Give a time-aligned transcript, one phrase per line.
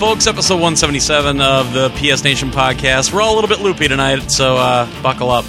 [0.00, 0.26] folks.
[0.26, 3.12] Episode 177 of the PS Nation podcast.
[3.12, 5.44] We're all a little bit loopy tonight, so uh, buckle up.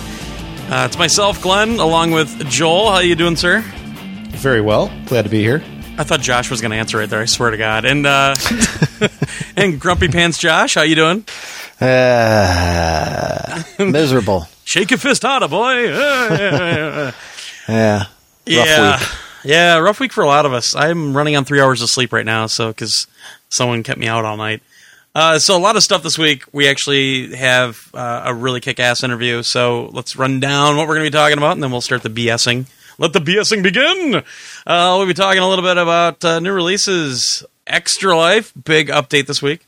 [0.70, 2.92] Uh, it's myself, Glenn, along with Joel.
[2.92, 3.62] How you doing, sir?
[3.62, 4.92] Very well.
[5.06, 5.64] Glad to be here.
[5.98, 7.22] I thought Josh was going to answer right there.
[7.22, 7.86] I swear to God.
[7.86, 8.36] And uh,
[9.56, 11.24] and Grumpy Pants Josh, how you doing?
[11.80, 14.50] Uh, miserable.
[14.66, 17.14] Shake your fist harder, boy.
[17.70, 18.00] Yeah.
[18.00, 18.10] Rough
[18.48, 19.08] yeah, week.
[19.44, 20.76] Yeah, rough week for a lot of us.
[20.76, 23.08] I'm running on three hours of sleep right now, so because
[23.50, 24.62] someone kept me out all night.
[25.14, 26.44] Uh, so a lot of stuff this week.
[26.54, 29.44] We actually have uh, a really kick-ass interview.
[29.44, 32.04] So let's run down what we're going to be talking about, and then we'll start
[32.04, 32.66] the BSing.
[32.98, 34.24] Let the BSing begin.
[34.66, 37.44] Uh, we'll be talking a little bit about uh, new releases.
[37.68, 39.66] Extra Life, big update this week.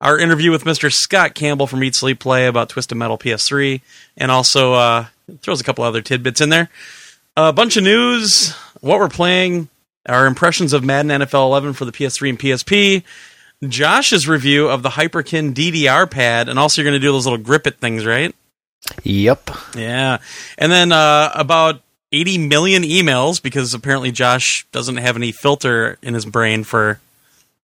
[0.00, 0.92] Our interview with Mr.
[0.92, 3.80] Scott Campbell from Eat Sleep Play about Twisted Metal PS3,
[4.16, 5.06] and also uh,
[5.40, 6.68] throws a couple other tidbits in there.
[7.36, 8.54] A bunch of news,
[8.84, 9.68] what we're playing,
[10.06, 13.02] our impressions of Madden NFL 11 for the PS3 and PSP,
[13.66, 17.38] Josh's review of the Hyperkin DDR pad, and also you're going to do those little
[17.38, 18.34] grip it things, right?
[19.04, 19.50] Yep.
[19.74, 20.18] Yeah.
[20.58, 21.80] And then uh, about
[22.12, 27.00] 80 million emails because apparently Josh doesn't have any filter in his brain for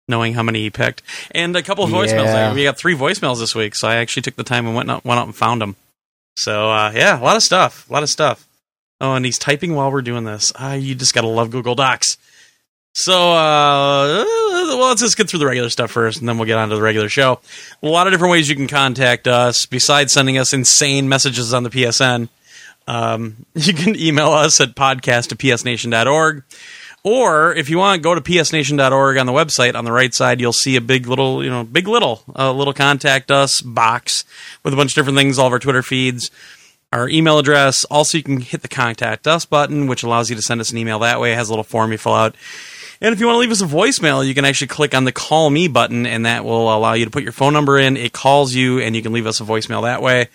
[0.08, 1.03] knowing how many he picked.
[1.31, 2.25] And a couple of voicemails.
[2.25, 2.53] Yeah.
[2.53, 5.05] We got three voicemails this week, so I actually took the time and went out,
[5.05, 5.75] went out and found them.
[6.36, 7.88] So uh, yeah, a lot of stuff.
[7.88, 8.48] A lot of stuff.
[9.03, 10.53] Oh, and he's typing while we're doing this.
[10.55, 12.15] Ah, you just gotta love Google Docs.
[12.93, 16.57] So, uh, well, let's just get through the regular stuff first, and then we'll get
[16.57, 17.41] on to the regular show.
[17.81, 21.63] A lot of different ways you can contact us besides sending us insane messages on
[21.63, 22.29] the PSN.
[22.87, 26.43] Um, you can email us at podcast at psnation.org.
[27.03, 29.75] Or if you want, go to psnation.org on the website.
[29.75, 32.71] On the right side, you'll see a big little, you know, big little, uh, little
[32.71, 34.23] contact us box
[34.63, 36.31] with a bunch of different things, all of our Twitter feeds,
[36.94, 37.83] our email address.
[37.86, 40.77] Also, you can hit the contact us button, which allows you to send us an
[40.77, 41.33] email that way.
[41.33, 42.36] It has a little form you fill out.
[43.02, 45.11] And if you want to leave us a voicemail, you can actually click on the
[45.11, 47.98] call me button, and that will allow you to put your phone number in.
[47.98, 50.30] It calls you, and you can leave us a voicemail that way.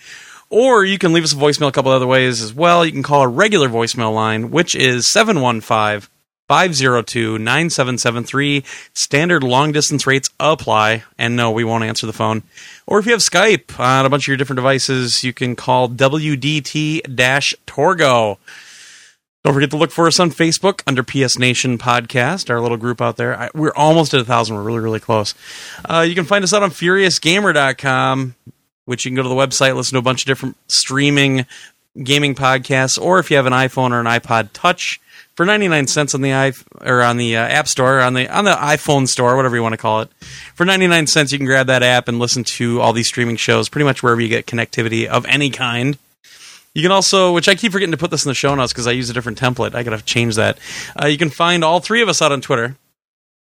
[0.49, 2.85] Or you can leave us a voicemail a couple other ways as well.
[2.85, 6.09] You can call a regular voicemail line, which is 715
[6.49, 8.63] 502 9773.
[8.95, 11.03] Standard long distance rates apply.
[11.17, 12.41] And no, we won't answer the phone.
[12.87, 15.87] Or if you have Skype on a bunch of your different devices, you can call
[15.87, 17.01] WDT
[17.67, 18.37] Torgo.
[19.43, 22.99] Don't forget to look for us on Facebook under PS Nation Podcast, our little group
[22.99, 23.39] out there.
[23.39, 24.55] I, we're almost at a thousand.
[24.55, 25.35] We're really, really close.
[25.85, 28.35] Uh, you can find us out on FuriousAgamer.com,
[28.85, 31.45] which you can go to the website, listen to a bunch of different streaming
[32.03, 34.99] gaming podcasts, or if you have an iPhone or an iPod Touch,
[35.39, 36.51] for 99 cents on the i
[36.81, 39.71] or on the uh, App Store, on the on the iPhone store, whatever you want
[39.71, 40.11] to call it.
[40.53, 43.69] For 99 cents, you can grab that app and listen to all these streaming shows
[43.69, 45.97] pretty much wherever you get connectivity of any kind.
[46.75, 48.85] You can also, which I keep forgetting to put this in the show notes because
[48.85, 49.75] I use a different template.
[49.75, 50.59] I got to change that.
[51.01, 52.75] Uh, you can find all three of us out on Twitter.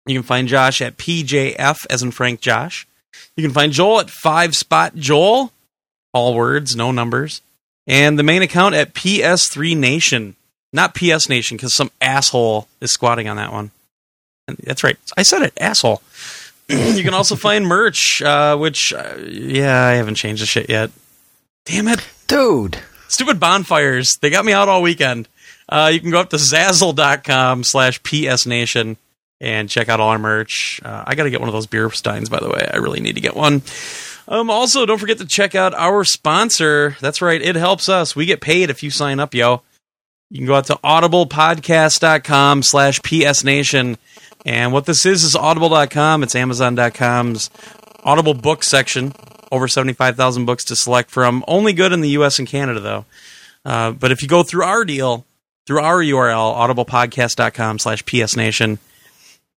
[0.06, 2.88] You can find Josh at PJF, as in Frank Josh.
[3.36, 5.52] You can find Joel at Five Spot Joel,
[6.14, 7.42] all words, no numbers,
[7.86, 10.38] and the main account at PS3 Nation,
[10.74, 13.72] not PS Nation, because some asshole is squatting on that one.
[14.48, 16.02] And that's right, I said it, asshole.
[16.68, 20.92] you can also find merch, uh, which, uh, yeah, I haven't changed the shit yet.
[21.66, 22.08] Damn it.
[22.28, 22.80] Dude.
[23.08, 24.18] Stupid bonfires.
[24.22, 25.28] They got me out all weekend.
[25.68, 28.96] Uh, you can go up to zazzle.com slash psnation
[29.42, 30.80] and check out all our merch.
[30.84, 32.70] Uh, I got to get one of those beer steins, by the way.
[32.72, 33.64] I really need to get one.
[34.28, 36.96] Um, also, don't forget to check out our sponsor.
[37.02, 37.42] That's right.
[37.42, 38.16] It helps us.
[38.16, 39.62] We get paid if you sign up, yo.
[40.32, 43.98] You can go out to audiblepodcast.com slash psnation.
[44.46, 46.24] And what this is is audible.com.
[46.24, 47.50] It's amazon.com's
[48.04, 49.14] audible book section
[49.52, 51.44] over 75,000 books to select from.
[51.48, 53.06] Only good in the US and Canada, though.
[53.66, 55.26] Uh, but if you go through our deal,
[55.68, 58.78] through our URL, audiblepodcast.com slash psnation,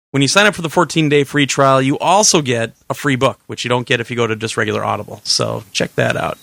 [0.09, 3.16] when you sign up for the 14 day free trial, you also get a free
[3.16, 5.22] book, which you don't get if you go to just regular Audible.
[5.23, 6.37] So check that out.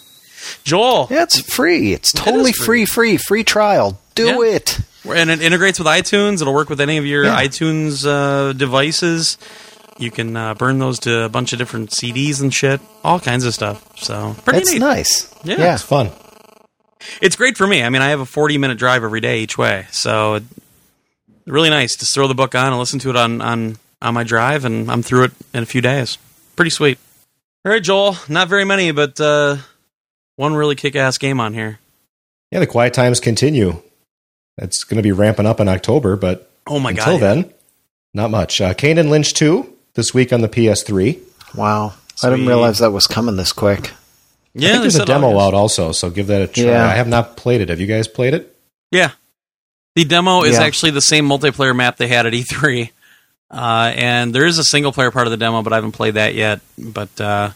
[0.65, 1.09] Joel.
[1.11, 1.93] Yeah, it's free.
[1.93, 2.85] It's totally is free.
[2.85, 4.00] free, free, free trial.
[4.15, 4.55] Do Yeah.
[4.57, 4.79] it.
[5.09, 6.41] And it integrates with iTunes.
[6.43, 7.41] It'll work with any of your Yeah.
[7.43, 9.39] iTunes uh, devices.
[9.99, 13.45] You can uh, burn those to a bunch of different CDs and shit, all kinds
[13.45, 13.85] of stuff.
[13.99, 14.79] So pretty It's neat.
[14.81, 15.35] nice.
[15.45, 15.57] Yeah.
[15.59, 15.75] Yeah.
[15.75, 16.11] It's fun.
[17.23, 17.83] It's great for me.
[17.83, 20.41] I mean, I have a 40 minute drive every day each way, so
[21.47, 24.23] really nice to throw the book on and listen to it on on on my
[24.23, 26.19] drive, and I'm through it in a few days.
[26.57, 26.99] Pretty sweet.
[27.65, 28.17] All right, Joel.
[28.29, 29.57] Not very many, but uh,
[30.37, 31.79] one really kick ass game on here.
[32.51, 33.81] Yeah, the quiet times continue.
[34.58, 37.20] It's going to be ramping up in October, but Oh my until god!
[37.20, 37.52] then,
[38.14, 38.61] not much.
[38.61, 41.19] Uh, Kane and Lynch 2 this week on the PS3.
[41.55, 41.94] Wow.
[42.23, 43.93] I didn't realize that was coming this quick.
[44.55, 45.47] yeah, I think there's a demo August.
[45.47, 46.64] out also, so give that a try.
[46.64, 46.85] Yeah.
[46.87, 47.70] I have not played it.
[47.70, 48.55] Have you guys played it?
[48.91, 49.12] Yeah,
[49.97, 50.64] the demo is Yeah.
[50.64, 52.91] actually the same multiplayer map they had at E3.
[53.50, 56.14] Uh, and there is a single player part of the demo, but I haven't played
[56.14, 56.61] that yet.
[56.79, 57.50] But uh,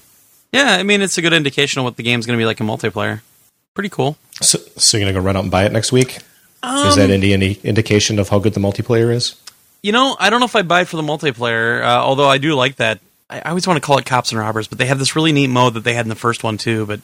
[0.53, 2.59] yeah, I mean, it's a good indication of what the game's going to be like
[2.61, 3.21] in multiplayer.
[3.75, 4.17] Pretty cool.
[4.41, 6.19] So, so you're gonna go run out and buy it next week?
[6.65, 9.37] Um, is that any, any indication of how good the multiplayer is?
[9.83, 12.39] You know, I don't know if I buy it for the multiplayer, uh, although I
[12.39, 13.01] do like that.
[13.29, 15.33] I, I always want to call it cops and robbers, but they have this really
[15.33, 16.87] neat mode that they had in the first one too.
[16.87, 17.01] But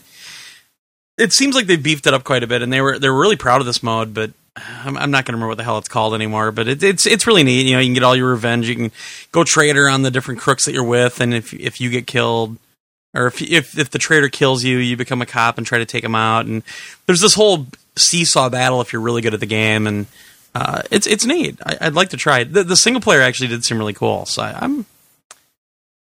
[1.19, 3.21] it seems like they've beefed it up quite a bit, and they were they were
[3.21, 4.15] really proud of this mode.
[4.15, 6.53] But I'm, I'm not going to remember what the hell it's called anymore.
[6.53, 7.67] But it, it's it's really neat.
[7.67, 8.69] You know, you can get all your revenge.
[8.69, 8.93] You can
[9.31, 12.57] go trader on the different crooks that you're with, and if if you get killed,
[13.15, 15.85] or if if if the trader kills you, you become a cop and try to
[15.85, 16.47] take him out.
[16.47, 16.63] And
[17.07, 17.67] there's this whole
[18.01, 20.07] seesaw battle if you're really good at the game, and
[20.55, 21.59] uh, it's it's neat.
[21.65, 22.53] I, I'd like to try it.
[22.53, 24.87] The, the single player actually did seem really cool, so I, I'm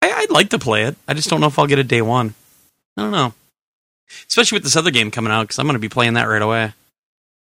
[0.02, 0.96] I, I'd like to play it.
[1.08, 2.34] I just don't know if I'll get it day one.
[2.96, 3.34] I don't know,
[4.28, 6.42] especially with this other game coming out because I'm going to be playing that right
[6.42, 6.72] away.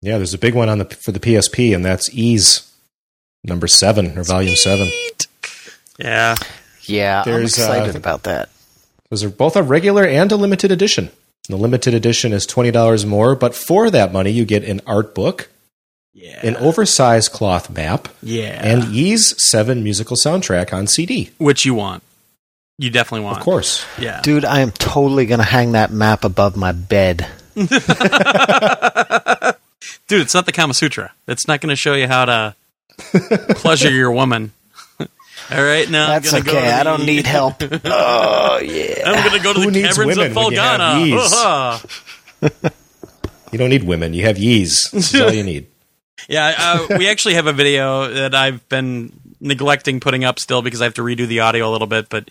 [0.00, 2.70] Yeah, there's a big one on the for the PSP, and that's Ys
[3.43, 4.91] number seven or volume seven.
[5.99, 6.35] Yeah,
[6.87, 8.49] Yeah, There's, I'm excited uh, about that.
[9.11, 11.11] Those are both a regular and a limited edition.
[11.49, 15.14] The limited edition is twenty dollars more, but for that money, you get an art
[15.14, 15.50] book,
[16.14, 21.31] yeah, an oversized cloth map, yeah, and Ys seven musical soundtrack on CD.
[21.38, 22.02] which you want.
[22.79, 23.37] You definitely want.
[23.38, 23.85] Of course.
[24.00, 24.20] Yeah.
[24.23, 27.29] Dude, I am totally going to hang that map above my bed.
[27.55, 27.69] Dude,
[30.23, 31.12] it's not the Kama Sutra.
[31.29, 32.56] It's not going to show you how to
[33.56, 34.52] pleasure your woman.
[35.50, 36.52] All right, now That's okay.
[36.52, 37.56] Go I don't the- need help.
[37.85, 39.02] oh, yeah.
[39.06, 42.00] I'm going to go to Who the caverns of when you Folgana.
[43.52, 44.14] You don't need women.
[44.14, 44.91] You have Ys.
[44.91, 45.69] This is all you need.
[46.26, 50.81] Yeah, uh, we actually have a video that I've been neglecting putting up still because
[50.81, 52.31] I have to redo the audio a little bit, but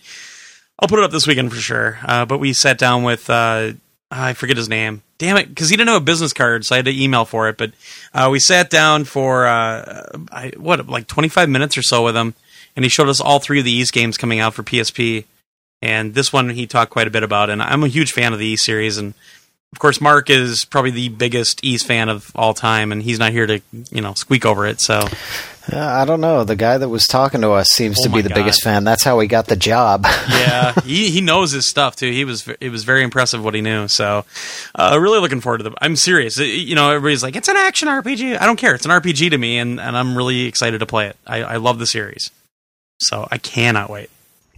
[0.80, 2.00] I'll put it up this weekend for sure.
[2.04, 3.74] Uh, but we sat down with uh,
[4.10, 5.04] I forget his name.
[5.18, 7.50] Damn it, because he didn't have a business card, so I had to email for
[7.50, 7.58] it.
[7.58, 7.74] But
[8.14, 12.34] uh, we sat down for uh, I, what like 25 minutes or so with him,
[12.76, 15.26] and he showed us all three of the Ys games coming out for PSP.
[15.82, 18.40] And this one he talked quite a bit about, and I'm a huge fan of
[18.40, 19.14] the Ys series, and
[19.74, 23.32] of course Mark is probably the biggest Ys fan of all time, and he's not
[23.34, 23.60] here to
[23.92, 24.80] you know squeak over it.
[24.82, 25.02] So
[25.72, 26.44] Uh, I don't know.
[26.44, 28.36] The guy that was talking to us seems Oh to be the God.
[28.36, 28.84] biggest fan.
[28.84, 30.04] That's how he got the job.
[30.30, 32.12] yeah, he, he knows his stuff too.
[32.12, 33.88] He was it was very impressive what he knew.
[33.88, 34.26] So,
[34.76, 35.74] uh, really looking forward to the.
[35.82, 36.38] I'm serious.
[36.40, 38.40] It- you know, everybody's like, it's an action RPG.
[38.42, 38.76] I don't care.
[38.76, 41.18] It's an RPG to me, and, and I'm really excited to play it.
[41.28, 42.30] I, I love the series,
[43.00, 44.10] so I cannot wait.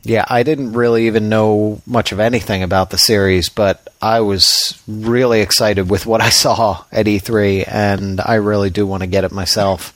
[0.03, 4.79] yeah, I didn't really even know much of anything about the series, but I was
[4.87, 9.23] really excited with what I saw at E3, and I really do want to get
[9.23, 9.93] it myself.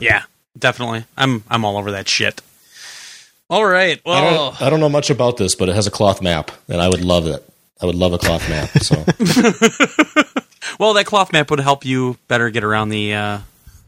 [0.00, 0.22] Yeah,
[0.58, 1.04] definitely.
[1.16, 2.42] I'm I'm all over that shit.
[3.50, 4.00] All right.
[4.06, 6.50] I Well, don't, I don't know much about this, but it has a cloth map,
[6.68, 7.46] and I would love it.
[7.82, 8.70] I would love a cloth map.
[8.78, 8.96] So
[10.78, 13.38] well, that cloth map would help you better get around the uh,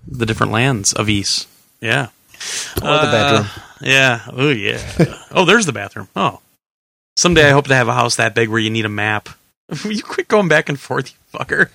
[0.07, 1.47] the different lands of Ys.
[1.81, 2.09] Yeah.
[2.77, 3.47] Or the bedroom.
[3.81, 4.21] Yeah.
[4.33, 4.81] Oh yeah.
[5.33, 6.09] oh, there's the bathroom.
[6.17, 6.41] Oh.
[7.17, 9.29] Someday I hope to have a house that big where you need a map.
[9.85, 11.71] Will you quit going back and forth, you fucker?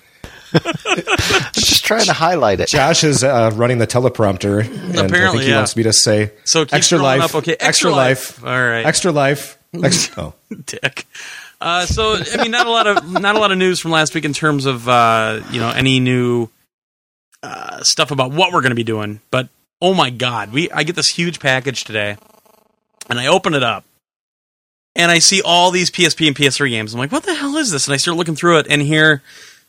[0.52, 2.68] I'm just trying to highlight it.
[2.68, 5.56] Josh is uh, running the teleprompter, and I think he yeah.
[5.56, 7.22] wants me to say So extra life.
[7.22, 7.34] Up.
[7.36, 8.42] Okay, extra, extra life.
[8.42, 8.50] life.
[8.50, 9.58] All right, extra life.
[9.72, 10.34] Extra, oh,
[10.66, 11.06] dick.
[11.60, 14.14] Uh, so I mean, not a lot of not a lot of news from last
[14.14, 16.48] week in terms of uh, you know any new
[17.42, 19.20] uh, stuff about what we're going to be doing.
[19.30, 19.48] But
[19.82, 22.16] oh my god, we I get this huge package today,
[23.08, 23.84] and I open it up,
[24.94, 26.94] and I see all these PSP and PS3 games.
[26.94, 27.86] I'm like, what the hell is this?
[27.86, 29.22] And I start looking through it, and here,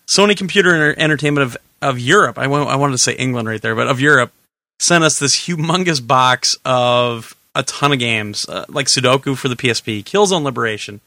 [0.07, 2.37] Sony Computer Enter- Entertainment of of Europe.
[2.37, 4.31] I wa- I wanted to say England right there, but of Europe
[4.79, 9.55] sent us this humongous box of a ton of games, uh, like Sudoku for the
[9.55, 11.01] PSP, Killzone Liberation,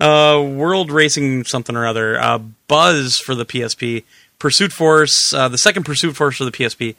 [0.00, 2.38] uh, World Racing something or other, uh,
[2.68, 4.04] Buzz for the PSP,
[4.38, 6.94] Pursuit Force, uh, the second Pursuit Force for the PSP,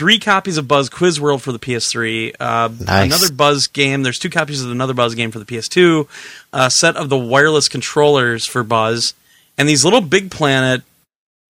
[0.00, 3.04] three copies of Buzz Quiz World for the PS3, uh, Nice.
[3.04, 4.02] another Buzz game.
[4.02, 6.08] There's two copies of another Buzz game for the PS2,
[6.54, 9.12] a set of the wireless controllers for Buzz,
[9.58, 10.80] and these little Big Planet,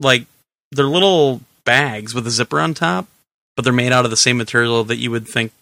[0.01, 0.27] like
[0.73, 3.07] they're little bags with a zipper on top,
[3.55, 5.53] but they're made out of the same material that you would think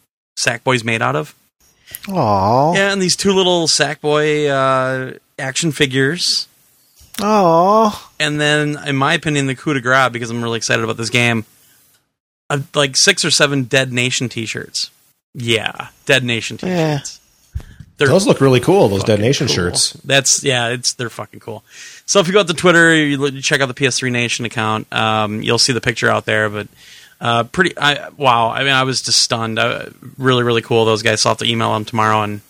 [0.40, 1.34] Sackboy's made out of.
[2.04, 2.74] Aww.
[2.74, 6.48] Yeah, and these two little Sackboy uh, action figures.
[7.18, 7.94] Aww.
[8.18, 11.10] And then, in my opinion, the coup de grace, because I'm really excited about this
[11.10, 11.44] game,
[12.50, 14.90] uh, like six or seven Dead Nation t shirts.
[15.34, 17.20] Yeah, Dead Nation T-shirts.
[17.96, 18.88] They're those look really cool.
[18.88, 19.54] Those Dead Nation cool.
[19.54, 19.92] shirts.
[20.04, 21.64] That's yeah, it's they're fucking cool.
[22.06, 24.44] So if you go out to Twitter, you look- you check out the PS3 Nation
[24.44, 24.92] account.
[24.92, 26.48] Um, you'll see the picture out there.
[26.48, 26.68] But
[27.20, 28.50] uh, pretty, I, wow.
[28.50, 29.58] I mean, I was just stunned.
[29.58, 29.86] Uh,
[30.16, 30.84] really, really cool.
[30.84, 31.22] Those guys.
[31.22, 32.40] So I'll have to email them tomorrow and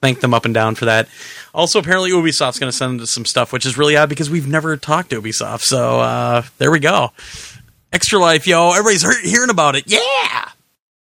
[0.00, 1.08] thank them up and down for that.
[1.54, 4.48] Also, apparently Ubisoft's going to send us some stuff, which is really odd because we've
[4.48, 5.62] never talked to Ubisoft.
[5.62, 7.12] So uh, there we go.
[7.92, 8.70] Extra Life, yo!
[8.72, 9.84] Everybody's he- hearing about it.
[9.86, 10.48] Yeah.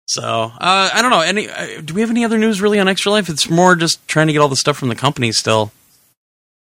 [0.07, 1.21] So uh, I don't know.
[1.21, 1.49] Any?
[1.49, 3.29] Uh, do we have any other news really on Extra Life?
[3.29, 5.31] It's more just trying to get all the stuff from the company.
[5.33, 5.71] Still,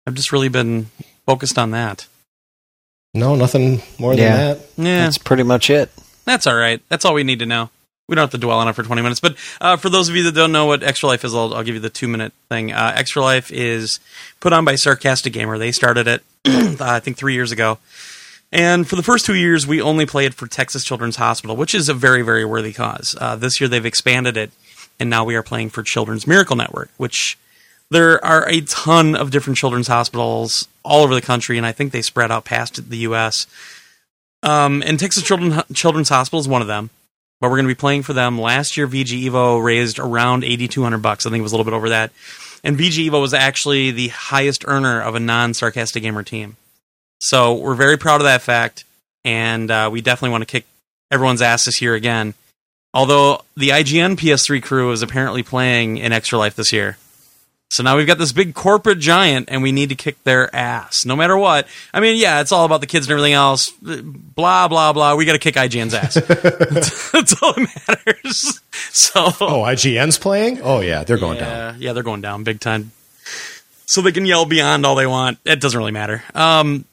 [0.06, 0.88] I've just really been
[1.26, 2.06] focused on that.
[3.16, 4.36] No, nothing more Yeah.
[4.38, 4.68] than that.
[4.78, 5.92] Yeah, That's pretty much it.
[6.26, 6.82] That's all right.
[6.90, 7.70] That's all we need to know.
[8.10, 9.20] We don't have to dwell on it for 20 minutes.
[9.20, 11.64] But uh, for those of you that don't know what Extra Life is, I'll, I'll
[11.64, 12.72] give you the two minute thing.
[12.72, 14.00] Uh, Extra Life is
[14.40, 15.58] put on by Sarcastic Gamer.
[15.58, 16.24] They started it,
[16.82, 17.78] I think, three years ago.
[18.54, 21.90] And for the first two years, we only played for Texas Children's Hospital, which is
[21.90, 23.16] a very, very worthy cause.
[23.20, 24.52] Uh, this year, they've expanded it,
[25.00, 27.36] and now we are playing for Children's Miracle Network, which
[27.90, 31.92] there are a ton of different children's hospitals all over the country, and I think
[31.92, 33.48] they spread out past the U.S.
[34.44, 36.92] Um, and Texas Children, Children's Hospital is one of them.
[37.42, 38.40] But we're going to be playing for them.
[38.40, 41.26] Last year, VG Evo raised around eighty two hundred bucks.
[41.26, 42.12] I think it was a little bit over that.
[42.64, 46.56] And VG Evo was actually the highest earner of a non sarcastic gamer team.
[47.24, 48.84] So we're very proud of that fact,
[49.24, 50.66] and uh, we definitely want to kick
[51.10, 52.34] everyone's asses here again.
[52.94, 56.98] Although the IGN PS3 crew is apparently playing in Extra Life this year.
[57.72, 61.06] So now we've got this big corporate giant, and we need to kick their ass,
[61.06, 61.66] no matter what.
[61.94, 63.72] I mean, yeah, it's all about the kids and everything else.
[63.82, 65.16] Blah blah blah.
[65.16, 66.14] We got to kick IGN's ass.
[66.16, 68.60] That's all that matters.
[68.92, 70.60] So, Oh, IGN's playing?
[70.62, 71.50] Oh, yeah, they're going down.
[71.50, 72.92] yeah, yeah, they're going down big time.
[73.86, 75.40] So they can yell beyond all they want.
[75.46, 76.24] It doesn't really matter.
[76.36, 76.86] Um,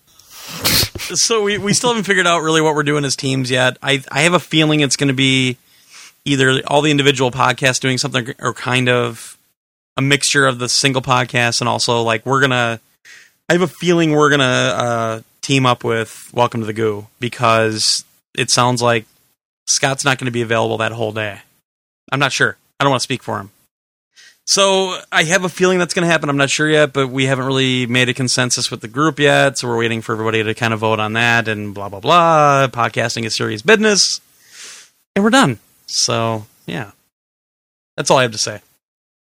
[1.14, 3.76] so we, we still haven't figured out really what we're doing as teams yet.
[3.82, 5.56] I I have a feeling it's going to be
[6.24, 9.36] either all the individual podcasts doing something or kind of
[9.96, 12.80] a mixture of the single podcast and also like we're gonna.
[13.48, 18.04] I have a feeling we're gonna uh, team up with Welcome to the Goo because
[18.36, 19.06] it sounds like
[19.66, 21.40] Scott's not going to be available that whole day.
[22.12, 22.56] I'm not sure.
[22.78, 23.50] I don't want to speak for him.
[24.50, 26.28] So I have a feeling that's going to happen.
[26.28, 29.56] I'm not sure yet, but we haven't really made a consensus with the group yet.
[29.56, 32.66] So we're waiting for everybody to kind of vote on that and blah blah blah.
[32.66, 34.20] Podcasting is serious business,
[35.14, 35.60] and we're done.
[35.86, 36.90] So yeah,
[37.96, 38.60] that's all I have to say.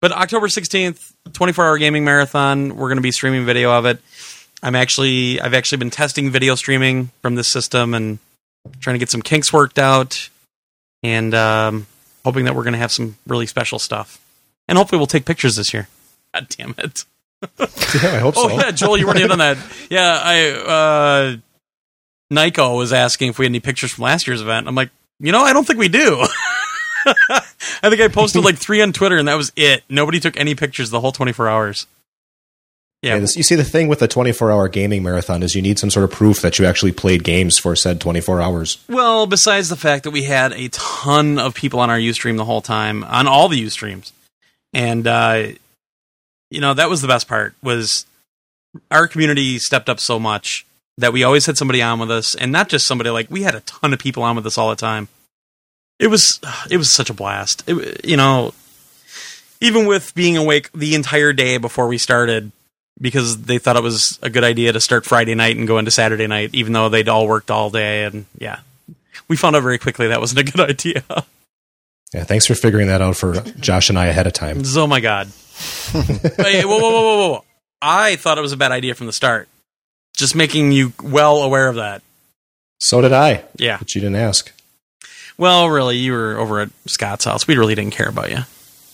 [0.01, 2.77] But October 16th, 24 hour gaming marathon.
[2.77, 3.99] We're going to be streaming video of it.
[4.63, 8.21] I'm actually I've actually been testing video streaming from this system and
[8.79, 10.31] trying to get some kinks worked out,
[11.03, 11.89] and um,
[12.25, 14.25] hoping that we're going to have some really special stuff.
[14.69, 15.89] And hopefully, we'll take pictures this year.
[16.35, 17.05] God damn it!
[18.03, 18.55] Yeah, I hope Oh so.
[18.55, 19.57] Oh yeah, Joel, you weren't in on that.
[19.89, 21.37] Yeah, I uh,
[22.33, 24.67] Nyko was asking if we had any pictures from last year's event.
[24.69, 26.19] I'm like, you know, I don't think we do.
[27.07, 29.85] I think I posted like three on Twitter, and that was it.
[29.89, 31.87] Nobody took any pictures the whole 24 hours.
[33.03, 35.63] Yeah, Yeah, this, you see, the thing with the 24 hour gaming marathon is you
[35.63, 38.79] need some sort of proof that you actually played games for said 24 hours.
[38.89, 42.45] Well, besides the fact that we had a ton of people on our Ustream the
[42.45, 44.11] whole time, on all the Ustreams,
[44.73, 45.49] and uh,
[46.51, 48.07] you know that was the best part was
[48.91, 50.67] our community stepped up so much
[50.99, 53.55] that we always had somebody on with us, and not just somebody like we had
[53.55, 55.09] a ton of people on with us all the time.
[55.99, 57.65] It was it was such a blast.
[57.67, 58.53] It, you know,
[59.61, 62.53] even with being awake the entire day before we started.
[63.01, 65.93] Because they thought it was a good idea to start Friday night and go into
[65.93, 68.59] Saturday night, even though they'd all worked all day, and yeah,
[69.29, 71.05] we found out very quickly that wasn't a good idea.
[72.15, 74.63] Yeah, thanks for figuring that out for Josh and I ahead of time.
[74.77, 75.29] oh my god!
[75.95, 77.45] Wait, whoa, whoa, whoa, whoa, whoa!
[77.83, 79.49] I thought it was a bad idea from the start.
[80.17, 82.03] Just making you well aware of that.
[82.81, 83.77] So did I, Yeah.
[83.79, 84.53] but you didn't ask.
[85.37, 87.47] Well, really, you were over at Scott's house.
[87.47, 88.39] We really didn't care about you.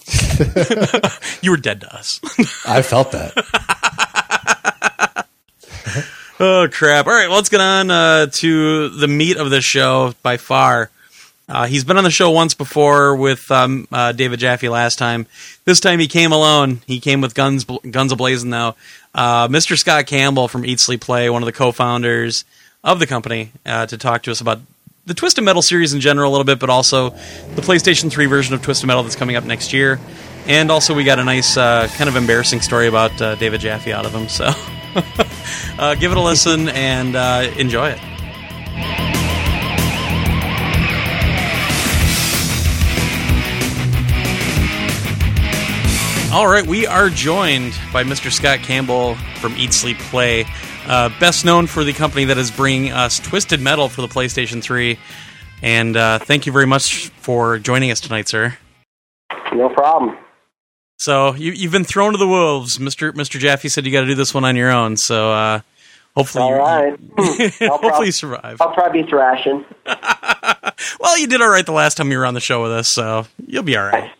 [1.40, 2.20] you were dead to us.
[2.66, 3.32] I felt that.
[6.40, 7.06] oh crap!
[7.06, 10.90] All right, well, let's get on uh, to the meat of this show by far.
[11.48, 15.26] Uh, he's been on the show once before with um, uh, David Jaffe last time.
[15.64, 16.80] This time he came alone.
[16.86, 18.74] He came with guns guns ablazing though.
[19.14, 19.76] Uh, Mr.
[19.76, 22.44] Scott Campbell from Eat Sleep Play, one of the co-founders
[22.82, 24.60] of the company, uh, to talk to us about
[25.06, 28.54] the Twisted Metal series in general a little bit, but also the PlayStation 3 version
[28.54, 30.00] of Twisted Metal that's coming up next year.
[30.46, 33.92] And also, we got a nice, uh, kind of embarrassing story about uh, David Jaffe
[33.92, 34.28] out of him.
[34.28, 34.46] So,
[36.00, 37.16] give it a listen and
[37.58, 39.13] enjoy it.
[46.34, 48.32] All right, we are joined by Mr.
[48.32, 50.46] Scott Campbell from Eat Sleep Play,
[50.84, 54.60] uh, best known for the company that is bringing us Twisted Metal for the PlayStation
[54.60, 54.98] 3.
[55.62, 58.58] And uh, thank you very much for joining us tonight, sir.
[59.52, 60.18] No problem.
[60.98, 64.08] So you, you've been thrown to the wolves, Mister Mister Jaffe said you got to
[64.08, 64.96] do this one on your own.
[64.96, 65.60] So uh,
[66.16, 66.98] hopefully, All right.
[67.16, 68.60] I'll, hopefully prob- you survive.
[68.60, 69.64] I'll probably be thrashing.
[70.98, 72.88] well, you did all right the last time you were on the show with us,
[72.88, 74.10] so you'll be all right.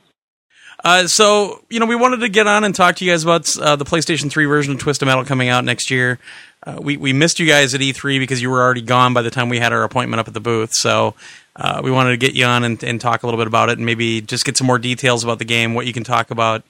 [0.85, 3.57] Uh, so you know, we wanted to get on and talk to you guys about
[3.59, 6.19] uh, the PlayStation 3 version of Twisted Metal coming out next year.
[6.67, 9.31] Uh, we we missed you guys at E3 because you were already gone by the
[9.31, 10.71] time we had our appointment up at the booth.
[10.73, 11.15] So
[11.57, 13.79] uh, we wanted to get you on and, and talk a little bit about it,
[13.79, 16.63] and maybe just get some more details about the game, what you can talk about,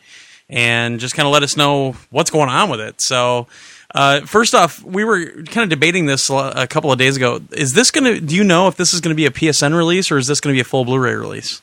[0.49, 2.97] and just kind of let us know what's going on with it.
[3.01, 3.49] So.
[3.97, 7.41] Uh, first off, we were kind of debating this a couple of days ago.
[7.53, 8.21] Is this going to?
[8.21, 10.41] Do you know if this is going to be a PSN release or is this
[10.41, 11.63] going to be a full Blu-ray release?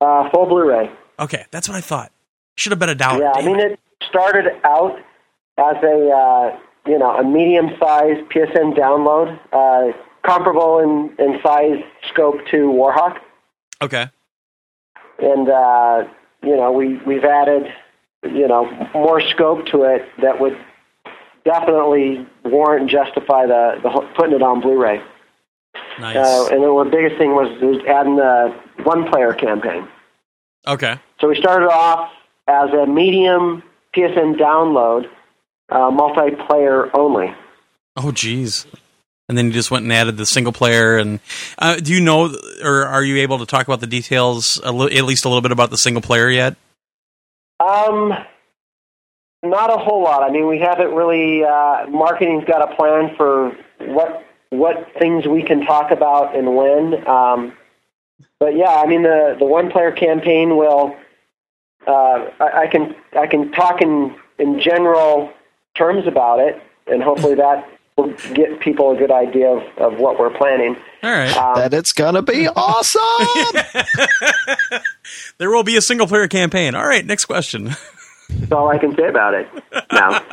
[0.00, 0.88] Uh, full Blu-ray.
[1.18, 2.12] Okay, that's what I thought.
[2.56, 3.22] Should have bet a dollar.
[3.22, 3.72] Yeah, I mean it.
[3.72, 4.98] it started out
[5.58, 12.36] as a uh, you know a medium-sized PSN download, uh, comparable in, in size scope
[12.50, 13.18] to Warhawk,
[13.82, 14.08] Okay.
[15.20, 16.04] and uh,
[16.42, 17.72] you know we we've added
[18.24, 20.56] you know more scope to it that would
[21.44, 25.00] definitely warrant and justify the, the putting it on Blu-ray.
[26.00, 26.16] Nice.
[26.16, 28.54] Uh, and then the biggest thing was, was adding the
[28.84, 29.86] one-player campaign.
[30.66, 30.98] okay.
[31.20, 32.10] So we started off
[32.48, 33.62] as a medium
[33.94, 35.06] PSN download,
[35.70, 37.34] uh, multiplayer only.
[37.96, 38.66] Oh, geez.
[39.28, 40.98] And then you just went and added the single player.
[40.98, 41.20] And
[41.58, 44.96] uh, do you know, or are you able to talk about the details, a li-
[44.96, 46.56] at least a little bit about the single player yet?
[47.60, 48.12] Um,
[49.42, 50.22] not a whole lot.
[50.22, 51.44] I mean, we haven't really.
[51.44, 57.06] Uh, marketing's got a plan for what what things we can talk about and when.
[57.06, 57.56] Um,
[58.40, 60.96] but yeah, I mean, the the one player campaign will.
[61.86, 65.32] Uh, I, I can I can talk in in general
[65.74, 70.18] terms about it, and hopefully that will get people a good idea of, of what
[70.18, 70.76] we're planning.
[71.02, 71.36] All right.
[71.36, 73.02] Um, That it's gonna be awesome.
[75.38, 76.74] there will be a single player campaign.
[76.74, 77.70] All right, next question.
[78.28, 79.48] That's all I can say about it.
[79.92, 80.20] No,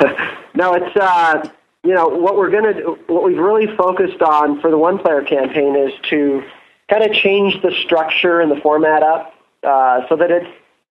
[0.00, 0.20] just,
[0.54, 1.48] no, it's uh,
[1.82, 5.22] you know what we're gonna do, what we've really focused on for the one player
[5.22, 6.42] campaign is to
[6.88, 9.32] kind of change the structure and the format up
[9.66, 10.48] uh, so that it's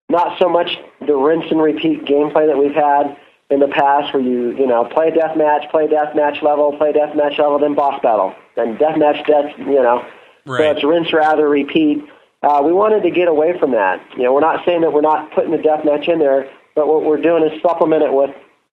[0.10, 3.18] not so much the rinse and repeat gameplay that we've had
[3.50, 6.42] in the past, where you you know play a death match, play a death match
[6.42, 10.06] level, play death match level, then boss battle, then death match, death, you know.
[10.46, 10.60] Right.
[10.60, 12.04] So it's rinse, rather, repeat.
[12.44, 14.00] Uh, we wanted to get away from that.
[14.16, 16.88] You know, we're not saying that we're not putting the death match in there, but
[16.88, 18.30] what we're doing is supplement it with,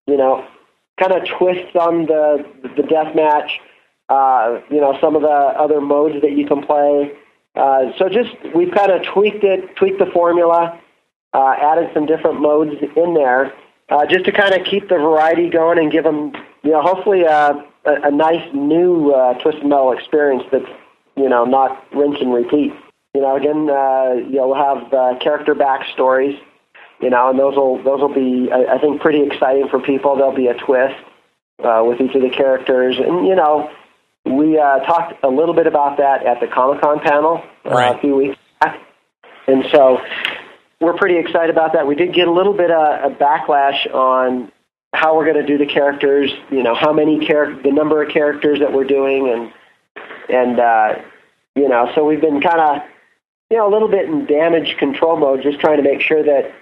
[0.07, 0.47] you know,
[1.01, 2.45] kind of twists on the
[2.77, 3.61] the death match.
[4.09, 7.13] Uh, you know, some of the other modes that you can play.
[7.55, 10.81] Uh, so just we've kind of tweaked it, tweaked the formula,
[11.33, 13.53] uh, added some different modes in there,
[13.91, 17.23] uh, just to kind of keep the variety going and give them, you know, hopefully
[17.23, 20.69] a, a, a nice new uh, twisted metal experience that's,
[21.17, 22.73] you know, not rinse and repeat.
[23.15, 26.41] You know, again, uh, you'll have uh, character backstories,
[27.01, 30.17] you know, and those will those will be, I, I think, pretty exciting for people.
[30.17, 30.97] There'll be a twist
[31.63, 33.71] uh, with each of the characters, and you know,
[34.37, 37.97] we uh, talked a little bit about that at the Comic Con panel uh, Right.
[37.97, 38.79] a few weeks back,
[39.47, 39.99] and so
[40.81, 41.87] we're pretty excited about that.
[41.87, 44.51] We did get a little bit of a backlash on
[44.95, 48.13] how we're going to do the characters, you know, how many char- the number of
[48.13, 49.53] characters that we're doing, and
[50.29, 50.95] and uh,
[51.55, 52.83] you know, so we've been kind of
[53.51, 56.53] you know a little bit in damage control mode, just trying to make sure that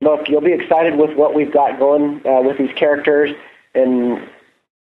[0.00, 3.30] look, you'll be excited with what we've got going uh, with these characters
[3.74, 4.28] and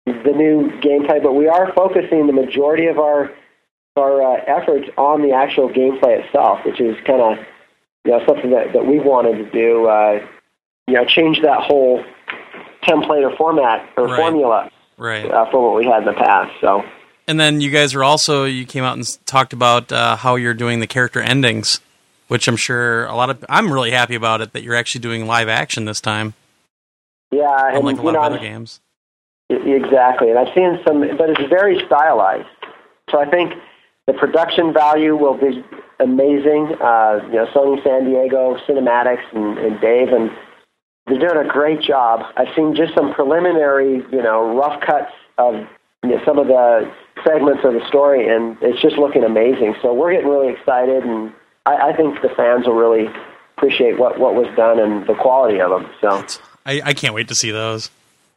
[0.05, 3.31] the new gameplay, but we are focusing the majority of our
[3.97, 7.37] our uh, efforts on the actual gameplay itself, which is kind of
[8.05, 9.87] you know something that, that we wanted to do.
[9.87, 10.25] Uh,
[10.87, 12.03] you know, change that whole
[12.83, 14.17] template or format or Right.
[14.17, 15.29] formula Right.
[15.29, 16.51] uh, for what we had in the past.
[16.59, 16.83] So
[17.27, 20.55] And then you guys are also you came out and talked about uh, how you're
[20.55, 21.79] doing the character endings,
[22.27, 25.27] which I'm sure a lot of I'm really happy about it that you're actually doing
[25.27, 26.33] live action this time,
[27.31, 28.79] yeah, and unlike a you lot know, of other games.
[29.51, 32.47] Exactly, and I've seen some, but it's very stylized.
[33.09, 33.53] So I think
[34.07, 35.63] the production value will be
[35.99, 36.75] amazing.
[36.81, 40.31] Uh, you know, Sony San Diego Cinematics and, and Dave, and
[41.07, 42.21] they're doing a great job.
[42.37, 45.55] I've seen just some preliminary, you know, rough cuts of
[46.03, 46.91] you know, some of the
[47.23, 49.75] segments of the story, and it's just looking amazing.
[49.81, 51.31] So we're getting really excited, and
[51.65, 53.07] I, I think the fans will really
[53.57, 55.91] appreciate what, what was done and the quality of them.
[56.01, 56.25] So.
[56.65, 57.89] I, I can't wait to see those.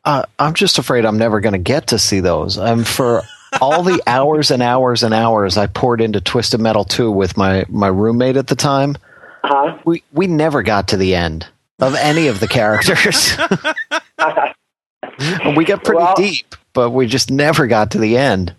[0.05, 2.59] Uh, I'm just afraid I'm never going to get to see those.
[2.59, 3.23] Um, for
[3.61, 7.65] all the hours and hours and hours I poured into Twisted Metal 2 with my,
[7.69, 8.97] my roommate at the time,
[9.43, 9.79] Huh?
[9.85, 11.47] we, we never got to the end
[11.79, 13.37] of any of the characters.
[15.57, 18.55] we got pretty Well- deep, but we just never got to the end.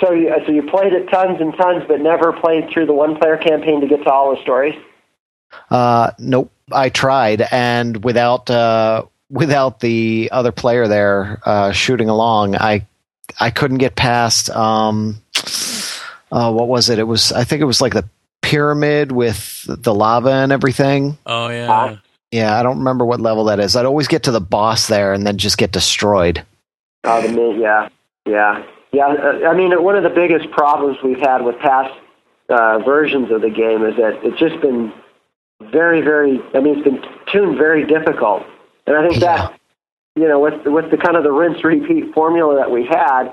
[0.00, 3.38] So you, so you played it tons and tons, but never played through the one-player
[3.38, 4.74] campaign to get to all the stories.
[5.70, 6.52] Uh, nope.
[6.70, 12.86] I tried, and without uh, without the other player there uh, shooting along, I
[13.40, 14.50] I couldn't get past.
[14.50, 15.22] Um,
[16.30, 16.98] uh, what was it?
[16.98, 18.08] It was I think it was like the
[18.42, 21.18] pyramid with the lava and everything.
[21.26, 21.96] Oh yeah.
[22.32, 23.76] Yeah, I don't remember what level that is.
[23.76, 26.44] I'd always get to the boss there and then just get destroyed.
[27.04, 27.88] Oh, the mid, yeah,
[28.26, 29.06] yeah, yeah.
[29.06, 31.94] uh, I mean, one of the biggest problems we've had with past
[32.48, 34.92] uh, versions of the game is that it's just been
[35.70, 36.40] very, very.
[36.52, 38.42] I mean, it's been tuned very difficult,
[38.86, 39.36] and I think Yeah.
[39.36, 39.60] that
[40.16, 43.32] you know, with with the kind of the rinse repeat formula that we had,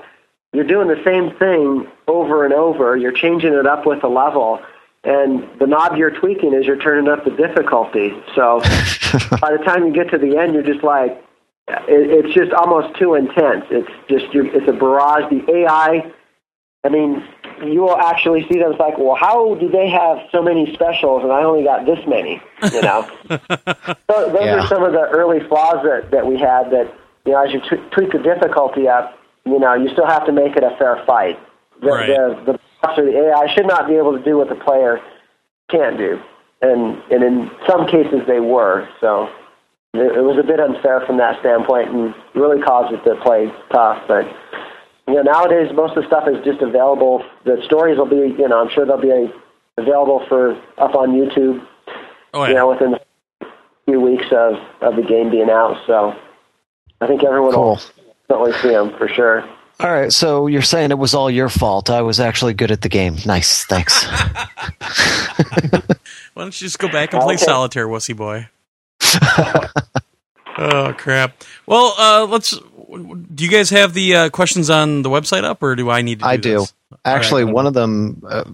[0.52, 2.94] you're doing the same thing over and over.
[2.96, 4.60] You're changing it up with the level,
[5.02, 8.12] and the knob you're tweaking is you're turning up the difficulty.
[8.34, 8.60] So
[9.40, 11.12] by the time you get to the end, you're just like,
[11.68, 13.64] it, it's just almost too intense.
[13.70, 15.30] It's just it's a barrage.
[15.30, 16.12] The AI,
[16.84, 17.24] I mean,
[17.64, 18.72] you will actually see them.
[18.72, 21.98] It's like, well, how do they have so many specials and I only got this
[22.06, 22.42] many?
[22.72, 23.36] You know, so
[24.32, 24.60] those Yeah.
[24.60, 26.70] are some of the early flaws that that we had.
[26.70, 26.92] That
[27.24, 30.32] you know, as you t- tweak the difficulty up, you know, you still have to
[30.32, 31.38] make it a fair fight.
[31.80, 32.06] The Right.
[32.08, 35.00] the, the bots or the AI should not be able to do what the player
[35.70, 36.20] can't do,
[36.60, 38.86] and and in some cases they were.
[39.00, 39.28] So
[39.94, 43.50] it, it was a bit unfair from that standpoint, and really caused it to play
[43.72, 44.02] tough.
[44.06, 44.26] But
[45.08, 47.24] you know, nowadays most of the stuff is just available.
[47.44, 49.32] The stories will be, you know, I'm sure they'll be
[49.76, 51.66] available for up on YouTube.
[52.32, 52.48] Oh yeah.
[52.48, 53.46] You know, within a
[53.86, 55.76] few weeks of of the game being out.
[55.86, 56.14] So
[57.00, 57.64] I think everyone Cool.
[57.64, 57.80] will
[58.28, 59.48] definitely see them for sure.
[59.80, 61.90] All right, so you're saying it was all your fault.
[61.90, 63.16] I was actually good at the game.
[63.26, 64.04] Nice, thanks.
[66.34, 67.44] Why don't you just go back and play Okay.
[67.44, 68.48] solitaire, wussy boy?
[70.58, 71.42] oh crap!
[71.66, 72.58] Well, uh, let's.
[72.96, 76.20] Do you guys have the uh, questions on the website up, or do I need
[76.20, 76.24] to?
[76.24, 76.58] Do I do.
[76.60, 76.74] this?
[77.04, 77.54] Actually, right.
[77.54, 78.44] one of them uh,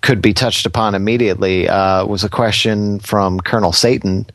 [0.00, 1.68] could be touched upon immediately.
[1.68, 4.26] Uh, was a question from Colonel Satan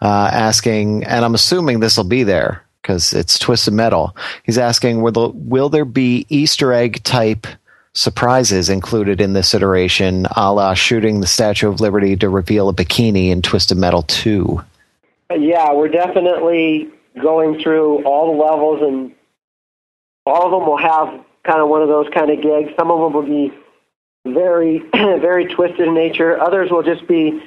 [0.00, 4.16] uh, asking, and I'm assuming this will be there because it's Twisted Metal.
[4.42, 7.46] He's asking, will, the, will there be Easter egg type
[7.94, 12.74] surprises included in this iteration, a la shooting the Statue of Liberty to reveal a
[12.74, 14.62] bikini in Twisted Metal 2?
[15.38, 19.12] Yeah, we're definitely going through all the levels, and
[20.26, 22.70] all of them will have kind of one of those kind of gigs.
[22.78, 23.52] Some of them will be
[24.26, 26.40] very, very twisted in nature.
[26.40, 27.42] Others will just be,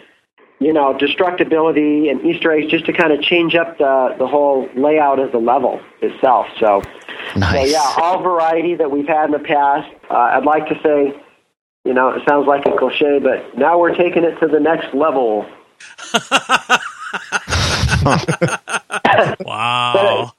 [0.59, 4.69] you know, destructibility and Easter eggs just to kind of change up the the whole
[4.75, 6.47] layout of the level itself.
[6.59, 6.81] So,
[7.33, 9.93] so yeah, all variety that we've had in the past.
[10.09, 11.21] Uh, I'd like to say,
[11.83, 14.93] you know, it sounds like a cliche, but now we're taking it to the next
[14.93, 15.45] level.
[19.45, 20.33] Wow.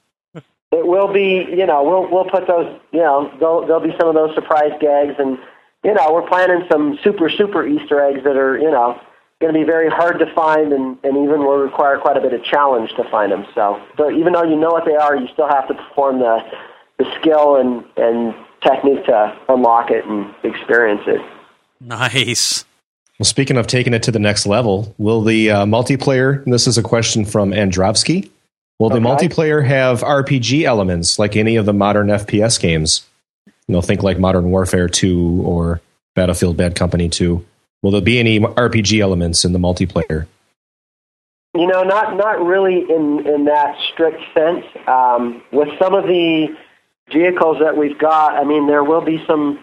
[0.71, 4.07] it will be, you know, we'll we'll put those, you know, there'll, there'll be some
[4.07, 5.37] of those surprise gags, and
[5.83, 8.99] you know, we're planning some super super Easter eggs that are, you know,
[9.41, 12.33] going to be very hard to find, and and even will require quite a bit
[12.33, 13.45] of challenge to find them.
[13.55, 16.39] So, so even though you know what they are, you still have to perform the
[16.99, 21.21] the skill and and technique to unlock it and experience it.
[21.79, 22.65] nice.
[23.19, 26.43] Well, speaking of taking it to the next level, will the uh, multiplayer?
[26.43, 28.29] And this is a question from Androvsky.
[28.79, 33.07] Will the multiplayer have RPG elements like any of the modern FPS games?
[33.67, 35.81] You know, think like Modern Warfare 2 or
[36.15, 37.43] Battlefield Bad Company 2.
[37.81, 40.27] Will there be any RPG elements in the multiplayer?
[41.55, 44.63] You know, not not really in in that strict sense.
[44.87, 46.55] Um, with some of the
[47.11, 49.59] vehicles that we've got, I mean, there will be some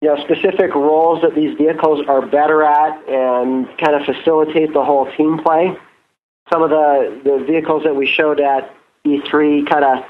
[0.00, 4.84] you know specific roles that these vehicles are better at and kind of facilitate the
[4.84, 5.76] whole team play.
[6.52, 8.74] Some of the the vehicles that we showed at
[9.06, 10.04] E3 kind of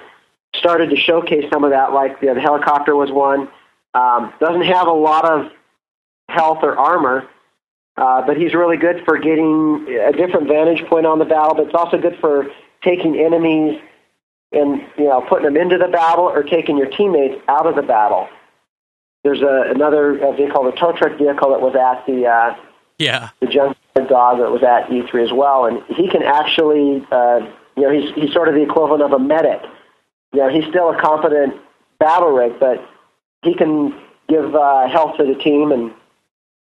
[0.55, 1.93] started to showcase some of that.
[1.93, 3.49] Like the, the helicopter was one.
[3.95, 5.51] Um, doesn't have a lot of
[6.29, 7.27] health or armor,
[7.97, 11.55] uh, but he's really good for getting a different vantage point on the battle.
[11.55, 12.47] But it's also good for
[12.83, 13.81] taking enemies
[14.53, 17.83] and you know putting them into the battle or taking your teammates out of the
[17.83, 18.29] battle.
[19.25, 22.57] There's a, another vehicle, the tow truck vehicle that was at the uh,
[22.99, 23.31] Yeah.
[23.41, 27.41] the junkyard dog that was at E3 as well, and he can actually, uh,
[27.77, 29.61] you know, he's he's sort of the equivalent of a medic.
[30.33, 31.55] You know, he's still a competent
[31.99, 32.79] battle rig, but
[33.43, 33.95] he can
[34.29, 35.93] give uh, health to the team and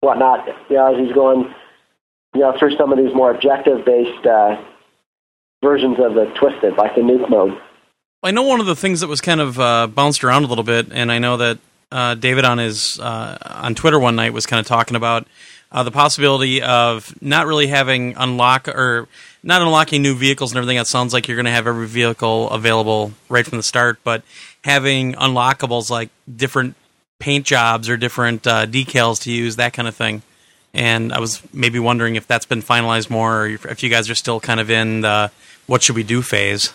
[0.02, 0.48] whatnot.
[0.70, 1.54] You know, as he's going,
[2.34, 4.62] you know, through some of these more objective-based uh,
[5.64, 7.58] versions of the Twisted, like the nuke mode.
[8.24, 10.64] I know one of the things that was kind of uh, bounced around a little
[10.64, 11.58] bit, and I know that
[11.92, 15.28] uh, David on his uh, on Twitter one night was kind of talking about
[15.72, 19.08] uh, the possibility of not really having unlock or
[19.44, 20.78] not unlocking new vehicles and everything.
[20.78, 24.24] It sounds like you're going to have every vehicle available right from the start, but
[24.64, 26.76] having unlockables like different
[27.20, 30.22] paint jobs or different uh, decals to use, that kind of thing.
[30.74, 34.16] And I was maybe wondering if that's been finalized more, or if you guys are
[34.16, 35.32] still kind of in the
[35.66, 36.74] what should we do phase.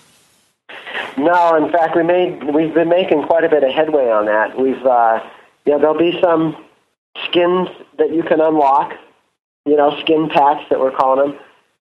[1.16, 4.58] No, in fact, we made we've been making quite a bit of headway on that.
[4.58, 5.20] We've uh,
[5.64, 6.56] you know there'll be some
[7.24, 8.94] skins that you can unlock
[9.66, 11.40] you know, skin packs that we're calling them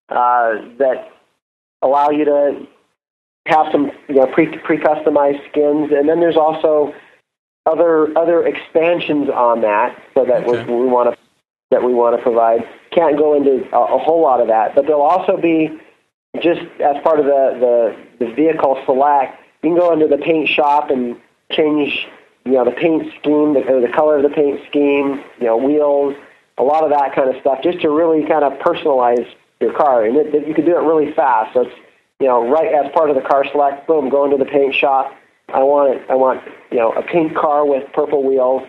[0.09, 1.11] uh, that
[1.81, 2.65] allow you to
[3.47, 6.93] have some you know pre pre customized skins, and then there's also
[7.65, 10.63] other other expansions on that, so that Okay.
[10.65, 11.17] we, we want to
[11.71, 12.61] that we want to provide.
[12.91, 15.77] Can't go into a, a whole lot of that, but there'll also be
[16.41, 20.49] just as part of the, the, the vehicle select, you can go into the paint
[20.49, 21.15] shop and
[21.51, 22.07] change,
[22.45, 26.15] you know, the paint scheme, the, the color of the paint scheme, you know, wheels,
[26.57, 29.27] a lot of that kind of stuff, just to really kind of personalize
[29.59, 30.05] your car.
[30.05, 31.53] And it, it, you can do it really fast.
[31.53, 31.75] So it's,
[32.19, 35.13] you know, right as part of the car select, boom, go into the paint shop.
[35.53, 36.09] I want it.
[36.09, 36.41] I want,
[36.71, 38.63] you know, a pink car with purple wheels.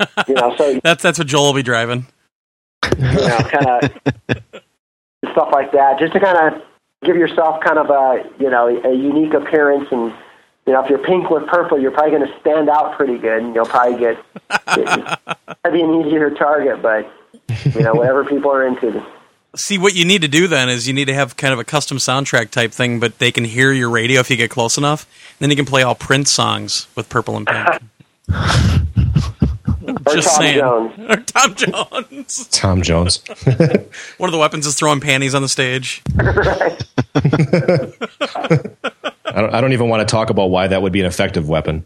[0.26, 2.04] You know, so That's that's what Joel will be driving.
[2.98, 3.90] you know, kind of
[5.32, 6.62] stuff like that, just to kind of
[7.04, 9.88] give yourself kind of a you know a unique appearance.
[9.90, 10.12] And
[10.66, 13.42] you know, if you're pink with purple, you're probably going to stand out pretty good,
[13.42, 14.16] and you'll probably get
[15.72, 16.82] be an easier target.
[16.82, 17.10] But
[17.74, 19.04] you know, whatever people are into.
[19.56, 21.64] See, what you need to do then is you need to have kind of a
[21.64, 25.06] custom soundtrack type thing, but they can hear your radio if you get close enough.
[25.38, 27.68] Then you can play all Prince songs with purple and pink.
[30.06, 30.58] Or Just Tom saying.
[30.58, 30.92] Jones.
[31.10, 32.48] Or Tom Jones.
[32.48, 33.22] Tom Jones.
[34.18, 36.02] One of the weapons is throwing panties on the stage.
[36.14, 36.82] right.
[39.26, 41.48] I don't, I don't even want to talk about why that would be an effective
[41.48, 41.84] weapon.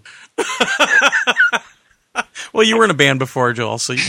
[2.53, 4.03] Well, you were in a band before, Joel, so you,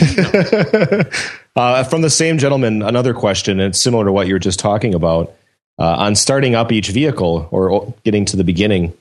[1.56, 4.60] Uh, from the same gentleman, another question, and it's similar to what you were just
[4.60, 5.34] talking about.
[5.78, 8.94] Uh, on starting up each vehicle or getting to the beginning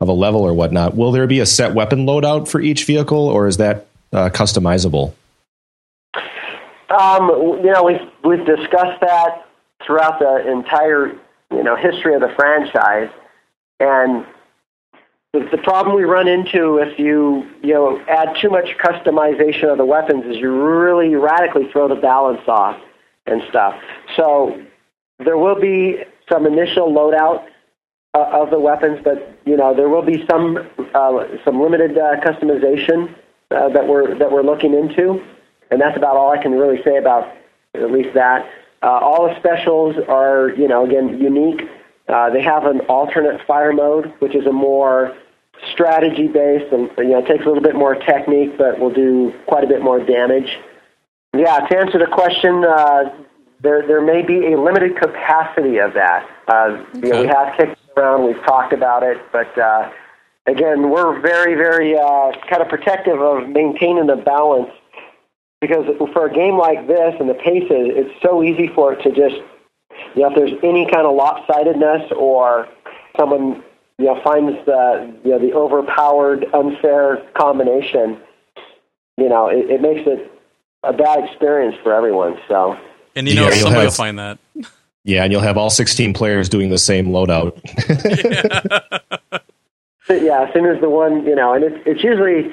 [0.00, 3.28] of a level or whatnot, will there be a set weapon loadout for each vehicle,
[3.28, 5.14] or is that uh, customizable?
[6.88, 7.28] Um,
[7.64, 9.46] you know, we've we've discussed that
[9.84, 11.08] throughout the entire
[11.50, 13.10] you know history of the franchise,
[13.80, 14.24] and
[15.32, 19.78] the, the problem we run into if you you know add too much customization of
[19.78, 22.80] the weapons is you really radically throw the balance off
[23.26, 23.74] and stuff.
[24.16, 24.62] So
[25.18, 27.46] there will be some initial loadout
[28.14, 30.58] uh, of the weapons, but you know there will be some
[30.94, 33.14] uh, some limited uh, customization
[33.50, 35.22] uh, that we're that we're looking into,
[35.70, 37.32] and that's about all I can really say about
[37.74, 38.48] at least that.
[38.82, 41.62] Uh, all the specials are you know again unique.
[42.08, 45.16] Uh, they have an alternate fire mode, which is a more
[45.72, 49.32] strategy based, and you know it takes a little bit more technique, but will do
[49.46, 50.58] quite a bit more damage.
[51.34, 53.12] Yeah, to answer the question, uh,
[53.60, 56.28] there there may be a limited capacity of that.
[56.48, 59.90] Uh, you know, we have kicked around, we've talked about it, but uh,
[60.46, 64.70] again, we're very very uh, kind of protective of maintaining the balance
[65.60, 69.10] because for a game like this and the paces, it's so easy for it to
[69.10, 69.36] just
[70.14, 72.68] you know if there's any kind of lopsidedness or
[73.16, 73.62] someone
[73.98, 78.18] you know finds the you know the overpowered unfair combination,
[79.16, 80.32] you know it, it makes it
[80.82, 82.38] a bad experience for everyone.
[82.48, 82.76] So.
[83.14, 84.38] and you know Yeah, you'll somebody will find that.
[85.04, 87.60] Yeah, and you'll have all 16 players doing the same loadout.
[87.96, 88.98] Yeah,
[90.14, 92.52] as soon as the one, you know, and it's, it's usually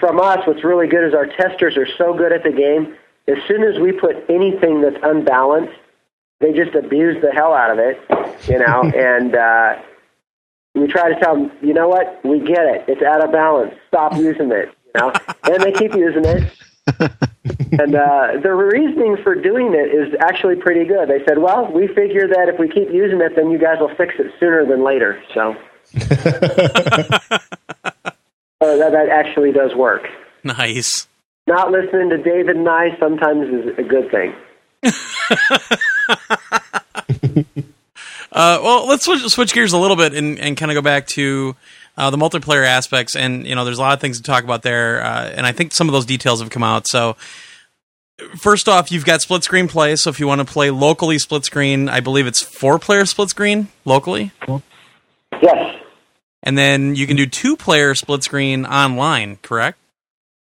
[0.00, 2.96] from us, what's really good is our testers are so good at the game.
[3.26, 5.78] As soon as we put anything that's unbalanced,
[6.40, 7.98] they just abuse the hell out of it,
[8.48, 9.76] you know, and uh,
[10.74, 12.84] we try to tell them, you know what, we get it.
[12.88, 13.74] It's out of balance.
[13.88, 15.12] Stop using it, you know,
[15.44, 16.52] and they keep using it.
[17.80, 21.08] and uh, the reasoning for doing it is actually pretty good.
[21.08, 23.94] They said, well, we figure that if we keep using it, then you guys will
[23.96, 25.22] fix it sooner than later.
[25.32, 25.56] So.
[28.60, 30.08] Uh, that, that actually does work.
[30.42, 31.06] Nice.
[31.46, 34.34] Not listening to David and I sometimes is a good thing.
[38.34, 41.06] Uh, well, let's switch, switch gears a little bit and, and kind of go back
[41.06, 41.54] to
[41.96, 43.14] uh, the multiplayer aspects.
[43.14, 45.52] And you know, there's a lot of things to talk about there, uh, and I
[45.52, 46.88] think some of those details have come out.
[46.88, 47.16] So,
[48.36, 49.94] first off, you've got split screen play.
[49.94, 53.30] So if you want to play locally split screen, I believe it's four player split
[53.30, 54.32] screen locally,
[55.40, 55.76] Yes,
[56.44, 59.38] and then you can do two player split screen online.
[59.42, 59.78] Correct.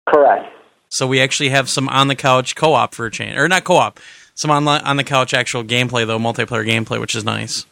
[0.07, 0.51] correct.
[0.89, 3.63] So we actually have some on the couch co op for a change, or not
[3.63, 3.99] co op,
[4.33, 7.67] some on on the couch actual gameplay though, multiplayer gameplay, which is nice.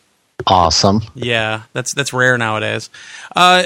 [0.46, 1.02] Awesome.
[1.16, 2.92] Yeah, that's that's rare nowadays.
[3.36, 3.64] Uh,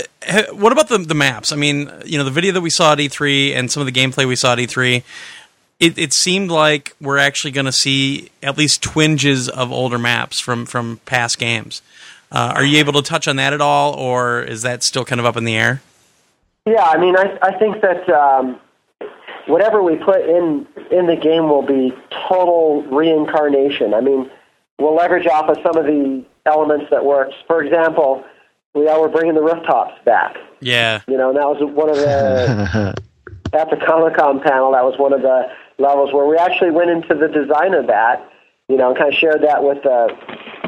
[0.54, 1.52] what about the the maps?
[1.52, 4.00] I mean, you know, the video that we saw at E3 and some of the
[4.00, 5.04] gameplay we saw at E3,
[5.82, 10.40] it, it seemed like we're actually going to see at least twinges of older maps
[10.40, 11.82] from from past games.
[12.32, 15.20] Uh, are you able to touch on that at all, or is that still kind
[15.20, 15.82] of up in the air?
[16.66, 18.60] Yeah, I mean, I, I think that um,
[19.48, 21.94] whatever we put in in the game will be
[22.30, 23.94] total reincarnation.
[23.94, 24.30] I mean,
[24.80, 27.34] we'll leverage off of some of the elements that works.
[27.48, 28.24] For example,
[28.74, 30.38] we are we're bringing the rooftops back.
[30.62, 32.96] Yeah, You know, and that was one of the
[33.54, 34.72] at the Comic Con panel.
[34.72, 38.24] That was one of the levels where we actually went into the design of that,
[38.70, 40.16] you know, and kind of shared that with the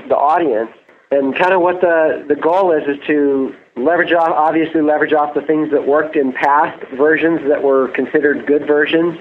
[0.09, 0.71] the audience.
[1.13, 5.33] And kind of what the the goal is is to leverage off, obviously leverage off
[5.33, 9.19] the things that worked in past versions that were considered good versions,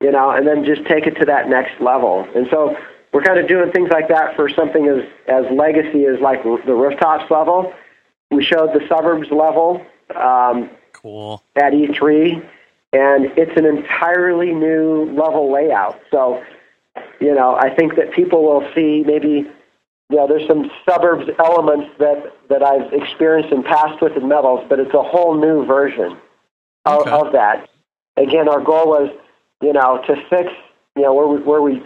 [0.00, 2.28] you know, and then just take it to that next level.
[2.34, 2.76] And so
[3.12, 6.74] we're kind of doing things like that for something as as legacy as like the
[6.74, 7.72] rooftops level.
[8.30, 9.84] We showed the suburbs level
[10.14, 11.42] um, Cool.
[11.56, 12.34] at E3,
[12.92, 16.00] and it's an entirely new level layout.
[16.10, 16.42] So,
[17.20, 19.48] you know, I think that people will see maybe,
[20.10, 24.94] know, there's some suburbs elements that, that I've experienced in past Twisted Metals, but it's
[24.94, 26.16] a whole new version
[26.84, 27.10] of, Okay.
[27.10, 27.68] of that.
[28.16, 29.10] Again, our goal was,
[29.60, 30.50] you know, to fix,
[30.94, 31.82] you know, where we, where we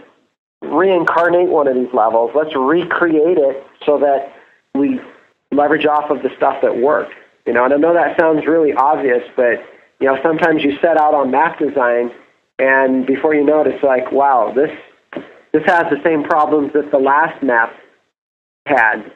[0.61, 4.31] reincarnate one of these levels, let's recreate it so that
[4.75, 4.99] we
[5.51, 7.13] leverage off of the stuff that worked.
[7.45, 9.65] You know, and I know that sounds really obvious, but
[9.99, 12.11] you know, sometimes you set out on map design,
[12.59, 14.69] and before you know it, it's like, wow, this
[15.51, 17.73] this has the same problems that the last map
[18.75, 19.11] had.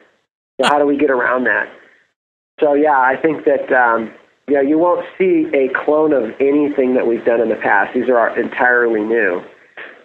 [0.60, 1.68] So how do we get around that?
[2.60, 4.12] So yeah, I think that um,
[4.48, 7.94] you know you won't see a clone of anything that we've done in the past.
[7.94, 9.42] These are entirely new.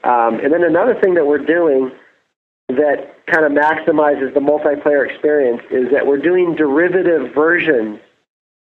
[0.03, 1.91] Um, and then another thing that we're doing
[2.69, 7.99] that kind of maximizes the multiplayer experience is that we're doing derivative versions,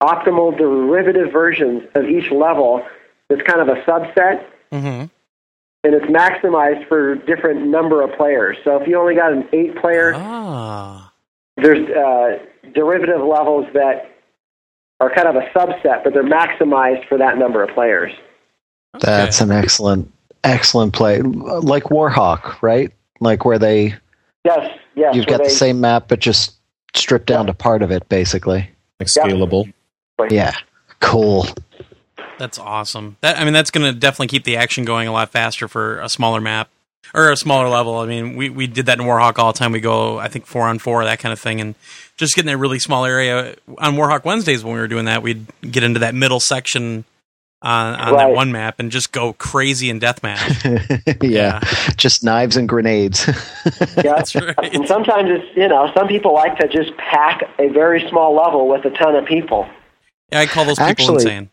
[0.04, 2.86] optimal derivative versions of each level
[3.30, 5.06] that's kind of a subset, Mm-hmm.
[5.86, 8.58] And it's maximized for different number of players.
[8.64, 11.12] So if you only got an eight player, Ah.
[11.58, 12.40] there's uh,
[12.74, 14.12] derivative levels that
[15.00, 18.12] are kind of a subset, but they're maximized for that number of players.
[19.00, 20.12] That's an excellent,
[20.44, 21.22] excellent play.
[21.22, 22.92] Like Warhawk, right?
[23.20, 23.96] Like where they
[24.44, 25.16] Yes, yes.
[25.16, 26.56] you've where got the same map, but just
[26.96, 28.70] stripped down to part of it, basically.
[29.00, 29.72] Like scalable.
[30.30, 30.54] Yeah,
[31.02, 31.46] cool.
[32.38, 33.18] That's awesome.
[33.22, 36.00] That I mean, that's going to definitely keep the action going a lot faster for
[36.00, 36.70] a smaller map
[37.14, 37.98] or a smaller level.
[37.98, 39.72] I mean, we we did that in Warhawk all the time.
[39.72, 41.76] We go, I think, four on four, that kind of thing, and
[42.18, 45.46] just getting that really small area on Warhawk Wednesdays when we were doing that, we'd
[45.62, 47.06] get into that middle section
[47.62, 51.24] on, on that one map and just go crazy in deathmatch.
[51.24, 51.60] yeah.
[51.96, 53.26] just knives and grenades.
[53.28, 53.34] Yeah.
[53.96, 54.56] That's right.
[54.76, 58.68] And sometimes it's you know some people like to just pack a very small level
[58.68, 59.68] with a ton of people,
[60.32, 61.50] Yeah, I call those people Actually- insane.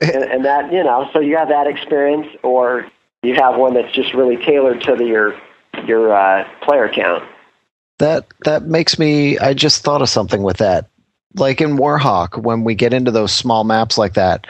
[0.00, 2.90] And, and that you know so you have that experience, or
[3.22, 5.40] you have one that's just really tailored to the, your
[5.86, 7.24] your uh, player count.
[7.98, 9.38] That that makes me.
[9.38, 10.88] I just thought of something with that.
[11.34, 14.46] Like in Warhawk, when we get into those small maps like that,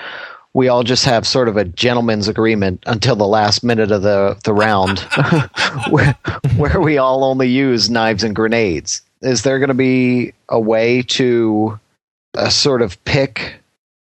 [0.55, 4.39] we all just have sort of a gentleman's agreement until the last minute of the
[4.45, 4.99] the round,
[5.91, 6.15] where,
[6.57, 9.03] where we all only use knives and grenades.
[9.23, 11.79] Is there going to be a way to
[12.37, 13.55] uh, sort of pick,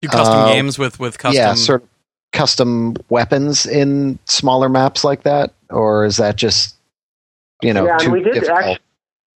[0.02, 1.36] Do custom uh, games with with custom.
[1.36, 1.88] yeah, sort of
[2.32, 6.76] custom weapons in smaller maps like that, or is that just
[7.62, 8.58] you know yeah, too we did difficult?
[8.58, 8.78] actually.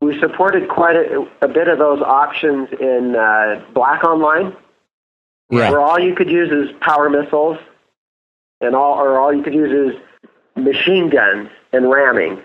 [0.00, 4.56] We supported quite a, a bit of those options in uh, Black Online.
[5.50, 5.70] Yeah.
[5.70, 7.58] where all you could use is power missiles,
[8.62, 10.00] and all or all you could use is
[10.56, 12.40] machine guns and ramming.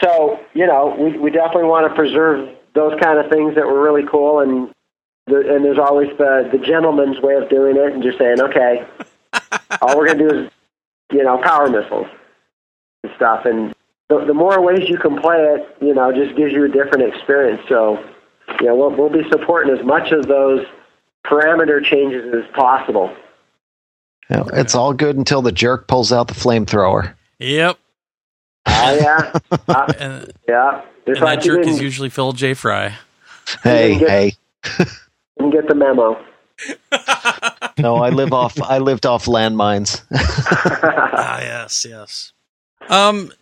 [0.00, 3.82] So you know, we we definitely want to preserve those kind of things that were
[3.82, 4.70] really cool, and
[5.30, 8.86] the, and there's always the the gentleman's way of doing it, and just saying, okay,
[9.82, 10.50] all we're gonna do is
[11.12, 12.06] you know power missiles
[13.02, 13.74] and stuff, and
[14.10, 17.14] the, the more ways you can play it, you know, just gives you a different
[17.14, 17.62] experience.
[17.68, 18.04] So,
[18.60, 20.66] you know, we'll, we'll be supporting as much of those
[21.24, 23.14] parameter changes as possible.
[24.28, 27.14] You know, it's all good until the jerk pulls out the flamethrower.
[27.38, 27.78] Yep.
[28.66, 29.32] Oh yeah,
[29.68, 30.82] uh, And, yeah.
[31.06, 32.54] Just and that like you jerk is usually Phil J.
[32.54, 32.94] Fry.
[33.62, 34.32] Hey, hey.
[35.40, 36.22] didn't get the memo.
[37.78, 38.60] No, I live off.
[38.60, 40.02] I lived off landmines.
[40.12, 42.32] ah, yes, yes.
[42.90, 43.32] Um,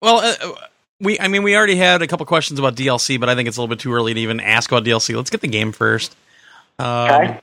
[0.00, 0.52] well, uh,
[1.00, 3.56] we, I mean, we already had a couple questions about DLC, but I think it's
[3.56, 5.16] a little bit too early to even ask about DLC.
[5.16, 6.14] Let's get the game first.
[6.78, 7.40] Um, Okay.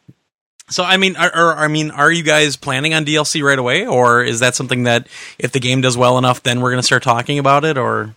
[0.70, 3.86] So, I mean, are, are, I mean, are you guys planning on DLC right away,
[3.86, 5.08] or is that something that
[5.40, 7.78] if the game does well enough, then we're going to start talking about it?
[7.78, 8.16] Or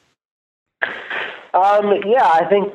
[1.53, 2.75] Um, yeah, I think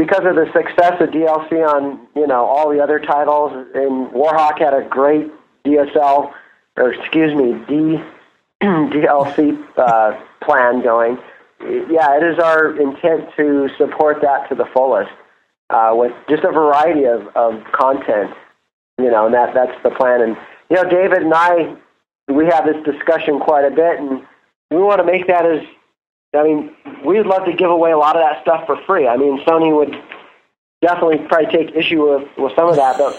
[0.00, 4.58] because of the success of DLC on you know all the other titles, and Warhawk
[4.58, 5.30] had a great
[5.66, 6.32] DSL
[6.78, 8.02] or excuse me D
[8.62, 11.18] DLC uh, plan going.
[11.60, 15.12] Yeah, it is our intent to support that to the fullest
[15.68, 18.34] uh, with just a variety of, of content.
[18.98, 20.22] You know, and that that's the plan.
[20.22, 20.36] And
[20.70, 21.76] you know, David and I,
[22.28, 24.26] we have this discussion quite a bit, and
[24.70, 25.60] we want to make that as
[26.34, 26.74] I mean,
[27.04, 29.08] we'd love to give away a lot of that stuff for free.
[29.08, 29.94] I mean, Sony would
[30.80, 33.16] definitely probably take issue with, with some of that, but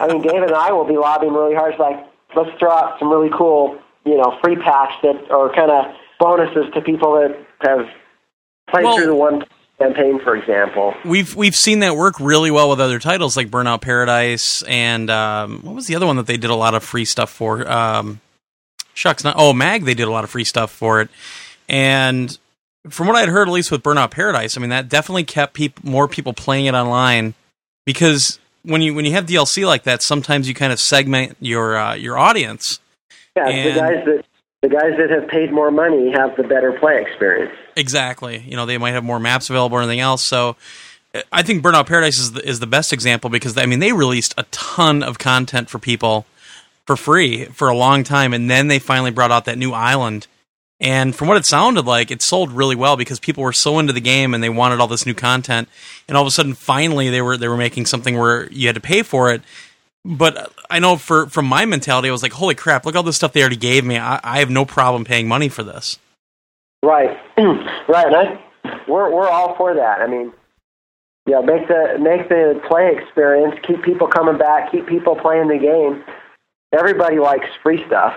[0.00, 1.72] I mean, David and I will be lobbying really hard.
[1.72, 5.70] It's like, let's throw out some really cool you know free packs that are kind
[5.70, 7.86] of bonuses to people that have
[8.70, 9.44] played Well- through the one
[9.78, 10.94] campaign, for example.
[11.04, 15.60] We've we've seen that work really well with other titles like Burnout Paradise and um,
[15.62, 17.70] what was the other one that they did a lot of free stuff for?
[17.70, 18.20] Um,
[18.94, 19.84] shucks, not oh Mag.
[19.84, 21.10] They did a lot of free stuff for it,
[21.68, 22.38] and
[22.88, 25.84] from what I'd heard, at least with Burnout Paradise, I mean that definitely kept peop-
[25.84, 27.34] more people playing it online
[27.86, 31.76] because when you when you have DLC like that, sometimes you kind of segment your
[31.76, 32.80] uh, your audience.
[33.36, 34.24] Yeah, And- the guys that
[34.62, 37.52] the guys that have paid more money have the better play experience.
[37.76, 38.38] Exactly.
[38.38, 40.26] You know, they might have more maps available or anything else.
[40.26, 40.56] So
[41.30, 44.34] I think Burnout Paradise is the, is the best example because I mean they released
[44.36, 46.26] a ton of content for people
[46.86, 50.26] for free for a long time, and then they finally brought out that new island.
[50.80, 53.92] And from what it sounded like, it sold really well because people were so into
[53.92, 55.68] the game and they wanted all this new content.
[56.06, 58.76] And all of a sudden, finally, they were they were making something where you had
[58.76, 59.42] to pay for it.
[60.04, 62.86] But I know for from my mentality, I was like, "Holy crap!
[62.86, 63.98] Look all this stuff they already gave me.
[63.98, 65.98] I, I have no problem paying money for this."
[66.82, 68.14] Right, right.
[68.14, 68.40] I,
[68.86, 70.00] we're we're all for that.
[70.00, 70.32] I mean,
[71.26, 75.58] yeah, make the make the play experience, keep people coming back, keep people playing the
[75.58, 76.04] game.
[76.72, 78.14] Everybody likes free stuff.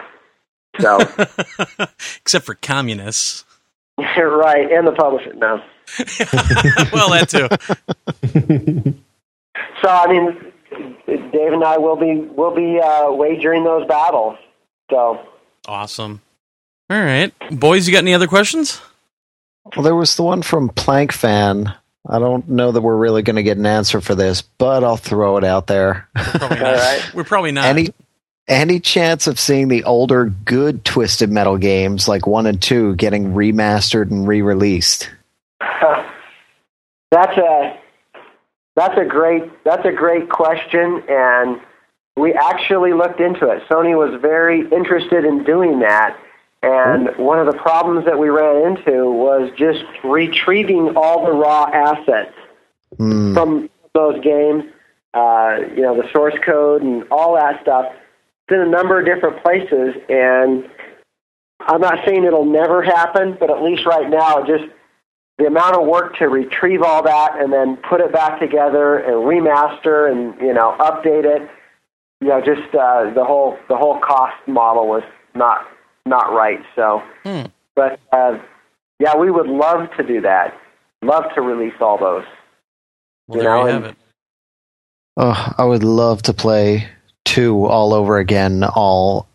[0.79, 0.99] So
[2.21, 3.45] Except for communists.
[3.97, 5.61] right, and the publisher no.
[6.93, 8.93] well, that too.
[9.81, 10.51] So I mean,
[11.31, 14.37] Dave and I will be will be uh, wagering those battles.
[14.89, 15.19] So
[15.67, 16.21] Awesome.
[16.89, 18.81] All right, boys, you got any other questions?
[19.75, 21.73] Well, there was the one from Plank Fan.
[22.07, 24.97] I don't know that we're really going to get an answer for this, but I'll
[24.97, 26.09] throw it out there.
[26.15, 26.63] Probably not.
[26.63, 27.11] All right.
[27.13, 27.65] We're probably not.
[27.65, 27.89] any
[28.47, 33.33] any chance of seeing the older good Twisted Metal games like one and two getting
[33.33, 35.09] remastered and re-released?
[37.11, 37.77] That's a
[38.77, 41.59] that's a great that's a great question, and
[42.15, 43.63] we actually looked into it.
[43.67, 46.17] Sony was very interested in doing that,
[46.63, 51.65] and one of the problems that we ran into was just retrieving all the raw
[51.73, 52.33] assets
[52.97, 53.33] Hmm.
[53.33, 54.63] from those games.
[55.13, 57.91] Uh, you know, the source code and all that stuff.
[58.51, 60.69] It's in a number of different places, and
[61.61, 64.65] I'm not saying it'll never happen, but at least right now, just
[65.37, 69.13] the amount of work to retrieve all that and then put it back together and
[69.25, 71.49] remaster and you know update it.
[72.19, 75.65] You know, just uh, the whole the whole cost model was not
[76.05, 76.59] not right.
[76.75, 77.43] So, Hmm.
[77.73, 78.37] but uh,
[78.99, 80.53] yeah, we would love to do that.
[81.01, 82.25] Love to release all those.
[83.29, 83.97] Well, you there know, you and- have it.
[85.15, 86.89] Oh, I would love to play
[87.25, 89.27] two all over again, all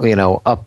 [0.00, 0.64] you know, up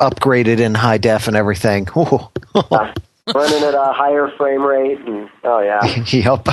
[0.00, 1.88] upgraded in high def and everything.
[1.96, 2.20] Ooh.
[3.34, 5.84] running at a higher frame rate and oh yeah.
[6.12, 6.46] yep.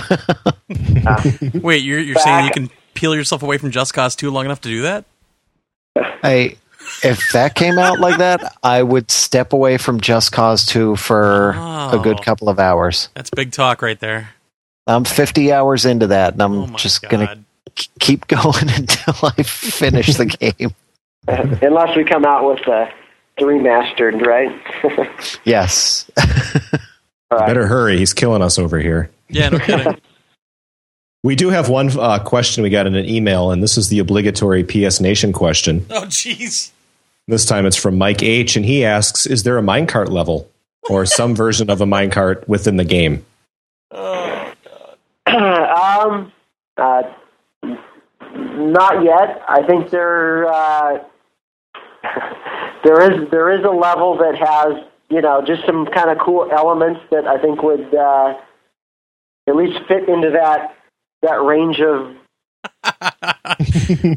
[1.63, 4.61] Wait, you're you're saying you can peel yourself away from Just Cause 2 long enough
[4.61, 5.05] to do that?
[6.21, 6.57] Hey,
[7.03, 11.49] if that came out like that, I would step away from Just Cause 2 for
[11.51, 12.23] a good Oh.
[12.23, 13.09] couple of hours.
[13.15, 14.29] That's big talk right there.
[14.87, 17.11] I'm 50 hours into that, and I'm Oh just god.
[17.11, 17.41] gonna k-
[17.99, 20.71] keep going until I finish the game.
[21.61, 22.89] Unless we come out with the
[23.37, 24.51] the remastered, right?
[25.43, 26.09] Yes.
[27.31, 27.47] All right.
[27.47, 27.97] Better hurry.
[27.97, 29.09] He's killing us over here.
[29.29, 29.97] Yeah, no kidding.
[31.23, 33.99] We do have one uh, question we got in an email, and this is the
[33.99, 35.85] obligatory PS Nation question.
[35.91, 36.71] oh jeez.
[37.27, 40.49] This time it's from Mike H, and he asks Is there a minecart level
[40.89, 43.23] or some version of a minecart within the game?
[43.91, 44.53] Oh,
[45.27, 46.31] um,
[46.77, 47.03] uh,
[48.53, 49.41] not yet.
[49.47, 50.99] I think there uh,
[52.83, 56.49] there is there is a level that has you know just some kind of cool
[56.51, 58.33] elements that I think would uh,
[59.47, 60.75] at least fit into that
[61.21, 62.15] that range of.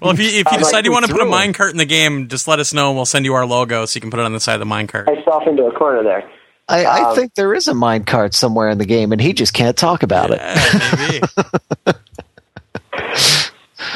[0.02, 1.52] well, if you if you I'm decide like, you want to put a through 'em.
[1.52, 3.96] minecart in the game, just let us know and we'll send you our logo so
[3.96, 5.06] you can put it on the side of the minecart.
[5.06, 6.30] myself into a corner there.
[6.68, 9.52] I, I Um, think there is a minecart somewhere in the game, and he just
[9.52, 10.38] can't talk about it.
[10.40, 11.20] Yeah,
[11.84, 11.98] maybe.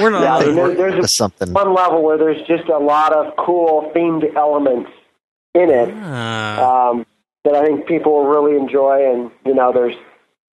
[0.00, 0.22] We're not.
[0.22, 1.52] Yeah, I mean, there, Or there's something.
[1.52, 4.90] one level where there's just a lot of cool themed elements
[5.54, 5.92] in it.
[5.94, 6.90] Ah.
[6.90, 7.06] um,
[7.44, 9.10] that I think people will really enjoy.
[9.12, 9.94] And you know, there's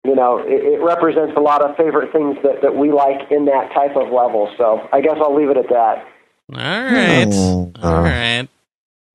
[0.06, 3.46] you know, it, it represents a lot of favorite things that, that we like in
[3.46, 4.54] that type of level.
[4.58, 6.08] So I guess I'll leave it at that.
[6.54, 7.28] all right.
[7.32, 8.02] Oh, All uh.
[8.04, 8.48] right.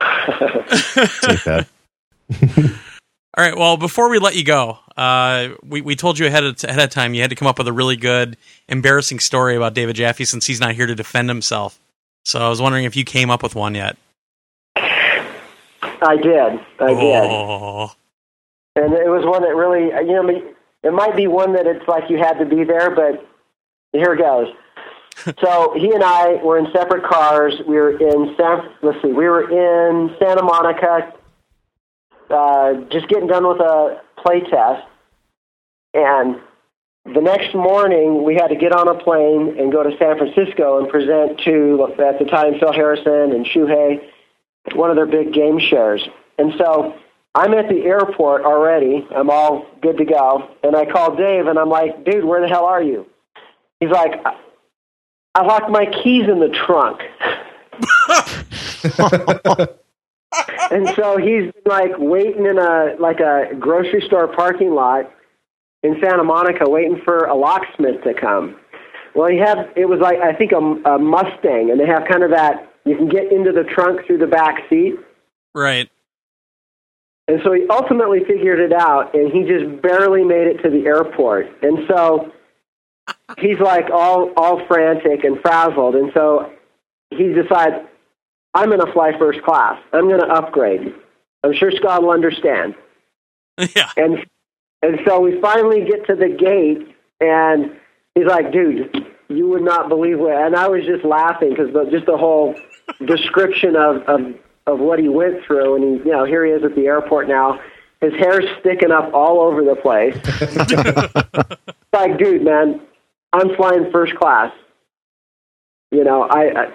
[1.23, 1.69] Take that.
[3.37, 3.57] All right.
[3.57, 6.91] Well, before we let you go, uh, we we told you ahead of ahead of
[6.91, 8.37] time you had to come up with a really good,
[8.69, 11.79] embarrassing story about David Jaffe since he's not here to defend himself.
[12.25, 13.97] So I was wondering if you came up with one yet.
[16.03, 17.93] I did, I did, Oh,
[18.75, 20.53] and it was one that really, you know,
[20.83, 23.27] it might be one that it's like you had to be there, but
[23.93, 24.49] here it goes.
[25.41, 27.55] so he and I were in separate cars.
[27.67, 28.71] We were in San.
[28.83, 29.09] Let's see.
[29.09, 31.13] We were in Santa Monica,
[32.31, 34.87] uh, just getting done with a play test,
[35.95, 36.41] and
[37.05, 40.79] the next morning we had to get on a plane and go to San Francisco
[40.79, 44.03] and present to at the time Phil Harrison and Shuhei,
[44.75, 46.07] one of their big game shares.
[46.39, 46.95] And so
[47.35, 49.07] I'm at the airport already.
[49.15, 50.51] I'm all good to go.
[50.63, 53.07] And I call Dave and I'm like, dude, where the hell are you?
[53.81, 54.21] He's like,
[55.35, 57.01] I locked my keys in the trunk.
[60.71, 65.11] and so he's like waiting in a like a grocery store parking lot
[65.83, 68.57] in Santa Monica, waiting for a locksmith to come.
[69.15, 72.23] Well, he had it was like I think a, a Mustang, and they have kind
[72.23, 74.95] of that you can get into the trunk through the back seat.
[75.55, 75.91] Right.
[77.29, 80.87] And so he ultimately figured it out, and he just barely made it to the
[80.87, 81.47] airport.
[81.63, 82.33] And so
[83.39, 86.51] he's like all all frantic and frazzled, and so
[87.11, 87.87] he decides,
[88.55, 89.81] I'm going to fly first class.
[89.93, 90.95] I'm going to upgrade.
[91.45, 92.75] I'm sure Scott will understand.
[93.77, 93.91] Yeah.
[93.99, 94.25] And
[94.81, 97.77] and so we finally get to the gate, and
[98.15, 101.85] he's like, "Dude, you would not believe what." And I was just laughing because the,
[101.91, 102.55] just the whole
[103.07, 104.35] description of, of
[104.67, 107.29] of what he went through, and he, you know, here he is at the airport
[107.29, 107.61] now.
[108.01, 110.15] His hair's sticking up all over the place.
[111.93, 112.81] like, dude, man,
[113.35, 114.53] I'm flying first class.
[115.91, 116.73] You know, I, I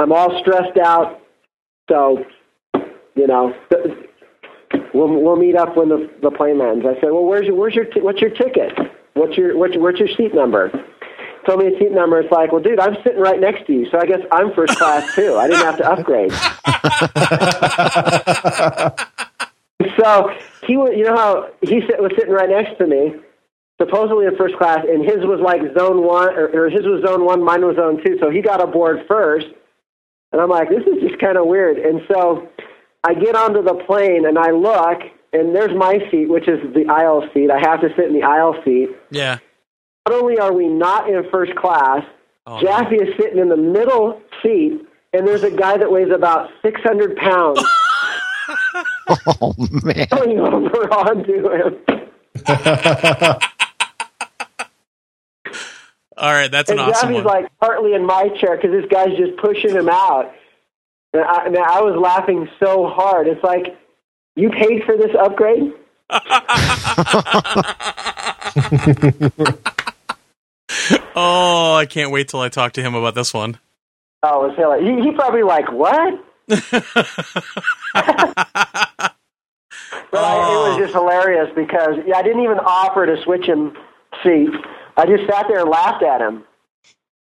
[0.00, 1.20] I'm all stressed out,
[1.90, 2.24] so
[3.14, 3.54] you know,
[4.94, 6.86] we'll we'll meet up when the the plane lands.
[6.86, 8.72] I said, well, where's your where's your t- what's your ticket?
[9.12, 10.72] What's your what's your, what's your seat number?
[11.46, 12.18] Told me a seat number.
[12.18, 14.78] It's like, well, dude, I'm sitting right next to you, so I guess I'm first
[14.78, 15.36] class too.
[15.36, 16.32] I didn't have to upgrade.
[20.00, 20.30] so
[20.66, 23.16] he was, you know how he sit, was sitting right next to me,
[23.78, 27.26] supposedly in first class, and his was like zone one, or, or his was zone
[27.26, 28.16] one, mine was zone two.
[28.18, 29.48] So he got aboard first,
[30.32, 31.78] and I'm like, this is just kind of weird.
[31.78, 32.48] And so
[33.04, 35.00] I get onto the plane and I look,
[35.32, 37.50] and there's my seat, which is the aisle seat.
[37.50, 38.88] I have to sit in the aisle seat.
[39.10, 39.38] Yeah.
[40.08, 42.04] Not only are we not in first class,
[42.46, 44.80] Oh, Jaffe is sitting in the middle seat,
[45.12, 47.60] and there's a guy that weighs about 600 pounds
[49.42, 49.54] Oh
[49.84, 50.06] man.
[50.10, 51.76] going over onto him.
[56.20, 57.42] All right, that's an And awesome Jaffe's one.
[57.42, 60.32] like partly in my chair because this guy's just pushing him out.
[61.12, 63.26] And I, and I was laughing so hard.
[63.26, 63.76] It's like,
[64.36, 65.72] you paid for this upgrade?
[71.16, 73.58] oh, I can't wait till I talk to him about this one.
[74.22, 75.04] Oh, it was hilarious.
[75.04, 76.24] He, he probably like, what?
[80.12, 80.78] But I, it was Oh.
[80.80, 83.76] just hilarious because yeah, I didn't even offer to switch him
[84.24, 84.56] seats.
[84.96, 86.44] I just sat there and laughed at him.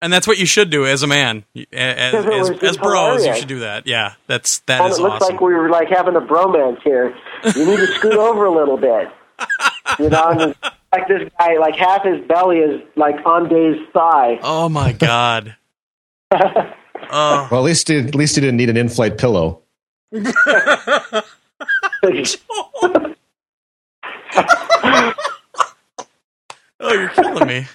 [0.00, 3.24] and that's what you should do as a man, as as, was as just bros.
[3.26, 3.86] You should do that.
[3.86, 5.34] Yeah, that's that And is it looks awesome.
[5.36, 7.14] like we were like having a bromance here.
[7.56, 9.08] You need to scoot over a little bit.
[9.98, 10.58] You know, and it's
[10.92, 14.38] like this guy, like half his belly is like on Dave's thigh.
[14.42, 15.56] oh my god.
[16.32, 19.60] oh, Well, at least it, at least he didn't need an in-flight pillow.
[26.82, 27.66] oh, you're killing me.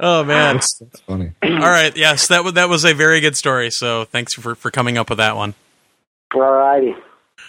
[0.00, 0.56] Oh man.
[0.56, 1.32] That's, that's funny.
[1.42, 1.96] All right.
[1.96, 3.70] Yes, that was that was a very good story.
[3.70, 5.54] So thanks for for coming up with that one.
[6.34, 6.94] All righty.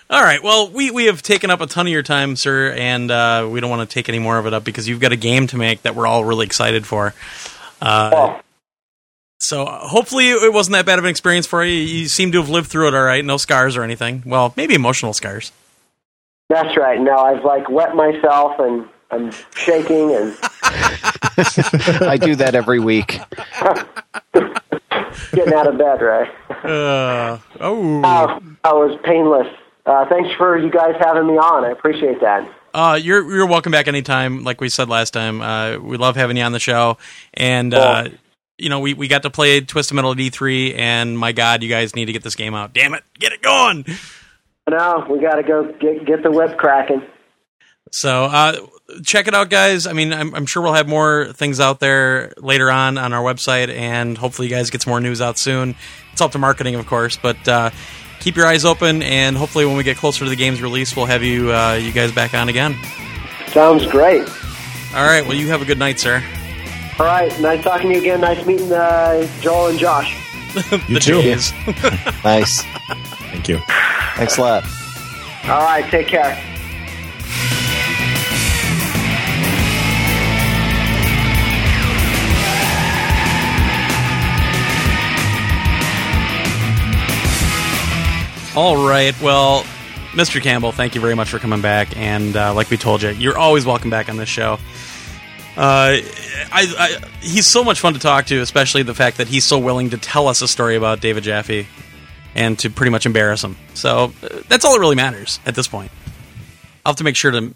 [0.09, 0.41] All right.
[0.43, 3.59] Well, we, we have taken up a ton of your time, sir, and uh, we
[3.59, 5.57] don't want to take any more of it up because you've got a game to
[5.57, 7.15] make that we're all really excited for.
[7.81, 8.39] Uh, Oh,
[9.39, 11.73] so uh, hopefully it wasn't that bad of an experience for you.
[11.73, 13.25] You seem to have lived through it all right.
[13.25, 14.21] No scars or anything.
[14.25, 15.51] Well, maybe emotional scars.
[16.49, 16.99] that's right.
[17.01, 20.37] No, I've like wet myself and I'm shaking and
[22.01, 23.19] I do that every week.
[25.31, 26.29] getting out of bed, right?
[26.65, 28.01] Uh, oh.
[28.03, 29.47] Oh, that was painless.
[29.85, 31.63] Uh, thanks for you guys having me on.
[31.65, 32.49] I appreciate that.
[32.73, 34.43] Uh, you're you're welcome back anytime.
[34.43, 36.97] Like we said last time, uh, we love having you on the show,
[37.33, 38.09] and uh,
[38.57, 41.69] you know we, we got to play Twisted Metal at E3, and my God, you
[41.69, 42.73] guys need to get this game out.
[42.73, 43.85] Damn it, get it going!
[44.69, 47.01] Now we got to go get get the whip cracking.
[47.95, 48.57] So uh,
[49.03, 49.87] check it out, guys.
[49.87, 53.23] I mean, I'm, I'm sure we'll have more things out there later on on our
[53.23, 55.75] website, and hopefully, you guys get some more news out soon.
[56.11, 57.69] It's up to marketing, of course, but uh,
[58.19, 61.05] keep your eyes open, and hopefully, when we get closer to the game's release, we'll
[61.05, 62.75] have you uh, you guys back on again.
[63.47, 64.27] Sounds great.
[64.93, 65.23] All right.
[65.25, 66.21] Well, you have a good night, sir.
[66.99, 68.21] All right, nice talking to you again.
[68.21, 70.21] Nice meeting uh, Joel and Josh.
[70.87, 71.21] You the too.
[71.21, 71.51] Jays.
[72.23, 72.61] Nice.
[73.31, 73.57] Thank you.
[74.15, 74.63] Thanks a lot.
[75.43, 76.41] All right, take care.
[88.55, 89.19] All right.
[89.21, 89.63] Well,
[90.13, 90.41] Mr.
[90.41, 91.95] Campbell, thank you very much for coming back.
[91.97, 94.53] And uh, like we told you, you're always welcome back on this show.
[95.57, 96.01] Uh, I,
[96.51, 99.89] I, he's so much fun to talk to, especially the fact that he's so willing
[99.89, 101.67] to tell us a story about David Jaffe
[102.33, 103.57] and to pretty much embarrass him.
[103.73, 105.91] So uh, that's all that really matters at this point.
[106.85, 107.53] I'll have to make sure to,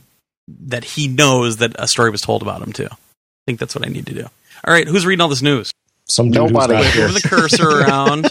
[0.66, 2.88] that he knows that a story was told about him too.
[2.92, 2.98] I
[3.46, 4.24] think that's what I need to do.
[4.66, 5.72] All right, who's reading all this news?
[6.10, 6.74] Some dude who's Nobody.
[6.74, 7.08] not Move here.
[7.08, 8.30] the cursor around.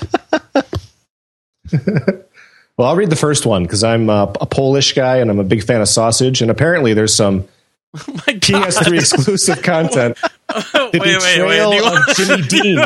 [2.79, 5.45] Well, I'll read the first one because I'm uh, a Polish guy and I'm a
[5.45, 6.41] big fan of sausage.
[6.43, 7.47] And apparently, there's some
[7.95, 7.99] Oh.
[7.99, 10.16] PS3 exclusive content.
[10.22, 10.33] wait,
[10.93, 11.14] The wait, wait.
[11.37, 12.76] betrayal Do you want, of Jimmy Dean.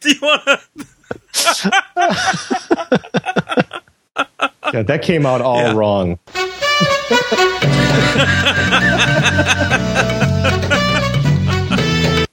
[0.00, 0.60] do you want to?
[4.72, 5.72] Yeah, that came out all Yeah.
[5.74, 6.18] wrong.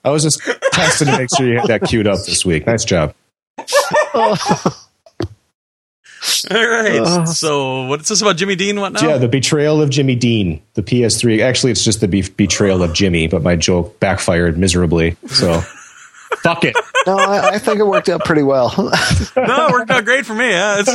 [0.06, 0.42] I was just
[0.74, 2.68] testing to make sure you had that queued up this week.
[2.68, 3.14] Nice job.
[6.52, 7.28] All right.
[7.28, 8.80] so, what's this about Jimmy Dean?
[8.80, 9.08] What now?
[9.08, 11.42] Yeah, the betrayal of Jimmy Dean, the PS3.
[11.42, 15.16] Actually, it's just the be- betrayal of Jimmy, but my joke backfired miserably.
[15.28, 15.62] So,
[16.42, 16.76] fuck it.
[17.06, 18.74] No, I, I think it worked out pretty well.
[18.78, 20.50] no, it worked out great for me.
[20.50, 20.90] Yeah, it's,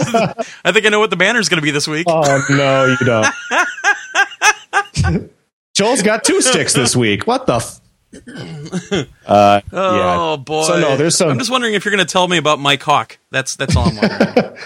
[0.64, 2.06] I think I know what the banner's going to be this week.
[2.08, 3.26] Oh no, you don't.
[5.74, 7.26] Joel's got two sticks this week.
[7.26, 7.56] What the?
[7.56, 7.80] F-
[9.26, 10.36] uh, oh yeah.
[10.42, 10.62] boy.
[10.64, 11.28] So no, there's some.
[11.28, 13.18] I'm just wondering if you're going to tell me about Mike Hawk.
[13.30, 14.56] That's that's all I'm wondering.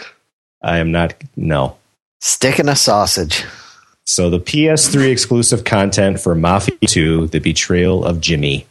[0.62, 1.14] I am not.
[1.36, 1.76] No.
[2.20, 3.44] Stick in a sausage.
[4.04, 8.66] So the PS3 exclusive content for Mafia 2: The Betrayal of Jimmy.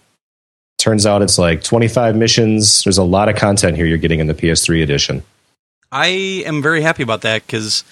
[0.77, 2.83] Turns out it's like 25 missions.
[2.83, 5.23] There's a lot of content here you're getting in the PS3 edition.
[5.91, 6.07] I
[6.45, 7.83] am very happy about that because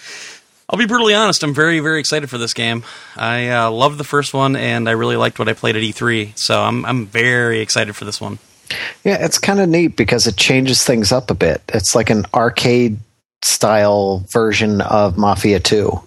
[0.69, 1.43] I'll be brutally honest.
[1.43, 2.83] I'm very very excited for this game.
[3.15, 6.37] I uh, loved the first one and I really liked what I played at E3.
[6.37, 8.39] So I'm I'm very excited for this one.
[9.03, 11.61] Yeah, it's kind of neat because it changes things up a bit.
[11.69, 12.99] It's like an arcade
[13.41, 16.01] style version of Mafia 2.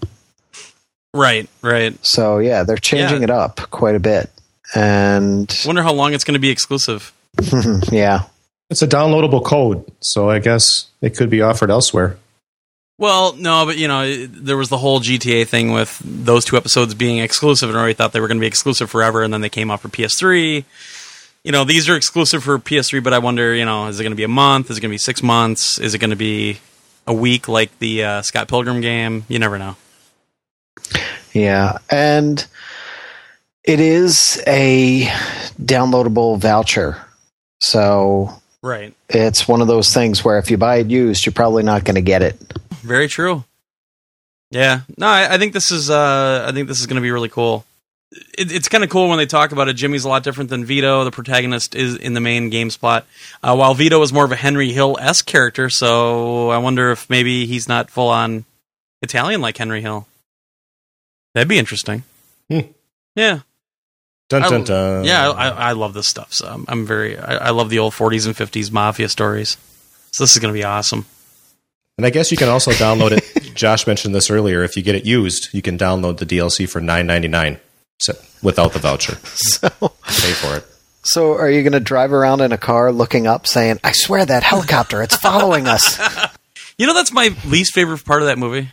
[1.14, 1.94] Right, right.
[2.04, 3.24] So, yeah, they're changing Yeah.
[3.24, 4.30] it up quite a bit.
[4.74, 7.12] And Wonder how long it's going to be exclusive.
[7.92, 8.22] yeah,
[8.70, 12.16] It's a downloadable code, so I guess it could be offered elsewhere.
[12.98, 16.94] Well, no, but you know, there was the whole GTA thing with those two episodes
[16.94, 19.40] being exclusive, and I already thought they were going to be exclusive forever, and then
[19.40, 20.64] they came out for PS3.
[21.44, 24.12] You know, these are exclusive for PS3, but I wonder, you know, is it going
[24.12, 24.70] to be a month?
[24.70, 25.78] Is it going to be six months?
[25.80, 26.58] Is it going to be
[27.06, 29.24] a week like the uh, Scott Pilgrim game?
[29.28, 29.76] You never know.
[31.32, 31.78] yeah.
[31.90, 32.44] And
[33.64, 35.02] it is a
[35.60, 36.96] downloadable voucher.
[37.60, 38.30] So,
[38.62, 38.94] Right.
[39.08, 41.94] it's one of those things where if you buy it used, you're probably not going
[41.96, 42.36] to get it.
[42.82, 43.44] Very true.
[44.50, 44.80] Yeah.
[44.98, 45.88] No, I, I think this is.
[45.90, 47.64] Uh, I think this is going to be really cool
[48.36, 49.74] it, it's kind of cool when they talk about it.
[49.74, 51.04] Jimmy's a lot different than Vito.
[51.04, 53.06] The protagonist is in the main game spot,
[53.42, 55.70] uh, while Vito was more of a Henry Hill esque character.
[55.70, 58.44] So I wonder if maybe he's not full on
[59.02, 60.06] Italian like Henry Hill.
[61.34, 62.04] That'd be interesting.
[62.50, 62.60] Hmm.
[63.14, 63.40] Yeah.
[64.28, 65.04] Dun, dun, dun.
[65.04, 66.32] I, yeah, I, I, love this stuff.
[66.32, 69.58] So I'm, I'm very I, I, love the old 40s and 50s mafia stories.
[70.12, 71.04] So this is going to be awesome.
[71.98, 73.54] And I guess you can also download it.
[73.54, 74.62] Josh mentioned this earlier.
[74.62, 77.58] If you get it used, you can download the DLC for 9.99.
[77.98, 80.64] So without the voucher, so pay for it.
[81.04, 84.24] So are you going to drive around in a car looking up, saying, "I swear
[84.24, 85.98] that helicopter, it's following us."
[86.78, 88.70] You know, that's my least favorite part of that movie.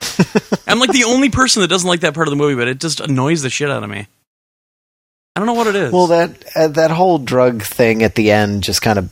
[0.66, 2.80] I'm like the only person that doesn't like that part of the movie, but it
[2.80, 4.08] just annoys the shit out of me.
[5.36, 5.92] I don't know what it is.
[5.92, 9.10] Well, that uh, that whole drug thing at the end just kind of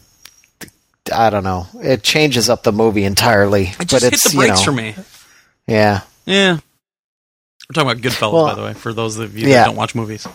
[1.13, 1.67] I don't know.
[1.75, 3.65] It changes up the movie entirely.
[3.79, 4.95] It just but it's, hit the brakes you know, for me.
[5.67, 6.01] Yeah.
[6.25, 6.59] Yeah.
[7.69, 9.61] We're talking about Goodfellas, Well, by the way, for those of you yeah.
[9.61, 10.27] that don't watch movies.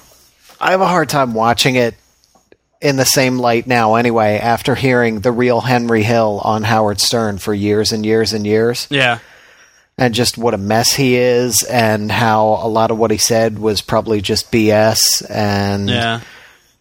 [0.59, 1.95] I have a hard time watching it
[2.81, 3.95] in the same light now.
[3.95, 8.45] Anyway, after hearing the real Henry Hill on Howard Stern for years and years and
[8.47, 9.19] years, Yeah.
[9.97, 13.59] and just what a mess he is, and how a lot of what he said
[13.59, 16.21] was probably just BS, and Yeah.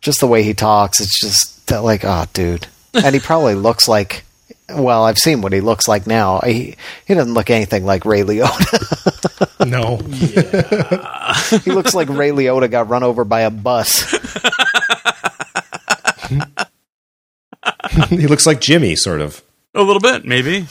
[0.00, 2.66] just the way he talks, it's just like, oh, dude.
[2.94, 4.24] And he probably looks like,
[4.74, 6.40] well, I've seen what he looks like now.
[6.40, 9.46] He he doesn't look anything like Ray Liotta.
[9.66, 9.96] No.
[11.62, 14.10] he looks like Ray Liotta got run over by a bus.
[18.08, 19.42] he looks like Jimmy, sort of.
[19.74, 20.66] A little bit, maybe.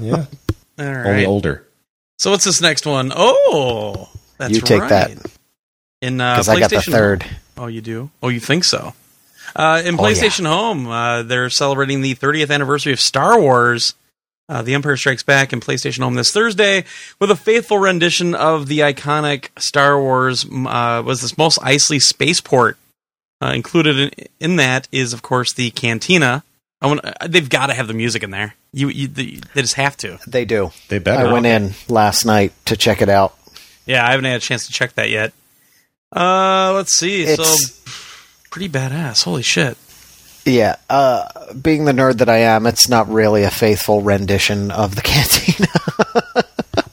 [0.00, 0.24] Yeah.
[0.78, 1.06] All right.
[1.06, 1.66] Only older.
[2.18, 3.12] So what's this next one?
[3.14, 4.90] Oh, that's You take right.
[4.90, 5.10] that.
[6.00, 7.26] In uh, Because I got the PlayStation- third.
[7.58, 8.10] Oh, you do?
[8.22, 8.94] Oh, you think so?
[9.56, 10.14] Uh, in Oh, yeah.
[10.14, 13.94] PlayStation Home, uh, they're celebrating the 30th anniversary of Star Wars.
[14.48, 16.84] Uh, the Empire Strikes Back in PlayStation Home this Thursday
[17.20, 20.44] with a faithful rendition of the iconic Star Wars.
[20.44, 22.76] Uh, was this Mos Eisley spaceport?
[23.42, 26.42] Uh, included in, in that is, of course, the cantina
[26.82, 27.00] I want.
[27.28, 28.54] They've got to have the music in there.
[28.72, 30.18] You, you they, they just have to.
[30.26, 30.72] They do.
[30.88, 31.28] They better.
[31.28, 33.36] I went in last night to check it out.
[33.86, 35.32] Yeah, I haven't had a chance to check that yet.
[36.14, 37.22] Uh, let's see.
[37.22, 37.99] It's- so
[38.50, 39.24] pretty badass.
[39.24, 39.76] Holy shit.
[40.44, 44.94] Yeah, uh, being the nerd that I am, it's not really a faithful rendition of
[44.96, 45.66] the cantina.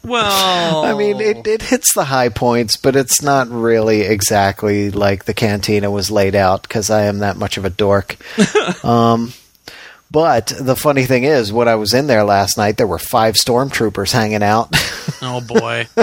[0.03, 5.25] Well, I mean, it, it hits the high points, but it's not really exactly like
[5.25, 8.15] the cantina was laid out because I am that much of a dork.
[8.85, 9.33] um,
[10.09, 13.35] but the funny thing is, when I was in there last night, there were five
[13.35, 14.69] stormtroopers hanging out.
[15.21, 15.87] Oh boy.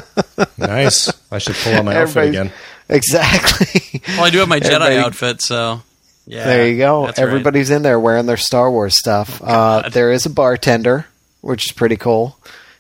[0.59, 1.11] Nice.
[1.31, 2.53] I should pull on my outfit Everybody- again.
[2.89, 4.01] Exactly.
[4.09, 5.81] Well, I do have my Jedi Everybody- outfit, so
[6.27, 6.45] yeah.
[6.45, 7.07] there you go.
[7.07, 7.27] that's right.
[7.27, 9.41] Everybody's in there wearing their Star Wars stuff.
[9.43, 11.07] Uh, there is a bartender,
[11.41, 12.37] which is pretty cool.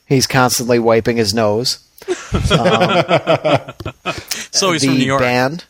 [0.07, 1.79] He's constantly wiping his nose.
[4.51, 5.21] So he's the from New York.
[5.21, 5.65] band,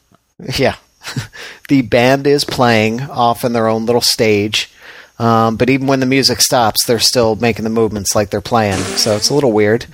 [0.59, 0.77] yeah,
[1.69, 4.71] the band is playing off in their own little stage.
[5.19, 8.79] Um, but even when the music stops, they're still making the movements like they're playing.
[8.81, 9.87] So it's a little weird.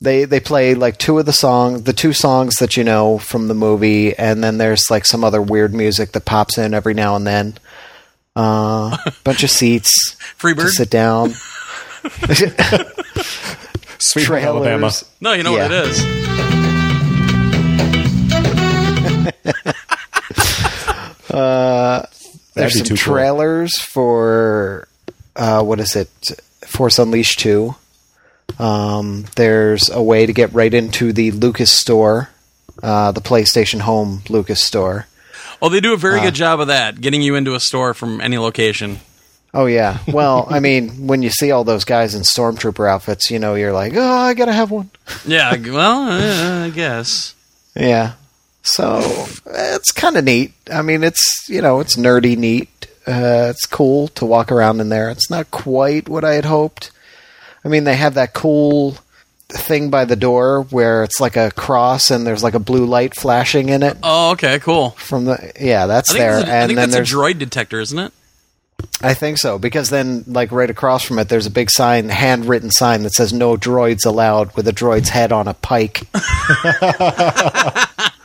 [0.00, 3.48] They they play like two of the songs, the two songs that you know from
[3.48, 7.16] the movie, and then there's like some other weird music that pops in every now
[7.16, 7.58] and then.
[8.36, 10.70] Uh, bunch of seats Free to bird.
[10.70, 11.30] sit down.
[13.98, 14.78] Sweet Home Alabama.
[14.90, 15.04] trailers.
[15.20, 16.00] No, you know what it is.
[21.28, 22.08] That'd
[22.54, 23.14] There's some too cool.
[23.14, 24.88] trailers for
[25.36, 26.08] uh, what is it?
[26.66, 27.74] Force Unleashed two.
[28.58, 32.28] Um, there's a way to get right into the Lucas store,
[32.82, 35.06] uh, the PlayStation Home Lucas store.
[35.62, 36.24] Oh, they do a very Uh.
[36.24, 39.00] good job of that, getting you into a store from any location.
[39.54, 39.98] Oh yeah.
[40.06, 43.72] Well, I mean, when you see all those guys in stormtrooper outfits, you know, you're
[43.72, 44.90] like, oh, I gotta have one.
[45.24, 47.34] Yeah, well, uh, I guess.
[47.74, 48.12] Yeah.
[48.62, 50.52] So it's kind of neat.
[50.70, 52.68] I mean, it's you know, it's nerdy neat.
[53.06, 55.08] Uh, it's cool to walk around in there.
[55.08, 56.90] It's not quite what I had hoped.
[57.68, 58.96] I mean, they have that cool
[59.50, 63.14] thing by the door where it's like a cross and there's like a blue light
[63.14, 64.90] flashing in it Oh, okay, cool.
[64.92, 67.78] from the yeah that's I there a, I and think then that's a droid detector,
[67.78, 68.12] isn't it?
[69.02, 72.70] I think so because then like right across from it there's a big sign handwritten
[72.70, 76.04] sign that says no droids allowed with a droid's head on a pike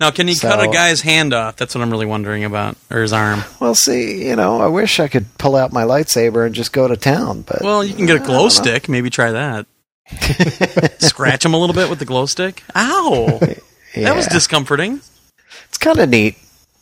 [0.00, 1.56] Now, can you So- cut a guy's hand off?
[1.56, 3.42] That's what I'm really wondering about, or his arm.
[3.60, 6.86] well see you know I wish I could pull out my lightsaber and just go
[6.88, 8.88] to town but Well, you can get a glow stick.
[8.88, 9.66] Maybe try that.
[11.00, 12.62] Scratch him a little bit with the glow stick.
[12.76, 13.38] Ow,
[13.96, 15.00] that was discomforting.
[15.68, 16.36] it's kind of neat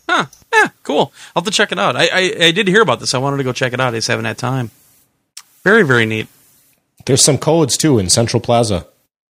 [0.08, 0.26] Huh?
[0.54, 1.12] Yeah, cool.
[1.34, 1.96] I'll have to check it out.
[1.96, 3.12] I, I I did hear about this.
[3.14, 3.92] I wanted to go check it out.
[3.92, 4.70] I just haven't had time.
[5.64, 6.28] Very very neat.
[7.06, 8.86] There's some codes too in Central Plaza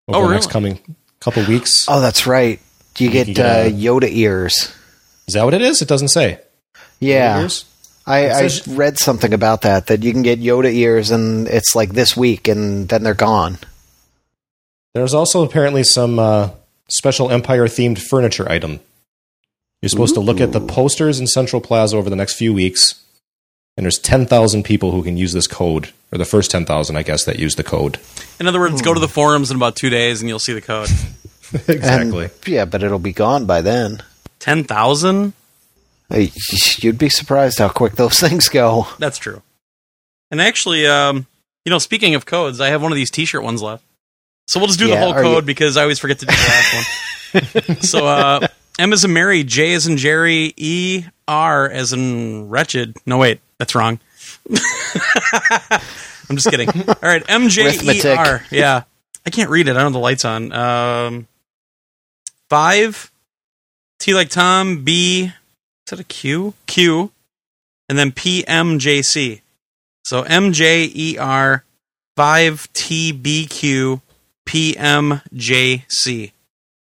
[0.09, 0.81] over Oh, the next coming
[1.21, 1.87] couple weeks.
[1.89, 2.59] Oh, that's right.
[2.99, 4.75] You get, get uh, a- Yoda ears.
[5.27, 5.83] Is that what it is?
[5.83, 6.41] It doesn't say.
[7.01, 7.49] Yeah,
[8.07, 9.87] I, I read something about that.
[9.87, 13.59] That you can get Yoda ears, and it's like this week, and then they're gone.
[14.95, 16.51] There's also apparently some uh,
[16.89, 18.81] special Empire themed furniture item.
[19.83, 23.03] You're supposed to look at the posters in Central Plaza over the next few weeks,
[23.77, 27.25] and there's 10,000 people who can use this code, or the first 10,000, I guess,
[27.25, 27.99] that use the code.
[28.39, 30.61] In other words, go to the forums in about two days and you'll see the
[30.63, 30.89] code.
[31.69, 32.25] exactly.
[32.25, 34.03] And, yeah, but it'll be gone by then.
[34.39, 35.33] Ten thousand.
[36.11, 36.27] Uh,
[36.79, 38.87] You'd be surprised how quick those things go.
[38.99, 39.43] That's true.
[40.31, 41.27] And actually, um,
[41.65, 43.85] you know, speaking of codes, I have one of these T-shirt ones left.
[44.47, 46.35] So we'll just do Yeah, the whole code you- because I always forget to do
[46.35, 47.77] the last one.
[47.81, 48.47] so uh,
[48.79, 52.97] M as in Mary, J as in Jerry, E R as in wretched.
[53.07, 53.99] No, wait, that's wrong.
[56.29, 56.69] I'm just kidding.
[56.69, 58.43] All right, M J E R.
[58.51, 58.83] Yeah,
[59.27, 59.73] I can't read it.
[59.73, 60.53] I don't have the lights on.
[60.53, 61.27] Um,
[62.49, 63.11] five.
[63.99, 64.85] T like Tom.
[64.85, 65.25] B.
[65.25, 65.33] Is
[65.91, 66.55] that a Q?
[66.67, 67.11] Q.
[67.89, 69.43] And then P M J C.
[70.05, 71.65] So M J E R
[72.17, 74.01] five T B Q
[74.45, 76.33] P M J C.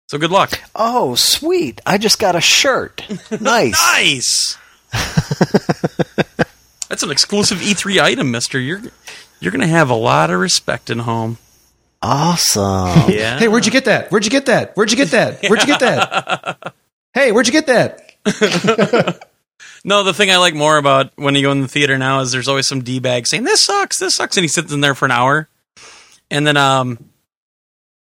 [0.08, 0.60] So good luck.
[0.74, 1.80] Oh, sweet!
[1.84, 3.02] I just got a shirt.
[3.40, 3.80] Nice.
[3.84, 4.58] Nice.
[6.88, 8.60] That's an exclusive E3 item, Mister.
[8.60, 8.82] You're
[9.40, 11.38] you're gonna have a lot of respect in home.
[12.02, 13.10] Awesome.
[13.10, 13.38] Yeah.
[13.38, 14.10] Hey, where'd you get that?
[14.10, 14.76] Where'd you get that?
[14.76, 15.42] Where'd you get that?
[15.48, 16.74] Where'd you get that?
[17.14, 19.22] hey, where'd you get that?
[19.86, 22.32] No, the thing I like more about when you go in the theater now is
[22.32, 24.96] there's always some d bag saying this sucks, this sucks, and he sits in there
[24.96, 25.48] for an hour,
[26.28, 26.98] and then um,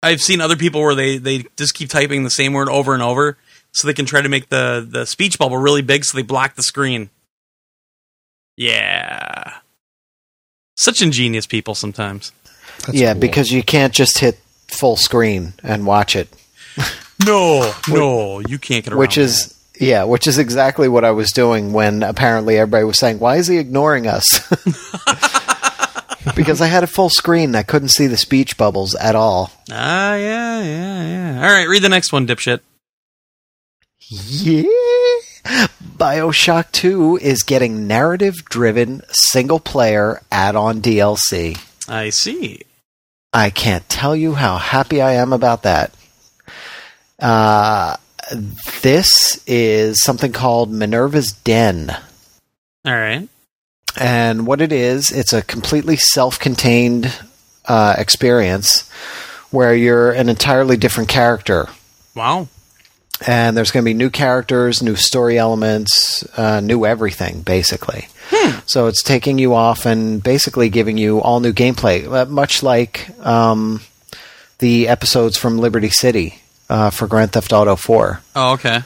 [0.01, 3.03] I've seen other people where they they just keep typing the same word over and
[3.03, 3.37] over
[3.71, 6.55] so they can try to make the the speech bubble really big so they block
[6.55, 7.11] the screen.
[8.57, 9.53] Yeah,
[10.75, 12.31] such ingenious people sometimes.
[12.85, 13.21] That's yeah, cool.
[13.21, 16.27] because you can't just hit full screen and watch it,
[17.25, 18.99] No, no, you can't get around.
[18.99, 23.19] which is Yeah, which is exactly what I was doing when apparently everybody was saying,
[23.19, 24.25] "Why is he ignoring us?"
[26.35, 29.51] because I had a full screen, I couldn't see the speech bubbles at all.
[29.71, 31.47] Ah, yeah, yeah, yeah.
[31.47, 32.59] All right, read the next one, dipshit.
[34.07, 34.63] Yeah.
[35.97, 41.57] BioShock 2 is getting narrative driven single player add on DLC.
[41.87, 42.61] I see.
[43.33, 45.93] I can't tell you how happy I am about that.
[47.19, 47.97] Uh,
[48.81, 51.95] this is something called Minerva's Den.
[52.85, 53.27] All right.
[53.99, 57.13] And what it is, it's a completely self contained
[57.65, 58.89] uh, experience
[59.51, 61.67] where you're an entirely different character.
[62.13, 62.47] Wow.
[63.25, 68.07] And there's going to be new characters, new story elements, uh, new everything, basically.
[68.65, 73.07] So it's taking you off and basically giving you all new gameplay, uh, much like
[73.25, 73.81] um,
[74.59, 76.39] the episodes from Liberty City
[76.69, 78.21] uh, for Grand Theft Auto 4.
[78.35, 78.81] Oh, okay.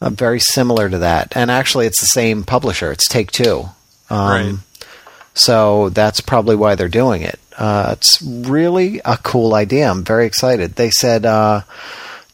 [0.00, 1.36] Uh, very similar to that.
[1.36, 3.68] And actually, it's the same publisher, it's Take Two.
[4.10, 4.54] Um, Right.
[5.34, 7.38] So that's probably why they're doing it.
[7.56, 9.88] Uh, it's really a cool idea.
[9.88, 10.74] I'm very excited.
[10.74, 11.62] They said uh,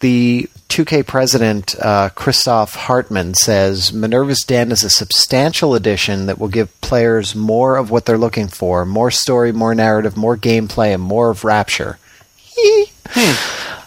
[0.01, 6.49] the 2K president, uh, Christoph Hartman, says Minerva's Den is a substantial addition that will
[6.49, 11.01] give players more of what they're looking for more story, more narrative, more gameplay, and
[11.01, 11.99] more of Rapture.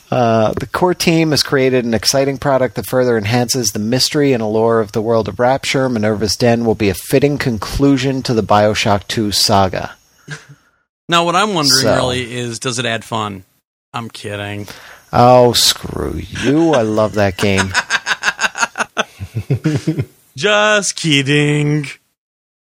[0.09, 4.41] Uh, the core team has created an exciting product that further enhances the mystery and
[4.41, 5.89] allure of the world of Rapture.
[5.89, 9.95] Minerva's Den will be a fitting conclusion to the Bioshock 2 saga.
[11.09, 13.45] Now, what I'm wondering So- really is, does it add fun?
[13.93, 14.67] I'm kidding.
[15.13, 16.73] Oh, screw you.
[16.73, 17.71] I love that game.
[20.35, 21.87] Just kidding.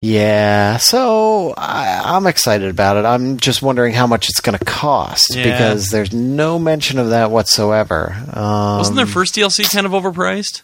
[0.02, 3.04] Yeah, so I, I'm excited about it.
[3.06, 5.44] I'm just wondering how much it's going to cost Yeah.
[5.44, 8.16] because there's no mention of that whatsoever.
[8.34, 10.62] Um, Wasn't their first DLC kind of overpriced?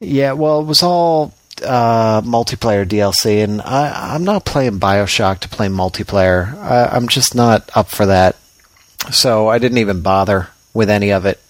[0.00, 1.32] Yeah, well, it was all
[1.64, 6.54] uh, multiplayer DLC, and I, I'm not playing Bioshock to play multiplayer.
[6.58, 8.36] I, I'm just not up for that.
[9.12, 11.40] So I didn't even bother with any of it.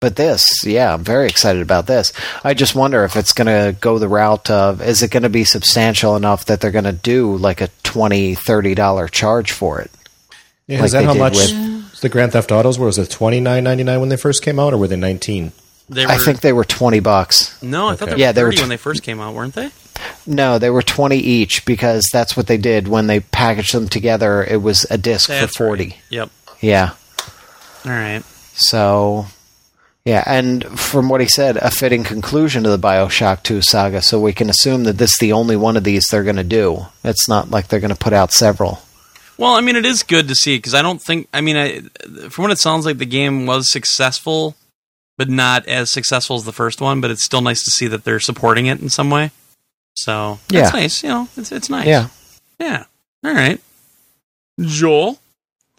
[0.00, 2.12] But this, yeah, I'm very excited about this.
[2.42, 5.28] I just wonder if it's going to go the route of is it going to
[5.28, 9.92] be substantial enough that they're going to do like a $20, $30 charge for it?
[10.66, 12.86] Yeah, Like is that how much with- the Grand Theft Autos were?
[12.86, 15.52] Was it twenty nine ninety nine when they first came out, or were they nineteen?
[15.88, 17.62] They were, I think they were 20 bucks.
[17.62, 19.34] no, I thought they were Yeah, they were 30 tw- when they first came out,
[19.34, 19.70] weren't they?
[20.26, 24.42] No, they were 20 each because that's what they did when they packaged them together.
[24.42, 25.84] It was a disc That's for 40.
[25.84, 25.96] right.
[26.10, 26.30] Yep.
[26.62, 26.92] Yeah.
[27.84, 28.22] All right.
[28.54, 29.26] So,
[30.04, 34.00] yeah, and from what he said, a fitting conclusion to the Bioshock 2 saga.
[34.02, 36.44] So we can assume that this is the only one of these they're going to
[36.44, 36.86] do.
[37.04, 38.80] It's not like they're going to put out several.
[39.38, 41.28] Well, I mean, it is good to see because I don't think.
[41.34, 41.80] I mean, I,
[42.28, 44.54] from what it sounds like, the game was successful,
[45.18, 47.00] but not as successful as the first one.
[47.00, 49.30] But it's still nice to see that they're supporting it in some way.
[49.96, 50.80] So that's Yeah.
[50.80, 51.02] nice.
[51.02, 51.86] You know, it's it's nice.
[51.86, 52.08] Yeah.
[52.60, 52.84] Yeah.
[53.24, 53.60] All right.
[54.60, 55.18] Joel.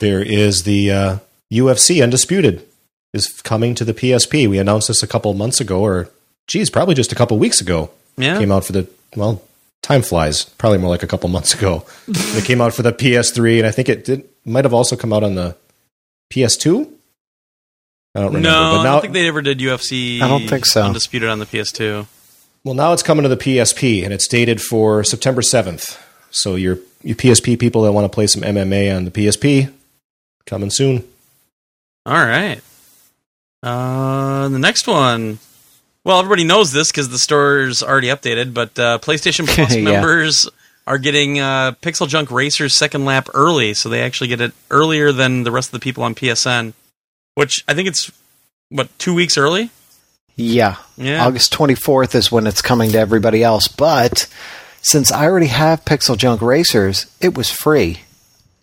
[0.03, 1.17] There is the uh,
[1.49, 2.67] UFC Undisputed
[3.13, 4.49] is coming to the PSP.
[4.49, 6.09] We announced this a couple months ago, or
[6.45, 7.89] geez, probably just a couple weeks ago.
[8.17, 8.37] Yeah.
[8.37, 9.41] Came out for the well,
[9.81, 10.43] time flies.
[10.43, 11.85] Probably more like a couple months ago.
[12.09, 15.13] it came out for the PS3, and I think it did might have also come
[15.13, 15.55] out on the
[16.33, 16.81] PS2.
[18.13, 20.19] I don't remember, no, but I don't think they ever did UFC.
[20.19, 20.83] I don't think so.
[20.83, 22.05] Undisputed on the PS2.
[22.65, 25.97] Well, now it's coming to the PSP, and it's dated for September 7th.
[26.29, 29.71] So your you PSP people that want to play some MMA on the PSP,
[30.45, 31.07] coming soon.
[32.05, 32.61] All right.
[33.61, 35.39] Uh, the next one.
[36.05, 39.83] Well, everybody knows this because the store's already updated, but uh, PlayStation Plus Yeah.
[39.83, 40.49] members
[40.85, 45.13] are getting uh, Pixel Junk Racer's second lap early, so they actually get it earlier
[45.13, 46.73] than the rest of the people on PSN,
[47.35, 48.11] which I think it's
[48.69, 49.69] what two weeks early.
[50.35, 50.75] Yeah.
[50.97, 51.25] Yeah.
[51.25, 53.69] August 24th is when it's coming to everybody else.
[53.69, 54.27] But
[54.81, 58.01] since I already have Pixel Junk Racers, it was free.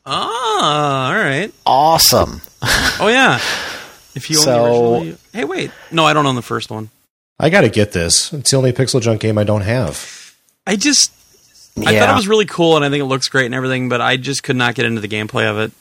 [0.06, 1.52] Ah, all right.
[1.66, 2.40] Awesome.
[2.62, 3.36] Oh yeah.
[4.14, 6.90] If you So- only originally, hey, wait, no, I don't own the first one.
[7.38, 8.32] I got to get this.
[8.34, 10.34] It's the only Pixel Junk game I don't have.
[10.66, 11.10] I just
[11.86, 12.00] I yeah.
[12.00, 14.16] thought it was really cool, and I think it looks great and everything, but I
[14.18, 15.72] just could not get into the gameplay of it.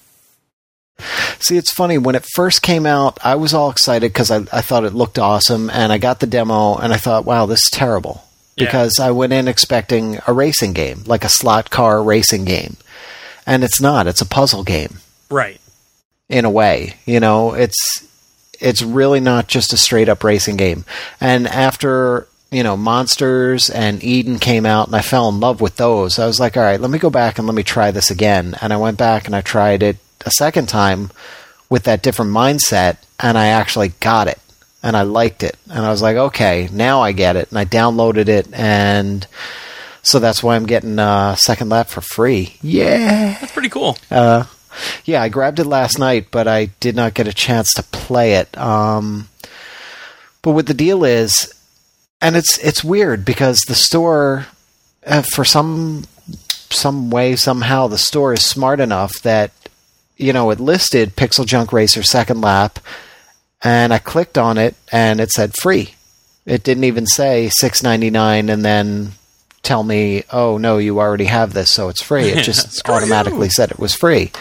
[1.42, 1.98] See, it's funny.
[1.98, 5.18] When it first came out, I was all excited because I, I thought it looked
[5.20, 8.24] awesome, and I got the demo, and I thought, wow, this is terrible.
[8.56, 8.66] Yeah.
[8.66, 12.76] Because I went in expecting a racing game, like a slot car racing game.
[13.50, 14.06] And it's not.
[14.08, 15.60] It's a puzzle game, Right.
[16.30, 16.98] in a way.
[17.06, 18.06] You know, it's
[18.60, 20.84] it's really not just a straight up racing game.
[21.20, 25.76] And after you know Monsters and Eden came out, and I fell in love with
[25.78, 28.12] those, I was like, all right, let me go back and let me try this
[28.12, 28.56] again.
[28.62, 31.10] And I went back and I tried it a second time
[31.70, 34.40] with that different mindset, and I actually got it.
[34.82, 37.66] and I liked it, and I was like, okay, now I get it, and I
[37.66, 39.28] downloaded it, and
[40.10, 42.56] so that's why I'm getting uh, Second Lap for free.
[42.62, 43.38] Yeah.
[43.40, 43.98] That's pretty cool.
[44.10, 44.46] Uh,
[45.06, 48.34] yeah, I grabbed it last night, but I did not get a chance to play
[48.34, 48.58] it.
[48.58, 49.30] Um,
[50.42, 51.54] but what the deal is,
[52.22, 54.48] and it's it's weird because the store,
[55.06, 56.06] uh, for some
[56.72, 59.52] some way somehow, the store is smart enough that
[60.18, 62.80] you know it listed Pixel Junk Racer Second Lap,
[63.62, 65.96] and I clicked on it and it said free.
[66.46, 69.12] It didn't even say six ninety nine and then
[69.70, 72.30] tell me, oh no, you already have this, so it's free.
[72.30, 73.52] It just automatically you.
[73.52, 74.32] said it was free.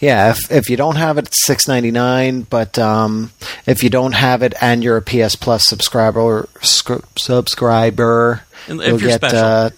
[0.00, 2.42] Yeah, if if you don't have it, it's six ninety nine.
[2.42, 3.30] But um,
[3.66, 8.98] if you don't have it and you're a PS Plus subscriber, scr- subscriber, And you'll
[8.98, 9.72] get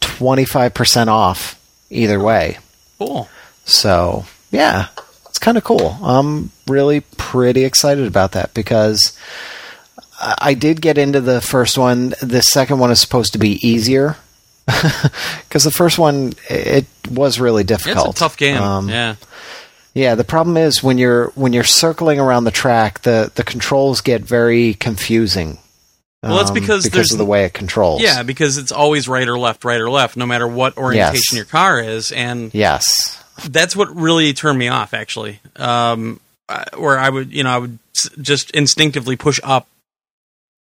[0.00, 2.58] twenty five percent off either way.
[2.98, 3.28] Cool.
[3.64, 4.86] So yeah,
[5.28, 5.98] it's kind of cool.
[6.00, 9.18] I'm really pretty excited about that because
[10.22, 12.14] I did get into the first one.
[12.22, 14.16] The second one is supposed to be easier
[14.66, 18.10] because the first one it was really difficult.
[18.10, 18.62] it's a tough game.
[18.62, 19.16] Um, yeah.
[19.94, 24.00] yeah, the problem is when you're when you're circling around the track, the the controls
[24.00, 25.58] get very confusing.
[26.22, 28.00] Well, that's um, because because of the way it controls.
[28.00, 31.34] Yeah, because it's always right or left, right or left, no matter what orientation Yes.
[31.34, 33.18] your car is, and Yes.
[33.48, 34.94] that's what really turned me off.
[34.94, 36.20] Actually, um,
[36.76, 37.78] where I would, you know, I would
[38.20, 39.66] just instinctively push up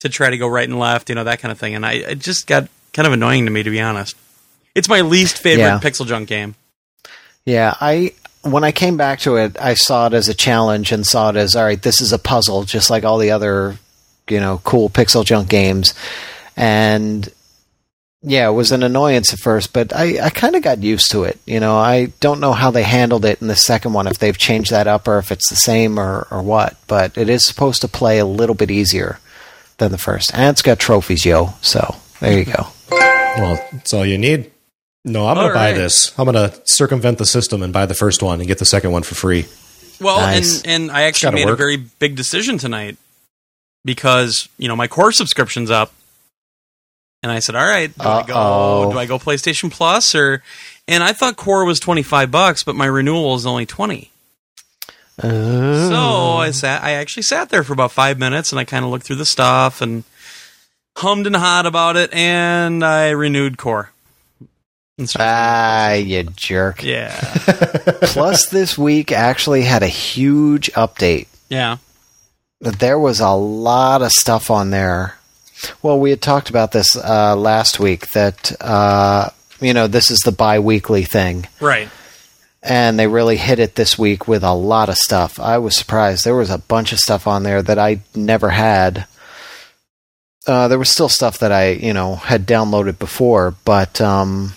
[0.01, 1.93] to try to go right and left, you know, that kind of thing, and I
[1.95, 4.17] it just got kind of annoying to me, to be honest.
[4.75, 5.81] It's my least favorite Yeah.
[5.81, 6.55] PixelJunk game.
[7.45, 11.07] Yeah, I when I came back to it, I saw it as a challenge and
[11.07, 11.81] saw it as all right.
[11.81, 13.77] This is a puzzle, just like all the other,
[14.29, 15.95] you know, cool PixelJunk games.
[16.57, 17.29] And
[18.23, 21.23] yeah, it was an annoyance at first, but I, I kind of got used to
[21.25, 21.39] it.
[21.47, 24.37] You know, I don't know how they handled it in the second one, if they've
[24.37, 26.77] changed that up or if it's the same or, or what.
[26.89, 29.21] But it is supposed to play a little bit easier
[29.79, 31.55] than the first, and it's got trophies, yo.
[31.61, 32.67] So there you go.
[32.91, 34.51] Well, that's all you need.
[35.05, 36.13] No, I'm going All to buy this.
[36.19, 38.91] I'm going to circumvent the system and buy the first one and get the second
[38.91, 39.47] one for free.
[40.01, 40.63] Well, Nice.
[40.63, 42.97] and and I actually Gotta made a very big decision tonight
[43.85, 45.93] because you know my core subscription's up,
[47.23, 50.43] and I said, all right, do I go do I go PlayStation Plus or?
[50.87, 54.11] And I thought core was twenty five bucks, but my renewal is only twenty.
[55.23, 55.89] Oh.
[55.91, 55.97] So
[56.39, 56.83] I sat.
[56.83, 59.27] I actually sat there for about five minutes, and I kind of looked through the
[59.27, 60.05] stuff and
[60.97, 63.91] hummed and hawed about it, and I renewed core.
[64.99, 66.83] And so- Ah, you jerk.
[66.83, 67.15] yeah,
[68.03, 71.29] Plus, this week actually had a huge update.
[71.49, 71.77] yeah,
[72.61, 75.17] There was a lot of stuff on there.
[75.83, 80.19] Well, we had talked about this uh, last week that, uh, you know, this is
[80.21, 81.47] the bi weekly thing.
[81.61, 81.89] right.
[82.63, 85.39] And they really hit it this week with a lot of stuff.
[85.39, 86.25] I was surprised.
[86.25, 89.07] There was a bunch of stuff on there that I never had.
[90.47, 94.55] Uh, there was still stuff that I, you know, had downloaded before, but um,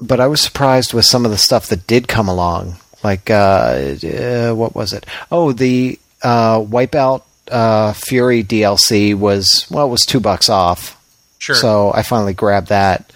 [0.00, 2.76] but I was surprised with some of the stuff that did come along.
[3.02, 5.06] Like, uh, uh, what was it?
[5.32, 10.96] Oh, the uh, Wipeout uh, Fury DLC was well, it was two bucks off.
[11.38, 11.56] Sure.
[11.56, 13.12] So I finally grabbed that.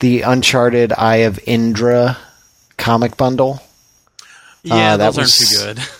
[0.00, 2.18] The Uncharted Eye of Indra
[2.76, 3.60] comic bundle.
[4.62, 5.82] Yeah, uh, that those aren't was- too good.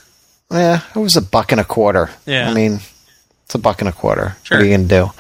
[0.53, 2.11] Yeah, it was a buck and a quarter.
[2.27, 2.51] Yeah.
[2.51, 2.81] I mean,
[3.47, 4.37] it's a buck and a quarter.
[4.43, 4.59] Sure.
[4.59, 5.11] What are you going to do?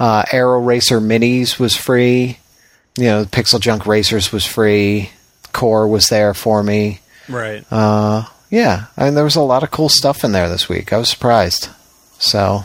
[0.00, 2.38] Uh, Arrow Racer Minis was free.
[2.98, 5.10] You know, PixelJunk Racers was free.
[5.52, 6.98] Core was there for me.
[7.28, 7.64] Right.
[7.70, 10.92] Uh, yeah, I mean, there was a lot of cool stuff in there this week.
[10.92, 11.68] I was surprised.
[12.18, 12.64] So,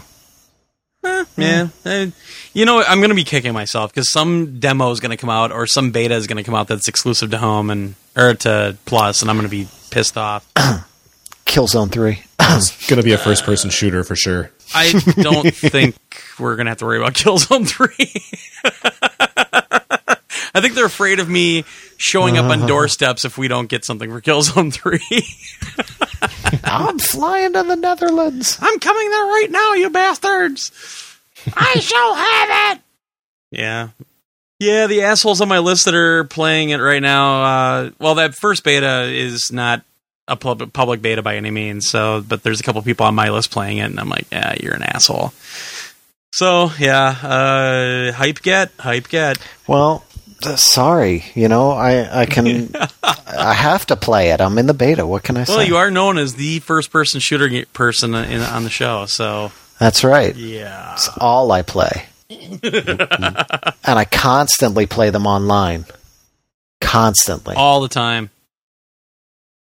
[1.38, 2.10] Yeah, eh,
[2.58, 5.30] you know, I'm going to be kicking myself because some demo is going to come
[5.30, 8.34] out or some beta is going to come out that's exclusive to home and or
[8.34, 10.52] to Plus, and I'm going to be pissed off.
[11.46, 12.24] Killzone 3.
[12.50, 14.52] It's going to be a first person shooter for sure.
[14.74, 15.96] I don't think
[16.40, 18.14] we're going to have to worry about Killzone Three.
[20.56, 21.66] I think they're afraid of me
[21.98, 22.68] showing up on uh-huh.
[22.68, 25.02] doorsteps if we don't get something for Killzone Three.
[26.64, 28.58] I'm flying to the Netherlands.
[28.62, 30.72] I'm coming there right now, you bastards.
[31.56, 32.82] I shall have it.
[33.52, 33.90] Yeah.
[34.60, 38.34] Yeah, the assholes on my list that are playing it right now, uh, well, that
[38.34, 39.84] first beta is not
[40.28, 43.30] a pub- public beta by any means, so, but there's a couple people on my
[43.30, 45.32] list playing it, and I'm like, yeah, you're an asshole.
[46.34, 49.38] So, yeah, uh, hype get, hype get.
[49.68, 50.04] Well,
[50.44, 51.24] uh, sorry.
[51.36, 52.72] You know, I, I can.
[53.04, 54.42] I have to play it.
[54.42, 55.06] I'm in the beta.
[55.06, 55.56] What can I say?
[55.56, 59.52] Well, you are known as the first person shooter person in, on the show, so,
[59.80, 60.36] That's right.
[60.36, 60.94] yeah.
[60.94, 62.06] It's all I play.
[62.30, 62.60] and
[63.86, 65.86] I constantly play them online.
[66.82, 67.56] Constantly.
[67.56, 68.30] all the time.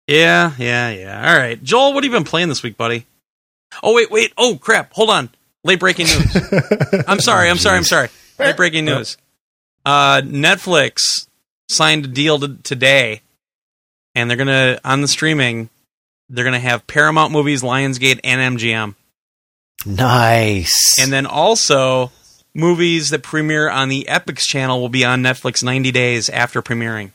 [0.07, 1.31] Yeah, yeah, yeah.
[1.31, 3.07] All right, Joel, what have you been playing this week, buddy?
[3.83, 4.33] Oh wait, wait.
[4.39, 4.93] Oh crap!
[4.93, 5.31] Hold on.
[5.65, 6.37] Late breaking news.
[7.09, 7.51] I'm sorry.
[7.51, 7.77] I'm sorry.
[7.77, 8.09] I'm sorry.
[8.39, 9.17] Late breaking news.
[9.85, 11.27] Uh, Netflix
[11.69, 13.23] signed a deal to, today,
[14.15, 15.71] and they're gonna on the streaming.
[16.29, 18.95] They're gonna have Paramount Movies, Lionsgate, and MGM,
[19.85, 20.95] Nice.
[20.99, 22.11] and then also
[22.55, 27.11] movies that premiere on the Epix channel will be on Netflix 90 days after premiering.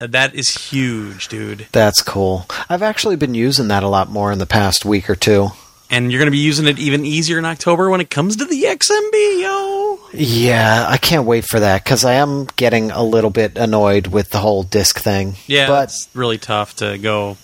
[0.00, 1.66] That is huge, dude.
[1.72, 2.46] That's cool.
[2.68, 5.48] I've actually been using that a lot more in the past week or two.
[5.90, 8.44] And you're going to be using it even easier in October when it comes to
[8.44, 9.98] the XMB, yo.
[10.12, 14.30] Yeah, I can't wait for that because I am getting a little bit annoyed with
[14.30, 15.36] the whole disc thing.
[15.46, 17.36] Yeah, but it's really tough to go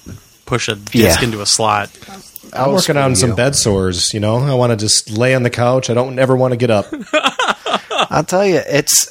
[0.50, 1.24] push a disc Yeah.
[1.24, 1.88] into a slot.
[2.52, 3.36] I'm I'll working on screw some you.
[3.36, 4.12] bed sores.
[4.12, 5.88] You know, I want to just lay on the couch.
[5.88, 6.86] I don't ever want to get up.
[8.10, 9.08] I'll tell you, it's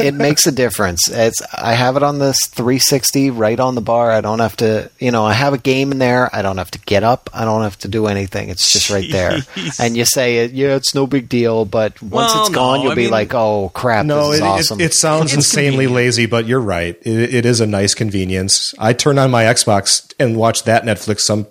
[0.00, 1.08] it makes a difference.
[1.10, 4.10] It's I have it on this 360 right on the bar.
[4.10, 6.34] I don't have to, you know, I have a game in there.
[6.34, 7.28] I don't have to get up.
[7.34, 8.48] I don't have to do anything.
[8.48, 9.40] It's just right there.
[9.78, 12.92] And you say, yeah, it's no big deal, but once Well, it's gone, no, you'll
[12.92, 14.80] I be mean- like, oh crap, No, this is it, awesome.
[14.80, 15.94] it, it sounds It's insanely convenient.
[15.94, 16.96] lazy, but you're right.
[17.02, 18.74] It, it is a nice convenience.
[18.78, 21.46] I turn on my Xbox and watch that Netflix some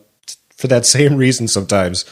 [0.56, 2.06] for that same reason sometimes.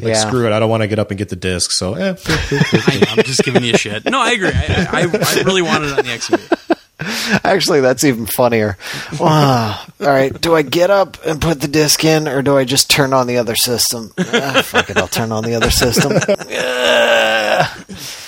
[0.00, 0.26] Like Yeah.
[0.26, 1.70] screw it, I don't want to get up and get the disc.
[1.72, 4.04] So eh, I, i'm just giving you shit.
[4.04, 4.50] No, I agree.
[4.52, 7.42] I, I, I really wanted it on the XMB.
[7.44, 8.76] Actually, that's even funnier.
[9.20, 12.90] All right, do I get up and put the disc in, or do I just
[12.90, 14.12] turn on the other system?
[14.18, 16.12] Ah, fuck it, I'll turn on the other system.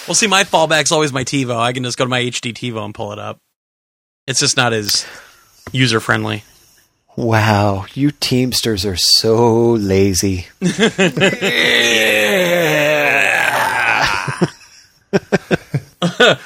[0.07, 1.55] Well, see, my fallback's always my TiVo.
[1.55, 3.41] I can just go to my HD TiVo and pull it up.
[4.27, 5.05] It's just not as
[5.71, 6.45] user friendly.
[7.19, 10.47] Wow, you Teamsters are so lazy.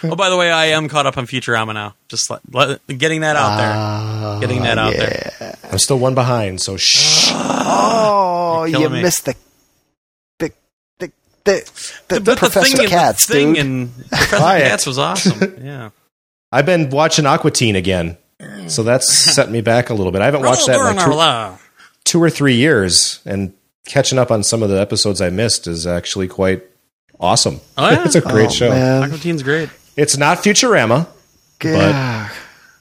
[0.04, 1.94] Oh, by the way, I am caught up on Futurama now.
[2.08, 3.72] Just let, let, getting that out there.
[3.74, 5.30] Ah, Getting that out yeah.
[5.38, 5.54] there.
[5.70, 6.60] I'm still one behind.
[6.60, 7.28] So shh.
[7.32, 9.02] Oh, You're you killing me.
[9.02, 9.34] missed the
[10.38, 10.52] the
[10.98, 11.12] the
[11.44, 13.66] the, the, But Professor thing, Katz, the thing dude.
[13.66, 14.68] and Professor Quiet.
[14.68, 15.56] Katz was awesome.
[15.62, 15.90] Yeah.
[16.50, 18.16] I've been watching Aqua Teen again,
[18.72, 20.22] so that's set me back a little bit.
[20.22, 21.64] I haven't watched that in like two,
[22.04, 23.52] two or three years, and
[23.86, 26.62] catching up on some of the episodes I missed is actually quite
[27.20, 27.60] awesome.
[27.78, 28.02] Oh, yeah?
[28.04, 28.70] it's a great Oh, show.
[28.70, 29.02] man.
[29.04, 29.68] Aqua Teen's great.
[29.96, 31.06] It's not Futurama,
[31.62, 32.28] Yeah.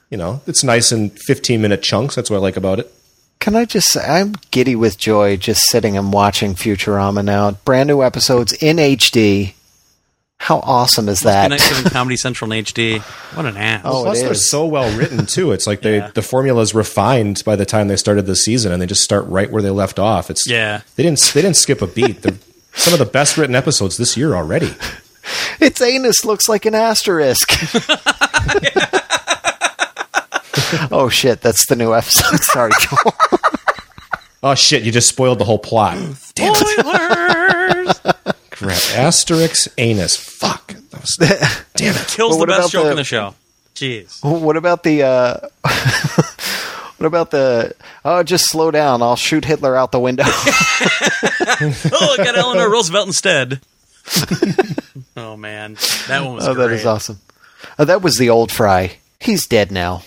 [0.10, 0.42] you know.
[0.48, 2.16] It's nice in 15 minute chunks.
[2.16, 2.92] That's what I like about it.
[3.40, 7.52] Can I just say, I'm giddy with joy just sitting and watching Futurama now.
[7.66, 9.54] Brand new episodes in HD.
[10.44, 11.50] How awesome is Be that?
[11.52, 13.00] nice Comedy Central in HD.
[13.36, 13.82] What an ass.
[13.86, 15.52] Oh, Plus, they're so well written too.
[15.52, 16.10] It's like they Yeah.
[16.16, 19.26] the formula is refined by the time they started the season, and they just start
[19.28, 20.32] right where they left off.
[20.32, 20.82] It's Yeah.
[20.96, 22.24] They didn't they didn't skip a beat.
[22.24, 22.38] They're
[22.74, 24.74] some of the best written episodes this year already.
[25.60, 27.48] its anus looks like an asterisk.
[30.92, 32.40] oh shit, that's the new episode.
[32.42, 33.14] Sorry, Joel.
[34.44, 34.82] Oh shit!
[34.82, 35.98] You just spoiled the whole plot.
[36.34, 36.56] Damn!
[36.56, 38.02] Spoilers!
[38.92, 39.08] Crap.
[39.08, 40.16] Asterix anus.
[40.16, 40.74] Fuck.
[40.74, 41.16] That was,
[41.76, 42.08] damn it.
[42.08, 43.36] Kills the best joke the- in the show.
[43.76, 44.22] Jeez.
[44.24, 45.38] what about the uh
[46.98, 47.74] What about the
[48.06, 50.24] oh just slow down, I'll shoot Hitler out the window.
[51.64, 53.62] Oh, I got Eleanor Roosevelt instead.
[55.16, 55.76] oh man,
[56.08, 56.68] that one was oh, great.
[56.68, 57.20] that is awesome.
[57.78, 58.98] Oh, that was the old fry.
[59.20, 60.02] He's dead now.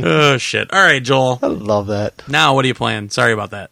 [0.00, 0.72] Oh shit!
[0.72, 1.38] All right, Joel.
[1.42, 2.22] I love that.
[2.28, 3.10] Now, what are you playing?
[3.10, 3.70] Sorry about that.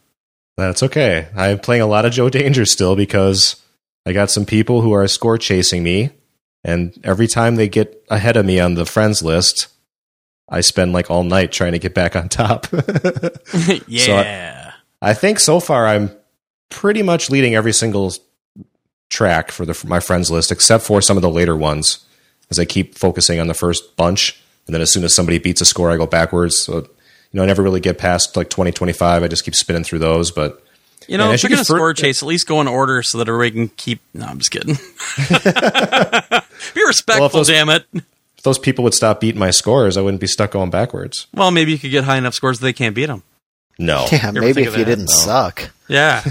[0.56, 1.28] That's okay.
[1.36, 3.62] I'm playing a lot of Joe Danger still because
[4.06, 6.10] I got some people who are score chasing me,
[6.64, 9.68] and every time they get ahead of me on the friends list,
[10.48, 12.66] I spend like all night trying to get back on top.
[13.86, 14.72] yeah.
[15.02, 16.10] I think so far I'm
[16.70, 18.12] pretty much leading every single
[19.10, 22.04] track for the my friends list, except for some of the later ones,
[22.50, 25.60] as I keep focusing on the first bunch, and then as soon as somebody beats
[25.60, 26.58] a score, I go backwards.
[26.58, 26.88] So,
[27.36, 29.22] know, I never really get past like 20, 25.
[29.22, 30.62] I just keep spinning through those, but.
[31.08, 33.02] you know, Yeah, I if you're gonna fir- score chase, at least go in order
[33.02, 34.00] so that everybody can keep.
[34.14, 34.74] No, I'm just kidding.
[36.74, 37.84] Be respectful, those- damn it.
[37.94, 41.26] If those people would stop beating my scores, I wouldn't be stuck going backwards.
[41.34, 43.22] Well, maybe you could get high enough scores that they can't beat them.
[43.78, 44.06] No.
[44.12, 44.90] Yeah, ever maybe if you that?
[44.90, 45.16] didn't No.
[45.16, 45.70] suck.
[45.88, 46.22] Yeah.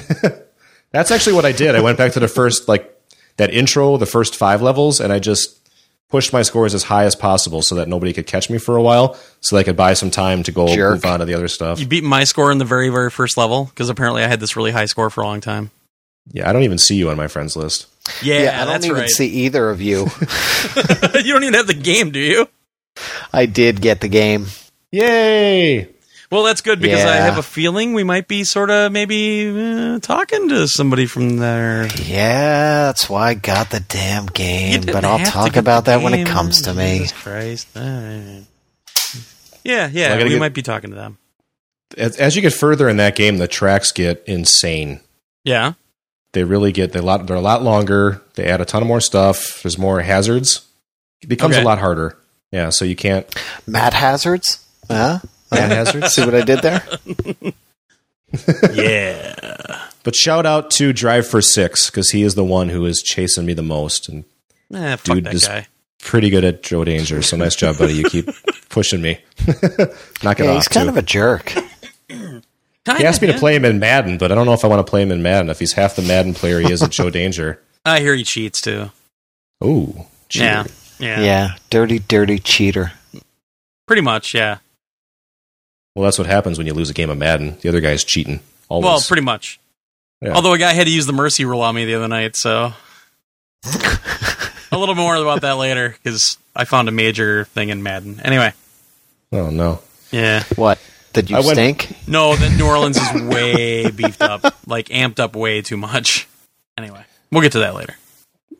[0.92, 1.76] That's actually what I did.
[1.76, 2.92] I went back to the first, like,
[3.38, 5.58] that intro, the first five levels, and I just
[6.10, 8.82] pushed my scores as high as possible so that nobody could catch me for a
[8.82, 10.94] while so that I could buy some time to go Jerk.
[10.96, 11.80] move on to the other stuff.
[11.80, 14.56] you beat my score in the very, very first level because apparently I had this
[14.56, 15.72] really high score for a long time.
[16.32, 17.88] Yeah, I don't even see you on my friends list.
[18.24, 19.10] Yeah, I don't that's even right.
[19.10, 20.00] see either of you.
[21.16, 22.48] you don't even have the game, do you?
[23.34, 24.48] I did get the game.
[24.92, 25.90] Yay!
[26.32, 30.00] Well, that's good because I have a feeling we might be sort of maybe uh,
[30.00, 31.88] talking to somebody from there.
[32.04, 34.82] Yeah, that's why I got the damn game.
[34.86, 37.00] But I'll talk about the that when it comes to me.
[37.00, 37.68] Jesus Christ.
[37.76, 38.44] All right.
[39.64, 41.18] Yeah, yeah, Well, we get- might be talking to them.
[41.98, 45.00] as, as you get further in that game, the tracks get insane.
[45.44, 45.74] Yeah.
[46.34, 47.26] They really get they lot.
[47.28, 48.22] They're a lot longer.
[48.36, 49.62] They add a ton of more stuff.
[49.64, 50.66] There's more hazards.
[51.22, 51.62] It becomes Okay.
[51.62, 52.18] a lot harder.
[52.52, 53.26] Yeah, so you can't
[53.66, 54.60] Mad hazards?
[54.90, 55.20] Huh?
[55.58, 56.14] Add hazards.
[56.14, 56.84] See what I did there?
[58.74, 59.82] Yeah.
[60.06, 63.44] But shout out to Drive for Six because he is the one who is chasing
[63.48, 64.24] me the most and
[64.72, 65.66] Eh, fuck Dude, that this- guy.
[66.00, 67.24] pretty good at Joe Danger.
[67.24, 67.96] So nice job, buddy.
[67.96, 68.30] You keep
[68.70, 69.18] pushing me.
[70.22, 70.56] Knock it Yeah, off.
[70.58, 70.90] he's kind too.
[70.90, 71.46] of a jerk.
[72.08, 72.42] Kinda,
[73.00, 73.34] he asked me yeah.
[73.34, 75.12] to play him in Madden, but I don't know if I want to play him
[75.12, 75.50] in Madden.
[75.50, 77.60] If he's half the Madden player he is at Joe Danger.
[77.84, 78.92] I hear he cheats too.
[79.64, 80.46] Ooh, cheater.
[80.46, 80.66] Yeah.
[81.00, 81.20] Yeah.
[81.22, 81.56] Yeah.
[81.72, 82.92] dirty, dirty cheater.
[83.88, 84.60] Pretty much, yeah.
[85.96, 87.58] Well, that's what happens when you lose a game of Madden.
[87.62, 88.42] The other guy's cheating.
[88.70, 88.84] Always.
[88.86, 89.60] Well, pretty much.
[90.22, 90.34] Yeah.
[90.34, 92.74] Although a guy had to use the mercy rule on me the other night, so
[94.72, 98.20] a little more about that later because I found a major thing in Madden.
[98.24, 98.54] Anyway,
[99.32, 99.80] oh no.
[100.12, 100.80] yeah, What?
[101.14, 102.08] Did you I went- stink?
[102.08, 106.28] no, that New Orleans is way beefed up, like amped up way too much.
[106.78, 107.96] Anyway, we'll get to that later.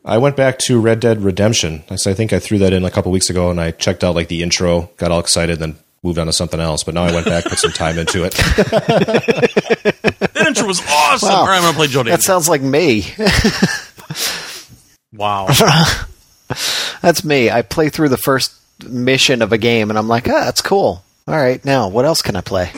[0.04, 1.84] I went back to Red Dead Redemption.
[1.90, 4.28] I think I threw that in a couple weeks ago, and I checked out like
[4.28, 5.76] the intro, got all excited, then
[6.06, 6.84] moved on to something else.
[6.84, 8.34] But now I went back, put some time into it.
[10.36, 11.28] That intro was awesome.
[11.30, 11.36] Wow.
[11.40, 12.22] All right, I'm gonna play Joe That Danger.
[12.22, 13.04] sounds like me.
[15.12, 15.46] wow.
[17.02, 17.50] That's me.
[17.50, 18.52] I play through the first
[18.86, 21.02] mission of a game and I'm like, ah, that's cool.
[21.26, 22.70] All right, now what else can I play?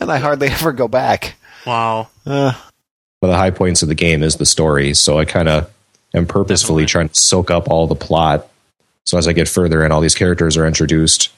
[0.00, 1.34] and I hardly ever go back.
[1.66, 2.08] Wow.
[2.26, 2.52] Uh,
[3.20, 5.70] One of the high points of the game is the story, so I kind of
[6.14, 6.86] am purposefully Definitely.
[6.92, 8.48] trying to soak up all the plot.
[9.04, 11.30] So as I get further and all these characters are introduced,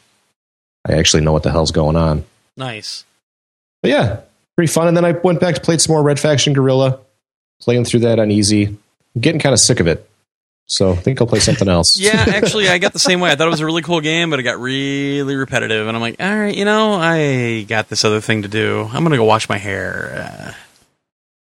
[0.86, 2.24] I actually know what the hell's going on.
[2.56, 3.04] Nice.
[3.82, 4.20] But yeah,
[4.56, 4.88] pretty fun.
[4.88, 6.98] And then I went back to played some more Red Faction Guerrilla,
[7.60, 8.66] playing through that on easy.
[8.66, 10.08] I'm getting kind of sick of it,
[10.66, 11.98] so I think I'll play something else.
[12.00, 13.30] Yeah, actually, I got the same way.
[13.30, 16.00] I thought it was a really cool game, but it got really repetitive, and I'm
[16.00, 18.88] like, all right, you know, I got this other thing to do.
[18.92, 20.26] I'm gonna go wash my hair.
[20.48, 20.63] Uh,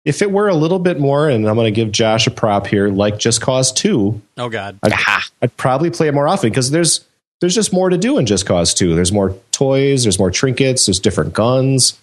[0.05, 2.67] If it were a little bit more, and I'm going to give Josh a prop
[2.67, 4.79] here, like Just Cause Two, oh God.
[4.81, 4.93] I'd,
[5.41, 7.05] I'd probably play it more often because there's
[7.41, 8.95] there's just more to do in Just Cause 2.
[8.95, 11.97] There's more toys, there's more trinkets, there's different guns.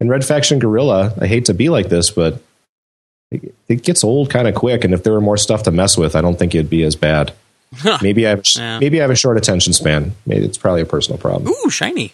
[0.00, 2.42] And Red Faction Guerrilla, I hate to be like this, but
[3.30, 4.84] it, it gets old kind of quick.
[4.84, 6.96] And if there were more stuff to mess with, I don't think it'd be as
[6.96, 7.32] bad.
[8.02, 8.78] Maybe I have, Yeah.
[8.80, 10.14] maybe I have a short attention span.
[10.26, 11.52] Maybe it's probably a personal problem.
[11.64, 12.12] Ooh, shiny.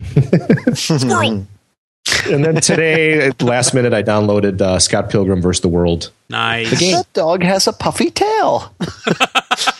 [0.74, 1.46] Squirrel.
[2.30, 6.10] And then today, last minute, I downloaded uh, Scott Pilgrim versus the World.
[6.28, 6.70] Nice.
[6.70, 6.94] The game.
[6.96, 8.72] That dog has a puffy tail.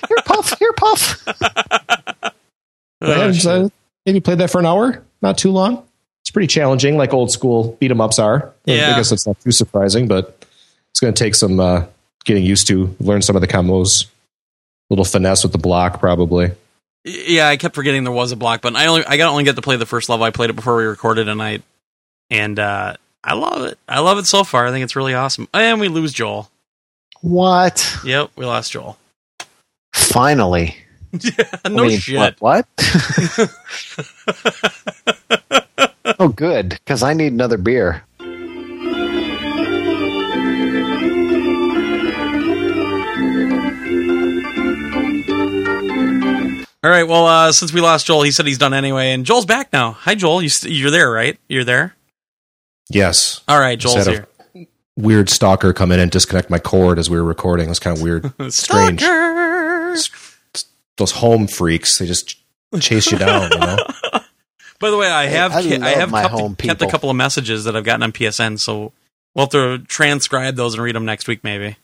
[0.08, 0.58] here, Puff.
[0.58, 1.22] Here, Puff.
[3.02, 3.46] Oh, And, shit.
[3.46, 3.68] uh,
[4.06, 5.84] maybe played that for an hour, not too long.
[6.22, 8.52] It's pretty challenging, like old school beat 'em ups are.
[8.64, 8.92] Yeah.
[8.92, 10.44] I guess that's not too surprising, but
[10.90, 11.84] it's going to take some uh,
[12.24, 12.94] getting used to.
[13.00, 14.06] Learn some of the combos,
[14.90, 16.52] little finesse with the block, probably.
[17.04, 18.76] Yeah, I kept forgetting there was a block button.
[18.76, 20.24] I only I got only get to play the first level.
[20.26, 21.62] I played it before we recorded tonight,
[22.30, 23.78] and uh, I love it.
[23.88, 24.66] I love it so far.
[24.66, 25.48] I think it's really awesome.
[25.52, 26.50] And we lose Joel.
[27.20, 27.98] What?
[28.04, 28.98] Yep, we lost Joel.
[29.92, 30.76] Finally.
[31.12, 32.40] yeah, I no mean, shit.
[32.40, 32.40] What?
[32.40, 32.66] what?
[36.18, 38.04] oh, good, because I need another beer.
[46.82, 47.06] All right.
[47.06, 49.92] Well, uh, since we lost Joel, he said he's done anyway, and Joel's back now.
[49.92, 50.40] Hi, Joel.
[50.40, 51.38] You st- you're there, right?
[51.46, 51.94] You're there.
[52.90, 53.40] Yes.
[53.48, 54.26] All right, Joel's had here.
[54.54, 57.66] a Weird stalker come in and disconnect my cord as we were recording.
[57.66, 58.32] It was kind of weird.
[58.52, 59.00] strange.
[59.00, 59.96] Stalker!
[60.98, 62.36] Those home freaks, they just
[62.80, 63.76] chase you down, you know?
[64.78, 67.16] By the way, I have I I, love have kept, home kept a couple of
[67.16, 68.92] messages that I've gotten on PSN, so
[69.34, 71.76] we'll have to transcribe those and read them next week, maybe.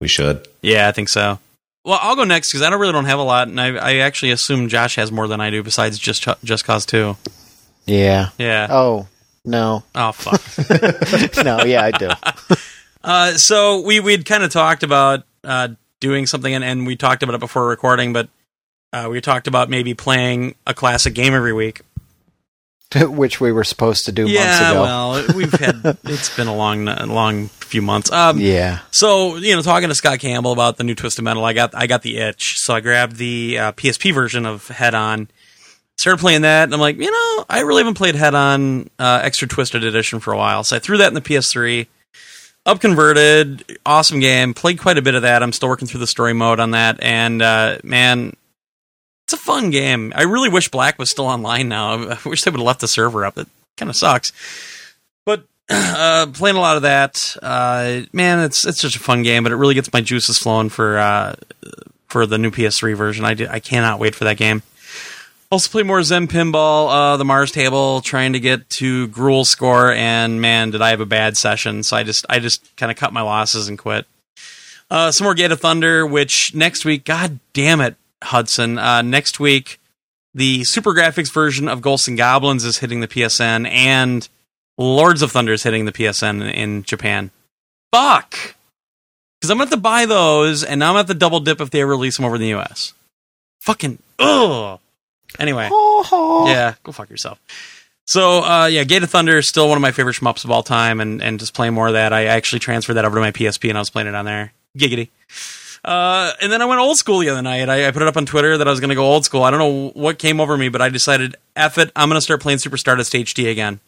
[0.00, 0.46] We should.
[0.60, 1.38] Yeah, I think so.
[1.84, 3.94] Well, I'll go next because I don't really don't have a lot, and I, I
[3.96, 7.16] actually assume Josh has more than I do besides just Just Cause Two.
[7.86, 8.28] Yeah.
[8.38, 8.68] Yeah.
[8.70, 9.08] Oh,
[9.44, 9.84] no.
[9.94, 10.40] Oh fuck.
[11.44, 12.10] no, yeah, I do.
[13.04, 17.22] Uh, so we we'd kind of talked about uh, doing something, and, and we talked
[17.22, 18.28] about it before recording, but
[18.92, 21.82] uh, we talked about maybe playing a classic game every week.
[22.94, 24.82] Which we were supposed to do months yeah, ago.
[24.82, 28.12] well, we've had it's been a long, long few months.
[28.12, 28.80] Um, yeah.
[28.90, 31.86] So you know, talking to Scott Campbell about the new Twisted Metal, I got I
[31.86, 35.28] got the itch, so I grabbed the uh, PSP version of Head On,
[35.96, 39.20] started playing that, and I'm like, you know, I really haven't played Head On uh,
[39.22, 41.86] Extra Twisted Edition for a while, so I threw that in the PS3.
[42.64, 44.54] Up converted, awesome game.
[44.54, 45.42] Played quite a bit of that.
[45.42, 48.36] I'm still working through the story mode on that, and uh, man,
[49.24, 50.12] it's a fun game.
[50.14, 51.94] I really wish Black was still online now.
[52.10, 53.38] I wish they would have left the server up.
[53.38, 54.32] It kind of sucks.
[55.24, 59.42] But uh, playing a lot of that, uh, man, it's it's such a fun game.
[59.42, 61.34] But it really gets my juices flowing for uh,
[62.08, 63.24] for the new PS3 version.
[63.24, 64.62] I did, I cannot wait for that game.
[65.52, 69.92] Also play more Zen Pinball, uh, the Mars table, trying to get to Gruul score,
[69.92, 71.82] and man, did I have a bad session.
[71.82, 74.06] So I just I just kind of cut my losses and quit.
[74.90, 78.78] Uh, some more Gate of Thunder, which next week, god damn it, Hudson.
[78.78, 79.78] Uh, next week,
[80.32, 84.26] the SuperGrafx version of Ghosts and Goblins is hitting the PSN, and
[84.78, 87.30] Lords of Thunder is hitting the PSN in, in Japan.
[87.92, 88.54] Fuck!
[89.38, 91.20] Because I'm going to have to buy those, and now I'm going to have to
[91.20, 92.94] double dip if they release them over in the US.
[93.60, 94.80] Fucking, ugh!
[95.38, 95.68] Anyway,
[96.46, 97.40] yeah, go fuck yourself.
[98.04, 100.62] So, uh, yeah, Gate of Thunder is still one of my favorite shmups of all
[100.62, 102.12] time, and, and just playing more of that.
[102.12, 104.52] I actually transferred that over to my PSP, and I was playing it on there.
[104.76, 105.08] Giggity.
[105.84, 107.68] Uh, and then I went old school the other night.
[107.68, 109.42] I, I put it up on Twitter that I was going to go old school.
[109.42, 112.22] I don't know what came over me, but I decided, F it, I'm going to
[112.22, 113.80] start playing Super Stardust HD again.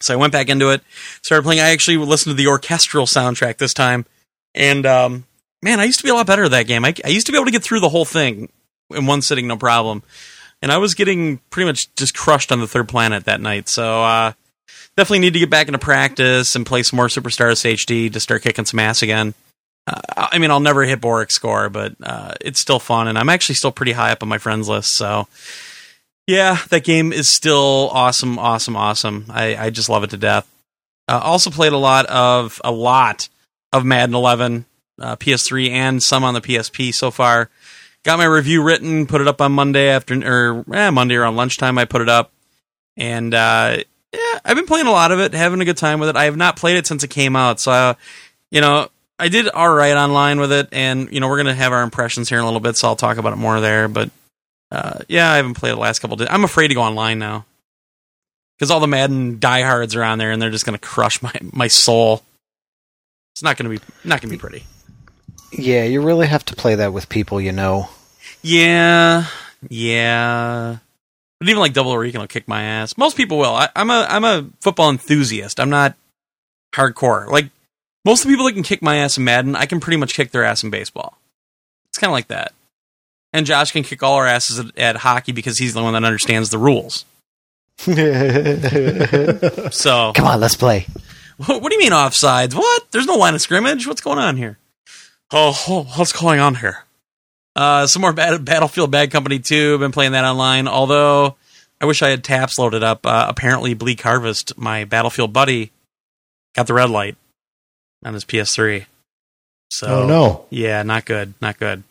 [0.00, 0.82] So I went back into it,
[1.22, 1.60] started playing.
[1.60, 4.04] I actually listened to the orchestral soundtrack this time,
[4.54, 5.24] and um,
[5.62, 6.84] man, I used to be a lot better at that game.
[6.84, 8.50] I, I used to be able to get through the whole thing
[8.90, 10.02] in one sitting, no problem.
[10.62, 13.68] And I was getting pretty much just crushed on the third planet that night.
[13.68, 14.32] So uh,
[14.96, 18.20] definitely need to get back into practice and play some more Super Stardust HD to
[18.20, 19.34] start kicking some ass again.
[19.86, 23.28] Uh, I mean, I'll never hit Borik's score, but uh, it's still fun, and I'm
[23.28, 24.96] actually still pretty high up on my friends list.
[24.96, 25.28] So,
[26.26, 29.26] yeah, that game is still awesome, awesome, awesome.
[29.28, 30.48] I, I just love it to death.
[31.08, 33.28] Uh, also played a lot of a lot
[33.72, 34.64] of Madden 11,
[35.00, 37.48] uh, PS3, and some on the PSP so far.
[38.06, 41.76] Got my review written, put it up on Monday after or eh, Monday around lunchtime.
[41.76, 42.30] I put it up,
[42.96, 43.78] and uh,
[44.12, 46.16] yeah, I've been playing a lot of it, having a good time with it.
[46.16, 47.96] I have not played it since it came out, so
[48.52, 51.72] you know I did all right online with it, and you know we're gonna have
[51.72, 53.88] our impressions here in a little bit, so I'll talk about it more there.
[53.88, 54.10] But
[54.70, 56.16] uh, yeah, I haven't played the last couple.
[56.16, 56.28] days.
[56.30, 57.44] I'm afraid to go online now
[58.56, 61.66] because all the Madden diehards are on there, and they're just gonna crush my my
[61.66, 62.22] soul.
[63.34, 64.62] It's not gonna be not gonna be pretty.
[65.58, 67.88] Yeah, you really have to play that with people you know.
[68.42, 69.26] Yeah,
[69.68, 70.78] yeah.
[71.40, 72.96] But even like Double or Recon will kick my ass.
[72.96, 73.54] Most people will.
[73.54, 75.60] I, I'm a I'm a football enthusiast.
[75.60, 75.94] I'm not
[76.74, 77.28] hardcore.
[77.28, 77.50] Like
[78.04, 80.14] most of the people that can kick my ass in Madden, I can pretty much
[80.14, 81.18] kick their ass in baseball.
[81.88, 82.52] It's kind of like that.
[83.32, 86.04] And Josh can kick all our asses at, at hockey because he's the one that
[86.04, 87.04] understands the rules.
[89.72, 90.86] So Come on, let's play.
[91.36, 92.54] What, what do you mean offsides?
[92.54, 92.90] What?
[92.92, 93.86] There's no line of scrimmage.
[93.86, 94.56] What's going on here?
[95.32, 96.84] Oh, oh what's going on here?
[97.54, 99.78] Uh, some more Bat- Battlefield Bad Company 2.
[99.78, 100.68] Been playing that online.
[100.68, 101.36] Although
[101.80, 103.06] I wish I had taps loaded up.
[103.06, 105.72] Uh, apparently, Bleak Harvest, my Battlefield buddy,
[106.54, 107.16] got the red light
[108.04, 108.86] on his PS3.
[109.70, 110.46] So, Oh no.
[110.50, 111.34] yeah, not good.
[111.40, 111.82] Not good.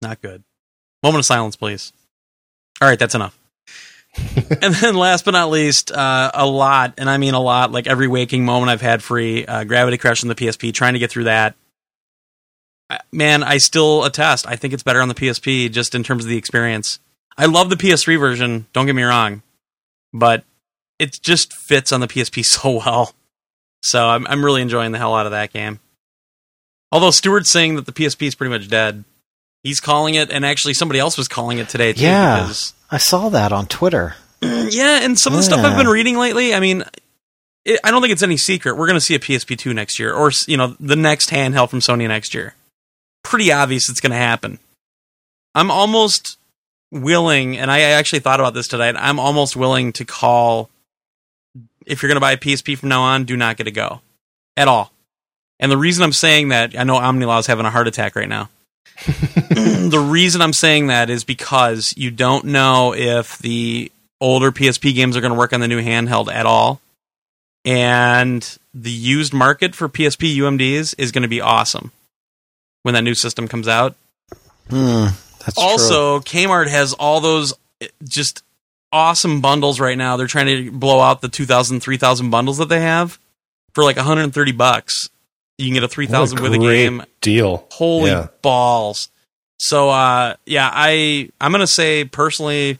[0.00, 0.42] Not good.
[1.02, 1.92] Moment of silence, please.
[2.80, 3.38] All right, that's enough.
[4.62, 7.86] and then last but not least, uh, a lot, and I mean a lot, like
[7.86, 11.10] every waking moment I've had free, uh, Gravity Crash on the PSP, trying to get
[11.10, 11.54] through that.
[13.12, 14.46] Man, I still attest.
[14.46, 17.00] I think it's better on the PSP just in terms of the experience.
[17.36, 19.42] I love the PS3 version, don't get me wrong,
[20.12, 20.44] but
[20.98, 23.12] it just fits on the PSP so well.
[23.82, 25.80] So I'm, I'm really enjoying the hell out of that game.
[26.92, 29.04] Although Stewart's saying that the PSP is pretty much dead.
[29.62, 32.02] He's calling it, and actually somebody else was calling it today too.
[32.02, 32.42] Yeah.
[32.42, 34.14] Because, I saw that on Twitter.
[34.42, 36.84] yeah, and some of the stuff I've been reading lately, I mean,
[37.64, 38.76] it, I don't think it's any secret.
[38.76, 41.70] We're going to see a PSP two next year, or you know, the next handheld
[41.70, 42.54] from Sony next year.
[43.26, 44.60] Pretty obvious it's going to happen.
[45.52, 46.38] I'm almost
[46.92, 48.92] willing, and I actually thought about this today.
[48.96, 50.70] I'm almost willing to call
[51.86, 54.00] if you're going to buy a PSP from now on, do not get a go
[54.56, 54.92] at all.
[55.58, 58.28] And the reason I'm saying that, I know Omnilaw is having a heart attack right
[58.28, 58.48] now.
[59.06, 63.90] the reason I'm saying that is because you don't know if the
[64.20, 66.80] older PSP games are going to work on the new handheld at all.
[67.64, 71.90] And the used market for PSP UMDs is going to be awesome
[72.86, 73.96] when that new system comes out.
[74.70, 75.06] Hmm,
[75.44, 75.64] that's true.
[75.64, 78.44] Also, Kmart has all those eh, just
[78.92, 80.16] awesome bundles right now.
[80.16, 83.18] They're trying to blow out the 2000 3000 bundles that they have
[83.74, 85.08] for like 130 bucks.
[85.58, 87.66] You can get a 3000 with a game Deal.
[87.72, 88.28] Holy Yeah.
[88.40, 89.08] balls.
[89.58, 92.78] So uh yeah, I I'm gonna say personally,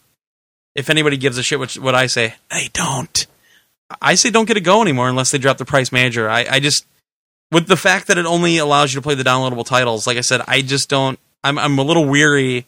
[0.76, 3.26] if anybody gives a shit what what I say, they don't.
[4.00, 6.28] I say don't get a go anymore unless they drop the price manager.
[6.30, 6.84] I, I just
[7.52, 10.22] with the fact that it only allows you to play the downloadable titles, like I
[10.22, 12.66] said, I just don't I'm I'm a little weary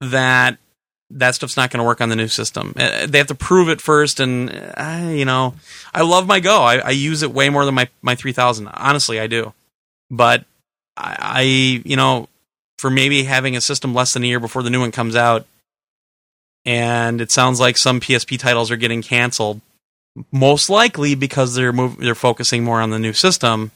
[0.00, 0.58] that
[1.12, 2.72] that stuff's not going to work on the new system.
[2.76, 5.54] Uh, They have to prove it first, and uh, you know,
[5.92, 6.62] I love my Go.
[6.62, 8.68] I, I use it way more than my my three thousand.
[8.68, 9.52] Honestly, I do.
[10.10, 10.44] But
[10.96, 12.28] I, I, you know,
[12.78, 15.46] for maybe having a system less than a year before the new one comes out,
[16.64, 19.60] and it sounds like some PSP titles are getting canceled,
[20.32, 23.70] most likely because they're mov- they're focusing more on the new system.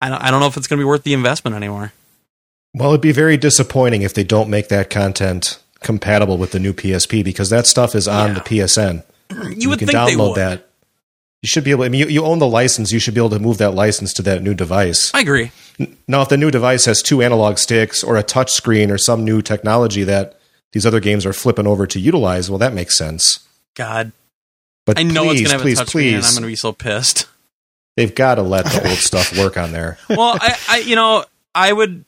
[0.00, 1.92] I don't, I don't know if it's going to be worth the investment anymore.
[2.74, 6.72] Well, it'd be very disappointing if they don't make that content compatible with the new
[6.72, 8.34] PSP because that stuff is on Yeah.
[8.34, 9.02] the PSN.
[9.56, 10.36] You would can think download they would.
[10.36, 10.66] that.
[11.42, 11.84] You should be able.
[11.84, 12.92] I mean, you, you own the license.
[12.92, 15.10] You should be able to move that license to that new device.
[15.14, 15.52] I agree.
[16.06, 19.24] Now, if the new device has two analog sticks or a touch screen or some
[19.24, 20.38] new technology that
[20.72, 23.48] these other games are flipping over to utilize, well, that makes sense.
[23.74, 24.12] God,
[24.84, 26.72] But I know please, it's gonna have please, a and please, I'm gonna be so
[26.72, 27.26] pissed.
[28.00, 29.98] They've got to let the old stuff work on there.
[30.08, 31.24] well, I, I, you know,
[31.54, 32.06] I would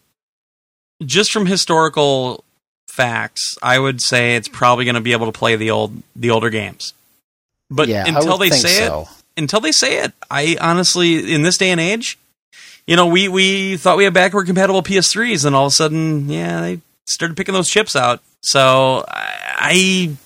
[1.05, 2.45] just from historical
[2.89, 6.31] facts, I would say it's probably going to be able to play the old, the
[6.31, 6.95] older games.
[7.71, 11.35] But yeah, I until would they think say it, until they say it, I honestly,
[11.35, 12.19] in this day and age,
[12.87, 16.29] you know, we we thought we had backward compatible PS3s, and all of a sudden,
[16.29, 18.21] yeah, they started picking those chips out.
[18.43, 20.17] So I,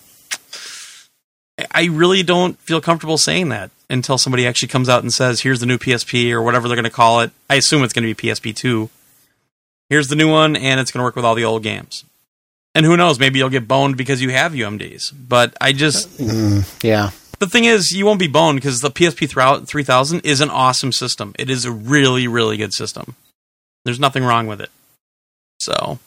[1.71, 5.59] I really don't feel comfortable saying that until somebody actually comes out and says, "Here's
[5.59, 7.31] the new PSP" or whatever they're going to call it.
[7.49, 8.89] I assume it's going to be PSP two.
[9.89, 12.03] Here's the new one, and it's going to work with all the old games.
[12.75, 13.17] And who knows?
[13.19, 15.13] Maybe you'll get boned because you have UMDs.
[15.27, 17.11] But I just Mm, yeah.
[17.39, 20.91] the thing is, you won't be boned because the PSP thro- 3000 is an awesome
[20.91, 21.33] system.
[21.39, 23.15] It is a really, really good system.
[23.85, 24.69] There's nothing wrong with it.
[25.59, 25.97] So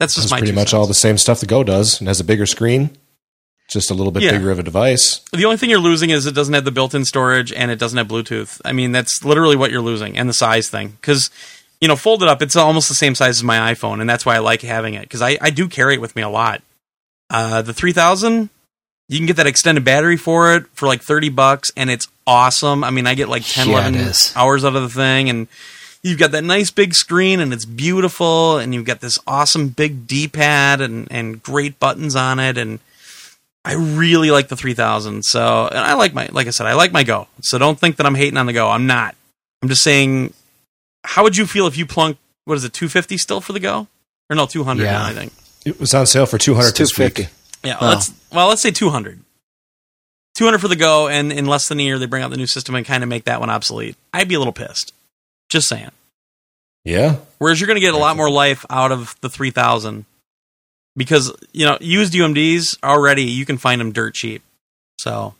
[0.00, 0.74] that's just It's my pretty two much cents.
[0.74, 2.90] all the same stuff the Go does and has a bigger screen,
[3.70, 4.32] just a little bit Yeah.
[4.32, 5.20] bigger of a device.
[5.32, 7.96] The only thing you're losing is it doesn't have the built-in storage and it doesn't
[7.96, 8.60] have Bluetooth.
[8.64, 10.96] I mean, that's literally what you're losing, and the size thing.
[11.00, 11.30] Because
[11.80, 14.34] you know, folded up, it's almost the same size as my iPhone, and that's why
[14.36, 16.60] I like having it because I, I do carry it with me a lot.
[17.30, 18.50] Uh, the 3000,
[19.08, 22.84] you can get that extended battery for it for like 30 bucks, and it's awesome.
[22.84, 25.48] I mean, I get like 10, Yeah, 11 hours out of the thing, and
[26.02, 30.06] you've got that nice big screen, and it's beautiful, and you've got this awesome big
[30.06, 32.78] D-pad and and great buttons on it, and
[33.64, 35.22] I really like the 3000.
[35.24, 37.28] So, and I like my, like I said, I like my Go.
[37.42, 38.68] So don't think that I'm hating on the Go.
[38.68, 39.14] I'm not.
[39.62, 40.32] I'm just saying,
[41.04, 42.16] how would you feel if you plunk,
[42.46, 43.86] what is it, 250 still for the Go?
[44.30, 44.92] Or no, 200 Yeah.
[44.92, 45.32] now, I think.
[45.66, 47.14] It was on sale for two hundred It's this week.
[47.16, 47.68] 250.
[47.68, 47.88] Yeah, Oh.
[47.88, 49.20] let's, well, let's say 200.
[50.36, 52.46] 200 for the Go, and in less than a year, they bring out the new
[52.46, 53.96] system and kind of make that one obsolete.
[54.14, 54.94] I'd be a little pissed.
[55.50, 55.90] Just saying.
[56.84, 60.06] Yeah, Whereas you're going to get a lot more life out of the 3000
[61.00, 64.42] because, you know, used UMDs already, you can find them dirt cheap.
[65.00, 65.34] So,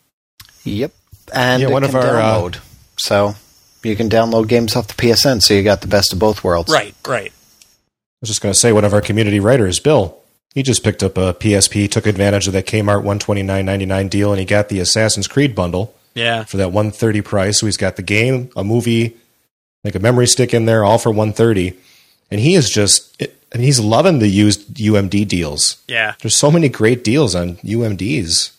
[0.64, 0.92] Yep.
[1.32, 2.50] And Yeah, one of our, uh,
[2.96, 3.34] so
[3.84, 6.72] you can download games off the PSN, so you got the best of both worlds.
[6.72, 7.30] right, right.
[7.30, 10.16] I was just going to say one of our community writers, Bill.
[10.54, 13.86] He just picked up a PSP, took advantage of that Kmart one twenty nine ninety
[13.86, 16.42] nine deal, and he got the Assassin's Creed bundle Yeah.
[16.44, 17.60] for that one thirty price.
[17.60, 19.16] So he's got the game, a movie,
[19.84, 21.74] like a memory stick in there, all for one thirty.
[22.32, 23.22] And he is just,
[23.52, 25.82] I mean, he's loving the used UMD deals.
[25.88, 26.14] Yeah.
[26.20, 28.52] There's so many great deals on UMDs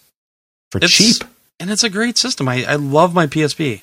[0.70, 1.24] for It's cheap.
[1.60, 2.48] And it's a great system.
[2.50, 3.82] I, I love my PSP.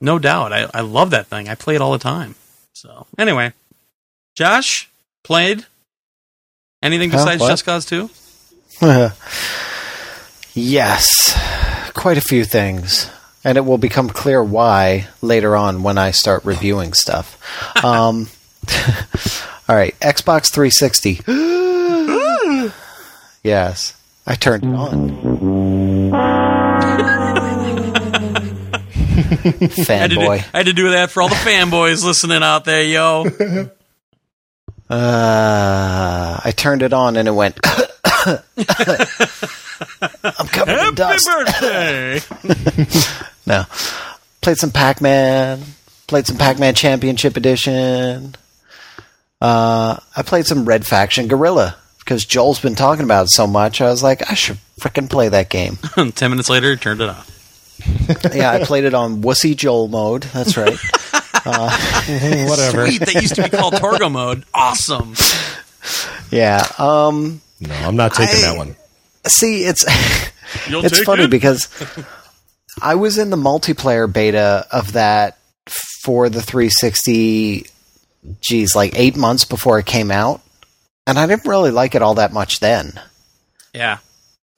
[0.00, 0.52] No doubt.
[0.52, 1.48] I, I love that thing.
[1.48, 2.34] I play it all the time.
[2.72, 3.52] So, anyway,
[4.36, 4.88] Josh
[5.24, 5.66] played
[6.82, 7.48] anything besides What?
[7.48, 8.10] Just Cause 2?
[10.54, 11.06] yes,
[11.94, 13.10] quite a few things.
[13.44, 17.36] And it will become clear why later on when I start reviewing stuff.
[17.84, 18.28] Um,
[19.68, 21.20] all right, Xbox 360.
[23.42, 23.94] yes,
[24.26, 26.12] I turned it on.
[29.88, 32.84] I had, do, I had to do that for all the fanboys listening out there,
[32.84, 33.26] yo.
[34.90, 37.58] Uh, I turned it on and it went.
[37.64, 38.38] I'm
[40.48, 41.26] covered in dust.
[41.26, 42.20] birthday!
[43.46, 43.64] No.
[44.40, 45.60] Played some Pac Man.
[46.06, 48.34] Played some Pac Man Championship Edition.
[49.40, 53.80] Uh, I played some Red Faction Guerrilla because Joel's been talking about it so much.
[53.80, 55.76] I was like, I should frickin' play that game.
[56.14, 57.34] Ten minutes later, turned it off.
[58.34, 60.22] yeah, I played it on Wussy Joel mode.
[60.24, 60.76] That's right.
[62.48, 62.86] Whatever.
[62.90, 64.44] Sweet, that used to be called Torgo mode.
[64.52, 65.14] Awesome.
[66.30, 66.66] Yeah.
[66.78, 68.76] Um, No, I'm not taking I- that one.
[69.26, 69.84] see, it's
[70.68, 71.30] You'll it's funny it?
[71.30, 71.68] because
[72.82, 75.38] I was in the multiplayer beta of that
[76.02, 77.66] for the 360.
[78.40, 80.40] Geez, like eight months before it came out,
[81.06, 83.00] and I didn't really like it all that much then.
[83.72, 83.98] Yeah.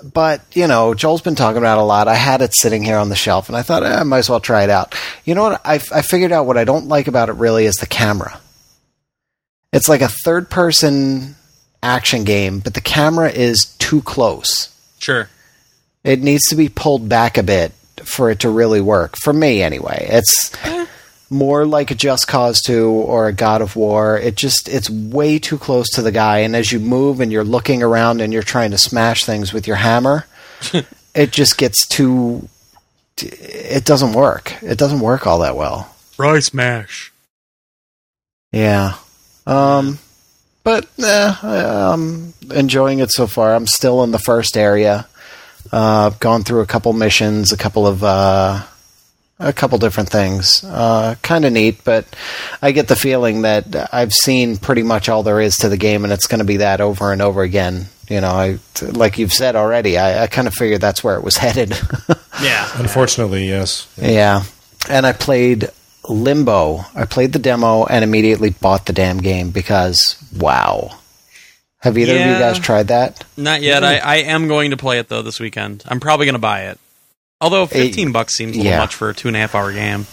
[0.03, 2.09] But you know, Joel's been talking about it a lot.
[2.09, 4.31] I had it sitting here on the shelf, and I thought eh, I might as
[4.31, 4.95] well try it out.
[5.25, 5.61] You know what?
[5.65, 8.41] I, I figured out what I don't like about it really is the camera.
[9.73, 11.37] It's like a third-person
[11.83, 14.75] action game, but the camera is too close.
[14.99, 15.29] Sure.
[16.03, 17.73] It needs to be pulled back a bit
[18.05, 19.17] for it to really work.
[19.17, 20.09] For me, anyway.
[20.11, 20.51] It's
[21.31, 24.19] more like a Just Cause 2 or a God of War.
[24.19, 26.39] It just, it's way too close to the guy.
[26.39, 29.67] And as you move and you're looking around and you're trying to smash things with
[29.67, 30.27] your hammer,
[31.15, 32.49] it just gets too.
[33.17, 34.55] It doesn't work.
[34.63, 35.95] It doesn't work all that well.
[36.19, 37.13] Rice mash.
[38.53, 38.95] Yeah.
[39.47, 39.99] Um,
[40.65, 43.55] but eh, I'm enjoying it so far.
[43.55, 45.07] I'm still in the first area.
[45.73, 48.65] Uh, I've gone through a couple missions, a couple of uh,
[49.41, 50.63] a couple different things.
[50.63, 52.05] Uh, kind of neat, but
[52.61, 56.05] I get the feeling that I've seen pretty much all there is to the game,
[56.05, 57.87] and it's going to be that over and over again.
[58.09, 59.97] You know, I like you've said already.
[59.97, 61.71] I, I kind of figured that's where it was headed.
[62.43, 62.69] Yeah.
[62.75, 63.93] Unfortunately, yes.
[63.97, 64.43] yeah,
[64.89, 65.71] and I played
[66.09, 66.85] Limbo.
[66.95, 70.97] I played the demo and immediately bought the damn game because wow.
[71.79, 73.25] Have either of you guys tried that?
[73.39, 73.83] Not yet.
[73.83, 75.83] I, I am going to play it though this weekend.
[75.89, 76.79] I'm probably going to buy it.
[77.41, 78.79] Although 15 bucks seems a little yeah.
[78.79, 80.07] much for a two and a half hour game.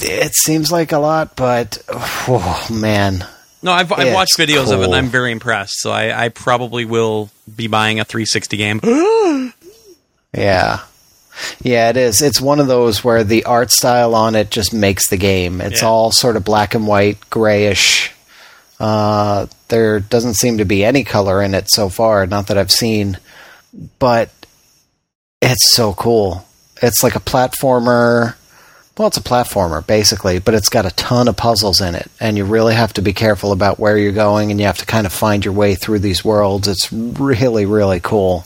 [0.00, 3.24] It seems like a lot, but oh man,
[3.62, 4.94] No, I've, I've watched videos of it and.
[4.94, 5.74] I'm very impressed.
[5.78, 8.80] So I, I probably will be buying a 360 game.
[10.36, 10.80] Yeah.
[11.62, 12.20] Yeah, it is.
[12.20, 15.60] It's one of those where the art style on it just makes the game.
[15.62, 15.88] It's Yeah.
[15.88, 18.10] all sort of black and white, grayish.
[18.78, 22.70] Uh, there doesn't seem to be any color in it so far, not that I've
[22.70, 23.18] seen.
[23.98, 24.30] But
[25.40, 26.44] it's so cool.
[26.82, 28.34] It's like a platformer.
[28.96, 32.10] Well, it's a platformer, basically, but it's got a ton of puzzles in it.
[32.18, 34.86] And you really have to be careful about where you're going, and you have to
[34.86, 36.66] kind of find your way through these worlds.
[36.66, 38.44] It's really, really cool.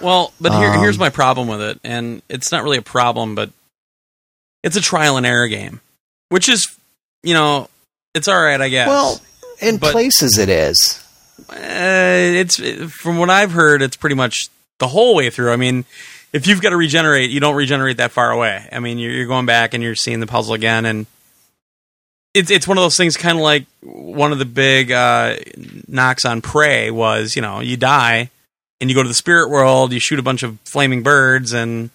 [0.00, 3.34] Well, but here, Um, here's my problem with it, and it's not really a problem,
[3.34, 3.50] but
[4.62, 5.80] it's a trial and error game,
[6.30, 6.68] which is,
[7.22, 7.68] you know,
[8.14, 8.88] it's all right, I guess.
[8.88, 9.20] Well,
[9.60, 10.98] in But- places it is.
[11.50, 12.56] uh, it's
[12.90, 14.48] from what I've heard, it's pretty much
[14.78, 15.52] the whole way through.
[15.52, 15.84] I mean,
[16.34, 18.68] if you've got to regenerate, you don't regenerate that far away.
[18.72, 21.06] I mean, you're, you're going back and you're seeing the puzzle again, and
[22.34, 25.36] it's it's one of those things, kind of like one of the big uh,
[25.86, 28.30] knocks on Prey was, you know, you die
[28.80, 31.90] and you go to the spirit world, you shoot a bunch of flaming birds, and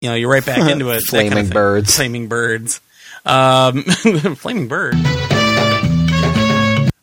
[0.00, 1.02] you know you're right back into it.
[1.10, 1.94] that kind of Flaming birds.
[1.94, 2.80] flaming birds,
[3.26, 3.82] um,
[4.36, 4.94] flaming bird.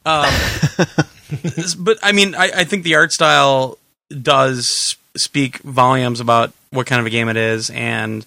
[0.07, 0.33] Um,
[1.79, 3.77] but I mean, I, I think the art style
[4.09, 8.25] does speak volumes about what kind of a game it is, and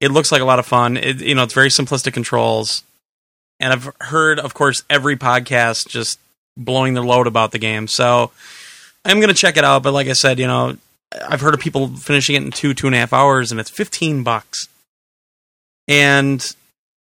[0.00, 0.96] it looks like a lot of fun.
[0.96, 2.82] It, you know, it's very simplistic controls,
[3.60, 6.18] and I've heard, of course, every podcast just
[6.56, 7.86] blowing their load about the game.
[7.86, 8.30] So
[9.04, 9.82] I'm going to check it out.
[9.82, 10.76] But like I said, you know,
[11.28, 13.70] I've heard of people finishing it in two, two and a half hours, and it's
[13.70, 14.68] 15 bucks.
[15.88, 16.44] And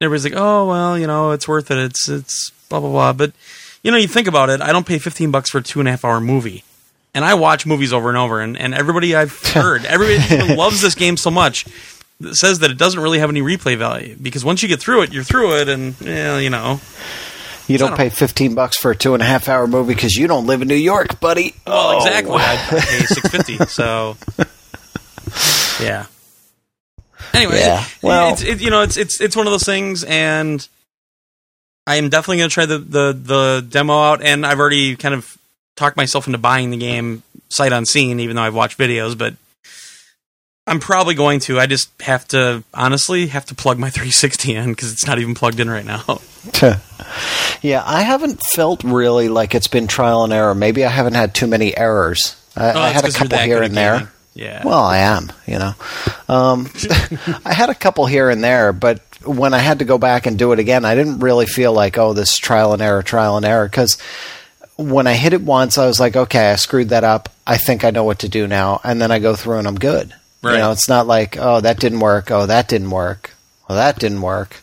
[0.01, 1.79] everybody's like, "Oh well, you know, it's worth it.
[1.79, 3.33] It's it's blah blah blah." But
[3.83, 4.61] you know, you think about it.
[4.61, 6.65] I don't pay 15 bucks for a two and a half hour movie,
[7.15, 8.41] and I watch movies over and over.
[8.41, 11.67] And, and everybody I've heard, everybody loves this game so much,
[12.33, 15.13] says that it doesn't really have any replay value because once you get through it,
[15.13, 16.81] you're through it, and yeah, you know,
[17.67, 20.27] You don't pay fifteen bucks for a two and a half hour movie because you
[20.29, 21.55] don't live in New York, buddy.
[21.67, 21.97] well, Oh.
[21.99, 22.37] exactly.
[22.37, 23.67] I, I pay 650.
[23.67, 24.17] So
[25.83, 26.07] yeah.
[27.35, 30.67] Anyway, Yeah, well- it's it, you know it's it's it's one of those things, and
[31.87, 35.15] I am definitely going to try the, the the demo out, and I've already kind
[35.15, 35.37] of
[35.77, 39.35] talked myself into buying the game sight unseen, even though I've watched videos, but.
[40.65, 41.59] I'm probably going to.
[41.59, 45.35] I just have to honestly have to plug my 360 in because it's not even
[45.35, 46.05] plugged in right now.
[47.63, 50.55] yeah, I haven't felt really like it's been trial and error.
[50.55, 52.37] Maybe I haven't had too many errors.
[52.57, 53.95] I, Oh, I had a couple here and there.
[53.95, 54.09] gaming.
[54.35, 54.63] Yeah.
[54.65, 55.75] Well, I am, you know.
[56.29, 56.71] Um,
[57.45, 60.39] I had a couple here and there, but when I had to go back and
[60.39, 63.45] do it again, I didn't really feel like, oh, this trial and error, trial and
[63.45, 63.99] error, because
[64.83, 67.29] when I hit it once, I was like, okay, I screwed that up.
[67.47, 69.79] I think I know what to do now, and then I go through and I'm
[69.79, 70.15] good.
[70.43, 70.55] Right.
[70.55, 72.31] You know, it's not like, oh, that didn't work.
[72.31, 73.33] Oh, that didn't work.
[73.69, 74.61] Well, that didn't work.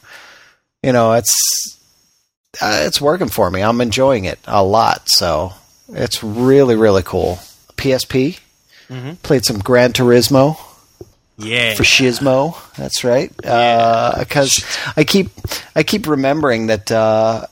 [0.83, 1.77] You know, it's
[2.61, 3.61] uh, it's working for me.
[3.61, 5.09] I'm enjoying it a lot.
[5.09, 5.53] So
[5.89, 7.39] it's really, really cool.
[7.77, 8.39] PSP.
[8.89, 9.21] Mhm.
[9.21, 10.57] Played some Gran Turismo
[11.37, 11.75] yeah.
[11.75, 12.57] for Shizmo.
[12.75, 13.35] That's right.
[13.37, 14.63] Because
[14.97, 15.29] I keep
[15.75, 17.45] I keep remembering that uh,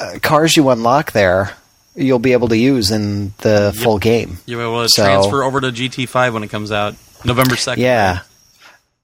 [0.00, 1.52] uh, cars you unlock there
[1.94, 4.38] you'll be able to use in the full game.
[4.46, 6.94] You will So- transfer over to GT5 when it comes out
[7.24, 7.78] November 2nd.
[7.78, 8.20] Yeah.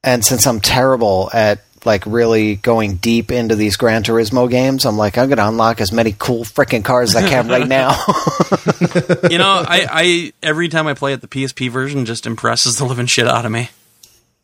[0.03, 4.97] And since I'm terrible at like really going deep into these Gran Turismo games, I'm
[4.99, 7.91] like I'm going to unlock as many cool freaking cars as I can right now.
[9.31, 12.85] you know, I, I every time I play it, the PSP version just impresses the
[12.85, 13.71] living shit out of me.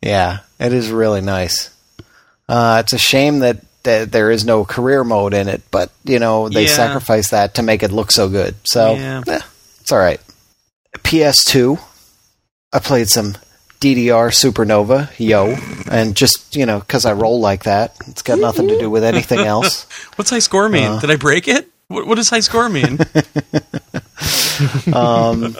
[0.01, 1.69] Yeah, it is really nice.
[2.49, 3.57] Uh, it's a shame that,
[3.87, 6.75] that there is no career mode in it, but you know they Yeah.
[6.75, 8.55] sacrifice that to make it look so good.
[8.65, 9.23] So Yeah.
[9.27, 9.39] eh,
[9.81, 10.21] it's all right.
[11.03, 11.79] PS2,
[12.73, 13.37] I played some
[13.79, 15.55] DDR Supernova, yo,
[15.91, 19.03] and just you know because I roll like that, it's got nothing to do with
[19.03, 19.85] anything else.
[20.15, 20.83] What's high score mean?
[20.83, 20.99] Uh.
[20.99, 21.69] Did I break it?
[21.89, 22.99] What, what does high score mean?
[24.93, 25.55] Um,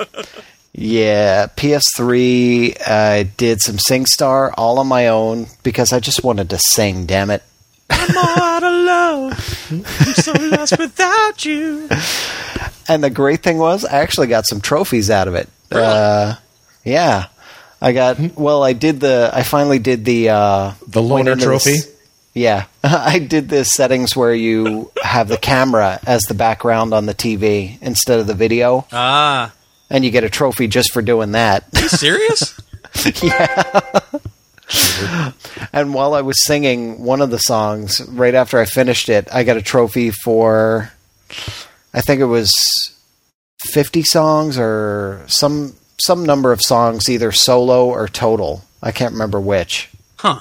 [0.74, 2.76] yeah, PS3.
[2.88, 7.06] I did some SingStar all on my own because I just wanted to sing.
[7.06, 7.44] Damn it.
[7.90, 9.68] I'm all out of love.
[9.72, 11.90] I'm so lost without you.
[12.88, 15.50] And the great thing was, I actually got some trophies out of it.
[15.72, 15.84] Really?
[15.86, 16.36] Uh,
[16.86, 17.28] yeah,
[17.82, 18.18] I got.
[18.38, 19.30] Well, I did the.
[19.34, 21.80] I finally did the uh, The went loner into this- trophy?
[22.34, 27.14] yeah, I did the settings where you have the camera as the background on the
[27.14, 29.52] TV instead of the video, Ah,
[29.90, 31.66] and you get a trophy just for doing that.
[31.76, 32.58] you serious?
[35.74, 39.44] And while I was singing one of the songs, right after I finished it, I
[39.44, 40.92] got a trophy for,
[41.94, 42.52] I think it was
[43.60, 48.64] fifty songs or some some number of songs, either solo or total.
[48.82, 49.90] I can't remember which.
[50.18, 50.40] Huh.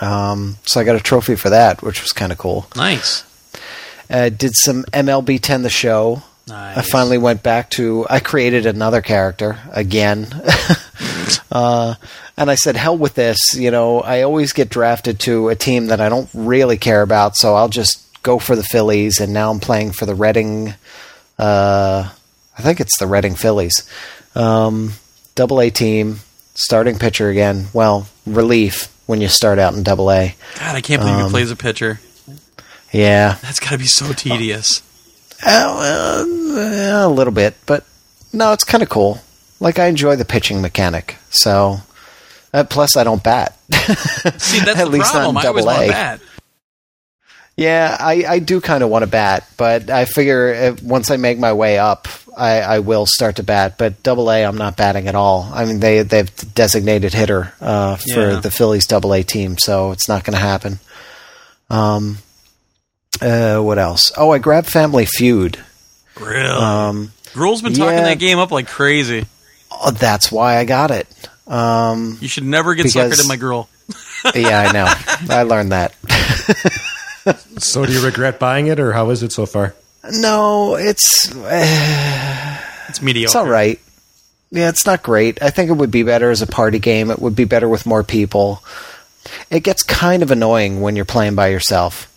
[0.00, 2.66] Um, so I got a trophy for that, which was kind of cool.
[2.76, 3.24] Nice.
[4.08, 6.22] Uh, did some MLB 10 the show.
[6.48, 6.78] Nice.
[6.78, 8.06] I finally went back to.
[8.10, 10.26] I created another character again,
[11.52, 11.94] uh,
[12.36, 15.86] and I said, "Hell with this." You know, I always get drafted to a team
[15.88, 19.20] that I don't really care about, so I'll just go for the Phillies.
[19.20, 20.74] And now I'm playing for the Reading.
[21.38, 22.08] Uh,
[22.58, 23.88] I think it's the Reading Phillies,
[24.34, 24.94] um,
[25.34, 26.20] Double A team,
[26.54, 27.66] starting pitcher again.
[27.72, 30.34] Well, relief when you start out in Double A.
[30.58, 32.00] God, I can't believe Um, he plays a pitcher.
[32.92, 34.82] Yeah, That's got to be so tedious.
[35.44, 37.84] Uh, well, a little bit, but
[38.32, 39.20] no, it's kind of cool.
[39.62, 41.16] Like I enjoy the pitching mechanic.
[41.30, 41.78] So,
[42.52, 43.56] uh, plus I don't bat.
[43.72, 45.36] See, that's At the least not problem.
[45.36, 45.88] in I always double A.
[45.88, 46.20] that.
[47.56, 51.16] Yeah, I, I do kind of want to bat, but I figure if, once I
[51.18, 53.76] make my way up, I, I will start to bat.
[53.78, 55.48] But double A, I'm not batting at all.
[55.52, 58.40] I mean, they they've designated hitter uh, for Yeah.
[58.40, 60.80] the Phillies double A team, so it's not going to happen.
[61.70, 62.18] Um,
[63.20, 64.10] uh, what else?
[64.16, 65.62] Oh, I grabbed Family Feud.
[66.18, 66.48] Really?
[66.48, 68.04] Um, Gruel's been talking yeah.
[68.04, 69.26] that game up like crazy.
[69.84, 71.06] Oh, that's why I got it.
[71.46, 73.68] Um, You should never get Because- suckered in my gruel.
[74.34, 75.34] yeah, I know.
[75.34, 75.94] I learned that.
[77.58, 79.76] So do you regret buying it, or how is it so far?
[80.10, 83.26] No, it's eh, It's mediocre.
[83.26, 83.78] it's all right.
[84.50, 85.40] Yeah, it's not great.
[85.40, 87.12] I think it would be better as a party game.
[87.12, 88.64] It would be better with more people.
[89.50, 92.08] It gets kind of annoying when you're playing by yourself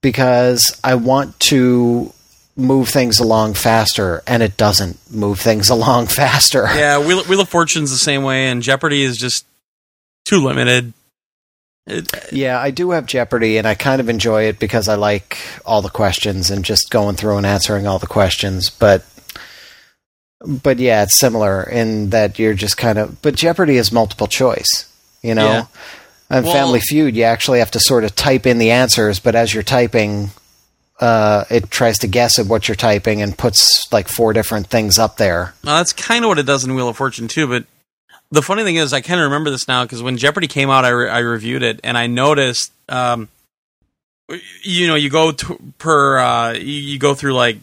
[0.00, 2.10] because I want to
[2.56, 6.66] move things along faster and it doesn't move things along faster.
[6.74, 9.44] Yeah, Wheel, Wheel of Fortune's the same way, and Jeopardy is just
[10.24, 10.92] too limited.
[11.86, 14.94] It, uh, Yeah, I do have Jeopardy, and I kind of enjoy it because I
[14.94, 15.36] like
[15.66, 18.70] all the questions and just going through and answering all the questions.
[18.70, 19.04] But,
[20.40, 23.20] but yeah, it's similar in that you're just kind of.
[23.20, 24.90] But Jeopardy is multiple choice,
[25.22, 25.46] you know.
[25.46, 25.64] Yeah.
[26.30, 29.34] And Well- Family Feud, you actually have to sort of type in the answers, but
[29.34, 30.30] as you're typing,
[31.00, 34.98] uh, it tries to guess at what you're typing and puts like four different things
[34.98, 35.54] up there.
[35.62, 37.46] that's kind of what it does in Wheel of Fortune too.
[37.46, 37.64] But
[38.30, 40.84] the funny thing is, I kind of remember this now because when Jeopardy came out,
[40.84, 43.28] I, re- I reviewed it and I noticed, um,
[44.62, 45.32] you know, you go
[45.78, 47.58] per uh, you go through like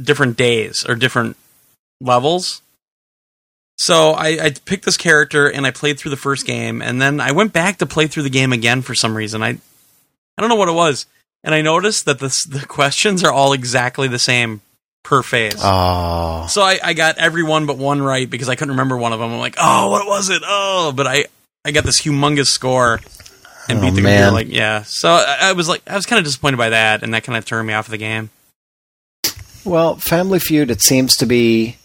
[0.00, 1.36] different days or different
[2.00, 2.62] levels.
[3.78, 7.20] So I, I picked this character and I played through the first game, and then
[7.20, 9.42] I went back to play through the game again for some reason.
[9.42, 11.06] I I don't know what it was,
[11.46, 14.60] and I noticed that the the questions are all exactly the same
[15.02, 15.54] per phase.
[15.62, 19.12] Oh, So I, I got every one but one right because I couldn't remember one
[19.12, 19.32] of them.
[19.32, 20.42] I'm like, oh, what was it?
[20.44, 21.26] Oh, but I,
[21.64, 23.00] I got this humongous score
[23.68, 24.28] and Oh, beat the man.
[24.28, 24.30] computer.
[24.32, 24.82] Like, yeah.
[24.82, 27.38] So I, I was like, I was kind of disappointed by that, and that kind
[27.38, 28.30] of turned me off of the game.
[29.64, 31.76] Well, Family Feud, it seems to be.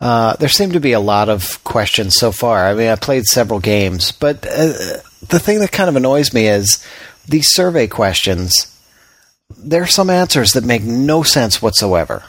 [0.00, 2.66] Uh, there seem to be a lot of questions so far.
[2.66, 6.48] I mean, I played several games, but uh, the thing that kind of annoys me
[6.48, 6.84] is
[7.26, 8.70] these survey questions.
[9.56, 12.24] There are some answers that make no sense whatsoever.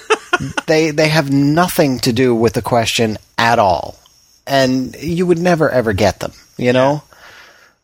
[0.66, 3.98] they they have nothing to do with the question at all,
[4.46, 6.32] and you would never ever get them.
[6.56, 7.02] You know.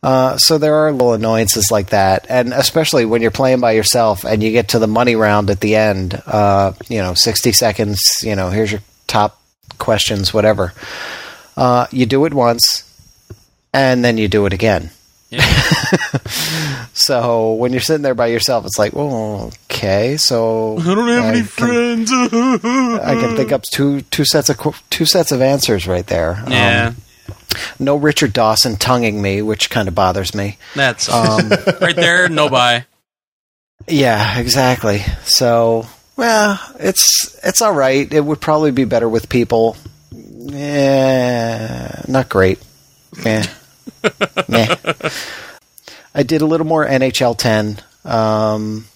[0.03, 4.23] Uh, so there are little annoyances like that, and especially when you're playing by yourself
[4.23, 6.21] and you get to the money round at the end.
[6.25, 7.99] Uh, you know, sixty seconds.
[8.21, 9.41] You know, here's your top
[9.79, 10.73] questions, whatever.
[11.57, 12.83] Uh, you do it once,
[13.73, 14.91] and then you do it again.
[15.29, 15.43] Yeah.
[16.93, 20.17] So when you're sitting there by yourself, it's like, oh, okay.
[20.17, 22.11] So I don't have any can- friends.
[22.11, 26.41] I can think up two two sets of two sets of answers right there.
[26.45, 26.93] Um, Yeah,
[27.79, 30.57] no Richard Dawson tonguing me, which kind of bothers me.
[30.75, 31.49] that's Um,
[31.81, 32.27] right there.
[32.29, 32.85] No buy.
[33.87, 35.03] Yeah, exactly.
[35.23, 35.85] So,
[36.17, 38.11] well, it's it's all right.
[38.11, 39.77] It would probably be better with people.
[40.11, 42.59] Yeah, not great.
[43.23, 43.45] Yeah,
[44.49, 44.75] yeah.
[46.13, 47.79] I did a little more NHL 10.
[48.05, 48.87] Um,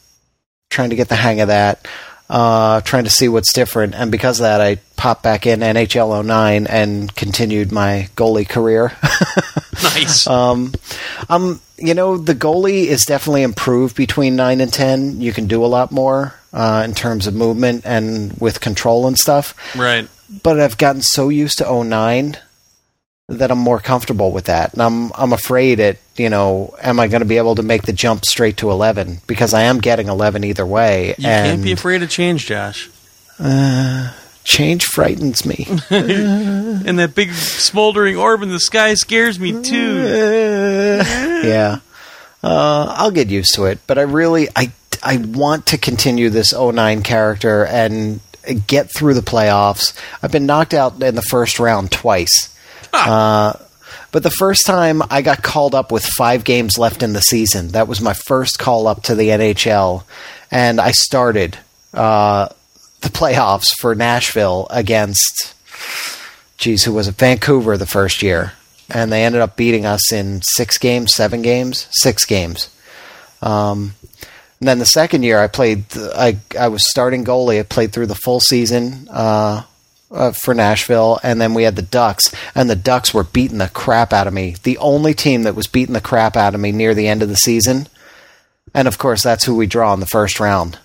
[0.70, 1.88] trying to get the hang of that.
[2.30, 6.26] Uh, trying to see what's different, and because of that, I popped back in NHL
[6.26, 8.94] 09 and continued my goalie career.
[9.84, 10.28] Nice.
[10.28, 10.74] Um,
[11.30, 15.22] um, you know, the goalie is definitely improved between nine and ten.
[15.22, 19.18] You can do a lot more uh, in terms of movement and with control and
[19.18, 19.56] stuff.
[19.76, 20.08] right.
[20.44, 22.38] But I've gotten so used to 09
[23.38, 26.00] that I'm more comfortable with that, and I'm I'm afraid it.
[26.18, 29.22] You know, am I going to be able to make the jump straight to 11?
[29.28, 32.90] Because I am getting 11 either way, You can't be afraid of change, Josh.
[34.44, 35.68] change frightens me.
[36.84, 40.04] And that big smoldering orb in the sky scares me too.
[41.44, 41.78] yeah.
[42.44, 44.72] Uh, I'll get used to it, but I really I
[45.04, 48.20] I want to continue this 09 character and
[48.68, 49.96] get through the playoffs.
[50.24, 52.50] I've been knocked out in the first round twice.
[52.94, 53.54] Uh,
[54.12, 57.70] but the first time I got called up with five games left in the season.
[57.70, 60.04] That was my first call up to the NHL,
[60.50, 61.58] and I started
[61.94, 62.50] uh,
[63.02, 65.54] the playoffs for Nashville against
[66.62, 67.16] geez, who was it?
[67.16, 68.54] Vancouver the first year,
[68.90, 72.70] and they ended up beating us in six games, seven games, six games.
[73.42, 73.96] Um,
[74.60, 75.86] and then the second year, I played.
[75.98, 77.60] I I was starting goalie.
[77.60, 79.64] I played through the full season uh,
[80.12, 83.70] uh, for Nashville, and then we had the Ducks, and the Ducks were beating the
[83.70, 84.56] crap out of me.
[84.64, 87.30] The only team that was beating the crap out of me near the end of
[87.30, 87.88] the season,
[88.74, 90.78] and of course, that's who we draw in the first round.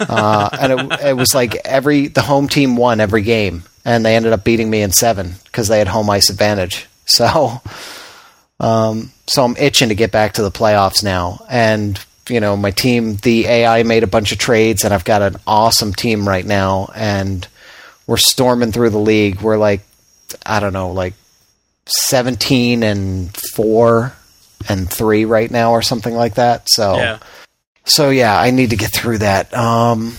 [0.00, 4.16] Uh, and it, it was like every the home team won every game, and they
[4.16, 6.86] ended up beating me in seven because they had home ice advantage.
[7.08, 7.62] So,
[8.58, 12.70] um, so I'm itching to get back to the playoffs now, and you know my
[12.70, 16.44] team, the AI made a bunch of trades, and I've got an awesome team right
[16.44, 17.46] now, and
[18.06, 19.40] we're storming through the league.
[19.40, 19.80] We're like,
[20.44, 21.14] I don't know, like
[21.86, 24.12] seventeen and four
[24.68, 26.68] and three right now, or something like that.
[26.68, 26.96] So.
[26.96, 27.18] Yeah.
[27.88, 29.54] So yeah, I need to get through that.
[29.54, 30.16] Um,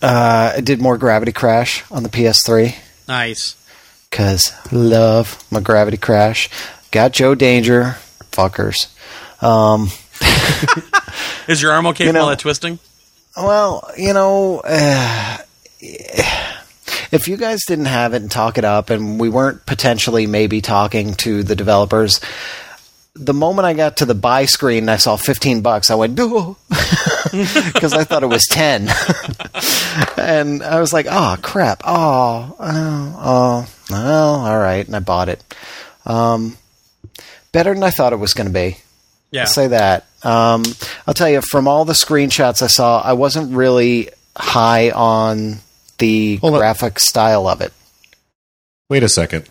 [0.00, 2.74] uh, I did more Gravity Crash on the PS3
[3.06, 3.54] Nice.
[4.08, 6.48] because love my Gravity Crash.
[6.90, 7.96] Got Joe Danger,
[8.32, 8.86] fuckers.
[9.42, 9.88] Um,
[11.48, 12.78] Is your arm okay You from all know- that twisting?
[13.36, 15.36] well, you know, uh,
[17.10, 20.60] if you guys didn't have it and talk it up, and we weren't potentially maybe
[20.60, 22.20] talking to the developers,
[23.14, 26.14] the moment I got to the buy screen and I saw 15 bucks, I went,
[26.14, 26.56] because
[27.92, 28.88] I thought it was 10.
[30.16, 31.82] and I was like, oh, crap.
[31.84, 34.86] Oh, oh, oh, well, all right.
[34.86, 35.42] And I bought it.
[36.06, 36.56] Um,
[37.52, 38.78] better than I thought it was going to be.
[39.30, 39.42] Yeah.
[39.42, 40.06] I'll say that.
[40.22, 40.64] Um,
[41.06, 45.58] I'll tell you, from all the screenshots I saw, I wasn't really high on
[45.98, 46.60] the Hold on.
[46.60, 47.72] graphic style of it.
[48.88, 49.48] Wait a second.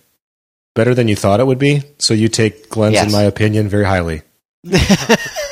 [0.75, 1.81] Better than you thought it would be.
[1.99, 3.05] So you take Glenn's, Yes.
[3.07, 4.21] in my opinion, very highly.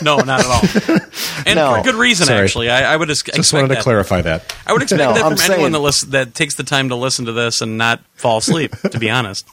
[0.01, 0.99] No, not at all.
[1.45, 1.75] And No.
[1.75, 2.43] for good reason, Sorry.
[2.43, 2.69] actually.
[2.69, 3.83] I, I would ex- Just wanted to that.
[3.83, 4.53] clarify that.
[4.67, 6.89] I would expect No, that I'm from anyone saying- that listen, that takes the time
[6.89, 8.75] to listen to this and not fall asleep.
[8.91, 9.47] to be honest.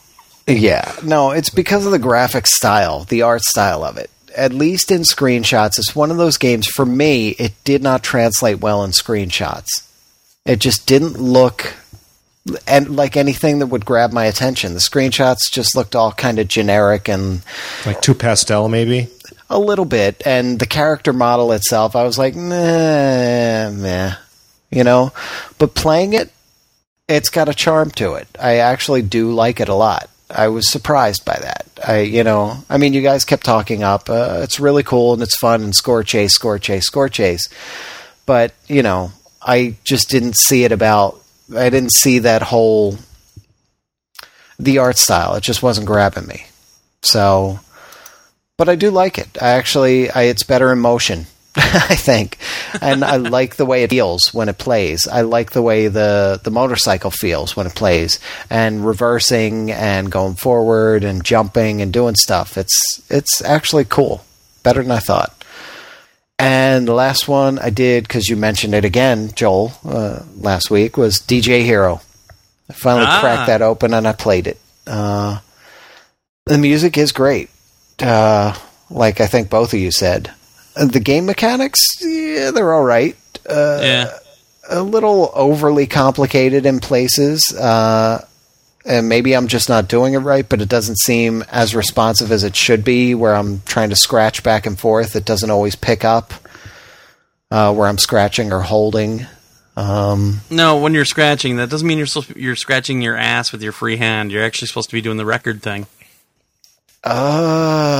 [0.47, 4.09] Yeah, no, it's because of the graphic style, the art style of it.
[4.35, 6.67] At least in screenshots, it's one of those games.
[6.67, 9.69] For me, it did not translate well in screenshots.
[10.45, 11.73] It just didn't look
[12.67, 14.73] and like anything that would grab my attention.
[14.73, 17.41] The screenshots just looked all kind of generic and
[17.85, 19.07] Like too pastel, maybe.
[19.49, 20.21] a little bit.
[20.25, 24.15] And the character model itself, I was like, nah, meh,
[24.71, 25.13] you know.
[25.57, 26.31] But playing it,
[27.07, 28.27] it's got a charm to it.
[28.41, 30.09] I actually do like it a lot.
[30.29, 31.67] I was surprised by that.
[31.87, 34.09] I, you know, I mean, you guys kept talking up.
[34.09, 37.47] Uh, it's really cool and it's fun and score chase, score chase, score chase.
[38.25, 39.11] But you know,
[39.45, 41.21] I just didn't see it about.
[41.55, 42.97] I didn't see that whole
[44.59, 45.35] the art style.
[45.35, 46.45] It just wasn't grabbing me.
[47.01, 47.59] So,
[48.57, 49.37] but I do like it.
[49.41, 51.25] I actually, I, it's better in motion.
[51.55, 52.39] I think,
[52.81, 55.07] and I like the way it feels when it plays.
[55.07, 60.33] I like the way the the motorcycle feels when it plays, and reversing and going
[60.33, 62.57] forward and jumping and doing stuff.
[62.57, 62.75] It's
[63.07, 64.25] it's actually cool,
[64.63, 65.42] better than I thought.
[66.39, 70.97] And the last one I did because you mentioned it again, Joel, uh, last week
[70.97, 72.01] was DJ Hero.
[72.69, 73.19] I finally Ah.
[73.19, 74.59] cracked that open and I played it.
[74.87, 75.39] Uh,
[76.45, 77.49] the music is great,
[78.01, 78.53] uh,
[78.89, 80.31] like I think both of you said.
[80.75, 83.15] Uh, The game mechanics, yeah, they're all right.
[83.49, 84.09] Uh, yeah.
[84.69, 87.53] a little overly complicated in places.
[88.85, 92.43] And maybe I'm just not doing it right, but it doesn't seem as responsive as
[92.43, 93.15] it should be.
[93.15, 96.33] Where I'm trying to scratch back and forth, it doesn't always pick up.
[97.49, 99.25] Uh, where I'm scratching or holding.
[99.77, 103.61] Um, No, when you're scratching, that doesn't mean you're supposed you're scratching your ass with
[103.63, 104.31] your free hand.
[104.31, 105.85] You're actually supposed to be doing the record thing.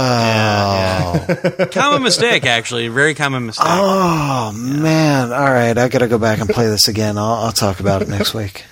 [0.04, 1.26] oh,
[1.72, 2.88] Common mistake, actually.
[2.90, 3.66] Very common mistake.
[3.70, 5.32] oh man!
[5.32, 7.18] All right, I gotta go back and play this again.
[7.18, 8.66] I'll, I'll talk about it next week.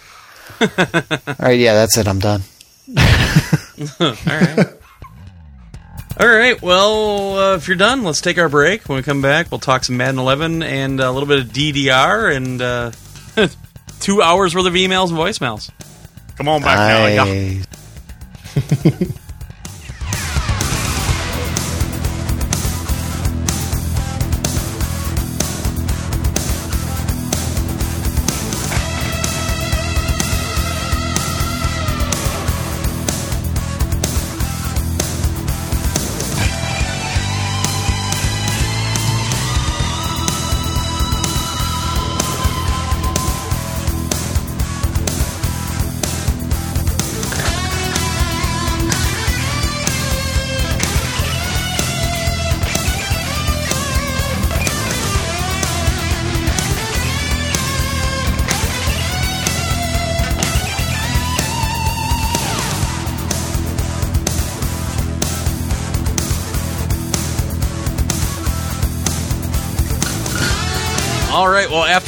[0.62, 2.08] All right, yeah, that's it.
[2.08, 2.42] I'm done.
[4.00, 4.68] All right.
[6.20, 6.62] All right.
[6.62, 8.88] Well, uh, if you're done, let's take our break.
[8.88, 12.36] When we come back, we'll talk some Madden 11 and a little bit of DDR
[12.36, 12.92] and uh,
[14.00, 15.72] two hours worth of emails and voicemails.
[16.36, 17.24] Come on back now.
[17.26, 17.62] I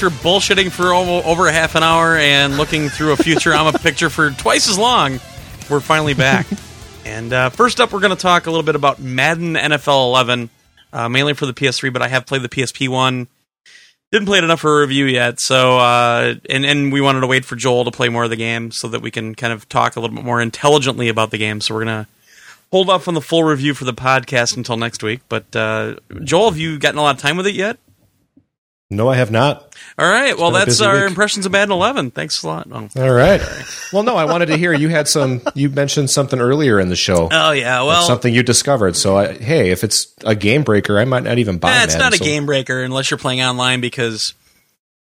[0.04, 4.68] after bullshitting for over half an hour and looking through a Futurama picture for twice
[4.68, 5.14] as long,
[5.70, 6.46] we're finally back.
[7.06, 10.50] and uh, first up, we're going to talk a little bit about Madden NFL 11,
[10.92, 13.28] uh, mainly for the PS3, but I have played the PSP one.
[14.12, 17.28] Didn't play it enough for a review yet, so uh, and and we wanted to
[17.28, 19.68] wait for Joel to play more of the game so that we can kind of
[19.70, 21.62] talk a little bit more intelligently about the game.
[21.62, 22.08] So we're gonna
[22.72, 25.22] hold off on the full review for the podcast until next week.
[25.30, 27.80] But uh, Joel, have you gotten a lot of time with it yet?
[28.96, 29.76] No, I have not.
[29.98, 30.38] All right.
[30.38, 31.10] Well, that's our week.
[31.10, 32.12] impressions of Madden 11.
[32.12, 32.68] Thanks a lot.
[32.72, 33.42] Oh, All right.
[33.92, 35.42] Well, no, I wanted to hear you had some.
[35.54, 37.30] You mentioned something earlier in the show.
[37.32, 37.84] oh yeah.
[37.84, 38.96] Well, something you discovered.
[38.96, 41.72] So, I, hey, if it's a game breaker, I might not even buy.
[41.74, 44.34] eh, it's Madden, not a so- game breaker unless you're playing online because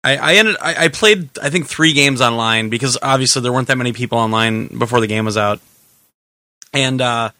[0.03, 0.55] I, I ended.
[0.61, 4.17] I, I played I think three games online because obviously there weren't that many people
[4.17, 5.59] online before the game was out,
[6.73, 7.31] and uh,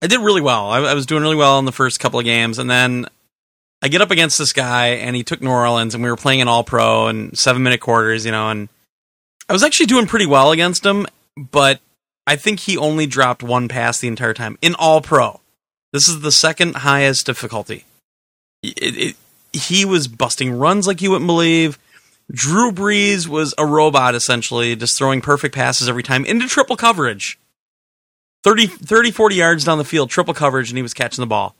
[0.00, 0.70] I did really well.
[0.70, 3.06] I, I was doing really well in the first couple of games, and then
[3.82, 6.40] I get up against this guy, and he took New Orleans, and we were playing
[6.40, 8.68] an All Pro and seven minute quarters, you know, and
[9.48, 11.06] I was actually doing pretty well against him,
[11.36, 11.80] but
[12.26, 15.40] I think he only dropped one pass the entire time in All Pro.
[15.92, 17.84] This is the second highest difficulty.
[18.62, 19.16] It, it,
[19.52, 21.78] he was busting runs like you wouldn't believe.
[22.30, 27.38] Drew Brees was a robot essentially, just throwing perfect passes every time into triple coverage.
[28.44, 31.54] 30, 30 40 yards down the field, triple coverage, and he was catching the ball.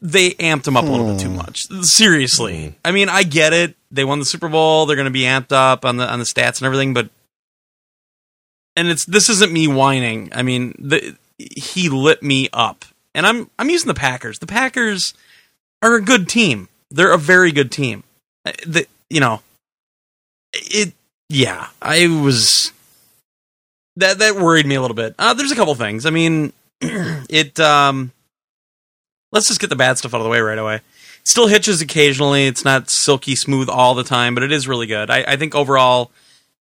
[0.00, 1.36] They amped him up a little bit too Hmm.
[1.36, 1.66] much.
[1.82, 2.74] Seriously.
[2.84, 3.76] I mean, I get it.
[3.90, 4.86] They won the Super Bowl.
[4.86, 7.08] They're going to be amped up on the on the stats and everything, but
[8.76, 10.30] and it's this isn't me whining.
[10.34, 12.84] I mean, the, he lit me up.
[13.14, 14.38] And I'm I'm using the Packers.
[14.40, 15.14] The Packers
[15.82, 16.68] are a good team.
[16.90, 18.02] They're a very good team.
[18.44, 19.42] Uh, The, you know,
[20.52, 20.92] it.
[21.28, 22.72] Yeah, I was.
[23.96, 25.14] That that worried me a little bit.
[25.18, 26.04] Uh, there's a couple things.
[26.06, 27.60] I mean, it.
[27.60, 28.10] Um,
[29.34, 30.76] let's just get the bad stuff out of the way right away.
[30.76, 30.82] It
[31.24, 32.46] still hitches occasionally.
[32.46, 35.10] It's not silky smooth all the time, but it is really good.
[35.10, 36.10] I, I think overall,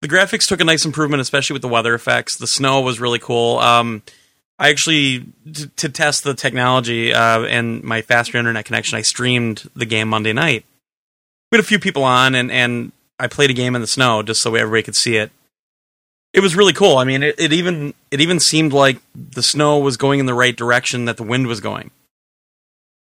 [0.01, 2.37] the graphics took a nice improvement, especially with the weather effects.
[2.37, 3.59] The snow was really cool.
[3.59, 4.01] Um,
[4.57, 8.97] I actually t- to test the technology uh, and my faster internet connection.
[8.97, 10.65] I streamed the game Monday night.
[11.51, 14.23] We had a few people on, and and I played a game in the snow
[14.23, 15.31] just so everybody could see it.
[16.33, 16.97] It was really cool.
[16.97, 20.33] I mean, it, it even it even seemed like the snow was going in the
[20.33, 21.91] right direction that the wind was going.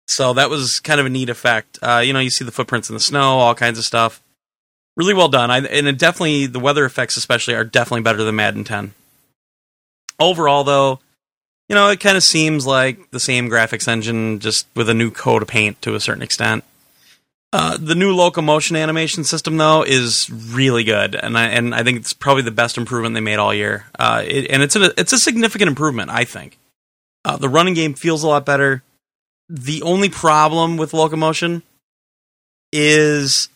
[0.08, 1.78] So that was kind of a neat effect.
[1.82, 4.22] Uh, you know, you see the footprints in the snow, all kinds of stuff.
[4.96, 5.50] Really well done.
[5.50, 8.94] I, and it definitely the weather effects, especially, are definitely better than Madden 10.
[10.18, 10.98] Overall, though,
[11.68, 15.10] you know, it kind of seems like the same graphics engine, just with a new
[15.10, 16.64] coat of paint to a certain extent.
[17.52, 21.98] Uh, the new locomotion animation system, though, is really good, and I and I think
[21.98, 23.86] it's probably the best improvement they made all year.
[23.98, 26.58] Uh, it, and it's a it's a significant improvement, I think.
[27.24, 28.82] Uh, the running game feels a lot better.
[29.48, 31.62] The only problem with locomotion
[32.72, 33.48] is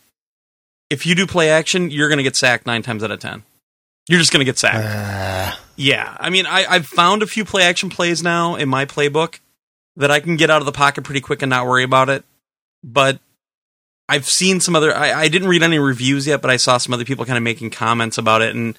[0.89, 3.43] if you do play action, you're going to get sacked nine times out of ten.
[4.09, 4.85] You're just going to get sacked.
[4.85, 8.85] Uh, Yeah, I mean, I, I've found a few play action plays now in my
[8.85, 9.39] playbook
[9.95, 12.23] that I can get out of the pocket pretty quick and not worry about it.
[12.83, 13.19] But
[14.09, 14.95] I've seen some other.
[14.95, 17.43] I, I didn't read any reviews yet, but I saw some other people kind of
[17.43, 18.77] making comments about it, and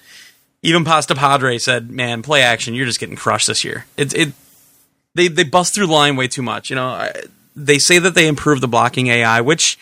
[0.61, 3.85] even Pasta Padre said, "Man, play action, you're just getting crushed this year.
[3.97, 4.33] It it
[5.15, 6.69] they they bust through line way too much.
[6.69, 7.11] You know, I,
[7.55, 9.77] they say that they improved the blocking AI, which."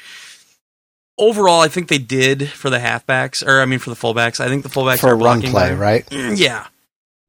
[1.15, 4.39] Overall, I think they did for the halfbacks, or I mean for the fullbacks.
[4.39, 5.75] I think the fullbacks for are a run blocking play, better.
[5.75, 6.05] right?
[6.07, 6.65] Mm, yeah,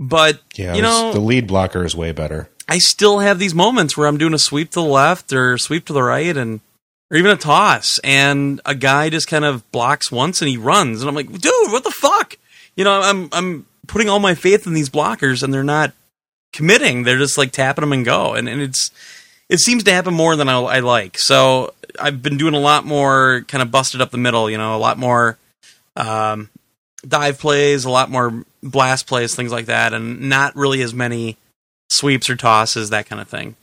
[0.01, 2.48] but Yeah, you know, the lead blocker is way better.
[2.66, 5.85] I still have these moments where I'm doing a sweep to the left or sweep
[5.86, 6.60] to the right, and
[7.10, 11.02] or even a toss, and a guy just kind of blocks once and he runs,
[11.02, 12.39] and I'm like, dude, what the fuck?
[12.76, 15.93] You know, I'm I'm putting all my faith in these blockers, and they're not
[16.55, 17.02] committing.
[17.02, 18.90] They're just like tapping them and go, and, and it's
[19.51, 21.18] it seems to happen more than I, I like.
[21.18, 24.48] So I've been doing a lot more kind of busted up the middle.
[24.48, 25.36] You know, a lot more
[25.97, 26.48] um,
[27.06, 31.36] dive plays, a lot more blast plays, things like that, and not really as many
[31.90, 33.56] sweeps or tosses, that kind of thing.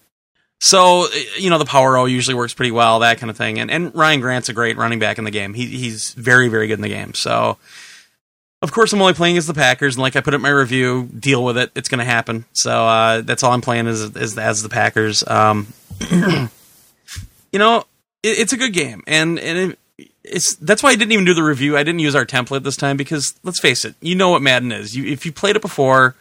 [0.60, 1.08] So
[1.40, 3.58] you know the power O usually works pretty well, that kind of thing.
[3.58, 5.56] And and Ryan Grant's a great running back in the game.
[5.56, 7.16] He he's very very good in the game.
[7.16, 7.58] So
[8.62, 11.10] of course I'm only playing as the Packers, and like I put in my review,
[11.18, 11.72] deal with it.
[11.76, 12.46] It's going to happen.
[12.54, 15.26] So uh, that's all I'm playing is is as the Packers.
[15.28, 15.74] Um,
[16.12, 16.50] you
[17.60, 17.86] know,
[18.24, 21.34] it, it's a good game, and and it, it's that's why I didn't even do
[21.34, 21.78] the review.
[21.78, 24.72] I didn't use our template this time because let's face it, you know what Madden
[24.72, 24.96] is.
[24.96, 26.16] You if you played it before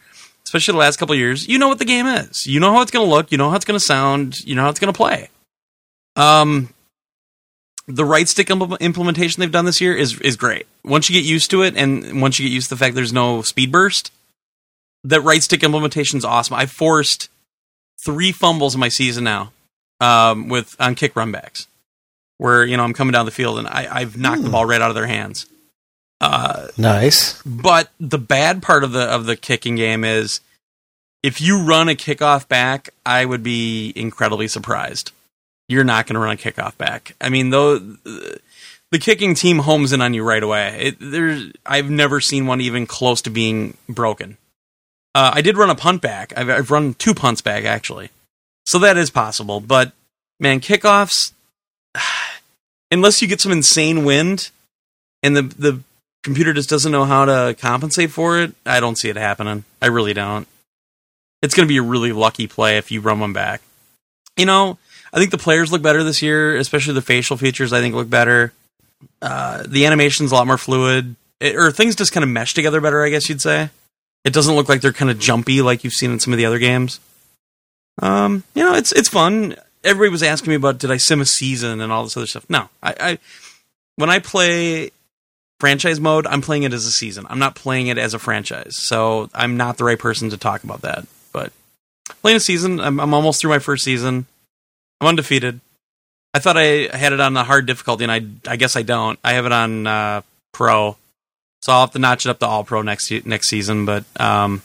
[0.50, 2.44] especially the last couple years, you know what the game is.
[2.44, 3.30] You know how it's going to look.
[3.30, 4.40] You know how it's going to sound.
[4.40, 5.28] You know how it's going to play.
[6.16, 6.74] Um,
[7.86, 10.66] the right stick implementation they've done this year is is great.
[10.84, 13.12] Once you get used to it, and once you get used to the fact there's
[13.12, 14.12] no speed burst,
[15.04, 16.54] that right stick implementation is awesome.
[16.54, 17.28] I forced
[18.04, 19.52] three fumbles in my season now
[20.00, 21.66] um, with on kick runbacks,
[22.38, 24.52] where you know I'm coming down the field and I, have knocked the hmm.
[24.52, 25.46] ball right out of their hands.
[26.20, 27.40] Uh, nice.
[27.42, 30.40] But the bad part of the of the kicking game is
[31.22, 35.12] if you run a kickoff back, I would be incredibly surprised.
[35.70, 37.14] You're not going to run a kickoff back.
[37.20, 37.78] I mean, though
[38.90, 40.76] the kicking team homes in on you right away.
[40.80, 44.36] It, there's I've never seen one even close to being broken.
[45.14, 46.32] Uh, I did run a punt back.
[46.36, 48.10] I've, I've run two punts back actually,
[48.64, 49.60] so that is possible.
[49.60, 49.92] But
[50.40, 51.32] man, kickoffs,
[52.90, 54.50] unless you get some insane wind
[55.22, 55.80] and the the
[56.22, 59.64] computer just doesn't know how to compensate for it, I don't see it happening.
[59.80, 60.46] I really don't.
[61.42, 63.62] It's going to be a really lucky play if you run one back.
[64.36, 64.78] You know,
[65.12, 67.72] I think the players look better this year, especially the facial features.
[67.72, 68.52] I think look better.
[69.20, 72.80] Uh, the animation's a lot more fluid, it, or things just kind of mesh together
[72.80, 73.04] better.
[73.04, 73.70] I guess you'd say.
[74.24, 76.44] It doesn't look like they're kind of jumpy like you've seen in some of the
[76.44, 77.00] other games.
[78.00, 79.56] Um, you know, it's it's fun.
[79.82, 82.48] Everybody was asking me about did I sim a season and all this other stuff.
[82.48, 83.18] No, I, I
[83.96, 84.90] when I play
[85.60, 87.26] franchise mode, I'm playing it as a season.
[87.28, 88.76] I'm not playing it as a franchise.
[88.76, 91.06] So I'm not the right person to talk about that.
[91.32, 91.52] But
[92.22, 94.26] playing a season, I'm, I'm almost through my first season.
[95.00, 95.60] I'm undefeated.
[96.32, 99.18] I thought I had it on the hard difficulty, and I I guess I don't.
[99.24, 100.22] I have it on uh,
[100.52, 100.96] pro,
[101.62, 103.86] so I'll have to notch it up to all pro next next season.
[103.86, 104.62] But um,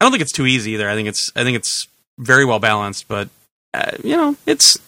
[0.00, 0.88] I don't think it's too easy either.
[0.88, 3.08] I think it's I think it's very well balanced.
[3.08, 3.28] But
[3.72, 4.78] uh, you know, it's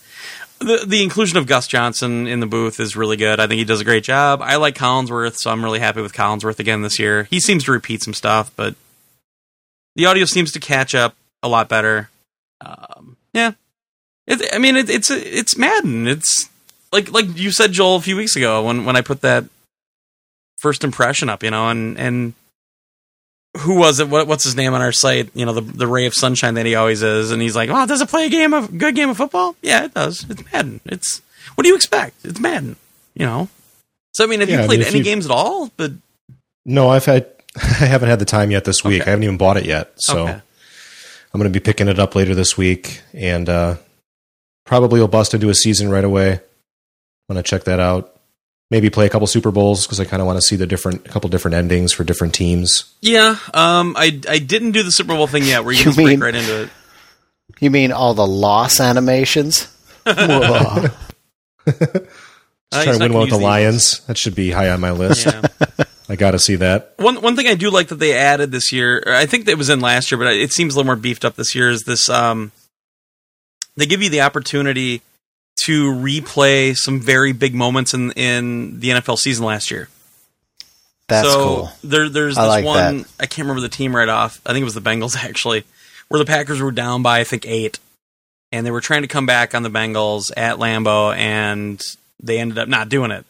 [0.59, 3.41] the the inclusion of Gus Johnson in the booth is really good.
[3.41, 4.41] I think he does a great job.
[4.43, 7.25] I like Collinsworth, so I'm really happy with Collinsworth again this year.
[7.25, 8.75] He seems to repeat some stuff, but
[9.95, 12.11] the audio seems to catch up a lot better.
[12.61, 13.53] Um, yeah,
[14.27, 16.07] it, I mean it, it's it's Madden.
[16.07, 16.49] It's
[16.93, 19.45] like like you said, Joel, a few weeks ago when when I put that
[20.59, 22.35] first impression up, you know, and and
[23.59, 24.09] who was it?
[24.09, 25.31] What, what's his name on our site?
[25.35, 27.87] You know, the the ray of sunshine that he always is, and he's like, "Oh,
[27.87, 29.57] does it play a game of good game of football?
[29.63, 30.27] Yeah, it does.
[30.29, 30.81] It's Madden.
[30.85, 31.23] It's
[31.55, 32.25] what do you expect?
[32.25, 32.77] It's Madden.
[33.15, 33.49] You know.
[34.13, 35.71] So I mean, have yeah, you played I mean, any you, games at all?
[35.77, 35.93] But
[36.65, 37.27] no, I've had
[37.57, 39.03] I haven't had the time yet this week.
[39.03, 39.11] Okay.
[39.11, 40.33] I haven't even bought it yet, so okay.
[40.33, 43.77] I'm going to be picking it up later this week, and uh,
[44.67, 46.41] probably will bust into a season right away.
[47.29, 48.17] I'm to check that out
[48.71, 51.07] maybe play a couple Super Bowls because I kind of want to see the different,
[51.07, 52.95] a couple different endings for different teams.
[53.01, 55.97] Yeah, um, I I didn't do the Super Bowl thing yet, where you, you can
[55.97, 56.71] mean, break right into it.
[57.61, 59.73] You mean all the loss animations?
[60.07, 60.87] Whoa.
[62.73, 64.01] Uh, trying to win one with the Lions.
[64.07, 65.27] That should be high on my list.
[65.27, 65.43] Yeah.
[66.09, 66.95] I got to see that.
[66.99, 69.03] One one thing I do like that they added this year.
[69.07, 71.37] I think that was in last year, but it seems a little more beefed up
[71.37, 71.71] this year.
[71.71, 72.09] Is this?
[72.09, 72.53] Um,
[73.77, 75.03] they give you the opportunity
[75.61, 79.89] to replay some very big moments in in the NFL season last year.
[81.09, 81.73] That's so cool.
[81.85, 82.99] There, there's this like one.
[82.99, 83.09] That.
[83.21, 84.41] I can't remember the team right off.
[84.45, 85.65] I think it was the Bengals actually,
[86.09, 87.79] where the Packers were down by I think eight,
[88.53, 91.81] and they were trying to come back on the Bengals at Lambeau, and
[92.23, 93.25] they ended up not doing it.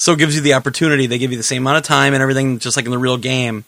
[0.00, 1.06] So it gives you the opportunity.
[1.06, 3.16] They give you the same amount of time and everything, just like in the real
[3.16, 3.64] game,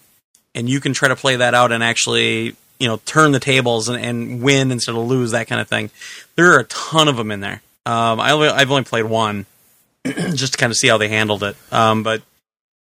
[0.55, 3.89] and you can try to play that out and actually, you know, turn the tables
[3.89, 5.91] and, and win instead of lose that kind of thing.
[6.35, 7.61] There are a ton of them in there.
[7.85, 9.45] Um, I only, I've only played one,
[10.03, 11.55] just to kind of see how they handled it.
[11.71, 12.23] Um, but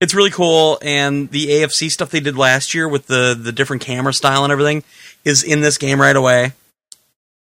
[0.01, 3.83] it's really cool, and the AFC stuff they did last year with the the different
[3.83, 4.83] camera style and everything
[5.23, 6.51] is in this game right away,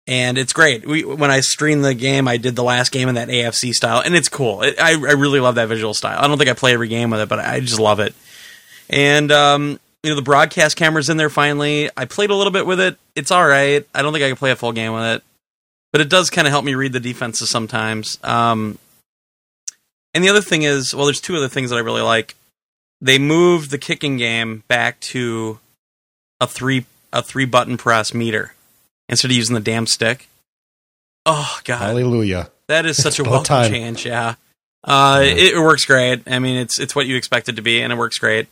[0.07, 0.87] and it's great.
[0.87, 4.01] We, when I streamed the game, I did the last game in that AFC style,
[4.01, 4.61] and it's cool.
[4.61, 6.17] It, I I really love that visual style.
[6.17, 8.15] I don't think I play every game with it, but I just love it.
[8.89, 11.89] And um, you know the broadcast cameras in there finally.
[11.97, 12.97] I played a little bit with it.
[13.15, 13.85] It's all right.
[13.93, 15.23] I don't think I can play a full game with it
[15.95, 18.19] but it does kind of help me read the defenses sometimes.
[18.21, 18.77] Um,
[20.13, 22.35] and the other thing is, well, there's two other things that I really like.
[22.99, 25.57] They moved the kicking game back to
[26.41, 28.55] a three a three button press meter
[29.07, 30.27] instead of using the damn stick.
[31.25, 32.49] Oh god, Hallelujah.
[32.67, 33.71] that is such a welcome time.
[33.71, 34.05] change.
[34.05, 34.35] Yeah,
[34.83, 36.23] uh, It, it works great.
[36.27, 38.49] I mean, it's it's what you expect it to be, and it works great.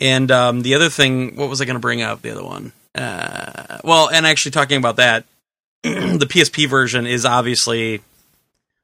[0.00, 2.22] And um, the other thing, what was I going to bring up?
[2.22, 2.72] The other one.
[2.94, 5.24] Uh, well, and actually talking about that,
[5.82, 8.00] the PSP version is obviously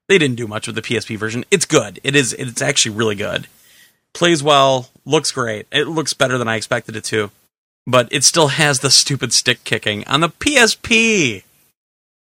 [0.09, 1.45] they didn't do much with the PSP version.
[1.51, 2.01] It's good.
[2.05, 2.33] It is.
[2.35, 3.49] It's actually really good.
[4.13, 4.91] Plays well.
[5.05, 5.67] Looks great.
[5.73, 7.31] It looks better than I expected it to.
[7.87, 11.45] But it still has the stupid stick kicking on the PSP.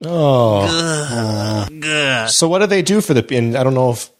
[0.04, 0.66] Oh.
[0.68, 1.84] Ugh.
[1.84, 2.28] Ugh.
[2.28, 3.36] So what do they do for the?
[3.36, 4.10] And I don't know if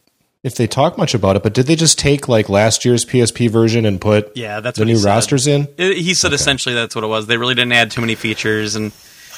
[0.44, 3.51] if they talk much about it, but did they just take like last year's PSP
[3.51, 5.09] version and put Yeah, that's the what he new said.
[5.09, 5.69] rosters in?
[5.77, 7.27] It- he said essentially that's what it was.
[7.27, 8.93] They really didn't add too many features, and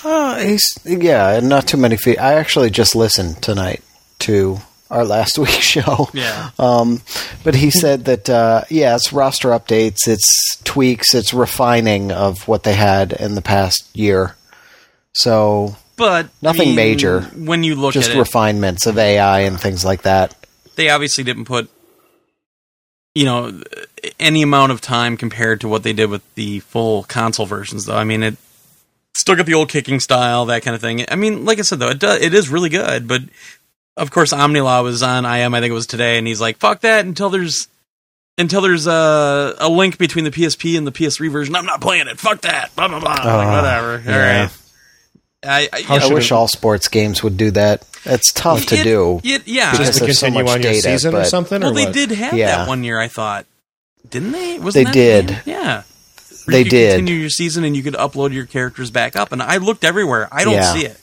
[0.05, 2.19] Uh, yeah, not too many feet.
[2.19, 3.83] I actually just listened tonight
[4.21, 4.61] to
[4.91, 6.09] our last week's show.
[6.15, 6.51] Yeah.
[6.59, 7.03] Um,
[7.45, 12.63] but he said that, uh, yeah, it's roster updates, it's tweaks, it's refining of what
[12.63, 14.37] they had in the past year.
[15.13, 17.21] So but I Nothing mean, major.
[17.37, 20.35] When you look just at it, refinements of AI and things like that.
[20.81, 21.71] They obviously didn't put
[23.15, 23.63] you know
[24.19, 27.85] any amount of time compared to what they did with the full console versions.
[27.85, 28.37] Though I mean, it
[29.17, 31.05] still got the old kicking style, that kind of thing.
[31.11, 33.23] I mean, like I said though, it does, it is really good, but.
[33.97, 35.53] Of course, Omnilaw was on IM.
[35.53, 37.69] I think it was today, and he's like, "Fuck that!" Until there's
[38.39, 41.55] until there's a, a link between the PSP and the PS3 version.
[41.55, 42.19] I'm not playing it.
[42.19, 42.75] Fuck that.
[42.77, 43.11] Blah blah blah.
[43.11, 43.93] Like, Oh, whatever.
[43.95, 44.43] All yeah.
[44.45, 44.51] right.
[45.43, 47.85] I, I, How you I wish it- all sports games would do that.
[48.05, 49.21] It's tough to it- do.
[49.25, 49.73] it- yeah.
[49.73, 51.61] Because Just to there's so continue much on your data, season or something?
[51.63, 51.95] well, or they what?
[51.95, 52.57] did have Yeah.
[52.57, 52.99] that one year.
[53.01, 53.47] I thought,
[54.09, 54.59] didn't they?
[54.59, 55.27] Wasn't They that the did.
[55.29, 55.39] game?
[55.47, 55.83] Yeah.
[56.45, 56.97] Where They you could did.
[56.99, 59.33] Continue your season, and you could upload your characters back up.
[59.33, 60.29] And I looked everywhere.
[60.33, 60.73] I don't Yeah.
[60.75, 60.99] see it.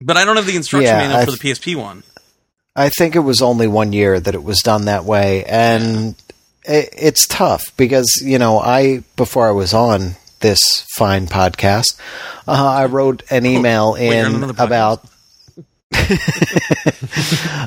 [0.00, 2.02] But I don't have the instruction Yeah, manual I for the PSP one.
[2.74, 6.14] I think it was only one year that it was done that way, and
[6.64, 11.98] it, it's tough because you know I before I was on this fine podcast,
[12.46, 15.04] uh, I wrote an email Wait, in about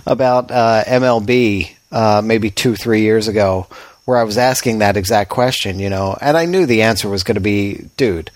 [0.06, 3.68] about uh, MLB uh, maybe two three years ago,
[4.06, 7.24] where I was asking that exact question, you know, and I knew the answer was
[7.24, 8.32] going to be, dude.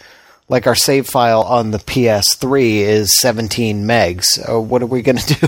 [0.47, 4.25] Like our save file on the PS3 is 17 megs.
[4.49, 5.47] Uh, what are we going to do?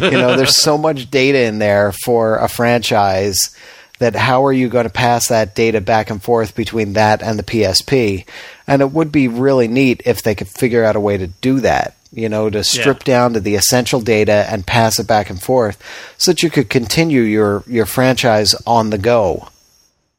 [0.06, 3.56] you know, there's so much data in there for a franchise
[3.98, 7.38] that how are you going to pass that data back and forth between that and
[7.38, 8.26] the PSP?
[8.66, 11.60] And it would be really neat if they could figure out a way to do
[11.60, 11.96] that.
[12.12, 15.82] You know, to strip down to the essential data and pass it back and forth,
[16.16, 19.48] so that you could continue your your franchise on the go.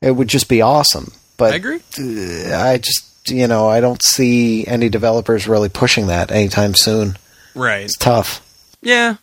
[0.01, 1.13] It would just be awesome.
[1.37, 1.79] But I agree.
[1.97, 7.17] uh, I just, you know, I don't see any developers really pushing that anytime soon.
[7.53, 7.85] Right.
[7.85, 8.41] It's tough.
[8.81, 9.15] Yeah.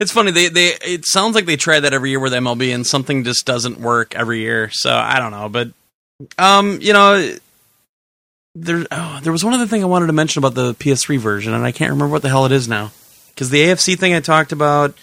[0.00, 0.30] It's funny.
[0.32, 3.46] They they it sounds like they try that every year with MLB, and something just
[3.46, 4.68] doesn't work every year.
[4.72, 5.68] So I don't know, but
[6.38, 7.34] um, you know,
[8.54, 11.54] there oh, there was one other thing I wanted to mention about the PS3 version,
[11.54, 12.90] and I can't remember what the hell it is now.
[13.28, 14.94] Because the AFC thing I talked about,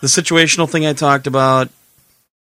[0.00, 1.68] the situational thing I talked about,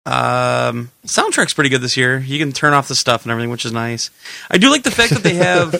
[0.05, 2.17] um, soundtrack's pretty good this year.
[2.19, 4.09] You can turn off the stuff and everything, which is nice.
[4.49, 5.71] I do like the fact that they have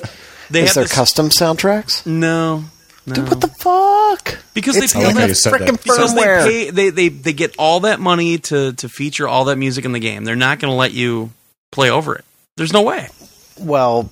[0.50, 2.06] they Is have there this, custom soundtracks?
[2.06, 2.66] no.
[3.06, 3.16] No.
[3.16, 4.40] Dude, what the fuck?
[4.54, 5.62] Because they pay I like in how the you said that.
[5.62, 6.44] frickin' because firmware.
[6.46, 9.84] they pay they, they they get all that money to to feature all that music
[9.86, 10.24] in the game.
[10.24, 11.32] They're not going to let you
[11.72, 12.24] play over it.
[12.56, 13.10] There's no way.
[13.60, 14.12] well,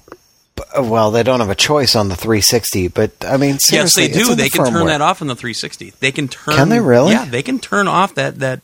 [0.80, 3.65] well, they don't have a choice on the 360, but I mean, yes,
[3.95, 4.31] seriously, they it's do.
[4.31, 4.88] in the They can turn firmware.
[4.88, 5.93] that off in the 360.
[5.99, 6.55] They can turn.
[6.55, 7.13] Can they really?
[7.13, 8.61] Yeah, they can turn off that that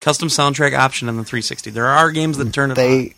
[0.00, 1.70] custom soundtrack option in the 360.
[1.70, 2.84] There are games that turn it on.
[2.84, 3.14] They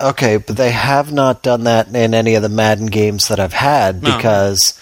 [0.00, 3.52] okay, but they have not done that in any of the Madden games that I've
[3.54, 4.16] had No.
[4.16, 4.78] because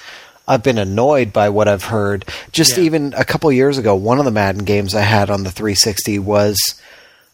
[0.46, 2.24] I've been annoyed by what I've heard.
[2.52, 2.84] Just Yeah.
[2.84, 6.18] even a couple years ago, one of the Madden games I had on the 360
[6.18, 6.56] was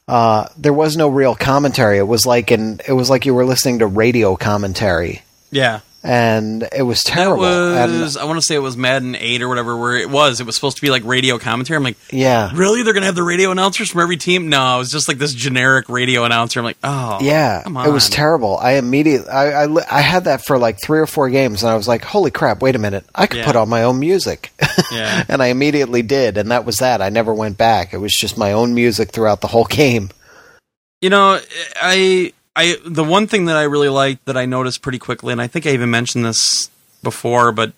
[0.08, 1.98] uh, there was no real commentary.
[1.98, 5.22] It was like an it was like you were listening to radio commentary,
[5.52, 7.42] Yeah, and it was terrible.
[7.42, 8.16] was.
[8.16, 9.76] I want to say it was Madden 8 or whatever.
[9.76, 10.40] Where it was.
[10.40, 11.76] It was supposed to be like radio commentary.
[11.76, 12.82] I'm like, yeah, really?
[12.82, 14.48] They're going to have the radio announcers from every team?
[14.48, 16.60] No, it was just like this generic radio announcer.
[16.60, 18.56] I'm like, oh, Yeah, it was terrible.
[18.56, 21.76] I immediately, I, I, I had that for like three or four games, and I
[21.76, 22.62] was like, "Holy crap!
[22.62, 23.04] Wait a minute!
[23.14, 23.46] I could Yeah.
[23.46, 24.50] put on my own music."
[24.90, 25.24] Yeah.
[25.28, 27.00] and I immediately did, and that was that.
[27.00, 27.92] I never went back.
[27.94, 30.10] It was just my own music throughout the whole game.
[31.00, 31.38] You know,
[31.80, 35.40] I I the one thing that I really liked that I noticed pretty quickly, and
[35.40, 36.70] I think I even mentioned this
[37.02, 37.72] before, but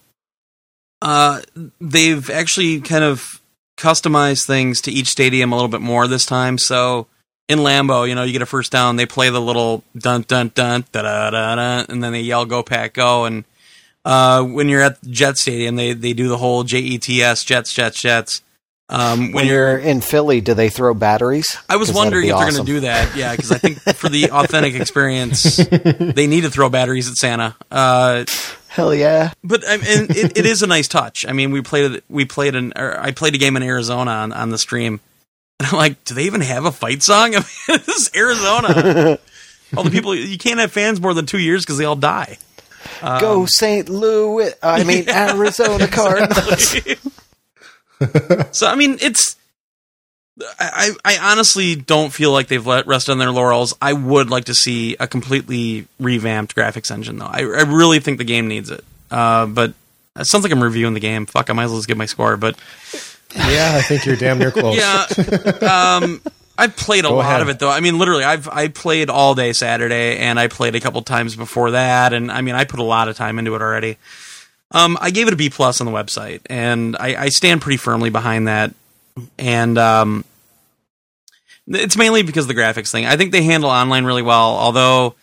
[1.00, 1.42] uh,
[1.80, 3.40] they've actually kind of
[3.76, 6.58] customized things to each stadium a little bit more this time.
[6.58, 7.06] So
[7.48, 10.52] in Lambeau, you know, you get a first down, they play the little dun dun
[10.54, 13.44] dun da da da da, and then they yell "Go Pack Go!" and
[14.04, 17.44] uh, when you're at Jet Stadium, they they do the whole J E T S
[17.44, 18.42] Jets Jets Jets.
[18.92, 21.56] Um, When you're in Philly, do they throw batteries?
[21.66, 23.16] I was wondering if they're going to do that.
[23.16, 27.56] Yeah, because I think for the authentic experience, they need to throw batteries at Santa.
[27.70, 28.26] Uh,
[28.68, 29.32] Hell yeah!
[29.42, 31.26] but I mean, it, it is a nice touch.
[31.26, 32.02] I mean, we played.
[32.08, 32.72] We played an.
[32.76, 35.00] Or I played a game in Arizona on, on the stream,
[35.58, 37.34] and I'm like, do they even have a fight song?
[37.34, 39.18] I mean, this is Arizona.
[39.76, 42.38] all the people you can't have fans more than two years because they all die.
[43.00, 43.88] Um, Go St.
[43.88, 44.52] Louis.
[44.62, 46.76] I mean Arizona Cardinals.
[48.52, 49.36] so I mean, it's.
[50.58, 53.74] I, I I honestly don't feel like they've let rest on their laurels.
[53.82, 57.26] I would like to see a completely revamped graphics engine, though.
[57.26, 58.82] I, I really think the game needs it.
[59.10, 59.74] Uh, but
[60.18, 61.26] it sounds like I'm reviewing the game.
[61.26, 62.38] Fuck, I might as well just give my score.
[62.38, 62.56] But
[63.34, 64.76] Yeah, I think you're damn near close.
[64.78, 65.06] yeah,
[66.00, 66.22] um,
[66.56, 67.42] I've played a Go lot ahead.
[67.42, 67.70] of it though.
[67.70, 71.36] I mean, literally, I've I played all day Saturday, and I played a couple times
[71.36, 73.98] before that, and I mean, I put a lot of time into it already.
[74.72, 77.76] Um, I gave it a B plus on the website, and I, I stand pretty
[77.76, 78.74] firmly behind that.
[79.38, 80.24] And um,
[81.66, 83.06] it's mainly because of the graphics thing.
[83.06, 85.14] I think they handle online really well, although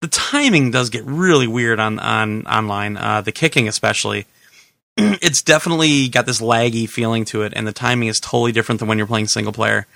[0.00, 2.96] the timing does get really weird on on online.
[2.96, 4.26] Uh, the kicking, especially,
[4.96, 8.88] it's definitely got this laggy feeling to it, and the timing is totally different than
[8.88, 9.86] when you're playing single player.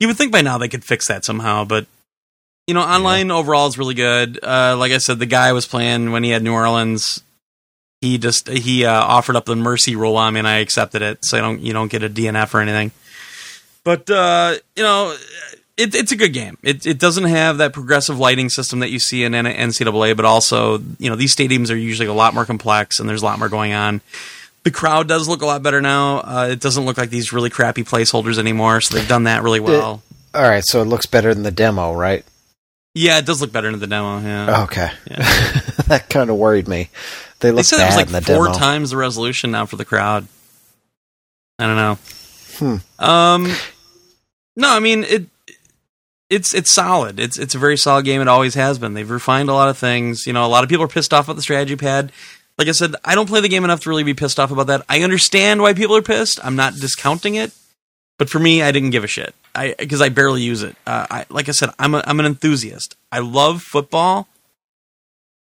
[0.00, 1.86] You would think by now they could fix that somehow, but
[2.66, 4.40] you know, online overall is really good.
[4.42, 7.22] Uh, like I said, the guy was playing when he had New Orleans.
[8.00, 11.18] He just he uh, offered up the mercy rule on me, and I accepted it,
[11.22, 12.92] so I don't you don't get a DNF or anything.
[13.84, 15.16] But uh, you know,
[15.76, 16.58] it, it's a good game.
[16.62, 20.78] It it doesn't have that progressive lighting system that you see in NCAA, but also
[20.98, 23.48] you know these stadiums are usually a lot more complex, and there's a lot more
[23.48, 24.02] going on.
[24.64, 26.18] The crowd does look a lot better now.
[26.18, 29.60] Uh, it doesn't look like these really crappy placeholders anymore, so they've done that really
[29.60, 30.02] well.
[30.34, 32.24] All right, so it looks better than the demo, right?
[32.98, 34.20] Yeah, it does look better in the demo.
[34.20, 34.62] Yeah.
[34.64, 35.16] Okay, Yeah.
[35.88, 36.88] that kind of worried me.
[37.40, 38.58] They They look said it bad was in the like four demo.
[38.58, 40.26] times the resolution now for the crowd.
[41.58, 41.98] I don't know.
[42.56, 43.04] Hmm.
[43.04, 43.54] Um,
[44.56, 45.26] no, I mean it.
[46.30, 47.20] It's it's solid.
[47.20, 48.20] It's it's a very solid game.
[48.22, 48.94] It always has been.
[48.94, 50.26] They've refined a lot of things.
[50.26, 52.10] You know, a lot of people are pissed off about the strategy pad.
[52.58, 54.68] Like I said, I don't play the game enough to really be pissed off about
[54.68, 54.82] that.
[54.88, 56.40] I understand why people are pissed.
[56.42, 57.52] I'm not discounting it,
[58.18, 59.34] but for me, I didn't give a shit.
[59.54, 60.76] I because I barely use it.
[60.86, 62.96] Uh, I like I said, I'm a, I'm an enthusiast.
[63.12, 64.28] I love football.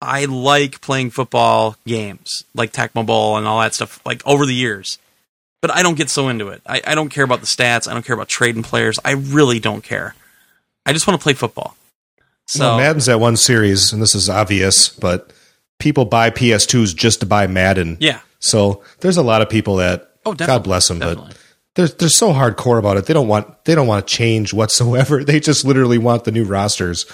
[0.00, 4.54] I like playing football games like Tecmo Bowl and all that stuff, like over the
[4.54, 4.98] years.
[5.62, 6.60] But I don't get so into it.
[6.66, 7.88] I, I don't care about the stats.
[7.88, 8.98] I don't care about trading players.
[9.04, 10.14] I really don't care.
[10.84, 11.76] I just want to play football.
[12.46, 15.32] So Well, Madden's that one series, and this is obvious, but
[15.80, 17.96] people buy PS2s just to buy Madden.
[17.98, 18.20] yeah.
[18.38, 20.34] So there's a lot of people that Oh.
[20.34, 21.28] God bless them, Definitely.
[21.28, 21.36] but
[21.76, 23.06] they're they're so hardcore about it.
[23.06, 25.22] They don't want they don't want to change whatsoever.
[25.24, 27.06] They just literally want the new rosters,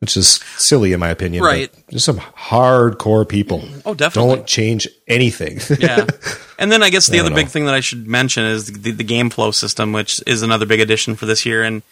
[0.00, 1.42] which is silly in my opinion.
[1.42, 1.72] Right.
[1.88, 3.64] There's some hardcore people.
[3.84, 4.36] Oh, definitely.
[4.36, 5.58] Don't change anything.
[5.80, 6.06] yeah.
[6.58, 7.50] And then I guess the I other big know.
[7.50, 10.80] thing that I should mention is the, the game flow system, which is another big
[10.80, 11.62] addition for this year.
[11.62, 11.82] And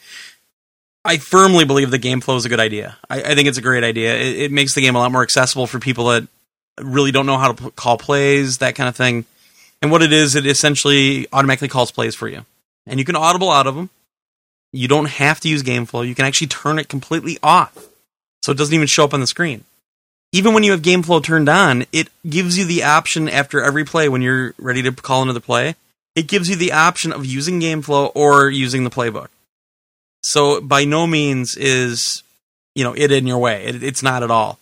[1.05, 2.97] I firmly believe the game flow is a good idea.
[3.09, 4.15] I, I think it's a great idea.
[4.15, 6.27] It, it makes the game a lot more accessible for people that
[6.79, 9.25] really don't know how to p- call plays, that kind of thing.
[9.83, 12.43] And what it is, it essentially automatically calls plays for you.
[12.87, 13.91] And you can audible out of them.
[14.71, 16.01] You don't have to use game flow.
[16.01, 17.77] You can actually turn it completely off.
[18.41, 19.63] So it doesn't even show up on the screen
[20.33, 23.85] even when you have game flow turned on, it gives you the option after every
[23.85, 25.75] play when you're ready to call another play.
[26.15, 29.27] It gives you the option of using game flow or using the playbook.
[30.21, 32.23] So by no means is
[32.73, 33.65] you know it in your way.
[33.65, 34.57] It, it's not at all.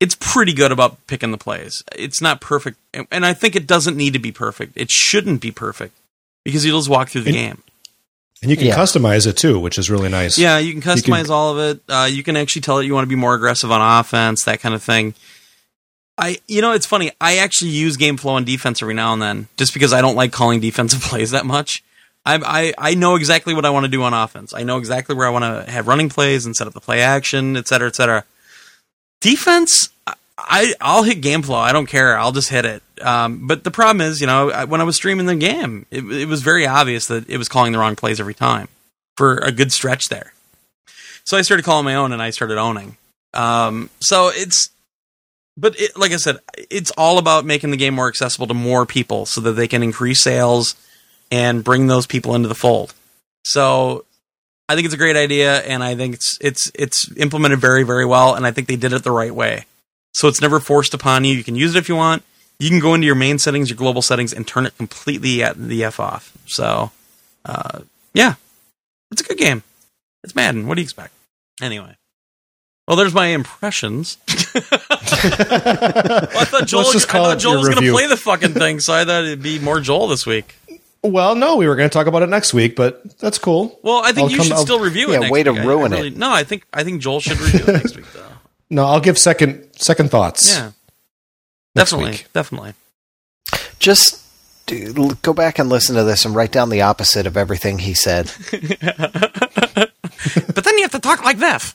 [0.00, 1.82] It's pretty good about picking the plays.
[1.96, 4.72] It's not perfect, and- and I think it doesn't need to be perfect.
[4.76, 5.94] It shouldn't be perfect
[6.44, 7.62] because you'll just walk through the And- game.
[8.40, 8.76] and you can Yeah.
[8.76, 10.38] customize it too, which is really nice.
[10.38, 11.82] Yeah, you can You customize can- all of it.
[11.88, 14.60] Uh, you can actually tell it you want to be more aggressive on offense, that
[14.60, 15.14] kind of thing.
[16.16, 17.10] I, you know, it's funny.
[17.20, 20.16] I actually use game flow on defense every now and then, just because I don't
[20.16, 21.82] like calling defensive plays that much.
[22.26, 24.52] I, I, I know exactly what I want to do on offense.
[24.54, 27.00] I know exactly where I want to have running plays and set up the play
[27.00, 28.24] action, et cetera, et cetera.
[29.20, 29.88] Defense,
[30.36, 31.58] I, I'll hit game flow.
[31.58, 32.16] I don't care.
[32.18, 32.82] I'll just hit it.
[33.02, 36.04] Um, but the problem is, you know, I- when I was streaming the game, it,
[36.04, 38.68] it was very obvious that it was calling the wrong plays every time
[39.16, 40.32] for a good stretch there.
[41.24, 42.96] So I started calling my own and I started owning.
[43.34, 44.70] Um, so it's,
[45.56, 46.38] but it, like I said,
[46.70, 49.82] it's all about making the game more accessible to more people so that they can
[49.82, 50.74] increase sales
[51.30, 52.94] and bring those people into the fold.
[53.44, 54.04] So
[54.68, 58.04] I think it's a great idea, and I think it's it's it's implemented very very
[58.04, 59.64] well, and I think they did it the right way.
[60.12, 61.34] So it's never forced upon you.
[61.34, 62.22] You can use it if you want.
[62.58, 65.56] You can go into your main settings, your global settings, and turn it completely at
[65.56, 66.36] the f off.
[66.46, 66.90] So,
[67.44, 67.80] uh,
[68.14, 68.34] yeah,
[69.10, 69.62] it's a good game.
[70.24, 70.66] It's Madden.
[70.66, 71.14] What do you expect?
[71.62, 71.96] Anyway.
[72.88, 74.16] Well, there's my impressions.
[74.26, 78.94] Well, I thought Joel, I thought Joel was going to play the fucking thing, so
[78.94, 80.56] I thought it'd be more Joel this week.
[81.02, 83.78] Well, no, we were going to talk about it next week, but that's cool.
[83.82, 85.22] Well, I think I'll you come- should I'll- still review Yeah, it.
[85.24, 85.60] Yeah, way to week.
[85.60, 86.16] I- I ruin really- it.
[86.16, 88.24] No, I think I think Joel should review it next week, though.
[88.70, 90.54] No, I'll give second second thoughts.
[90.54, 90.72] Yeah,
[91.74, 92.26] next definitely, week.
[92.34, 92.74] definitely.
[93.78, 94.22] Just
[94.66, 97.78] do, l- go back and listen to this and write down the opposite of everything
[97.78, 98.30] he said.
[100.54, 101.72] But then you have to talk like that.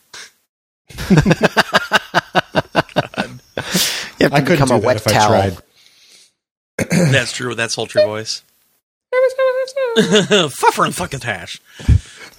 [0.99, 1.15] You
[4.19, 5.57] have to I couldn't become a wet towel.
[6.91, 7.49] That's true.
[7.49, 8.43] with That sultry voice.
[10.49, 11.59] Fuffer and fucking tash.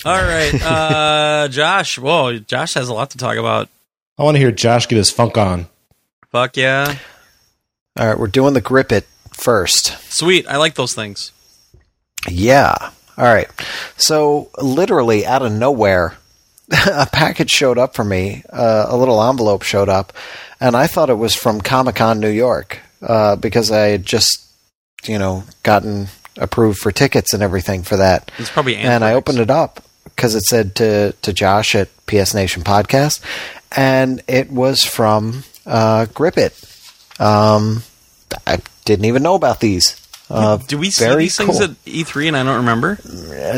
[0.05, 1.99] All right, uh, Josh.
[1.99, 3.69] Whoa, Josh has a lot to talk about.
[4.19, 5.67] I want to hear Josh get his funk on.
[6.31, 6.97] Fuck yeah,
[7.99, 9.97] All right, we're doing the grip it first.
[10.13, 10.47] sweet.
[10.49, 11.33] I like those things.
[12.29, 12.75] Yeah.
[13.17, 13.49] All right.
[13.97, 16.17] So, literally out of nowhere,
[16.87, 18.43] a package showed up for me.
[18.53, 20.13] Uh, a little envelope showed up,
[20.61, 24.45] and I thought it was from Comic Con New York uh, because I had just,
[25.07, 26.09] you know, gotten
[26.39, 28.31] approved for tickets and everything for that.
[28.39, 32.35] It's probably and I opened it up because it said to to Josh at PS
[32.35, 33.21] Nation Podcast,
[33.77, 36.59] and it was from uh, Grip It.
[37.21, 37.83] Um,
[38.47, 40.01] I didn't even know about these.
[40.31, 41.65] Uh, Do we see these things cool.
[41.65, 42.99] at E3 and I don't remember?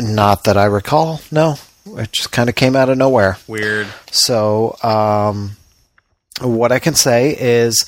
[0.01, 1.21] Not that I recall.
[1.31, 1.55] No,
[1.85, 3.37] it just kind of came out of nowhere.
[3.47, 3.87] Weird.
[4.11, 5.55] So, um,
[6.41, 7.85] what I can say is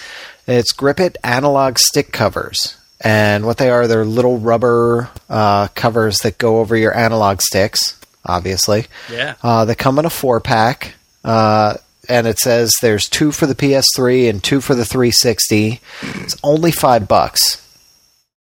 [0.48, 2.78] it's Grip It analog stick covers.
[3.02, 8.00] And what they are, they're little rubber uh, covers that go over your analog sticks,
[8.26, 8.88] obviously.
[9.12, 9.36] Yeah.
[9.42, 11.76] Uh, they come in a four pack, uh,
[12.10, 15.80] and it says there's two for the PS3 and two for the 360.
[16.02, 17.66] It's only five bucks.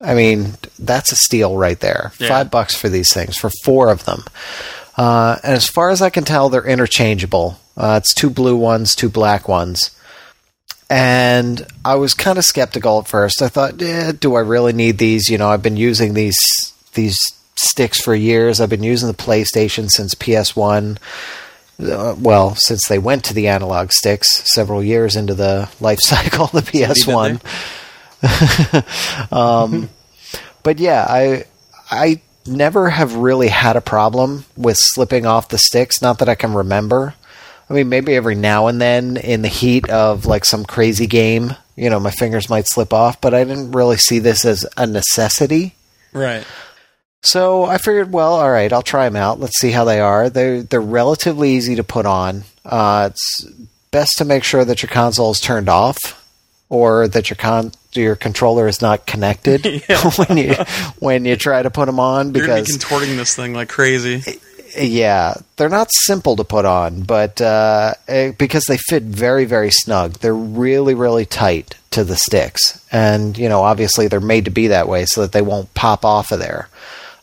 [0.00, 2.12] I mean, that's a steal right there.
[2.20, 2.28] Yeah.
[2.28, 4.22] Five bucks for these things for four of them.
[4.96, 7.58] Uh, and as far as I can tell, they're interchangeable.
[7.76, 9.90] Uh, it's two blue ones, two black ones.
[10.88, 13.42] And I was kind of skeptical at first.
[13.42, 15.28] I thought, eh, do I really need these?
[15.28, 16.38] You know, I've been using these
[16.94, 17.18] these
[17.56, 18.60] sticks for years.
[18.60, 20.98] I've been using the PlayStation since PS1.
[21.82, 26.44] Uh, well, since they went to the analog sticks several years into the life cycle
[26.44, 27.40] of the did PS1
[29.32, 29.88] um,
[30.62, 31.44] but yeah, I
[31.90, 36.00] I never have really had a problem with slipping off the sticks.
[36.00, 37.14] Not that I can remember.
[37.68, 41.54] I mean, maybe every now and then in the heat of like some crazy game,
[41.74, 43.20] you know, my fingers might slip off.
[43.20, 45.74] But I didn't really see this as a necessity.
[46.12, 46.44] Right.
[47.22, 49.40] So I figured, well, all right, I'll try them out.
[49.40, 50.30] Let's see how they are.
[50.30, 52.44] They're they're relatively easy to put on.
[52.64, 53.44] Uh, it's
[53.90, 55.98] best to make sure that your console is turned off
[56.68, 59.64] or that your con your controller is not connected
[60.16, 60.54] when you
[60.98, 64.22] when you try to put them on You're be because contorting this thing like crazy.
[64.78, 69.70] Yeah, they're not simple to put on, but uh, eh, because they fit very, very
[69.70, 70.14] snug.
[70.14, 74.68] They're really, really tight to the sticks, and you know, obviously, they're made to be
[74.68, 76.68] that way so that they won't pop off of there.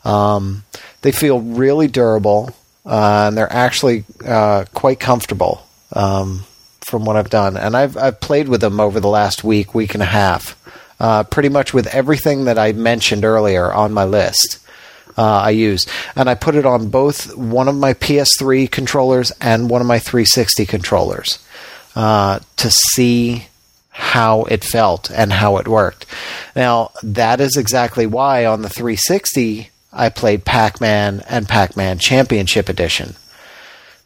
[0.04, 0.64] Um,
[1.02, 2.54] they feel really durable,
[2.84, 6.44] uh, and they're actually uh, quite comfortable um,
[6.80, 7.56] from what I've done.
[7.56, 10.56] And I've I've played with them over the last week, week and a half,
[10.98, 14.63] uh, pretty much with everything that I mentioned earlier on my list
[15.16, 15.86] uh, I use,
[16.16, 19.98] and I put it on both one of my PS3 controllers and one of my
[19.98, 21.38] 360 controllers
[21.94, 23.46] uh, to see
[23.90, 26.04] how it felt and how it worked.
[26.56, 33.14] Now that is exactly why on the 360 I played Pac-Man and Pac-Man Championship Edition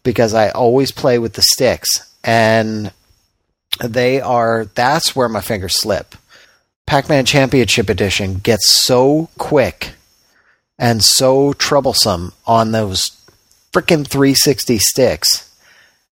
[0.02, 1.88] because I always play with the sticks
[2.22, 2.92] and
[3.82, 6.14] they are that's where my fingers slip.
[6.86, 9.94] Pac-Man Championship Edition gets so quick
[10.78, 13.10] and so troublesome on those
[13.72, 15.44] freaking 360 sticks.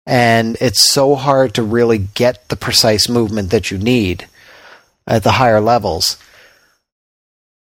[0.07, 4.27] And it's so hard to really get the precise movement that you need
[5.07, 6.17] at the higher levels.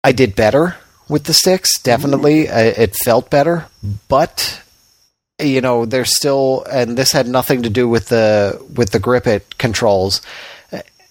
[0.04, 0.76] I did better
[1.08, 2.44] with the sticks, definitely.
[2.44, 2.56] Mm-hmm.
[2.56, 3.66] I- It felt better,
[4.08, 4.62] but
[5.40, 9.26] you know, there's still and this had nothing to do with the with the grip
[9.26, 10.20] it controls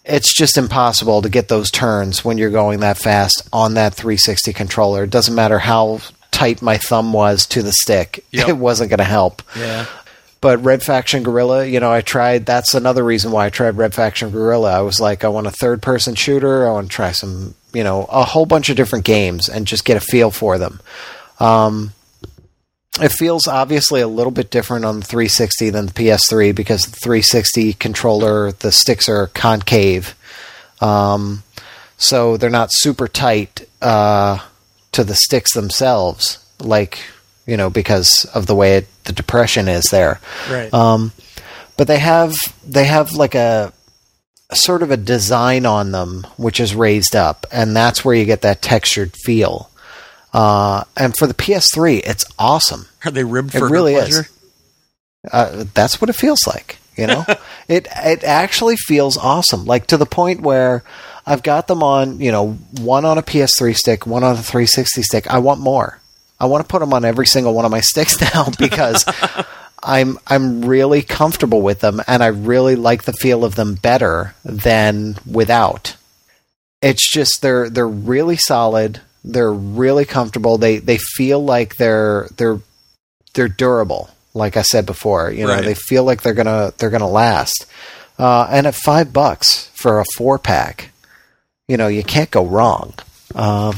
[0.07, 4.53] it's just impossible to get those turns when you're going that fast on that 360
[4.53, 5.03] controller.
[5.03, 5.99] It doesn't matter how
[6.31, 8.49] tight my thumb was to the stick, Yep.
[8.49, 9.41] it wasn't going to help.
[9.57, 9.85] Yeah.
[10.39, 12.45] But Red Faction Guerrilla, you know, I tried.
[12.45, 14.71] That's another reason why I tried Red Faction Guerrilla.
[14.71, 16.67] I was like, I want a third person shooter.
[16.67, 19.83] I want to try some, you know, a whole bunch of different games and just
[19.83, 20.79] get a feel for them.
[21.39, 21.91] Um,
[23.01, 26.97] it feels obviously a little bit different on the 360 than the PS3 because the
[26.97, 30.15] 360 controller, the sticks are concave.
[30.81, 31.43] Um,
[31.97, 34.39] so they're not super tight uh,
[34.91, 36.99] to the sticks themselves, like,
[37.45, 40.19] you know, because of the way it, the depression is there.
[40.49, 40.73] Right.
[40.73, 41.11] Um,
[41.77, 42.35] but they have
[42.67, 43.71] they have like a,
[44.49, 48.25] a sort of a design on them which is raised up, and that's where you
[48.25, 49.69] get that textured feel.
[50.37, 52.85] Uh, and for the PS3, it's awesome.
[53.03, 54.21] Are they ribbed It for really pleasure?
[54.21, 54.29] is.
[55.33, 56.77] Uh, that's what it feels like.
[56.95, 57.25] You know,
[57.67, 59.65] it it actually feels awesome.
[59.65, 60.83] Like to the point where
[61.25, 62.19] I've got them on.
[62.19, 65.27] You know, one on a PS3 stick, one on a 360 stick.
[65.27, 65.99] I want more.
[66.39, 69.05] I want to put them on every single one of my sticks now because
[69.81, 74.35] I'm I'm really comfortable with them, and I really like the feel of them better
[74.45, 75.95] than without.
[76.81, 79.01] It's just they're they're really solid.
[79.23, 80.57] They're really comfortable.
[80.57, 82.59] They they feel like they're they're
[83.33, 84.09] they're durable.
[84.33, 85.65] Like I said before, you know, Right.
[85.65, 87.65] they feel like they're gonna they're gonna last.
[88.19, 90.91] Uh, and at five bucks for a four pack,
[91.67, 92.93] you know, you can't go wrong.
[93.35, 93.75] Um,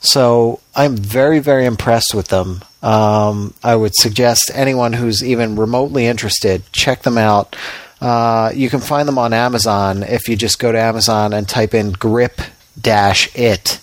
[0.00, 2.62] so I'm very, very impressed with them.
[2.82, 7.56] Um, I would suggest anyone who's even remotely interested, check them out.
[8.00, 11.74] Uh, you can find them on Amazon if you just go to Amazon and type
[11.74, 12.40] in grip
[12.80, 13.80] dash it,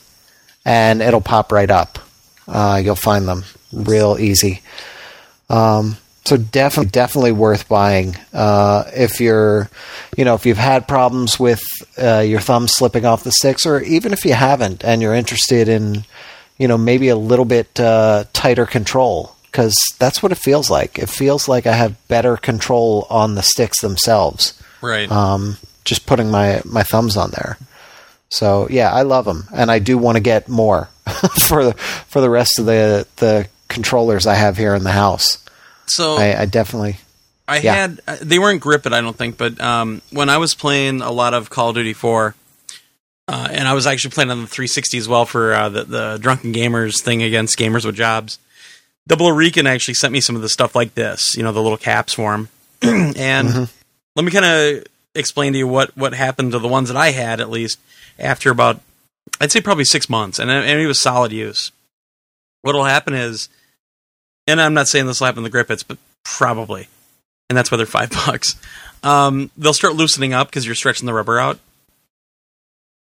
[0.66, 2.00] and it'll pop right up.
[2.48, 4.62] Uh, you'll find them real easy.
[5.50, 8.16] Um, so definitely, definitely worth buying.
[8.34, 9.70] Uh, if you're,
[10.16, 11.62] you know, if you've had problems with
[12.02, 15.68] uh, your thumb slipping off the sticks, or even if you haven't, and you're interested
[15.68, 16.06] in,
[16.58, 20.98] you know, maybe a little bit uh, tighter control, because that's what it feels like.
[20.98, 24.60] It feels like I have better control on the sticks themselves.
[24.82, 25.12] Right.
[25.12, 27.58] Um, just putting my my thumbs on there.
[28.34, 30.90] So yeah, I love them, and I do want to get more
[31.48, 35.38] for the, for the rest of the the controllers I have here in the house.
[35.86, 36.98] so I, I definitely
[37.48, 37.74] I Yeah.
[37.76, 41.02] had uh, they weren't grip it, I don't think, but um, when I was playing
[41.02, 42.34] a lot of Call of Duty 4,
[43.28, 46.18] uh, and I was actually playing on the 360 as well for uh, the the
[46.20, 48.40] drunken gamers thing against gamers with jobs.
[49.08, 51.78] Double Rican actually sent me some of the stuff like this, you know, the little
[51.78, 52.50] caps for 'em.
[52.82, 53.70] and
[54.16, 57.12] let me kind of explain to you what what happened to the ones that I
[57.12, 57.78] had at least
[58.20, 58.82] after about
[59.42, 61.72] I'd say probably six months, and, and it was solid use.
[62.62, 63.50] What'll happen is,
[64.48, 66.88] and I'm not saying this will happen to the grippets, but probably,
[67.50, 68.56] and that's why they're five bucks.
[69.02, 71.60] Um, they'll start loosening up because you're stretching the rubber out,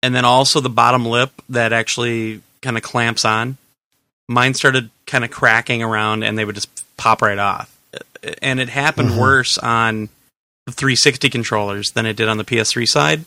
[0.02, 3.56] and then also the bottom lip that actually kind of clamps on.
[4.28, 7.70] Mine started kind of cracking around, and they would just pop right off.
[8.42, 9.18] And it happened Mhm.
[9.20, 10.08] worse on
[10.66, 13.24] the 360 controllers than it did on the PS3 side.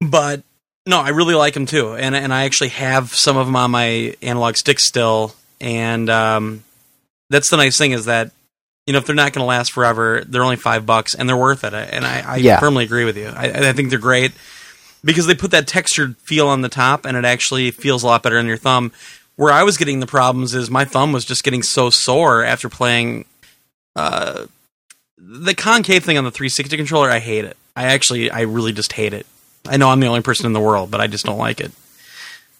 [0.00, 0.42] But
[0.86, 3.70] no, I really like them too, and and I actually have some of them on
[3.70, 6.64] my analog stick still, and um,
[7.30, 8.30] that's the nice thing is that
[8.86, 11.36] you know if they're not going to last forever, they're only five bucks and they're
[11.36, 11.72] worth it.
[11.74, 12.60] And I, I Yeah.
[12.60, 13.26] firmly agree with you.
[13.28, 14.32] I, I think they're great
[15.02, 18.22] because they put that textured feel on the top, and it actually feels a lot
[18.22, 18.92] better on your thumb.
[19.36, 22.68] Where I was getting the problems is my thumb was just getting so sore after
[22.68, 23.24] playing
[23.96, 24.46] uh,
[25.18, 27.10] the concave thing on the 360 controller.
[27.10, 27.56] I hate it.
[27.74, 29.26] I actually, I really just hate it.
[29.68, 31.72] I know I'm the only person in the world, but I just don't like it.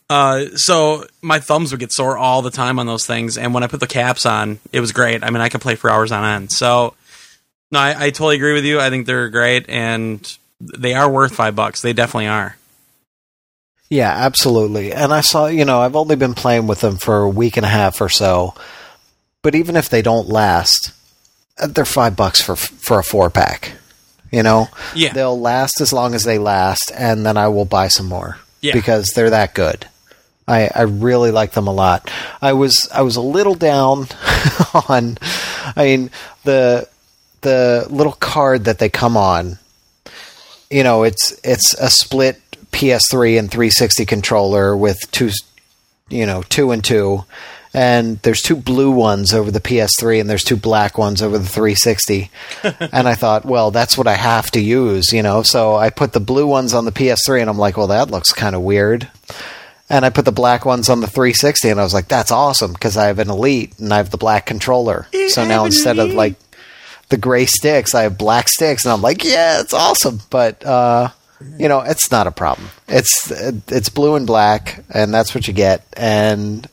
[0.09, 3.63] Uh, so my thumbs would get sore all the time on those things, and when
[3.63, 5.25] I put the caps on, it was great.
[5.25, 6.53] I mean, I could play for hours on end.
[6.53, 6.95] So,
[7.73, 8.79] no, I, I totally agree with you.
[8.81, 11.83] I think they're great, and they are worth five bucks.
[11.83, 12.57] They definitely are.
[13.89, 14.93] Yeah, absolutely.
[14.93, 17.67] And I saw, you know, I've only been playing with them for a week and
[17.67, 18.55] a half or so.
[19.43, 20.93] But even if they don't last,
[21.57, 23.73] they're five bucks for for a four pack.
[24.37, 25.15] You know, Yeah.
[25.15, 28.75] they'll last as long as they last, and then I will buy some more Yeah.
[28.75, 29.87] because they're that good.
[30.47, 32.11] I, I really like them a lot.
[32.43, 34.09] I was I was a little down
[34.89, 35.17] on,
[35.75, 36.11] I mean
[36.45, 36.87] the
[37.41, 39.59] the little card that they come on.
[40.71, 42.39] You know, it's it's a split
[42.73, 45.31] PS3 and 360 controller with two,
[46.11, 47.25] you know, two and two,
[47.77, 51.47] and there's two blue ones over the PS3 and there's two black ones over the
[51.47, 52.31] 360.
[52.63, 55.43] and I thought, well, that's what I have to use, you know.
[55.43, 58.33] So I put the blue ones on the PS3 and I'm like, well, that looks
[58.33, 59.11] kind of weird.
[59.91, 62.73] And I put the black ones on the 360 and I was like, that's awesome
[62.73, 65.07] because I have an Elite and I have the black controller.
[65.29, 66.37] so now instead of like
[67.11, 70.21] the gray sticks, I have black sticks and I'm like, yeah, it's awesome.
[70.31, 71.11] But, uh,
[71.59, 72.71] you know, it's not a problem.
[72.89, 75.85] It's it's blue and black, and that's what you get.
[75.95, 76.67] And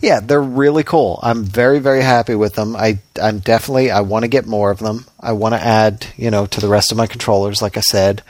[0.00, 1.18] yeah, they're really cool.
[1.22, 2.74] I'm very very happy with them.
[2.76, 5.06] I I'm definitely I want to get more of them.
[5.20, 8.22] I want to add you know to the rest of my controllers, like I said.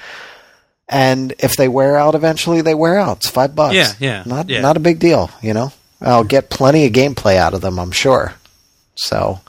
[0.89, 3.19] And if they wear out eventually, they wear out.
[3.19, 3.75] It's five bucks.
[3.75, 4.61] Yeah, yeah, Not yeah.
[4.61, 5.31] not a big deal.
[5.41, 7.79] You know, I'll get plenty of gameplay out of them.
[7.79, 8.35] I'm sure.
[8.95, 9.41] So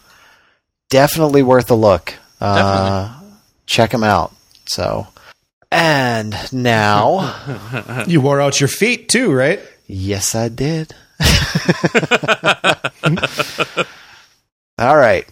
[0.90, 2.14] definitely worth a look.
[2.40, 3.20] Uh,
[3.66, 4.34] check them out.
[4.68, 5.08] So.
[5.76, 7.34] And now,
[8.08, 9.60] You wore out your feet too, right?
[9.88, 10.94] yes, I did.
[14.80, 15.26] All right.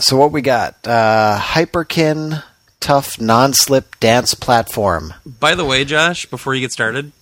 [0.00, 0.86] So what we got?
[0.86, 2.42] Uh, Hyperkin
[2.80, 5.14] Tough Non-Slip Dance Platform.
[5.24, 7.12] By the way, Josh, before you get started,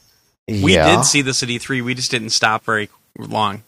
[0.49, 0.97] We yeah.
[0.97, 1.83] did see this at E3.
[1.83, 3.63] We just didn't stop very long.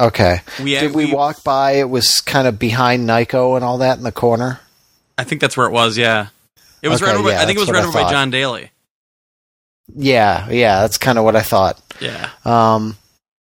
[0.00, 0.40] Okay.
[0.62, 1.72] We, Did we, walk by?
[1.72, 4.60] It was kind of behind Nyko and all that in the corner.
[5.16, 5.98] I think that's where it was.
[5.98, 6.28] Yeah,
[6.82, 7.30] it was Okay, right over.
[7.30, 8.10] yeah, I think it was right I over by.
[8.10, 8.70] John Daly.
[9.96, 11.80] Yeah, yeah, that's kind of what I thought.
[12.00, 12.96] Yeah, Um,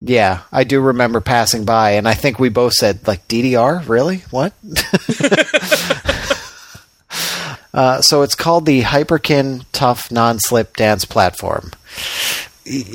[0.01, 3.87] yeah, I do remember passing by, and I think we both said like DDR.
[3.87, 4.23] Really?
[4.31, 4.53] What?
[7.73, 11.71] uh, so it's called the Hyperkin Tough Non-Slip Dance Platform.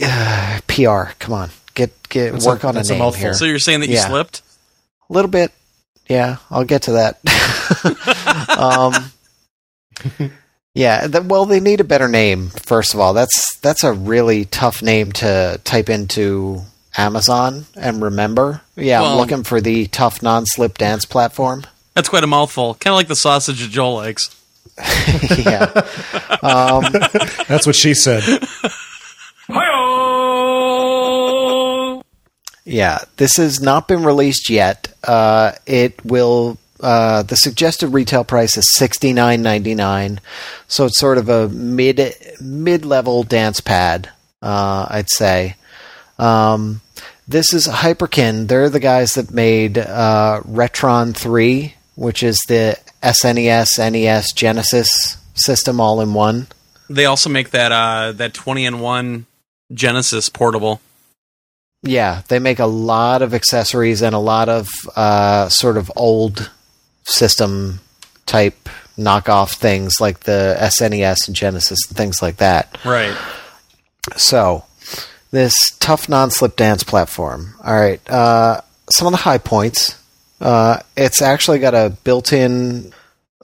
[0.02, 1.12] Uh, PR.
[1.18, 3.20] Come on, get get That's work a- on a that's a name mouthful.
[3.20, 3.34] here.
[3.34, 4.06] so you're saying that you Yeah.
[4.08, 4.42] slipped?
[5.10, 5.52] A little bit.
[6.08, 7.18] Yeah, I'll get to that.
[10.18, 10.30] um,
[10.74, 12.48] yeah, th- well, they need a better name.
[12.50, 16.62] First of all, that's that's a really tough name to type into
[16.96, 18.60] Amazon and remember.
[18.76, 21.64] Yeah, Well- I'm looking for the tough non-slip dance platform.
[21.94, 22.74] That's quite a mouthful.
[22.74, 24.34] Kind of like the sausage that Joel likes.
[25.38, 25.70] yeah,
[26.42, 26.82] um,
[27.46, 28.24] That's what she said.
[32.64, 32.98] yeah.
[33.16, 34.92] This has not been released yet.
[35.04, 36.58] Uh, it will.
[36.84, 40.20] Uh, the suggested retail price is sixty nine ninety nine,
[40.68, 44.10] so it's sort of a mid mid level dance pad.
[44.42, 45.56] Uh, I'd say.
[46.18, 46.82] Um,
[47.26, 48.48] this is Hyperkin.
[48.48, 55.80] They're the guys that made uh, Retron three, which is the SNES, NES, Genesis system
[55.80, 56.48] all in one.
[56.90, 59.24] They also make that uh, that twenty and one
[59.72, 60.82] Genesis portable.
[61.82, 66.50] Yeah, they make a lot of accessories and a lot of uh, sort of old
[67.04, 67.80] system
[68.26, 72.78] type knockoff things like the SNES and Genesis and things like that.
[72.84, 73.16] Right.
[74.16, 74.64] So,
[75.30, 77.54] this tough non-slip dance platform.
[77.64, 78.60] All right, uh,
[78.90, 80.00] some of the high points.
[80.40, 82.92] Uh, it's actually got a built-in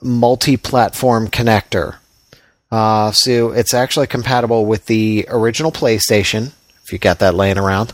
[0.02, 1.96] multi-platform connector.
[2.70, 6.52] Uh, so it's actually compatible with the original PlayStation,
[6.84, 7.92] if you got that laying around,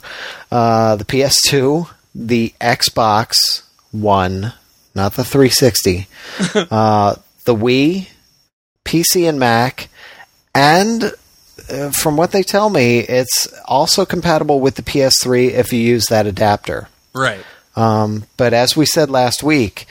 [0.50, 3.62] uh, the PS2, the Xbox
[3.92, 4.52] One,
[4.96, 6.08] not the 360,
[6.70, 7.14] uh,
[7.44, 8.08] the Wii,
[8.84, 9.88] PC and Mac,
[10.54, 11.12] and
[11.70, 16.06] uh, from what they tell me, it's also compatible with the PS3 if you use
[16.06, 16.88] that adapter.
[17.14, 17.44] Right.
[17.76, 19.86] Um, but as we said last week,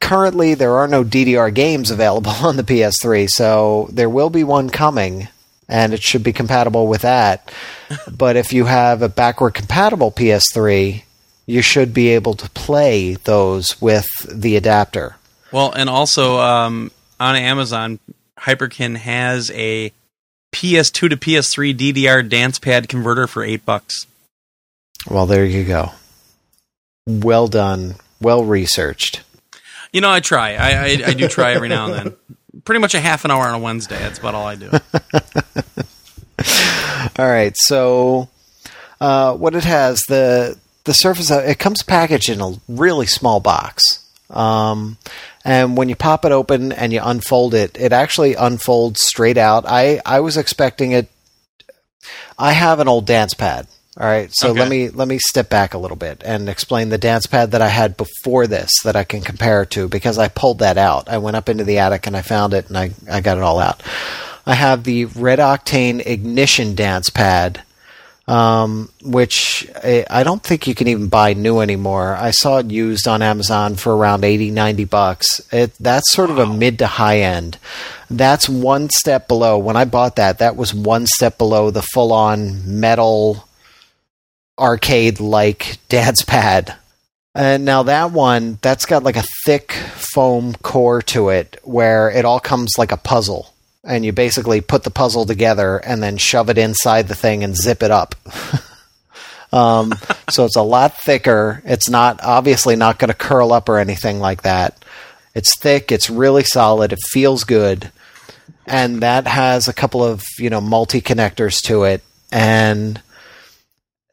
[0.00, 4.68] currently there are no DDR games available on the PS3, so there will be one
[4.68, 5.28] coming,
[5.68, 7.50] and it should be compatible with that.
[8.10, 11.04] but if you have a backward compatible PS3,
[11.46, 15.16] you should be able to play those with the adapter.
[15.52, 16.90] Well, and also um,
[17.20, 18.00] on Amazon,
[18.38, 19.92] Hyperkin has a
[20.52, 24.06] PS2 to PS3 DDR dance pad converter for eight bucks.
[25.08, 25.92] Well, there you go.
[27.06, 27.94] Well done.
[28.20, 29.22] Well researched.
[29.92, 30.54] You know, I try.
[30.54, 32.16] I, I, I do try every now and then.
[32.64, 33.98] Pretty much a half an hour on a Wednesday.
[33.98, 34.70] That's about all I do.
[37.18, 38.28] All right, so
[39.00, 44.04] uh, what it has the the surface it comes packaged in a really small box,
[44.30, 44.96] um,
[45.44, 49.64] and when you pop it open and you unfold it, it actually unfolds straight out.
[49.66, 51.08] I I was expecting it.
[52.38, 53.66] I have an old dance pad.
[53.98, 54.60] All right, so Okay.
[54.60, 57.62] let me let me step back a little bit and explain the dance pad that
[57.62, 61.08] I had before this that I can compare it to because I pulled that out.
[61.08, 63.42] I went up into the attic and I found it and I, I got it
[63.42, 63.82] all out.
[64.44, 67.62] I have the Red Octane Ignition dance pad,
[68.28, 72.16] um, which I, I don't think you can even buy new anymore.
[72.16, 75.40] I saw it used on Amazon for around 80, 90 bucks.
[75.52, 77.58] It, that's sort of a mid to high end.
[78.10, 79.58] That's one step below.
[79.58, 83.48] When I bought that, that was one step below the full on metal
[84.58, 86.76] arcade like dance pad.
[87.34, 92.24] And now that one, that's got like a thick foam core to it where it
[92.24, 93.52] all comes like a puzzle.
[93.86, 97.56] And you basically put the puzzle together and then shove it inside the thing and
[97.56, 98.14] zip it up.
[99.52, 99.94] um,
[100.28, 101.62] so it's a lot thicker.
[101.64, 104.84] It's not obviously not going to curl up or anything like that.
[105.34, 105.92] It's thick.
[105.92, 106.92] It's really solid.
[106.92, 107.92] It feels good,
[108.66, 112.02] and that has a couple of you know multi connectors to it.
[112.32, 113.02] And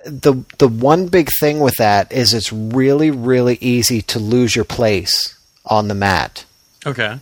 [0.06, 4.66] the the one big thing with that is it's really really easy to lose your
[4.66, 6.44] place on the mat
[6.86, 7.20] Okay.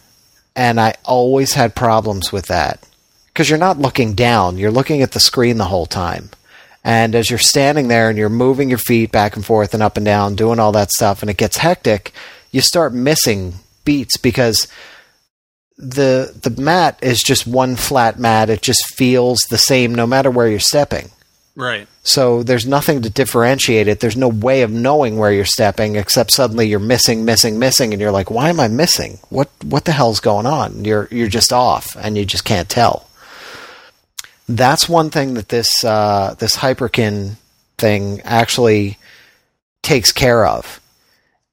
[0.61, 2.87] And I always had problems with that
[3.25, 6.29] because you're not looking down, you're looking at the screen the whole time.
[6.83, 9.97] And as you're standing there and you're moving your feet back and forth and up
[9.97, 12.11] and down, doing all that stuff, and it gets hectic,
[12.51, 13.55] you start missing
[13.85, 14.67] beats because
[15.79, 18.51] the the mat is just one flat mat.
[18.51, 21.09] It just feels the same no matter where you're stepping.
[21.55, 21.87] Right.
[22.03, 23.99] So there's nothing to differentiate it.
[23.99, 28.01] There's no way of knowing where you're stepping except suddenly you're missing, missing, missing, and
[28.01, 29.19] you're like, "Why am I missing?
[29.29, 33.07] What what the hell's going on?" You're you're just off, and you just can't tell.
[34.47, 37.35] that's one thing that this uh, this Hyperkin
[37.77, 38.97] thing actually
[39.81, 40.79] takes care of.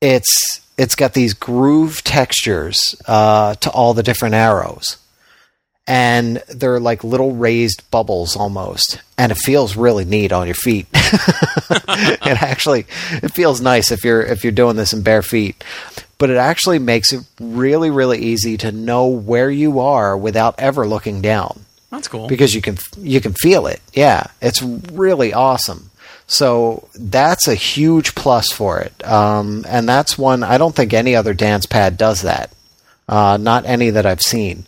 [0.00, 4.96] It's it's got these groove textures uh, to all the different arrows,
[5.88, 10.86] and they're like little raised bubbles almost, and it feels really neat on your feet.
[10.92, 15.64] it actually it feels nice if you're if you're doing this in bare feet,
[16.18, 20.86] but it actually makes it really really easy to know where you are without ever
[20.86, 22.28] looking down That's cool.
[22.28, 23.80] because you can you can feel it.
[23.94, 25.90] Yeah, it's really awesome.
[26.26, 31.16] So that's a huge plus for it, um, and that's one I don't think any
[31.16, 32.52] other dance pad does that.
[33.08, 34.66] Uh, not any that I've seen.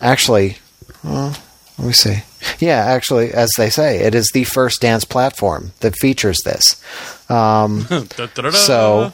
[0.00, 0.58] Actually,
[1.02, 1.36] well,
[1.78, 2.22] let me see.
[2.58, 6.82] Yeah, actually, as they say, it is the first dance platform that features this.
[7.30, 7.86] Um,
[8.52, 9.12] so,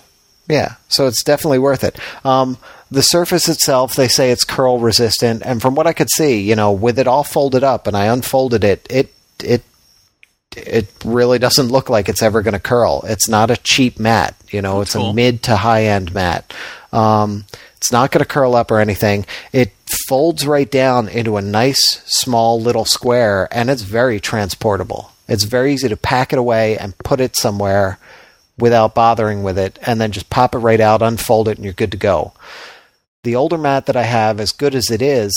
[0.49, 1.99] yeah, so it's definitely worth it.
[2.25, 2.59] Um,
[2.91, 6.55] the surface itself, they say it's curl resistant, and from what I could see, you
[6.55, 9.13] know, with it all folded up, and I unfolded it, it
[9.43, 9.63] it
[10.57, 13.05] it really doesn't look like it's ever going to curl.
[13.07, 15.11] It's not a cheap mat, you know, it's cool.
[15.11, 16.53] a mid to high end mat.
[16.93, 17.45] Um,
[17.77, 19.27] it's not going to curl up or anything.
[19.53, 19.73] It
[20.09, 25.13] folds right down into a nice small little square, and it's very transportable.
[25.29, 27.99] It's very easy to pack it away and put it somewhere
[28.59, 31.73] without bothering with it, and then just pop it right out, unfold it, and you're
[31.73, 32.33] good to go.
[33.25, 35.33] The older mat that I have, as good as it is,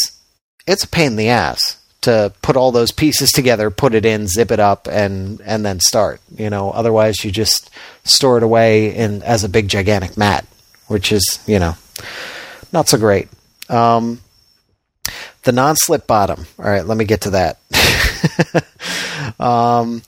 [0.67, 4.27] it's a pain in the ass to put all those pieces together, put it in,
[4.27, 6.21] zip it up, and and then start.
[6.35, 7.69] You know, otherwise you just
[8.03, 10.45] store it away in as a big gigantic mat,
[10.87, 11.75] which is you know
[12.71, 13.29] not so great.
[13.69, 14.21] Um,
[15.47, 16.45] the non-slip bottom.
[16.59, 17.57] All right, let me get to that.
[19.39, 20.03] um,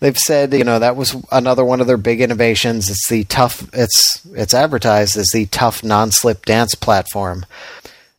[0.00, 2.90] they've said you know that was another one of their big innovations.
[2.90, 3.66] It's the tough.
[3.72, 7.46] It's it's advertised as the tough non-slip dance platform.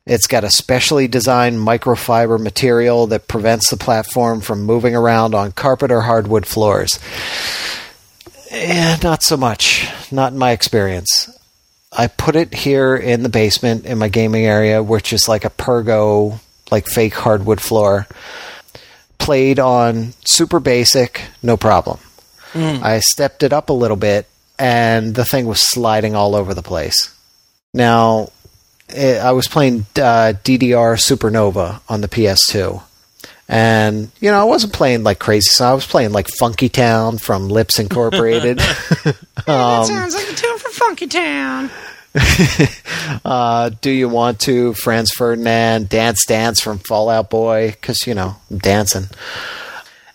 [0.07, 5.51] It's got a specially designed microfiber material that prevents the platform from moving around on
[5.51, 6.99] carpet or hardwood floors.
[8.49, 9.87] Eh, not so much.
[10.11, 11.29] Not in my experience.
[11.91, 15.49] I put it here in the basement in my gaming area, which is like a
[15.49, 16.39] pergo,
[16.71, 18.07] like fake hardwood floor.
[19.17, 21.99] Played on super basic, no problem.
[22.55, 24.27] I stepped it up a little bit,
[24.57, 27.13] and the thing was sliding all over the place.
[27.73, 28.29] Now,
[28.89, 32.81] eh, I was playing uh, DDR Supernova on the PS2.
[33.47, 35.49] And, you know, I wasn't playing like crazy.
[35.51, 38.59] So I was playing like Funky Town from Lipps Incorporated.
[39.47, 41.69] um, Sounds like a tune from Funky Town.
[43.25, 44.73] uh, Do You Want to?
[44.73, 49.07] Franz Ferdinand, Dance Dance from Fall Out Boy, because, you know, I'm dancing.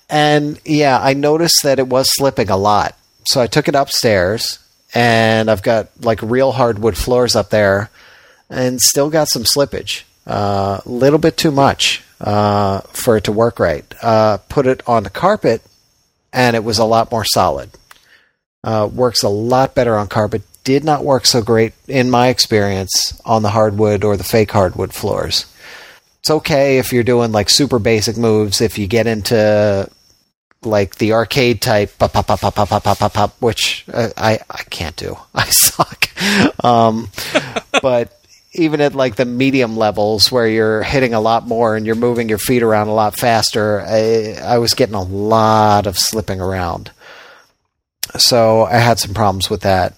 [0.08, 2.96] And yeah, I noticed that it was slipping a lot.
[3.24, 4.58] So I took it upstairs,
[4.92, 7.90] and I've got like real hardwood floors up there,
[8.48, 10.02] and still got some slippage.
[10.26, 13.84] A uh, little bit too much uh, for it to work right.
[14.02, 15.62] Uh, put it on the carpet,
[16.32, 17.70] and it was a lot more solid.
[18.62, 20.42] Uh, works a lot better on carpet.
[20.64, 24.92] Did not work so great, in my experience, on the hardwood or the fake hardwood
[24.92, 25.46] floors.
[26.20, 28.60] It's okay if you're doing like super basic moves.
[28.60, 29.88] If you get into
[30.62, 34.10] like the arcade type, pop, pop, pop, pop, pop, pop, pop, pop, pop, which uh,
[34.16, 35.16] I I can't do.
[35.34, 36.10] I suck.
[36.64, 37.08] Um,
[37.80, 38.20] but
[38.52, 42.28] even at like the medium levels where you're hitting a lot more and you're moving
[42.28, 46.90] your feet around a lot faster, I, I was getting a lot of slipping around.
[48.18, 49.94] So I had some problems with that.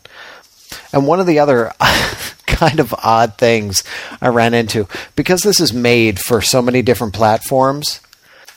[0.92, 1.72] And one of the other
[2.46, 3.82] kind of odd things
[4.20, 8.00] I ran into, because this is made for so many different platforms,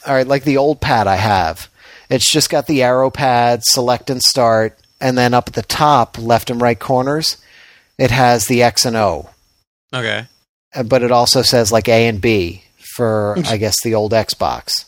[0.05, 1.69] all right, like the old pad I have,
[2.09, 6.17] it's just got the arrow pad, select and start, and then up at the top,
[6.17, 7.37] left and right corners,
[7.97, 9.29] it has the X and O.
[9.93, 10.25] Okay.
[10.73, 12.63] Uh, But it also says like A and B
[12.95, 14.85] for, I guess, the old Xbox.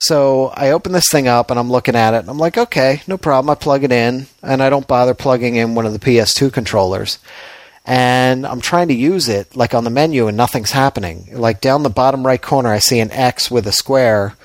[0.00, 3.02] So I open this thing up and I'm looking at it and I'm like, okay,
[3.08, 3.50] no problem.
[3.50, 7.18] I plug it in and I don't bother plugging in one of the PS2 controllers.
[7.84, 11.28] And I'm trying to use it like on the menu and nothing's happening.
[11.32, 14.36] Like down the bottom right corner, I see an X with a square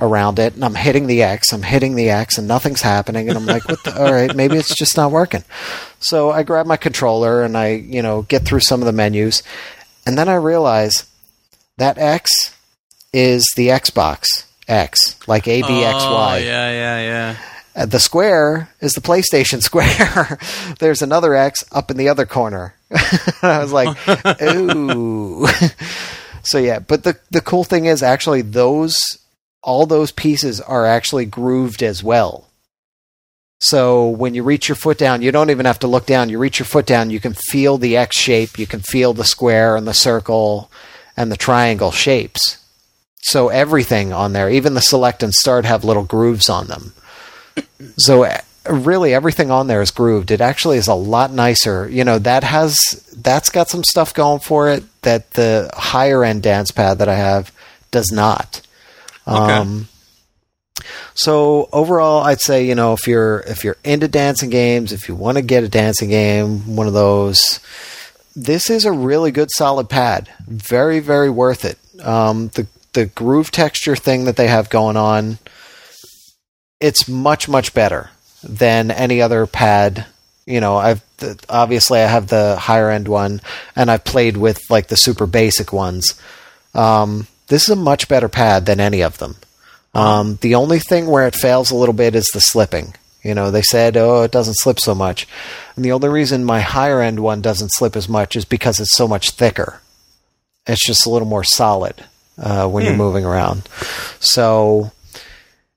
[0.00, 3.28] around it and I'm hitting the X, I'm hitting the X and nothing's happening.
[3.28, 5.44] And I'm like, what the, all right, maybe it's just not working.
[6.00, 9.44] So I grab my controller and I, you know, get through some of the menus.
[10.06, 11.08] And then I realize
[11.76, 12.32] that X
[13.12, 15.62] is the Xbox X, like ABXY.
[15.64, 17.36] Oh, yeah, yeah, yeah.
[17.74, 20.38] Uh, The square is the PlayStation square.
[20.78, 22.74] There's another X up in the other corner.
[23.42, 23.96] I was like,
[24.42, 25.46] ooh.
[26.42, 28.96] so yeah, but the the cool thing is actually those
[29.62, 32.44] all those pieces are actually grooved as well.
[33.60, 36.28] So when you reach your foot down, you don't even have to look down.
[36.28, 39.24] You reach your foot down, you can feel the X shape, you can feel the
[39.24, 40.70] square and the circle
[41.16, 42.58] and the triangle shapes.
[43.20, 46.92] So everything on there, even the select and start, have little grooves on them.
[47.96, 48.38] So uh,
[48.68, 50.30] really, everything on there is grooved.
[50.30, 51.88] It actually is a lot nicer.
[51.88, 52.76] You know that has
[53.16, 57.16] that's got some stuff going for it that the higher end dance pad that I
[57.16, 57.52] have
[57.90, 58.62] does not.
[59.26, 59.36] Okay.
[59.36, 59.88] Um,
[61.14, 65.14] so overall, I'd say you know if you're if you're into dancing games, if you
[65.14, 67.60] want to get a dancing game, one of those,
[68.36, 70.30] this is a really good solid pad.
[70.46, 71.78] Very very worth it.
[72.04, 75.38] Um, the the groove texture thing that they have going on,
[76.80, 78.10] it's much much better
[78.42, 80.06] than any other pad.
[80.46, 83.40] You know, I've th- obviously I have the higher end one,
[83.76, 86.20] and I've played with like the super basic ones.
[86.74, 89.36] Um, this is a much better pad than any of them.
[89.94, 92.94] Um, the only thing where it fails a little bit is the slipping.
[93.22, 95.26] You know, they said, oh, it doesn't slip so much.
[95.74, 98.94] And the only reason my higher end one doesn't slip as much is because it's
[98.94, 99.80] so much thicker.
[100.66, 102.04] It's just a little more solid
[102.38, 103.68] uh, when you're moving around.
[104.20, 104.92] So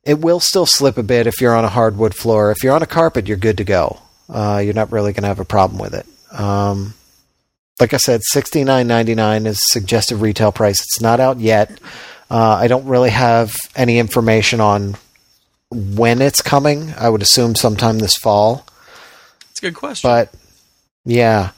[0.04, 2.52] it will still slip a bit if you're on a hardwood floor.
[2.52, 4.00] If you're on a carpet, you're good to go.
[4.30, 6.06] Uh, you're not really going to have a problem with it.
[6.40, 6.94] Um,
[7.80, 10.80] like I said, sixty nine ninety nine is suggested retail price.
[10.82, 11.80] It's not out yet.
[12.30, 14.96] Uh, I don't really have any information on
[15.72, 16.94] when it's coming.
[16.98, 18.66] I would assume sometime this fall.
[19.50, 20.10] It's a good question.
[20.10, 20.34] But
[21.04, 21.52] yeah,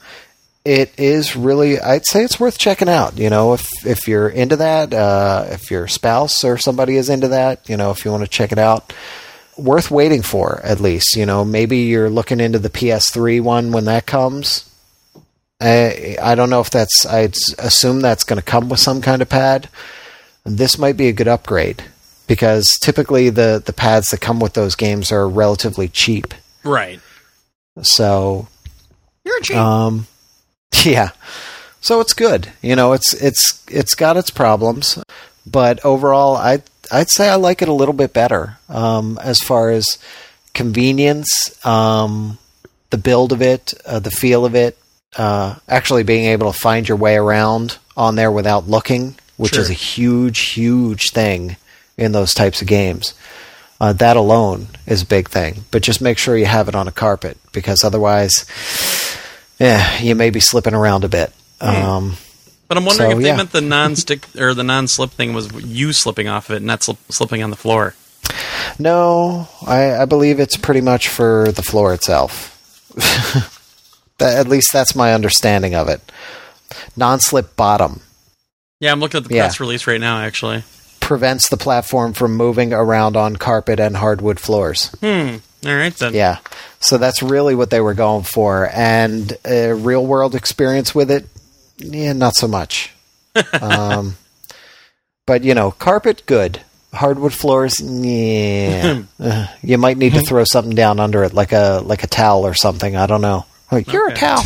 [0.64, 1.78] it is really.
[1.80, 3.18] I'd say it's worth checking out.
[3.18, 7.28] You know, if if you're into that, uh, if your spouse or somebody is into
[7.28, 8.92] that, you know, if you want to check it out,
[9.56, 11.16] worth waiting for at least.
[11.16, 14.70] You know, maybe you're looking into the PS3 one when that comes.
[15.60, 17.04] I I don't know if that's.
[17.06, 19.68] I'd assume that's going to come with some kind of pad.
[20.44, 21.82] This might be a good upgrade
[22.26, 26.32] because typically the the pads that come with those games are relatively cheap.
[26.64, 27.00] right.
[27.82, 28.48] So
[29.24, 29.56] You're a cheap.
[29.56, 30.06] um,
[30.84, 31.10] yeah.
[31.80, 32.50] So it's good.
[32.62, 34.98] You know, it's it's it's got its problems,
[35.46, 39.38] but overall, I I'd, I'd say I like it a little bit better um, as
[39.40, 39.84] far as
[40.54, 42.38] convenience, um,
[42.90, 44.78] the build of it, uh, the feel of it,
[45.16, 49.70] uh, actually being able to find your way around on there without looking, which is
[49.70, 51.56] a huge, huge thing
[51.96, 53.14] in those types of games.
[53.80, 56.88] Uh, that alone is a big thing, but just make sure you have it on
[56.88, 58.46] a carpet because otherwise,
[59.58, 61.32] yeah, you may be slipping around a bit.
[61.60, 62.16] Um,
[62.68, 63.36] but I'm wondering so, if they yeah.
[63.36, 66.82] meant the non-stick or the non-slip thing was you slipping off of it, and not
[66.82, 67.94] slip, slipping on the floor.
[68.78, 72.50] no, I, I believe it's pretty much for the floor itself.
[74.18, 76.00] that, at least that's my understanding of it.
[76.96, 78.00] Non-slip bottom
[78.80, 79.42] Yeah, I'm looking at the Yeah.
[79.44, 80.18] press release right now.
[80.20, 80.64] Actually.
[81.00, 84.88] prevents the platform from moving around on carpet and hardwood floors.
[85.00, 85.36] Hmm.
[85.66, 86.14] All right then.
[86.14, 86.38] Yeah.
[86.80, 88.68] So that's really what they were going for.
[88.72, 91.26] And a real world experience with it,
[91.78, 92.92] yeah, not so much.
[93.62, 94.16] um,
[95.26, 96.60] but, you know, carpet, good.
[96.92, 99.02] Hardwood floors, yeah.
[99.18, 102.46] Uh, you might need to throw something down under it, like a like a towel
[102.46, 102.94] or something.
[102.94, 103.46] I don't know.
[103.72, 104.20] Like, you're a Okay.
[104.20, 104.44] towel.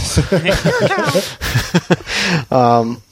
[2.51, 3.03] um,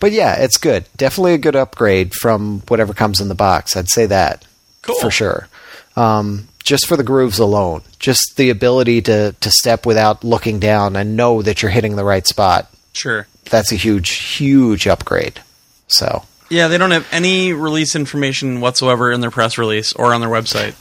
[0.00, 0.86] but yeah, it's good.
[0.96, 3.76] Definitely a good upgrade from whatever comes in the box.
[3.76, 4.44] I'd say that
[4.82, 4.98] Cool.
[5.00, 5.48] for sure.
[5.96, 10.96] Um, just for the grooves alone, just the ability to to step without looking down
[10.96, 12.68] and know that you're hitting the right spot.
[12.92, 13.26] Sure.
[13.50, 15.40] That's a huge, huge upgrade.
[15.86, 20.20] So Yeah, they don't have any release information whatsoever in their press release or on
[20.20, 20.74] their website.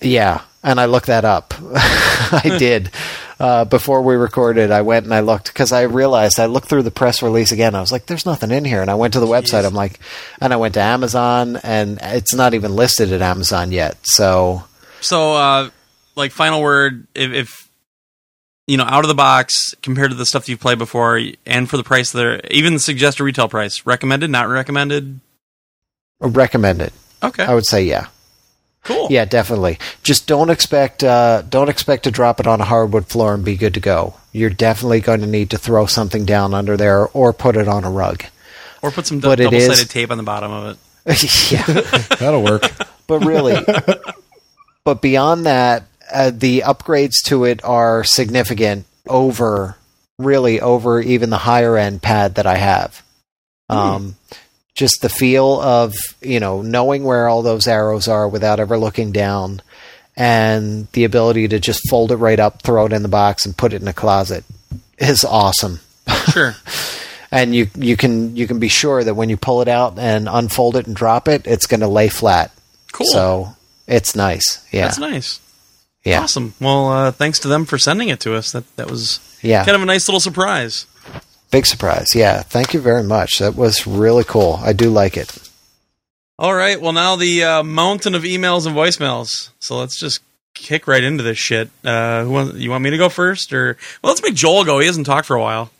[0.00, 1.52] yeah, and I looked that up.
[1.74, 2.90] I did
[3.40, 4.70] uh, before we recorded.
[4.70, 7.74] I went and I looked because I realized I looked through the press release again.
[7.74, 9.64] I was like, "There's nothing in here," and I went to the website.
[9.66, 9.98] I'm like,
[10.40, 13.96] and I went to Amazon, and it's not even listed at Amazon yet.
[14.04, 14.62] So
[15.04, 15.70] So, uh,
[16.16, 17.70] like, final word, if, if
[18.66, 21.76] you know, out of the box compared to the stuff you've played before, and for
[21.76, 25.20] the price there, even the suggested retail price, recommended, not recommended.
[26.20, 26.92] Recommended.
[27.22, 28.06] Okay, I would say yeah.
[28.82, 29.08] cool.
[29.10, 29.78] Yeah, definitely.
[30.02, 33.56] Just don't expect uh, don't expect to drop it on a hardwood floor and be
[33.56, 34.14] good to go.
[34.32, 37.84] You're definitely going to need to throw something down under there or put it on
[37.84, 38.24] a rug.
[38.82, 41.52] Or put some But it double sided is- tape on the bottom of it.
[41.52, 41.64] yeah,
[42.18, 42.70] That'll work.
[43.06, 43.54] but really,
[44.84, 49.76] but beyond that, uh, the upgrades to it are significant over
[50.18, 53.02] really over even the higher end pad that I have.
[53.68, 54.16] Um,
[54.74, 59.10] just the feel of you know knowing where all those arrows are without ever looking
[59.10, 59.62] down,
[60.16, 63.56] and the ability to just fold it right up, throw it in the box, and
[63.56, 64.44] put it in a closet
[64.98, 65.80] is awesome.
[66.30, 66.54] Sure.
[67.30, 70.28] And you you can you can be sure that when you pull it out and
[70.30, 72.52] unfold it and drop it, it's going to lay flat.
[72.92, 73.08] Cool.
[73.08, 73.53] So
[73.86, 74.66] it's nice.
[74.72, 74.82] Yeah.
[74.82, 75.40] That's nice.
[76.04, 76.22] yeah.
[76.22, 76.54] Awesome.
[76.60, 78.52] Well, uh, thanks to them for sending it to us.
[78.52, 79.64] That that was Yeah.
[79.64, 80.86] kind of a nice little surprise.
[81.50, 82.14] Big surprise.
[82.14, 82.42] Yeah.
[82.42, 83.38] Thank you very much.
[83.38, 84.58] That was really cool.
[84.62, 85.36] I do like it.
[86.38, 86.80] All right.
[86.80, 89.50] Well, now the uh, mountain of emails and voicemails.
[89.60, 90.20] So let's just
[90.54, 91.70] kick right into this shit.
[91.84, 94.80] Uh, who wants, you want me to go first, or well, let's make Joel go.
[94.80, 95.70] He hasn't talked for a while.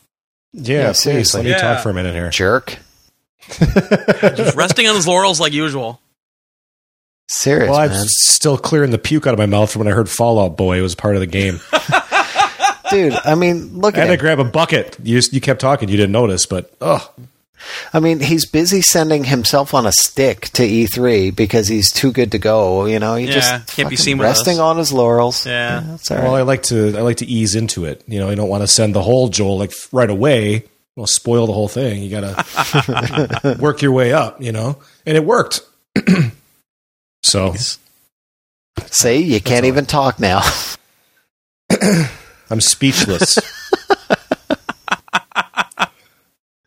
[0.53, 0.99] Yeah, Yeah, please.
[1.01, 1.39] seriously.
[1.39, 1.59] Let me Yeah.
[1.59, 2.31] talk for a minute here.
[2.31, 2.79] Jerk.
[3.59, 6.01] Just resting on his laurels like usual.
[7.29, 8.05] Serious, Well, I'm man.
[8.07, 10.83] still clearing the puke out of my mouth from when I heard Fall Out Boy
[10.83, 11.59] was part of the game.
[12.91, 14.97] Dude, I mean, look I at had to grab a bucket.
[15.03, 15.89] You you kept talking.
[15.89, 17.11] You didn't notice, but oh,
[17.95, 22.33] I mean, he's busy sending himself on a stick to E3 because he's too good
[22.33, 22.85] to go.
[22.85, 24.61] You know, he Yeah, just can't be fucking seen with resting us.
[24.61, 25.47] on his laurels.
[25.47, 25.83] Yeah.
[25.87, 26.39] that's all well, right.
[26.41, 28.05] I like to I like to ease into it.
[28.07, 30.65] You know, I don't want to send the whole Joel like right away.
[30.95, 32.03] Well, spoil the whole thing.
[32.03, 34.41] You got to work your way up.
[34.43, 35.63] You know, and it worked.
[37.25, 37.55] so
[38.91, 40.43] See, you can't all even talk now.
[42.51, 43.39] I'm speechless.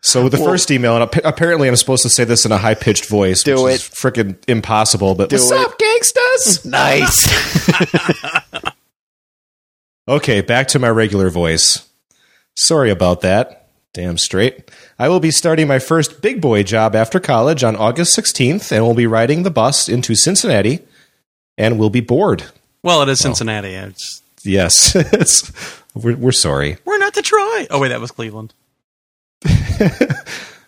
[0.02, 2.58] so with the first email, and ap- apparently I'm supposed to say this in a
[2.58, 3.76] high pitched voice, Do which it.
[3.76, 5.16] is freaking impossible.
[5.16, 5.60] But Do what's it.
[5.60, 6.66] up, gangsters?
[6.66, 7.28] nice.
[10.08, 11.88] Okay, back to my regular voice.
[12.56, 13.67] Sorry about that.
[13.98, 14.70] Damn straight.
[15.00, 18.86] I will be starting my first big boy job after college on August 16th and
[18.86, 20.82] will be riding the bus into Cincinnati
[21.58, 22.44] and will be bored.
[22.84, 23.24] Well, it is oh.
[23.30, 23.74] Cincinnati.
[23.74, 25.52] It's, Yes, it's,
[25.96, 26.78] we're, we're sorry.
[26.86, 27.70] we're not Detroit.
[27.72, 28.54] Oh wait, that was Cleveland.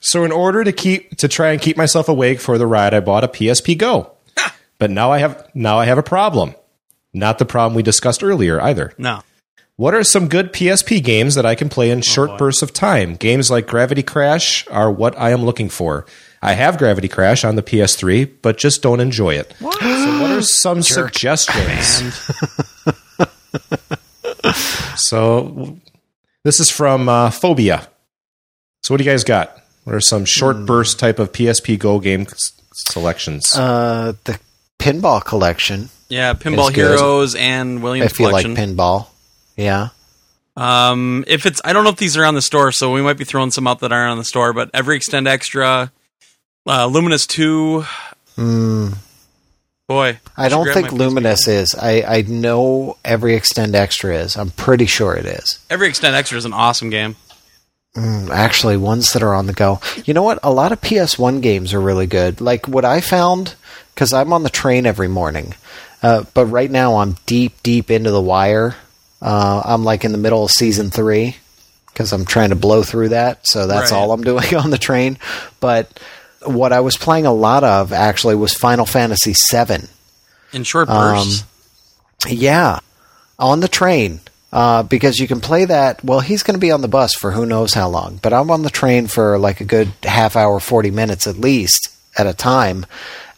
[0.01, 3.01] So in order to keep to try and keep myself awake for the ride, I
[3.01, 4.13] bought a PSP Go.
[4.77, 6.55] but now I have now I have a problem.
[7.13, 8.93] Not the problem we discussed earlier either.
[8.97, 9.21] No.
[9.79, 12.37] What are some good PSP games that I can play in short boy.
[12.37, 13.15] bursts of time?
[13.15, 16.05] Games like Gravity Crash are what I am looking for.
[16.41, 19.53] I have Gravity Crash on the PS3, but just don't enjoy it.
[19.57, 22.13] So, what are some suggestions?
[24.97, 25.77] so,
[26.43, 27.87] this is from uh, Phobia.
[28.83, 29.63] So, what do you guys got?
[29.85, 33.55] What are some short burst type of PSP Go game s- selections?
[33.55, 34.41] uh, the
[34.77, 35.87] pinball collection.
[36.09, 36.99] Yeah, Pinball It's good.
[36.99, 39.07] Heroes and Williams if you like pinball.
[39.59, 39.89] Yeah.
[40.55, 43.17] Um, if it's, I don't know if these are on the store, so we might
[43.17, 44.51] be throwing some out that aren't on the store.
[44.53, 45.91] But every extend extra,
[46.65, 47.85] uh, Lumines Two,
[48.39, 48.95] Mm,
[49.87, 51.75] boy, I don't think Lumines is.
[51.75, 54.37] I, I know every Extend Extra is.
[54.37, 55.59] I'm pretty sure it is.
[55.69, 57.17] Every extend extra is an awesome game.
[57.97, 59.81] Mm, actually, ones that are on the go.
[60.05, 60.39] You know what?
[60.41, 62.39] A lot of PS1 games are really good.
[62.39, 63.55] Like what I found,
[63.93, 65.55] because I'm on the train every morning.
[66.01, 68.75] Uh, but right now, I'm deep, deep into the wire.
[69.21, 71.35] Uh, I'm like in the middle of season three
[71.87, 73.45] because I'm trying to blow through that.
[73.45, 73.97] So that's Right.
[73.97, 75.17] all I'm doing on the train.
[75.59, 75.99] But
[76.45, 79.87] what I was playing a lot of actually was Final Fantasy VII.
[80.53, 81.43] In short Um, bursts.
[82.27, 82.79] Yeah,
[83.37, 84.21] on the train.
[84.51, 86.03] Uh, because you can play that.
[86.03, 88.49] Well, he's going to be on the bus for who knows how long, but I'm
[88.49, 92.33] on the train for like a good half hour, 40 minutes at least at a
[92.33, 92.87] time.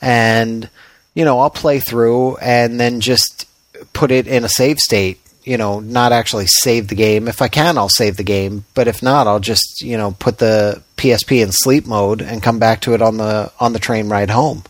[0.01, 0.69] And,
[1.13, 3.45] you know, I'll play through and then just
[3.91, 5.19] put it in a save state.
[5.43, 7.27] You know, not actually save the game.
[7.27, 8.65] If I can, I'll save the game.
[8.75, 12.59] But if not, I'll just, you know, put the PSP in sleep mode and come
[12.59, 14.63] back to it on the on the train ride home.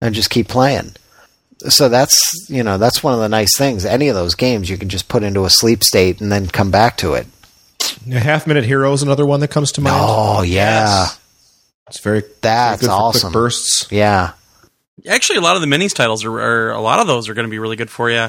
[0.00, 0.96] And just keep playing
[1.68, 4.76] so that's you know that's one of the nice things any of those games you
[4.76, 7.26] can just put into a sleep state and then come back to it
[8.10, 9.94] A Half Minute Hero is another one that comes to mind.
[9.96, 11.18] oh yeah Yes.
[11.88, 13.86] It's very that's good awesome quick bursts.
[13.90, 14.32] yeah
[15.08, 17.46] Actually, a lot of the minis titles are, are a lot of those are going
[17.46, 18.28] to be really good for you.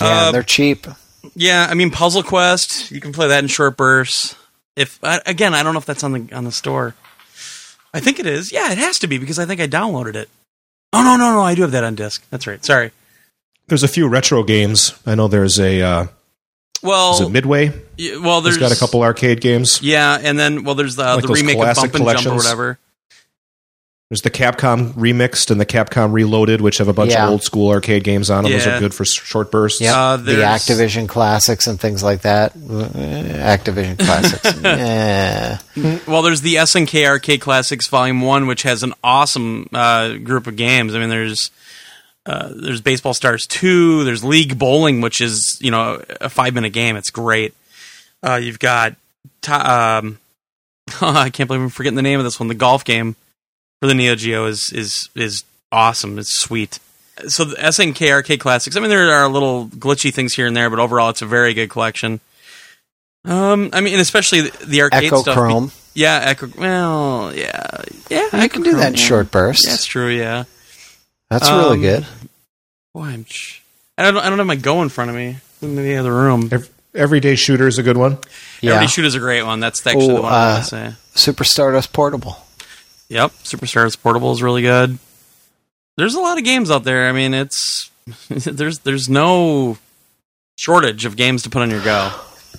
[0.00, 0.86] Yeah Uh, they're cheap
[1.34, 4.34] Yeah, I mean Puzzle Quest, you can play that in short bursts.
[4.76, 6.94] If again, I don't know if that's on the on the store.
[7.92, 8.52] I think it is.
[8.52, 10.28] Yeah, it has to be because I think I downloaded it.
[10.92, 11.40] Oh no, no, no!
[11.42, 12.24] I do have that on disc.
[12.30, 12.64] That's right.
[12.64, 12.92] Sorry.
[13.66, 14.94] There's a few retro games.
[15.04, 16.06] I know there's a uh,
[16.82, 17.68] Well, is it Midway?
[17.98, 19.82] y- well, There's there's got a couple arcade games.
[19.82, 22.36] Yeah, and then well, there's the Like the remake of classic Bump and Jump or
[22.36, 22.78] whatever.
[24.10, 27.24] There's the Capcom Remixed and the Capcom Reloaded, which have a bunch Yeah.
[27.24, 28.52] of old school arcade games on them.
[28.54, 29.82] Those are good for short bursts.
[29.82, 35.58] yeah Uh, the activision classics and things like that Uh, activision classics yeah
[36.06, 40.56] Well, there's the SNK Arcade Classics Volume One, which has an awesome uh, group of
[40.56, 40.94] games.
[40.94, 41.50] I mean, there's
[42.24, 44.04] uh, there's Baseball Stars Two.
[44.04, 46.96] There's League Bowling, which is you know a five minute game.
[46.96, 47.52] It's great.
[48.22, 48.96] Uh, you've got
[49.42, 50.18] ti- um,
[51.02, 52.48] I can't believe I'm forgetting the name of this one.
[52.48, 53.14] The golf game
[53.80, 56.18] for the Neo Geo is is is awesome.
[56.18, 56.78] It's sweet.
[57.26, 58.76] So the SNK Arcade Classics.
[58.76, 61.52] I mean, there are little glitchy things here and there, but overall, it's a very
[61.54, 62.20] good collection.
[63.24, 65.34] Um, I mean, and especially the, the arcade echo stuff.
[65.36, 66.48] chrome Yeah, Echo.
[66.56, 68.42] Well, yeah, yeah.
[68.42, 70.08] you can do that in short bursts That's true.
[70.08, 70.44] Yeah.
[71.28, 72.06] that's really Um, good
[72.94, 73.24] Boy, I'm.
[73.24, 73.60] Sh-
[73.98, 74.16] I don't.
[74.18, 75.38] I don't have my go in front of me.
[75.60, 76.48] In the other room.
[76.52, 78.12] Ev- Everyday Shooter is a good one.
[78.60, 78.70] Yeah.
[78.74, 79.58] Everyday yeah Shoot is a great one.
[79.60, 80.96] That's actually Oh, the one uh, I was gonna say.
[81.14, 82.36] super stardust portable
[83.08, 84.98] Yep, Super Stardust Portable is really good.
[85.96, 87.08] There's a lot of games out there.
[87.08, 87.90] I mean, it's
[88.28, 89.78] there's there's no
[90.56, 92.10] shortage of games to put on your go.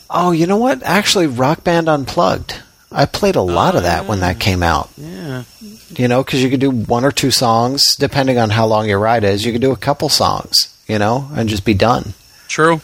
[0.10, 0.82] Oh, you know what?
[0.84, 2.62] Actually, Rock Band Unplugged.
[2.92, 4.90] I played a lot of that when that oh, came out.
[4.98, 5.44] Yeah,
[5.90, 8.98] You know, because you could do one or two songs, depending on how long your
[8.98, 9.46] ride is.
[9.46, 12.14] You could do a couple songs, you know, and just be done.
[12.48, 12.82] true.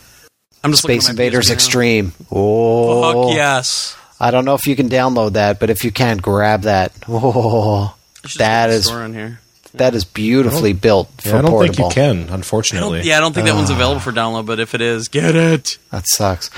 [0.64, 2.14] I'm just Space Invaders Extreme.
[2.32, 3.96] Oh, Fuck yes.
[4.20, 6.94] I don't know if you can download that, but if you can, grab that.
[7.08, 9.40] Oh, I should That check the is- store on here.
[9.74, 11.76] that is beautifully built for Yeah, I don't portable.
[11.76, 13.02] think you can, I unfortunately.
[13.04, 13.58] yeah, I don't think that Ah.
[13.58, 15.78] one's available for download, but if it is, get it.
[15.92, 16.50] That sucks.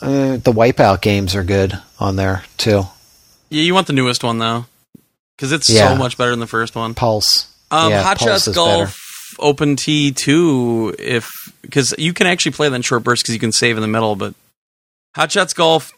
[0.00, 2.86] Uh, the Wipeout games are good on there too.
[3.48, 4.66] Yeah, you want the newest one though,
[5.36, 5.88] because it's Yeah.
[5.88, 6.94] so much better than the first one.
[6.94, 7.46] Pulse.
[7.72, 8.96] Um, Yeah, Hot Pulse Shots is Golf
[9.40, 11.28] Open T two, if
[11.62, 13.88] because you can actually play that in short bursts because you can save in the
[13.88, 14.34] middle, but
[15.16, 15.90] Hot Shots Golf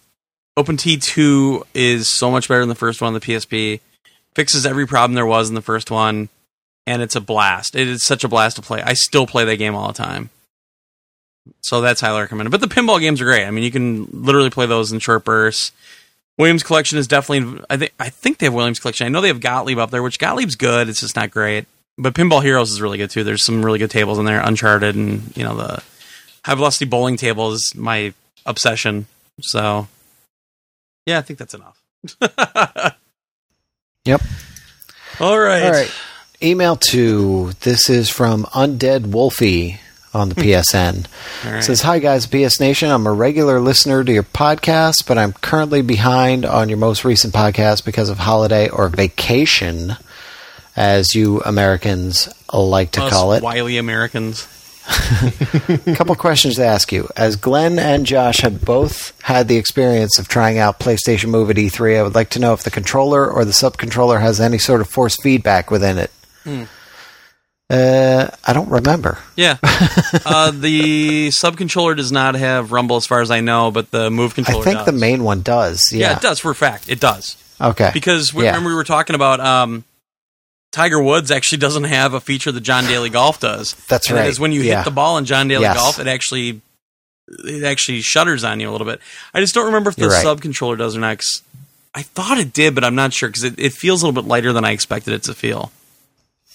[0.57, 3.81] Open Tee two is so much better than the first one on the PSP.
[4.35, 6.29] Fixes every problem there was in the first one,
[6.87, 7.75] and it's a blast.
[7.75, 8.83] It is such a blast to play.
[8.83, 10.31] I still play that game all the time.
[11.61, 12.51] So that's highly recommended.
[12.51, 13.47] But the pinball games are great.
[13.47, 15.73] I mean, you can literally play those in short bursts.
[16.39, 17.63] Williams Collection is definitely.
[17.69, 17.93] I think.
[17.99, 19.07] I think they have Williams Collection.
[19.07, 20.89] I know they have Gottlieb up there, which Gottlieb's good.
[20.89, 21.67] It's just not great.
[21.99, 23.23] But Pinball Heroes is really good too.
[23.25, 24.41] There's some really good tables in there.
[24.41, 25.83] Uncharted and you know the
[26.45, 28.15] High Velocity Bowling table is my
[28.47, 29.07] obsession.
[29.41, 29.89] So
[31.07, 31.83] yeah, I think that's enough.
[34.05, 34.21] Yep.
[35.21, 35.63] All right.
[35.63, 35.93] All right.
[36.43, 39.79] Email to this is from Undead Wolfie
[40.13, 40.41] on the hmm.
[40.41, 41.07] PSN.
[41.47, 41.63] All right.
[41.63, 42.91] Says, Hi guys, PS Nation.
[42.91, 47.33] I'm a regular listener to your podcast, but I'm currently behind on your most recent
[47.33, 49.97] podcast because of holiday or vacation,
[50.75, 53.43] as you Americans like to Us call it.
[53.45, 54.49] wily Americans.
[54.89, 57.09] A couple questions to ask you.
[57.17, 61.57] As Glenn and Josh have both had the experience of trying out PlayStation Move at
[61.57, 64.59] E3, I would like to know if the controller or the sub controller has any
[64.59, 66.11] sort of force feedback within it.
[66.45, 66.65] Hmm.
[67.71, 69.19] Uh, I don't remember.
[69.35, 69.57] Yeah.
[70.27, 74.11] uh, the sub controller does not have rumble as far as I know, but the
[74.11, 74.61] move controller.
[74.61, 74.87] I think does.
[74.87, 75.83] the main one does.
[75.91, 76.11] Yeah.
[76.11, 76.17] Yeah.
[76.17, 76.91] it does for a fact.
[76.91, 77.37] It does.
[77.61, 77.91] Okay.
[77.95, 78.51] because we, Yeah.
[78.51, 79.85] remember we were talking about um,
[80.73, 83.75] Tiger Woods actually doesn't have a feature that John Daly Golf does.
[83.89, 84.27] That's and right.
[84.27, 84.79] It is when you Yeah.
[84.79, 85.77] hit the ball in John Daly Yes.
[85.77, 86.61] Golf, it actually
[87.45, 89.01] it actually shudders on you a little bit.
[89.33, 90.23] I just don't remember if the right.
[90.23, 91.19] sub controller does or not.
[91.19, 91.43] 'cause
[91.95, 94.29] I thought it did, but I'm not sure because it, it feels a little bit
[94.29, 95.71] lighter than I expected it to feel.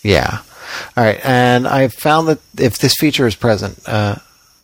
[0.03, 0.39] Yeah.
[0.95, 1.19] All right.
[1.23, 4.15] And I found that if this feature is present, uh,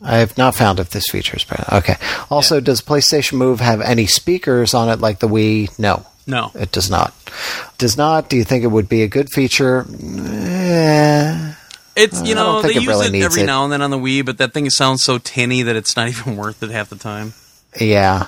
[0.04, 1.72] I have not found if this feature is present.
[1.72, 1.96] Okay.
[2.30, 5.78] Also, does PlayStation Move have any speakers on it like the Wii?
[5.80, 6.06] No.
[6.26, 7.14] No, It does not.
[7.78, 8.30] Does not.
[8.30, 9.86] Do you think it would be a good feature?
[10.48, 11.54] Eh,
[11.96, 13.46] it's you know they it use really it every it.
[13.46, 16.08] now and then on the Wii, but that thing sounds so tinny that it's not
[16.14, 17.34] even worth it half the time.
[17.80, 18.28] yeah.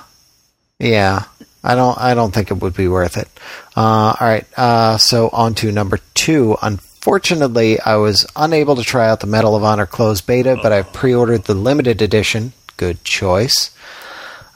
[0.78, 1.24] Yeah.
[1.64, 1.98] I don't.
[1.98, 3.28] I don't think it would be worth it.
[3.76, 4.46] Uh, all right.
[4.58, 6.56] Uh, so on to number two.
[6.62, 10.82] Unfortunately, I was unable to try out the Medal of Honor closed beta, but I
[10.82, 12.52] pre-ordered the limited edition.
[12.76, 13.70] Good choice.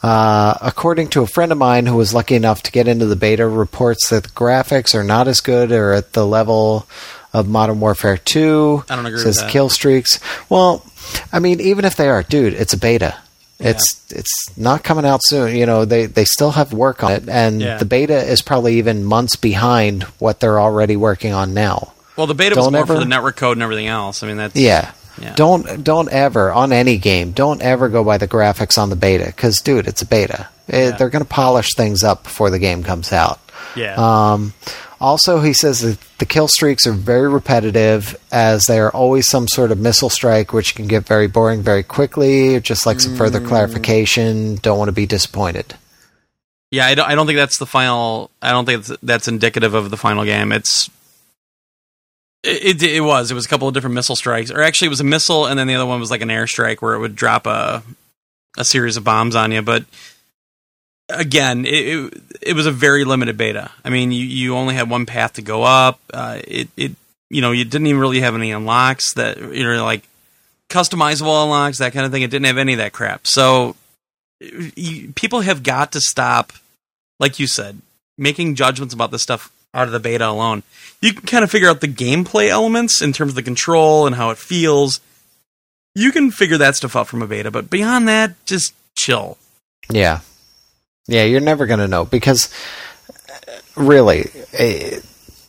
[0.03, 3.17] Uh, according to a friend of mine who was lucky enough to get into the
[3.17, 6.87] beta, reports that the graphics are not as good or at the level
[7.35, 8.85] of Modern Warfare 2.
[8.89, 10.19] I don't agree with Says kill streaks.
[10.49, 10.85] Well,
[11.33, 13.17] I mean, even if they are, dude, it's a beta.
[13.63, 15.55] It's it's not coming out soon.
[15.55, 17.77] You know, they they still have work on it, and Yeah.
[17.77, 21.93] the beta is probably even months behind what they're already working on now.
[22.17, 24.23] Well, the beta was Don't more for the network code and everything else.
[24.23, 24.93] I mean, that's Yeah.
[25.21, 25.35] Yeah.
[25.35, 27.33] Don't don't ever on any game.
[27.33, 30.49] Don't ever go by the graphics on the beta because, dude, it's a beta.
[30.69, 30.97] Eh, Yeah.
[30.97, 33.39] They're going to polish things up before the game comes out.
[33.77, 33.95] yeah.
[33.97, 34.55] Um,
[35.01, 39.49] also, he says that the kill streaks are very repetitive, as they are always some
[39.49, 42.61] sort of missile strike, which can get very boring very quickly.
[42.61, 43.19] Just like some Mm.
[43.19, 44.57] further clarification.
[44.57, 45.75] Don't want to be disappointed.
[46.71, 47.09] Yeah, I don't.
[47.09, 48.31] I don't think that's the final.
[48.43, 50.53] I don't think that's, that's indicative of the final game.
[50.53, 50.89] It's.
[52.43, 53.31] It, it it was.
[53.31, 55.59] It was a couple of different missile strikes, or actually, it was a missile, and
[55.59, 57.83] then the other one was like an airstrike where it would drop a
[58.59, 59.63] a series of bombs on you.
[59.63, 59.85] But
[61.09, 63.71] again, it it, it was a very limited beta.
[63.85, 66.01] I mean, you, you only had one path to go up.
[66.13, 66.93] Uh, it it
[67.29, 70.03] you know you didn't even really have any unlocks that you know like
[70.71, 72.23] customizable unlocks that kind of thing.
[72.23, 73.27] It didn't have any of that crap.
[73.27, 73.77] So
[74.41, 76.53] you, people have got to stop,
[77.19, 77.81] like you said,
[78.17, 80.63] making judgments about this stuff out of the beta alone.
[81.01, 84.17] You can kind of figure out the gameplay elements in terms of the control and
[84.17, 85.01] how it feels.
[85.95, 89.39] You can figure that stuff out from a beta, but beyond that, just chill.
[89.91, 90.21] Yeah.
[91.07, 92.53] Yeah, you're never going to know because
[93.09, 95.01] uh, really, eh,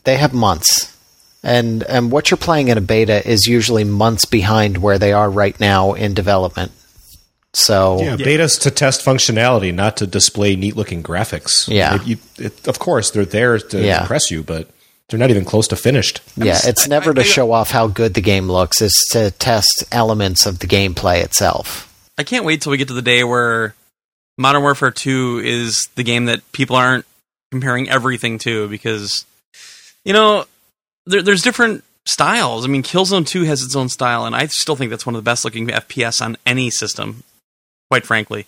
[0.04, 0.98] they have months.
[1.44, 5.30] And and what you're playing in a beta is usually months behind where they are
[5.30, 6.72] right now in development.
[7.54, 11.68] So Yeah, betas to test functionality, not to display neat looking graphics.
[11.68, 11.96] Yeah.
[11.96, 14.02] It- you- it- of course, they're there to Yeah.
[14.02, 14.70] impress you, but
[15.10, 16.22] They're not even close to finished.
[16.38, 18.82] yeah, just- it's I- never I- to I- show off how good the game looks.
[18.82, 21.90] It's to test elements of the gameplay itself.
[22.18, 23.76] I can't wait till we get to the day where
[24.38, 27.06] Modern Warfare 2 is the game that people aren't
[27.52, 29.26] comparing everything to because,
[30.06, 30.46] you know,
[31.06, 32.64] there, there's different styles.
[32.64, 35.20] I mean, Killzone 2 has its own style, and I still think that's one of
[35.24, 37.24] the best looking FPS on any system,
[37.92, 38.46] quite frankly.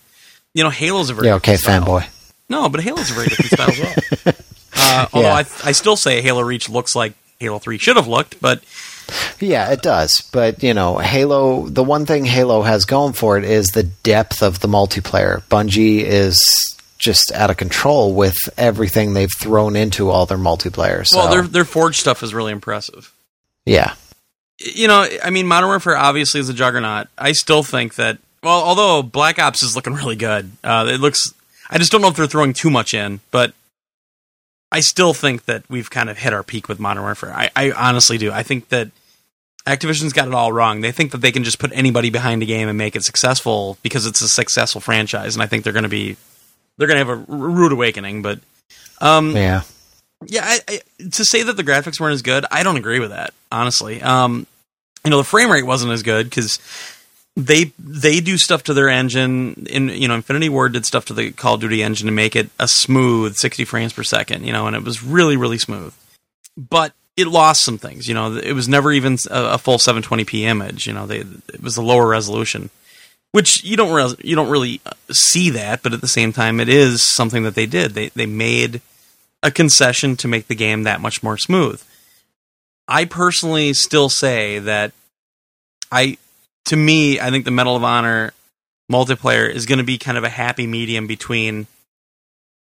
[0.53, 2.07] You know, Halo's a very Yeah, okay, fanboy.
[2.47, 3.79] No, but Halo's a very different style as
[4.25, 4.33] well.
[4.75, 5.33] Uh, although Yeah.
[5.35, 8.63] I, I still say Halo Reach looks like Halo 3 should have looked, but
[9.39, 10.11] Yeah, it does.
[10.31, 14.41] But, you know, Halo, the one thing Halo has going for it is the depth
[14.41, 15.43] of the multiplayer.
[15.43, 16.39] Bungie is
[16.97, 21.05] just out of control with everything they've thrown into all their multiplayer.
[21.05, 23.13] So, well, their their Forge stuff is really impressive.
[23.65, 23.93] yeah.
[24.57, 27.07] you know, I mean, Modern Warfare obviously is a juggernaut.
[27.17, 31.33] I still think that, well, although Black Ops is looking really good, uh, it looks.
[31.69, 33.53] I just don't know if they're throwing too much in, but
[34.71, 37.33] I still think that we've kind of hit our peak with Modern Warfare.
[37.33, 38.31] I, I honestly do.
[38.31, 38.89] I think that
[39.65, 40.81] Activision's got it all wrong.
[40.81, 43.77] They think that they can just put anybody behind a game and make it successful
[43.81, 46.17] because it's a successful franchise, and I think they're going to be
[46.77, 48.21] they're going to have a rude awakening.
[48.21, 48.39] But
[48.99, 49.61] um, Yeah.
[50.25, 50.79] yeah, I, I,
[51.11, 53.33] to say that the graphics weren't as good, I don't agree with that.
[53.51, 54.47] Honestly, um,
[55.05, 56.59] you know, the frame rate wasn't as good because
[57.35, 59.65] they they do stuff to their engine.
[59.69, 62.35] In you know, Infinity Ward did stuff to the Call of Duty engine to make
[62.35, 64.45] it a smooth sixty frames per second.
[64.45, 65.93] You know, and it was really really smooth.
[66.55, 68.07] But it lost some things.
[68.07, 70.87] You know, it was never even a, a full 720p image.
[70.87, 72.69] You know, they it was a lower resolution.
[73.31, 76.59] Which you don't res- you don't really uh, see that, but at the same time,
[76.59, 77.91] it is something that they did.
[77.91, 78.81] They they made
[79.41, 81.83] a concession to make the game that much more smooth.
[82.87, 84.91] I personally still say that
[85.91, 86.17] I
[86.65, 88.33] to me, I think the Medal of Honor
[88.91, 91.67] multiplayer is going to be kind of a happy medium between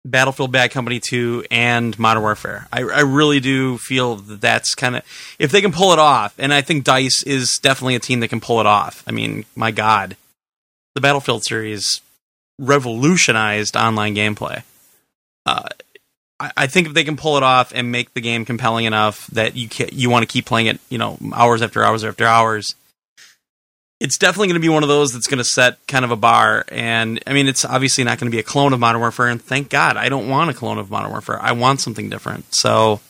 [0.04, 2.68] Battlefield Bad Company 2 and Modern Warfare.
[2.72, 5.02] I, I really do feel that that's kind of
[5.38, 8.28] if they can pull it off, and I think Dice is definitely a team that
[8.28, 9.02] can pull it off.
[9.06, 10.16] I mean, my God,
[10.94, 12.00] the Battlefield series
[12.58, 14.62] revolutionized online gameplay.
[15.44, 15.68] Uh,
[16.38, 19.56] I, think if they can pull it off and make the game compelling enough that
[19.56, 22.74] you can, you want to keep playing it, you know, hours after hours after hours,
[23.98, 26.16] it's definitely going to be one of those that's going to set kind of a
[26.16, 26.64] bar.
[26.68, 29.28] And I mean, it's obviously not going to be a clone of Modern Warfare.
[29.28, 31.40] And thank God, I don't want a clone of Modern Warfare.
[31.40, 32.54] I want something different.
[32.54, 33.00] So,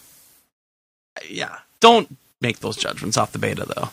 [1.28, 3.88] yeah, don't make those judgments off the beta, though.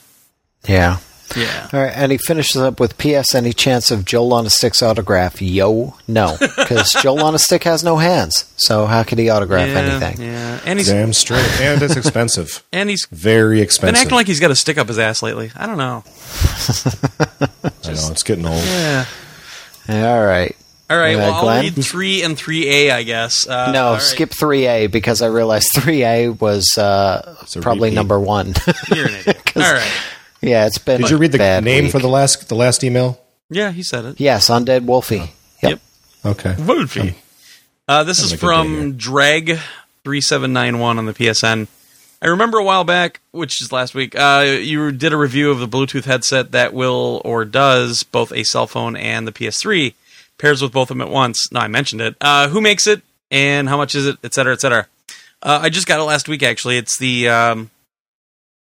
[0.68, 0.98] Yeah.
[1.36, 1.70] Yeah.
[1.74, 3.34] All right, and he finishes up with P.S.
[3.34, 5.42] Any chance of Joel on a Stick's autograph?
[5.42, 9.68] Yo, no, because Joel on a Stick has no hands, so how could he autograph
[9.70, 10.26] yeah, anything?
[10.28, 11.40] Yeah, and he's Damn straight.
[11.60, 12.64] And it's expensive.
[12.72, 13.96] and he's Very expensive.
[13.96, 15.52] been acting like he's got a stick up his ass lately.
[15.56, 16.04] I don't know.
[17.86, 18.64] I know, it's getting old.
[18.64, 19.06] Yeah.
[19.90, 20.56] All right,
[20.90, 21.18] All right.
[21.18, 23.48] Well, I'll read three and three A, I guess.
[23.48, 24.02] Uh, no, all right.
[24.02, 27.96] skip three A because I realized three A was uh, probably repeat.
[27.96, 28.54] number one.
[28.94, 29.42] You're an idiot.
[29.46, 29.92] 'Cause- All right.
[30.44, 31.02] Yeah, it's been.
[31.02, 31.92] Did you read the bad name week.
[31.92, 33.20] for the last the last email?
[33.50, 34.20] Yeah, he said it.
[34.20, 35.18] Yes, Undead Wolfie.
[35.18, 35.32] Yep.
[35.64, 35.80] Yep.
[36.26, 36.56] Okay.
[36.60, 37.16] Wolfie.
[37.88, 39.60] Uh, this Sounds is like a good day from Drag
[40.04, 41.68] three seven nine one on the PSN.
[42.22, 45.60] I remember a while back, which is last week, uh, you did a review of
[45.60, 49.94] the Bluetooth headset that will or does both a cell phone and the PS3
[50.38, 51.52] pairs with both of them at once.
[51.52, 52.16] No, I mentioned it.
[52.22, 54.88] Uh, who makes it and how much is it, et cetera, et cetera.
[55.42, 56.78] Uh, I just got it last week, actually.
[56.78, 57.28] It's the.
[57.28, 57.70] Um,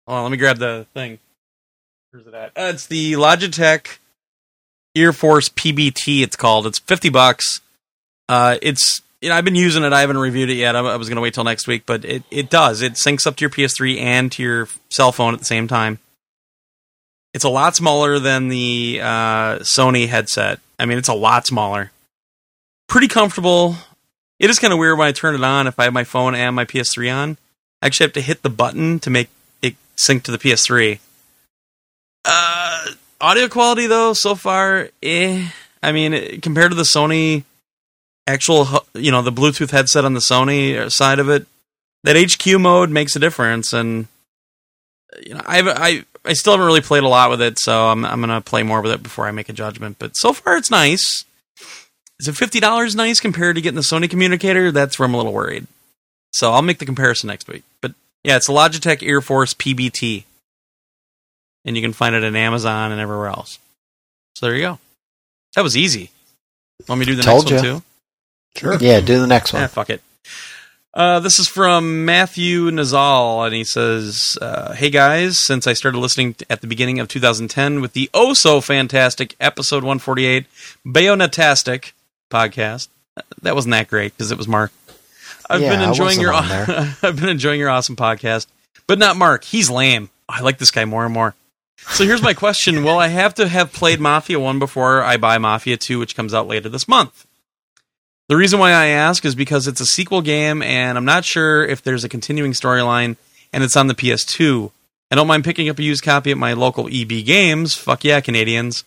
[0.08, 1.20] hold on, let me grab the thing.
[2.12, 2.50] Where's it at?
[2.50, 4.00] Uh, it's the Logitech
[4.96, 6.22] Ear Force PBT.
[6.24, 6.68] It's called.
[6.68, 7.62] It's fifty bucks.
[8.28, 9.94] Uh, it's you know I've been using it.
[9.94, 10.76] I haven't reviewed it yet.
[10.76, 12.82] I, I was going to wait till next week, but it it does.
[12.82, 16.00] It syncs up to your PS3 and to your cell phone at the same time.
[17.34, 20.60] It's a lot smaller than the uh, Sony headset.
[20.78, 21.92] I mean, it's a lot smaller.
[22.90, 23.78] Pretty comfortable.
[24.38, 26.36] It is kind of weird when I turn it on if I have my phone
[26.36, 27.38] and my PS3 on.
[27.82, 29.30] I actually have to hit the button to make
[29.62, 31.00] it sync to the PS3.
[32.24, 32.86] Uh,
[33.20, 35.48] audio quality though, so far, eh.
[35.84, 37.44] I mean, compared to the Sony
[38.28, 41.48] actual, you know, the Bluetooth headset on the Sony side of it,
[42.04, 43.74] that HQ mode makes a difference.
[43.74, 44.08] And
[45.24, 48.06] you know, I've, I I still haven't really played a lot with it, so I'm
[48.06, 49.98] I'm gonna play more with it before I make a judgment.
[50.00, 51.26] But so far, it's nice.
[52.20, 54.72] Is it fifty dollars nice compared to getting the Sony communicator?
[54.72, 55.66] That's where I'm a little worried.
[56.32, 57.64] So I'll make the comparison next week.
[57.82, 57.94] But
[58.24, 60.24] yeah, it's a Logitech Ear Force PBT,
[61.66, 63.60] and you can find it on Amazon and everywhere else.
[64.36, 64.80] So there you go.
[65.56, 66.10] That was easy.
[66.88, 67.72] Want me to do the Told next ya.
[67.74, 67.86] one too?
[68.60, 68.78] Sure.
[68.80, 69.62] Yeah, do the next one.
[69.62, 70.02] Yeah, fuck it.
[70.94, 76.00] Uh, this is from Matthew Nazal, and he says, uh, "Hey guys, since I started
[76.00, 80.46] listening at the beginning of 2010 with the oh so fantastic episode 148
[80.86, 81.94] Bayonetastic
[82.30, 84.72] podcast, uh, that wasn't that great because it was Mark.
[85.50, 86.34] I've Yeah, been enjoying your.
[86.36, 88.48] I've been enjoying your awesome podcast,
[88.88, 89.44] but not Mark.
[89.46, 90.10] He's lame.
[90.28, 91.36] I like this guy more and more.
[91.90, 95.38] So here's my question: Will I have to have played Mafia One before I buy
[95.38, 97.26] Mafia Two, which comes out later this month?
[98.30, 101.66] The reason why I ask is because it's a sequel game, and I'm not sure
[101.66, 103.18] if there's a continuing storyline,
[103.52, 104.72] and it's on the PS2.
[105.12, 107.76] I don't mind picking up a used copy at my local EB Games.
[107.76, 108.86] Fuck yeah, Canadians!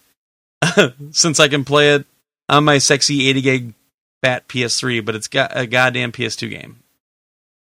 [1.11, 2.07] Since I can play it
[2.49, 3.75] on my sexy 80 gig
[4.23, 6.84] fat PS3, but it's got a goddamn PS2 game.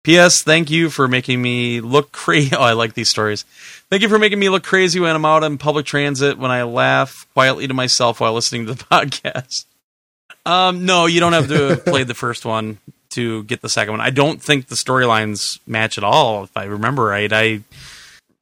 [0.05, 0.43] P.S.
[0.43, 2.55] Thank you for making me look crazy.
[2.57, 3.45] Oh, I like these stories.
[3.89, 6.65] Thank you for making me look crazy when I'm out on public transit when I
[6.65, 9.67] laugh quietly to myself while listening to the podcast.
[10.45, 12.79] Um, no, you don't have to have played the first one
[13.11, 14.01] to get the second one.
[14.01, 17.33] I don't think the storylines match at all, if I remember right.
[17.33, 17.61] I,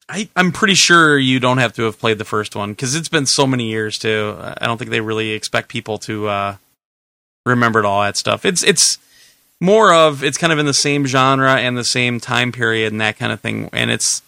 [0.09, 3.09] I, I'm pretty sure you don't have to have played the first one because it's
[3.09, 4.35] been so many years too.
[4.39, 6.55] I don't think they really expect people to uh,
[7.45, 8.45] remember all that stuff.
[8.45, 8.97] It's it's
[9.61, 12.99] more of it's kind of in the same genre and the same time period and
[12.99, 14.21] that kind of thing, and it's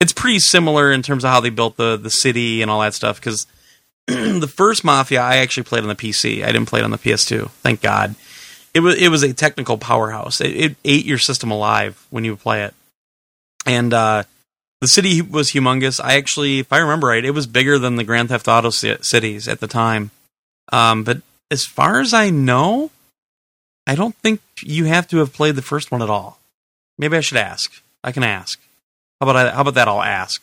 [0.00, 2.92] it's pretty similar in terms of how they built the the city and all that
[2.92, 3.46] stuff because
[4.06, 6.42] the first Mafia I actually played on the PC.
[6.42, 7.48] I didn't play it on the PS2.
[7.50, 8.16] Thank God.
[8.74, 10.40] It was it was a technical powerhouse.
[10.40, 12.74] It, it ate your system alive when you play it,
[13.64, 14.24] and uh,
[14.80, 16.02] the city was humongous.
[16.02, 18.98] I actually, if I remember right, it was bigger than the Grand Theft Auto ci-
[19.00, 20.10] cities at the time.
[20.72, 22.90] Um, but as far as I know,
[23.86, 26.40] I don't think you have to have played the first one at all.
[26.98, 27.82] Maybe I should ask.
[28.02, 28.58] I can ask.
[29.20, 29.88] How about I, how about that?
[29.88, 30.42] I'll ask.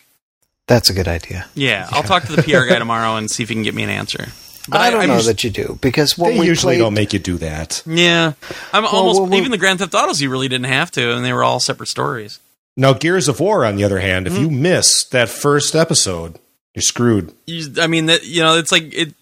[0.66, 1.46] That's a good idea.
[1.54, 3.82] Yeah, I'll talk to the PR guy tomorrow and see if he can get me
[3.82, 4.28] an answer.
[4.68, 6.78] But I don't I'm know just- that you do because when They we usually played,
[6.78, 7.82] don't make you do that.
[7.84, 8.32] Yeah,
[8.72, 10.22] I'm almost well, well- even the Grand Theft Autos.
[10.22, 12.40] You really didn't have to, and they were all separate stories.
[12.76, 14.42] Now, Gears of War, on the other hand, if mm-hmm.
[14.42, 16.40] you miss that first episode,
[16.74, 17.32] you're screwed.
[17.46, 19.14] You, I mean, that you know, it's like it.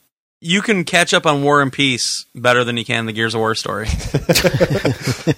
[0.44, 3.38] You can catch up on War and Peace better than you can the Gears of
[3.40, 3.86] War story.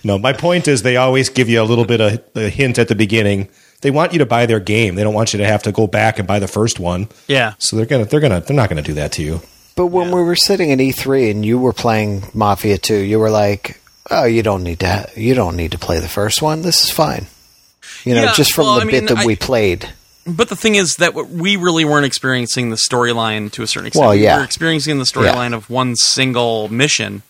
[0.02, 2.88] No, my point is they always give you a little bit of a hint at
[2.88, 3.48] the beginning.
[3.82, 4.94] They want you to buy their game.
[4.94, 7.08] They don't want you to have to go back and buy the first one.
[7.26, 9.40] Yeah, So they're gonna they're gonna they're not gonna do that to you.
[9.76, 13.30] but when we were sitting at E3 and you were playing Mafia 2, you were
[13.30, 14.88] like, "Oh, you don't need to.
[14.88, 16.62] Ha- you don't need to play the first one.
[16.62, 17.26] This is fine."
[18.04, 19.88] You know, Yeah, just from well, the I bit mean, that I- we played.
[20.26, 24.04] But the thing is that we really weren't experiencing the storyline to a certain extent.
[24.06, 24.36] Well, yeah.
[24.36, 27.22] we were experiencing the storyline of one single mission.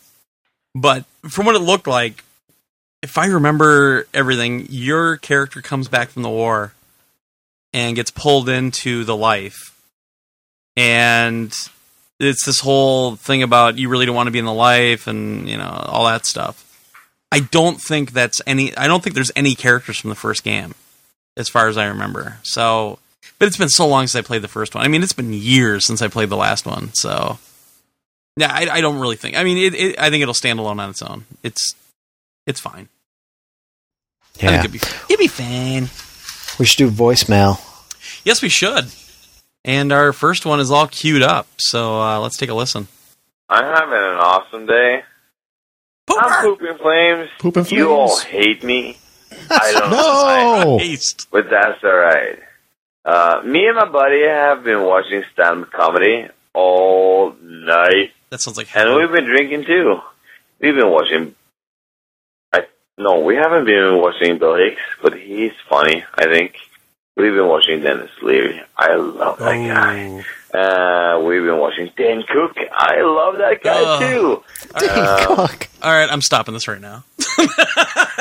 [0.74, 2.24] But from what it looked like,
[3.02, 6.73] if I remember everything, your character comes back from the war
[7.73, 9.76] and gets pulled into the life.
[10.76, 11.52] And
[12.20, 15.48] it's this whole thing about you really don't want to be in the life and,
[15.48, 16.60] you know, all that stuff.
[17.31, 20.74] I don't think that's any I don't think there's any characters from the first game
[21.36, 22.38] as far as I remember.
[22.42, 22.98] So,
[23.38, 24.84] but it's been so long since I played the first one.
[24.84, 26.92] I mean, it's been years since I played the last one.
[26.94, 27.38] So,
[28.36, 29.36] yeah, I, I don't really think.
[29.36, 31.24] I mean, it, it, I think it'll stand alone on its own.
[31.42, 31.74] It's
[32.46, 32.88] it's fine.
[34.40, 35.88] Yeah, it'd be it'd be fine.
[36.58, 37.60] we should do voicemail.
[38.24, 38.86] Yes, we should.
[39.64, 41.46] And our first one is all queued up.
[41.58, 42.88] So uh, let's take a listen.
[43.48, 45.02] I'm having an awesome day.
[46.10, 47.30] I'm pooping flames.
[47.38, 48.98] Poop and You all hate me.
[49.50, 50.78] I don't know No.
[50.78, 51.28] Haste.
[51.31, 52.39] but that's alright.
[53.05, 58.74] Uh, me and my buddy have been watching stand-up comedy all night, That sounds like
[58.76, 59.98] and we've been drinking too.
[60.60, 61.34] We've been watching.
[62.52, 62.66] I
[62.97, 66.05] no, we haven't been watching Bill Hicks, but he's funny.
[66.14, 66.56] I think
[67.16, 68.62] we've been watching Denis Leary.
[68.76, 70.24] I love that guy.
[70.55, 70.58] Oh.
[70.58, 72.57] Uh, we've been watching Dan Cook.
[72.73, 74.00] I love that guy Ugh.
[74.00, 74.44] too.
[74.78, 75.68] Dave Cook.
[75.83, 77.05] All right, I'm stopping this right now.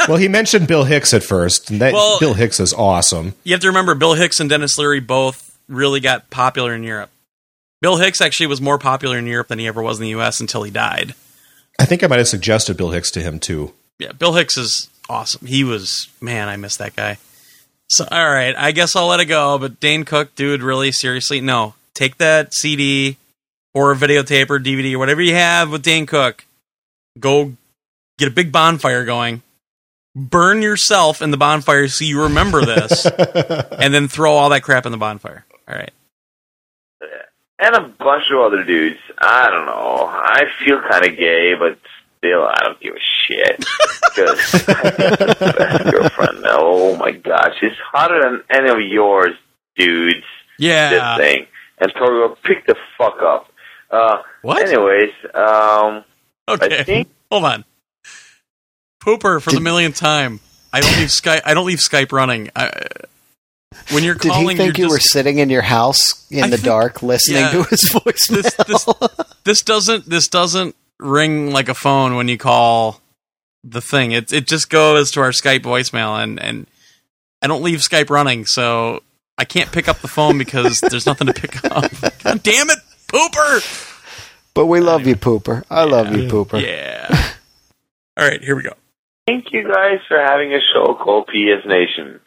[0.07, 3.35] Well, he mentioned Bill Hicks at first, and that Well- Bill Hicks is awesome.
[3.45, 7.09] You have to remember Bill Hicks and Denis Leary both really got popular in Europe.
[7.81, 10.41] Bill Hicks actually was more popular in Europe than he ever was in the US
[10.41, 11.15] until he died.
[11.79, 13.73] I think I might have suggested Bill Hicks to him too.
[13.97, 15.47] Yeah, Bill Hicks is awesome.
[15.47, 17.17] He was man, I miss that guy.
[17.89, 19.57] So all right, I guess I'll let it go.
[19.57, 21.75] But Dane Cook, dude, really seriously, no.
[21.95, 23.17] Take that CD
[23.73, 26.45] or a videotape or DVD or whatever you have with Dane Cook.
[27.19, 27.53] Go
[28.17, 29.41] get a big bonfire going.
[30.15, 33.05] Burn yourself in the bonfire so you remember this,
[33.79, 35.43] and then throw all that crap in the bonfire.
[35.67, 35.91] All right.
[37.57, 38.99] and a bunch of other dudes.
[39.17, 40.05] I don't know.
[40.07, 41.79] I feel kind of gay, but
[42.19, 43.63] still, I don't give a shit.
[44.15, 46.59] Because best girlfriend now.
[46.59, 49.33] Oh my gosh, she's hotter than any of yours,
[49.75, 50.23] dudes.
[50.59, 51.17] Yeah.
[51.17, 51.47] This thing.
[51.83, 53.51] And Tori, pick the fuck up.
[53.91, 54.61] Uh, What?
[54.67, 56.03] Anyways, um,
[56.47, 56.83] I Okay.
[56.83, 57.65] think Hold on.
[59.03, 60.39] Pooper for the millionth time.
[60.71, 61.41] I don't leave Skype.
[61.45, 62.49] I don't leave Skype running.
[62.55, 62.69] I,
[63.91, 66.57] when you're Did he think you you're were sitting in your house in I the
[66.57, 67.51] think- dark listening yeah.
[67.51, 68.41] to his voicemail?
[68.43, 68.85] this, this,
[69.43, 73.01] this doesn't this doesn't ring like a phone when you call
[73.63, 74.11] the thing.
[74.13, 76.67] It it just goes to our Skype voicemail, and and
[77.41, 79.03] I don't leave Skype running, so
[79.37, 81.91] I can't pick up the phone because there's nothing to pick up.
[82.23, 83.89] God damn it, pooper!
[84.53, 85.63] But we love you, Pooper.
[85.69, 86.61] I love you, Pooper.
[86.61, 87.33] Yeah.
[88.15, 88.73] All right, here we go.
[89.25, 92.19] Thank you guys for having a show called PS Nation.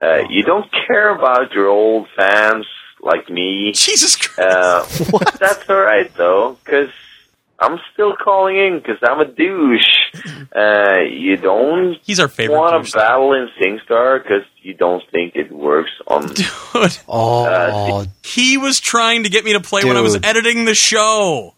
[0.00, 2.64] Uh, you don't care about your old fans
[3.02, 3.72] like me.
[3.72, 4.38] Jesus Christ!
[4.38, 6.90] Uh, that's all right though, because
[7.60, 9.84] I'm still calling in because I'm a douche.
[10.56, 12.56] Uh, you don't He's our favorite.
[12.56, 12.92] want douche.
[12.92, 16.26] to battle in SingStar because you don't think it works on.
[16.32, 20.74] Dude, Oh, he was trying to get me to play when I was editing the
[20.74, 21.54] show.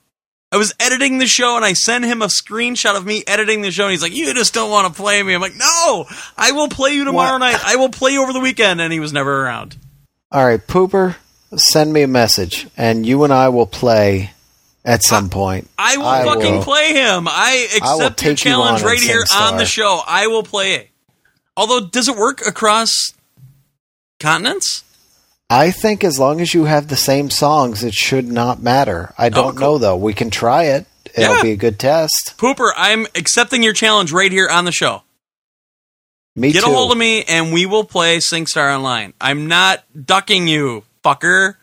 [0.52, 3.70] I was editing the show and I sent him a screenshot of me editing the
[3.70, 5.34] show and he's like, You just don't want to play me.
[5.34, 6.06] I'm like, No,
[6.36, 7.38] I will play you tomorrow What?
[7.38, 7.60] night.
[7.64, 8.80] I will play you over the weekend.
[8.80, 9.76] And he was never around.
[10.32, 11.14] all right, Pooper.
[11.56, 14.32] Send me a message, and you and I will play
[14.84, 15.68] at some point.
[15.78, 17.28] I will I fucking will- play him.
[17.28, 20.00] I I accept your take you challenge right here on the show.
[20.07, 20.91] I will play it.
[21.57, 22.91] Although, does it work across
[24.18, 24.84] continents?
[25.50, 29.12] I think as long as you have the same songs, it should not matter.
[29.18, 29.60] I oh, don't Oh, cool.
[29.60, 29.97] know though.
[29.97, 30.86] We can try it.
[31.17, 31.42] It'll Yeah.
[31.42, 32.34] be a good test.
[32.39, 35.02] Pooper, I'm accepting your challenge right here on the show.
[36.36, 36.70] Me Get too.
[36.70, 39.12] a hold of me and we will play SingStar Online.
[39.20, 41.57] I'm not ducking you, fucker.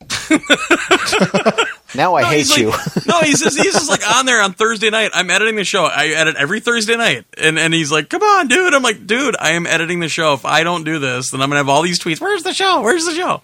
[1.94, 2.70] now I No, hate he's you.
[2.70, 5.10] like- no, he's just, he's just like on there on Thursday night.
[5.14, 5.84] I'm editing the show.
[5.84, 9.36] I edit every Thursday night, and and he's like, "Come on, dude." I'm like, "Dude,
[9.38, 10.32] I am editing the show.
[10.34, 12.20] If I don't do this, then I'm gonna have all these tweets.
[12.20, 12.82] Where's the show?
[12.82, 13.42] Where's the show?"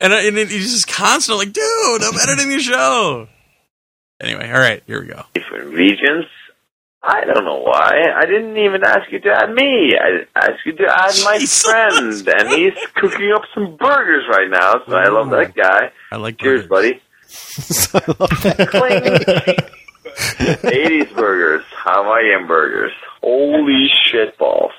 [0.00, 3.28] And, I- and he's just constantly like, "Dude, I'm editing the show."
[4.20, 5.24] Anyway, all right, here we go.
[5.34, 6.26] different regions.
[7.04, 8.12] I don't know why.
[8.16, 9.92] I didn't even ask you to add me.
[9.98, 11.68] I asked you to add my Jesus.
[11.68, 14.74] friend, and he's cooking up some burgers right now.
[14.86, 15.90] So I love that guy.
[16.12, 16.92] I like Cheers, burgers.
[16.92, 17.02] buddy.
[18.70, 19.56] Cling.
[20.04, 22.92] 80s burgers, Hawaiian burgers.
[23.22, 24.72] Holy shit balls.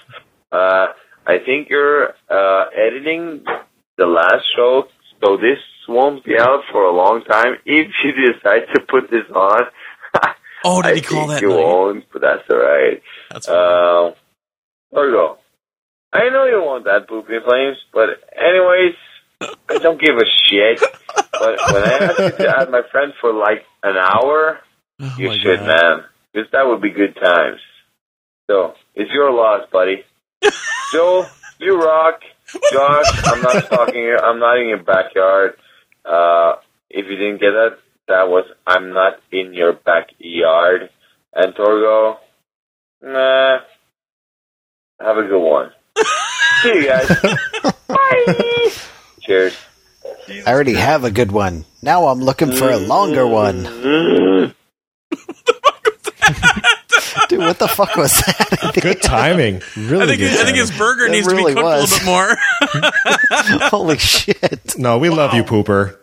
[0.51, 0.87] Uh,
[1.25, 3.43] I think you're uh, editing
[3.97, 4.83] the last show,
[5.23, 5.57] so this
[5.87, 7.55] won't be out for a long time.
[7.65, 9.61] If you decide to put this on,
[10.65, 11.41] Oh, did I he call think that?
[11.41, 11.57] you night?
[11.63, 13.01] won't, but that's alright.
[13.31, 14.11] That's Uh,
[14.91, 15.37] there you go.
[16.13, 18.93] I know you want that poopy flames, but anyways,
[19.69, 20.79] I don't give a shit.
[21.15, 24.59] But when I asked you to add my friend for like an hour,
[24.99, 25.67] oh you should, God.
[25.67, 26.03] man.
[26.31, 27.59] Because that would be good times.
[28.49, 30.03] So, it's your loss, buddy.
[30.91, 31.25] Joe,
[31.59, 32.21] you rock.
[32.71, 34.15] Josh, I'm not talking.
[34.21, 35.53] I'm not in your backyard.
[36.05, 36.55] Uh,
[36.89, 40.89] if you didn't get that, that was I'm not in your backyard.
[41.33, 42.17] And Torgo,
[43.01, 43.59] nah.
[44.99, 45.71] Have a good one.
[46.61, 47.07] See you guys.
[47.87, 48.89] Bye.
[49.25, 49.55] Cheers.
[50.45, 51.65] I already have a good one.
[51.81, 53.63] Now I'm looking for a longer one.
[57.29, 58.77] Dude, what the fuck was that?
[58.81, 59.61] Good timing.
[59.77, 60.55] Really I think good I think timing.
[60.55, 61.91] his burger It needs to really be cooked was.
[61.91, 62.37] a little bit more.
[63.69, 64.77] Holy shit.
[64.77, 65.97] No, we love you, Pooper.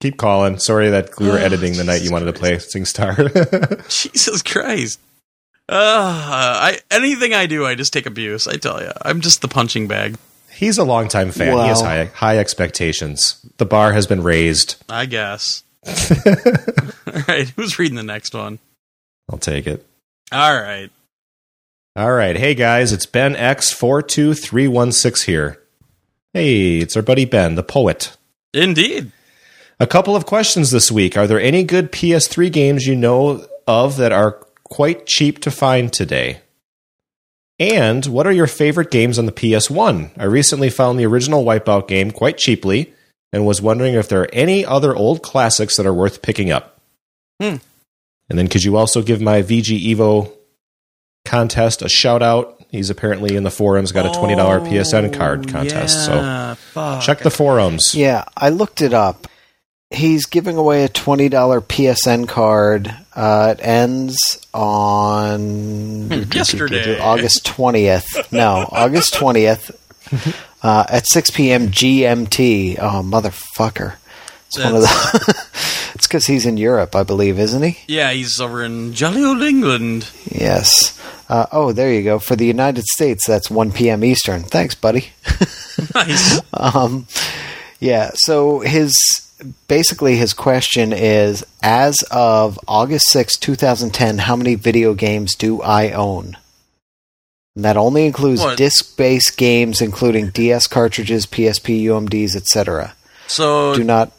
[0.00, 0.58] Keep calling.
[0.58, 3.88] Sorry that we were Oh, editing the night you Jesus wanted to play SingStar.
[3.88, 5.00] Jesus Christ.
[5.68, 8.46] Uh, I anything I do, I just take abuse.
[8.48, 10.16] I tell you, I'm just the punching bag.
[10.58, 11.56] He's a longtime fan.
[11.56, 13.46] He has high high expectations.
[13.58, 14.74] The bar has been raised.
[14.88, 15.62] I guess.
[15.86, 15.92] All
[17.28, 18.58] right, who's reading the next one?
[19.30, 19.86] I'll take it.
[20.32, 20.90] All right.
[21.94, 22.36] All right.
[22.36, 25.62] Hey guys, it's Ben X42316 here.
[26.34, 28.16] Hey, it's our buddy Ben, the poet.
[28.52, 29.12] Indeed.
[29.78, 31.16] A couple of questions this week.
[31.16, 34.32] Are there any good PS3 games you know of that are
[34.64, 36.40] quite cheap to find today?
[37.60, 40.10] And what are your favorite games on the PS1?
[40.16, 42.92] I recently found the original Wipeout game quite cheaply
[43.32, 46.80] and was wondering if there are any other old classics that are worth picking up.
[47.40, 47.56] Hmm.
[48.30, 50.32] And then could you also give my VG Evo
[51.24, 52.54] contest a shout out?
[52.70, 56.04] He's apparently in the forums got a $20 PSN card contest.
[56.04, 57.02] So Oh, fuck.
[57.02, 57.94] check the forums.
[57.94, 59.26] Yeah, I looked it up.
[59.90, 62.94] He's giving away a $20 PSN card.
[63.16, 64.18] Uh, it ends
[64.52, 66.98] on Hmm, yesterday.
[67.00, 68.30] August 20th.
[68.30, 69.70] No, August 20th
[70.62, 71.68] uh, at 6 p.m.
[71.68, 72.76] GMT.
[72.78, 73.94] Oh, motherfucker.
[74.48, 75.46] It's one of the.
[75.94, 77.78] it's because he's in Europe, I believe, isn't he?
[77.86, 80.10] Yeah, he's over in jolly old England.
[80.30, 81.00] Yes.
[81.30, 82.18] Uh, oh, there you go.
[82.18, 84.04] For the United States, that's 1 p.m.
[84.04, 84.42] Eastern.
[84.42, 85.08] Thanks, buddy.
[85.94, 86.40] Nice.
[86.52, 87.06] Um,
[87.78, 88.10] yeah.
[88.14, 88.96] So his
[89.68, 95.34] basically his question is: As of August 6, two thousand ten, how many video games
[95.34, 96.36] do I own?
[97.56, 98.56] And that only includes What?
[98.56, 102.94] disc-based games, including DS cartridges, PSP, UMDs, etc.
[103.26, 104.12] So Do not.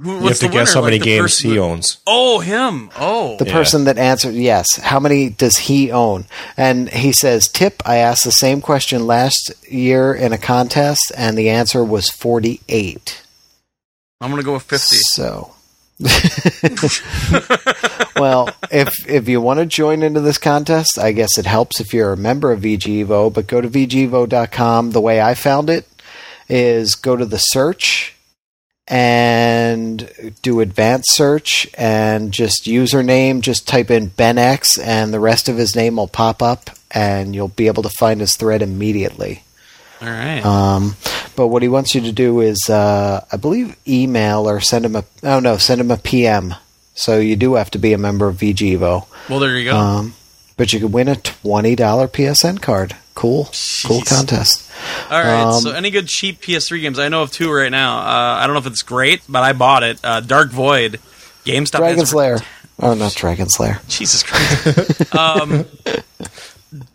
[0.00, 0.80] Who- You have to the guess winner?
[0.80, 1.96] how many Like the games person he owns.
[2.06, 2.90] Oh, him.
[2.98, 3.52] Oh, The Yeah.
[3.52, 4.76] person that answered yes.
[4.76, 6.26] How many does he own?
[6.56, 7.82] And he says, "Tip.
[7.84, 13.22] I asked the same question last year in a contest, and the answer was forty-eight.
[14.20, 14.96] I'm gonna go with fifty.
[15.12, 15.54] So."
[18.16, 21.92] well, if if you want to join into this contest, I guess it helps if
[21.92, 24.92] you're a member of VGEVO, but go to VGEVO.com.
[24.92, 25.88] The way I found it
[26.48, 28.14] is go to the search
[28.86, 35.48] and do advanced search and just username, just type in Ben X and the rest
[35.48, 39.42] of his name will pop up and you'll be able to find his thread immediately.
[40.00, 40.44] All right.
[40.44, 40.96] Um,
[41.36, 44.96] but what he wants you to do is, uh, I believe, email or send him
[44.96, 45.04] a.
[45.22, 46.54] Oh no, send him a PM.
[46.94, 49.06] So you do have to be a member of VGEVO.
[49.28, 49.76] well, there you go.
[49.76, 50.14] Um,
[50.56, 52.96] but you could win a twenty dollar PSN card.
[53.14, 53.48] Cool,
[53.84, 54.70] cool contest.
[55.10, 55.42] All right.
[55.42, 56.98] um, so, any good cheap PS3 games?
[57.00, 57.98] I know of two right now.
[57.98, 59.98] Uh, I don't know if it's great, but I bought it.
[60.04, 61.00] Uh, Dark Void.
[61.44, 61.56] GameStop.
[61.56, 62.38] has it Dragon's for- Lair.
[62.80, 63.80] Oh, not Dragon's Lair.
[63.88, 65.14] Jesus Christ.
[65.16, 65.64] um,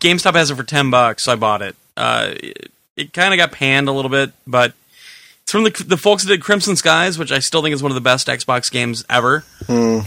[0.00, 1.24] GameStop has it for ten bucks.
[1.24, 1.76] So I bought it.
[1.96, 2.34] Uh,
[2.96, 4.72] it kind of got panned a little bit, but
[5.42, 7.90] it's from the the folks that did Crimson Skies, which I still think is one
[7.92, 9.44] of the best Xbox games ever.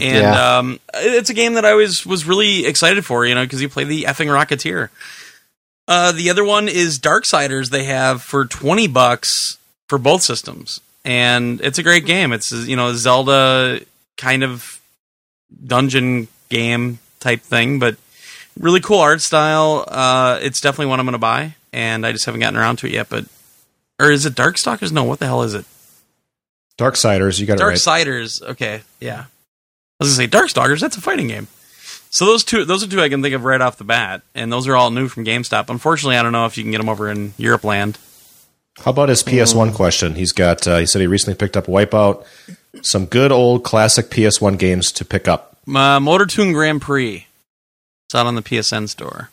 [0.00, 0.58] yeah.
[0.58, 3.68] um, it's a game that I always was really excited for, you know, because you
[3.68, 4.88] play the effing Rocketeer.
[5.86, 7.70] Uh, the other one is Darksiders.
[7.70, 9.58] They have for twenty bucks
[9.88, 12.32] for both systems, and it's a great game.
[12.32, 13.80] It's you know a Zelda
[14.16, 14.80] kind of
[15.64, 17.96] dungeon game type thing, but
[18.58, 19.84] really cool art style.
[19.88, 22.86] Uh, it's definitely one I'm going to buy, and I just haven't gotten around to
[22.86, 23.08] it yet.
[23.08, 23.26] But
[23.98, 24.92] or is it Darkstalkers?
[24.92, 25.64] No, what the hell is it?
[26.78, 27.76] Darksiders, you got it right.
[27.76, 28.42] Darksiders.
[28.42, 29.24] Okay, yeah.
[30.00, 30.80] I was gonna say Darkstalkers.
[30.80, 31.48] That's a fighting game.
[32.10, 34.52] So those two, those are two I can think of right off the bat, and
[34.52, 35.68] those are all new from GameStop.
[35.68, 37.98] Unfortunately, I don't know if you can get them over in Europe land.
[38.78, 40.14] How about his PS1 question?
[40.14, 40.66] He's got.
[40.66, 42.24] Uh, he said he recently picked up Wipeout.
[42.82, 45.56] Some good old classic PS1 games to pick up.
[45.66, 47.26] Uh, Motor Toon Grand Prix.
[48.06, 49.30] It's out on the PSN store.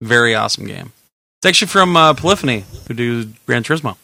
[0.00, 0.92] Very awesome game.
[1.40, 3.96] It's actually from uh, Polyphony, who do Gran Turismo.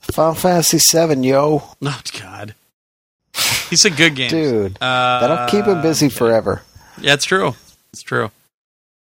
[0.00, 2.54] Final Fantasy Seven, yo, Oh God,
[3.70, 4.76] he's a good games, dude.
[4.80, 6.14] Uh, That'll keep him busy okay.
[6.14, 6.62] forever.
[7.00, 7.54] Yeah, it's true.
[7.92, 8.30] It's true.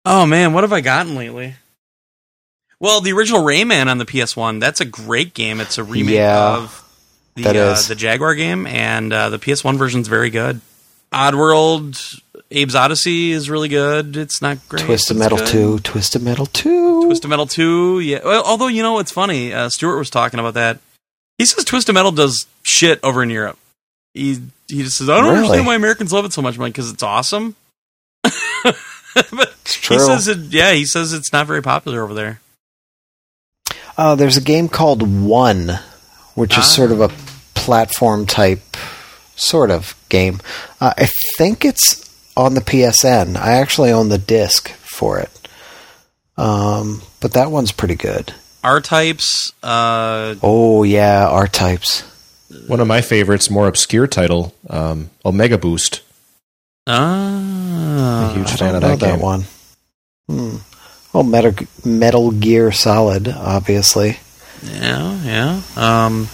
[0.05, 1.55] Oh man, what have I gotten lately?
[2.79, 5.61] Well, the original Rayman on the PS1, that's a great game.
[5.61, 6.83] It's a remake Yeah, of
[7.35, 10.61] the uh, the Jaguar game, and uh, the PS1 version's very good.
[11.13, 14.17] Oddworld, Abe's Odyssey is really good.
[14.17, 14.85] It's not great.
[14.85, 15.49] Twisted but it's Metal good.
[15.49, 17.05] Two, Twisted Metal Two.
[17.07, 18.21] Twisted Metal 2, yeah.
[18.25, 19.53] Well, although, you know, it's funny.
[19.53, 20.79] Uh, Stuart was talking about that.
[21.39, 23.59] He says Twisted Metal does shit over in Europe.
[24.15, 25.37] He, he just says, I don't Really?
[25.39, 26.55] understand why Americans love it so much.
[26.57, 27.55] I'm like, because it's awesome.
[28.23, 28.77] but
[29.63, 29.99] It's he true.
[29.99, 32.41] says it, yeah, he says it's not very popular over there.
[33.99, 35.79] Uh, there's a game called One,
[36.35, 36.61] which Ah.
[36.61, 37.09] is sort of a
[37.55, 38.77] platform type
[39.37, 40.41] sort of game.
[40.81, 41.09] Uh, I
[41.39, 42.06] think it's
[42.37, 43.37] on the PSN.
[43.37, 45.31] I actually own the disc for it.
[46.37, 48.35] Um, but that one's pretty good.
[48.63, 52.03] R types, uh, Oh yeah, R types.
[52.67, 56.03] One of my favorites, more obscure title, um, Omega Boost.
[56.87, 59.21] ah, A huge I fan don't of know that that game.
[59.21, 59.45] one.
[60.29, 60.57] Hmm.
[61.13, 64.19] Well, Metal Metal Gear Solid, obviously.
[64.63, 65.63] yeah, yeah.
[65.77, 66.29] Um,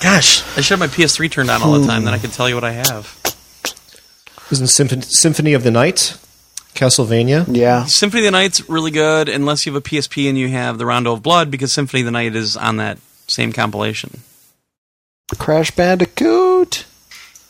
[0.00, 2.48] gosh, I should have my PS3 turned on all the time, then I could tell
[2.48, 3.16] you what I have.
[4.50, 6.16] Isn't Symphony, Symphony of the Night?
[6.74, 7.46] Castlevania?
[7.48, 7.84] Yeah.
[7.86, 10.86] Symphony of the Night's really good unless you have a PSP and you have the
[10.86, 12.98] Rondo of Blood because Symphony of the Night is on that
[13.28, 14.20] same compilation.
[15.38, 16.84] Crash Bandicoot.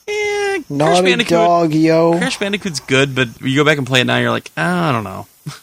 [0.07, 1.31] Eh, Crash Naughty Bandicoot.
[1.31, 2.19] Dog, yo.
[2.19, 4.93] Crash Bandicoot's good, but you go back and play it now, you're like, ah, I
[4.93, 5.27] don't know.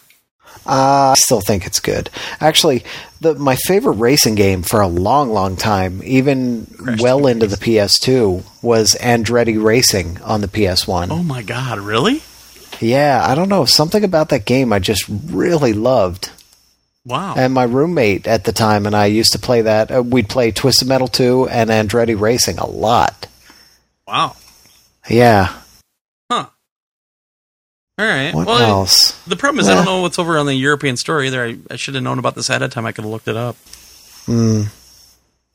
[0.67, 2.09] Uh, I still think it's good.
[2.41, 2.83] Actually,
[3.21, 7.47] the my favorite racing game for a long, long time, even Crash well Team into
[7.47, 11.07] the PS2, was Andretti Racing on the PS1.
[11.09, 12.21] Oh my god, really?
[12.79, 16.31] Yeah, I don't know something about that game I just really loved.
[17.05, 17.35] Wow.
[17.37, 19.89] And my roommate at the time and I used to play that.
[19.89, 23.27] Uh, we'd play Twisted Metal 2 and Andretti Racing a lot.
[24.05, 24.35] wow.
[25.09, 25.55] Yeah.
[27.99, 28.03] Huh.
[28.03, 28.33] All right.
[28.33, 29.19] What well, else?
[29.25, 31.43] the problem is I don't know what's over on the European store either.
[31.43, 32.85] I, I should have known about this ahead of time.
[32.85, 33.55] I could have looked it up.
[34.25, 34.63] Hmm.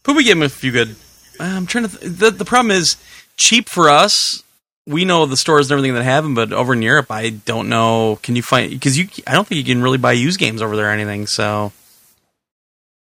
[0.02, 0.96] But we gave him a few good.
[1.38, 1.98] uh, I'm trying to.
[1.98, 2.96] Th- the the problem is
[3.36, 4.42] cheap for us.
[4.86, 7.68] We know the stores and everything that have them, but over in Europe, I don't
[7.68, 8.18] know.
[8.24, 8.70] Can you find?
[8.70, 11.28] Because you, I don't think you can really buy used games over there or anything.
[11.28, 11.70] So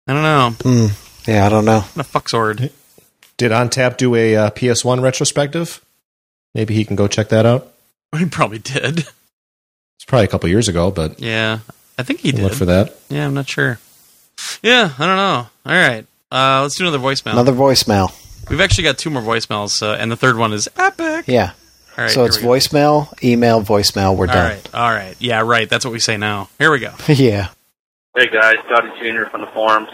[0.08, 0.50] I don't know.
[0.62, 0.88] Hmm.
[1.30, 1.82] Yeah, I don't know.
[1.82, 2.72] What a fuck sword.
[3.38, 5.84] Did OnTap do a uh, PS1 retrospective?
[6.54, 7.72] Maybe he can go check that out.
[8.18, 9.08] He probably did.
[10.02, 11.60] It's probably a couple years ago, but Yeah,
[11.96, 12.42] I think he did.
[12.42, 12.96] look for that.
[13.08, 13.78] Yeah, I'm not sure.
[14.64, 15.48] Yeah, I don't know.
[15.64, 17.34] All right, uh, let's do another voicemail.
[17.34, 18.10] Another voicemail.
[18.50, 21.26] We've actually got two more voicemails, uh, and the third one is epic.
[21.28, 21.52] Yeah.
[22.00, 24.18] All right, so it's voicemail, email, voicemail.
[24.18, 24.50] We're All done.
[24.50, 25.70] right, all right, yeah, right.
[25.70, 26.50] That's what we say now.
[26.58, 26.92] Here we go.
[27.08, 27.50] yeah.
[28.18, 29.26] Hey guys, Scotty Jr.
[29.30, 29.90] from the forums.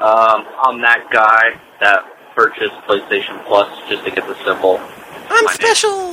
[0.00, 2.04] Um, I'm that guy that
[2.36, 4.82] purchased PlayStation Plus just to get the symbol.
[5.30, 5.74] I'm My name.
[5.74, 6.12] special.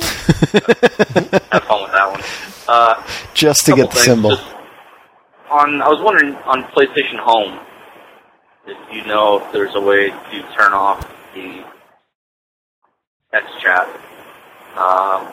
[1.52, 2.22] Have fun with that one.
[2.68, 3.02] Uh,
[3.34, 4.04] Just to get the things.
[4.06, 4.30] symbol.
[4.36, 4.54] Just
[5.50, 7.60] on, I was wondering on PlayStation Home
[8.66, 11.00] if you know if there's a way to turn off
[11.34, 11.64] the
[13.32, 13.86] X chat.
[14.76, 15.28] Um,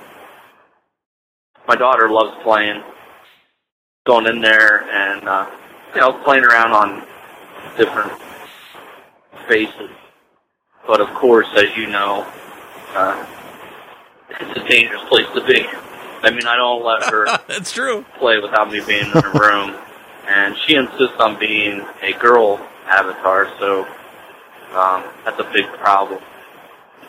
[1.67, 2.83] my daughter loves playing,
[4.06, 5.49] going in there and uh,
[5.95, 7.06] you know playing around on
[7.77, 8.11] different
[9.48, 9.90] faces.
[10.88, 12.25] But of course, as you know,
[12.95, 13.25] uh,
[14.32, 15.66] it's a dangerous place to be.
[16.22, 18.06] I mean, I don't let her That's true.
[18.17, 19.75] play without me being in the room,
[20.27, 23.85] and she insists on being a girl avatar, so
[24.75, 26.22] um, that's a big problem.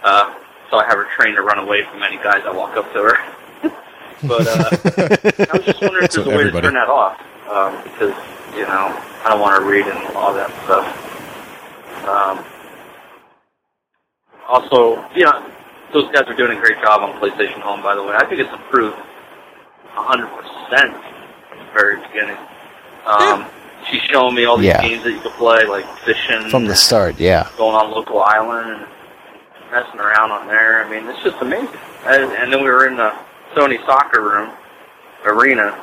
[0.02, 0.34] Uh,
[0.70, 3.02] so I have her trained to run away from any guys that walk up to
[3.02, 3.18] her.
[4.28, 4.70] but uh,
[5.52, 6.52] I was just wondering if So there's a way everybody.
[6.52, 8.14] to turn that off, um, because
[8.54, 10.86] you know I don't want to read and all that stuff.
[12.08, 12.44] Um,
[14.48, 15.50] also, you know,
[15.92, 17.82] those guys are doing a great job on PlayStation Home.
[17.82, 18.96] By the way, I think it's improved
[19.94, 20.94] 100 percent
[21.48, 22.36] from the very beginning.
[23.06, 23.46] Um,
[23.90, 24.82] she's showing me all these Yeah.
[24.82, 27.48] games that you can play, like fishing From the start, yeah.
[27.56, 28.86] going on local island and
[29.72, 30.84] messing around on there.
[30.84, 31.68] I mean, it's just amazing.
[32.06, 33.12] And, and then we were in the
[33.54, 34.50] Sony soccer room
[35.24, 35.76] arena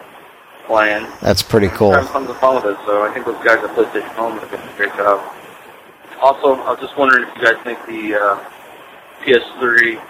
[0.68, 1.92] playing, That's pretty cool.
[1.94, 2.78] having tons of fun with it.
[2.86, 5.22] So I think those guys at PlayStation Home are doing a great job.
[6.22, 8.40] Also, I was just wondering if you guys think the uh,
[9.28, 10.02] PS3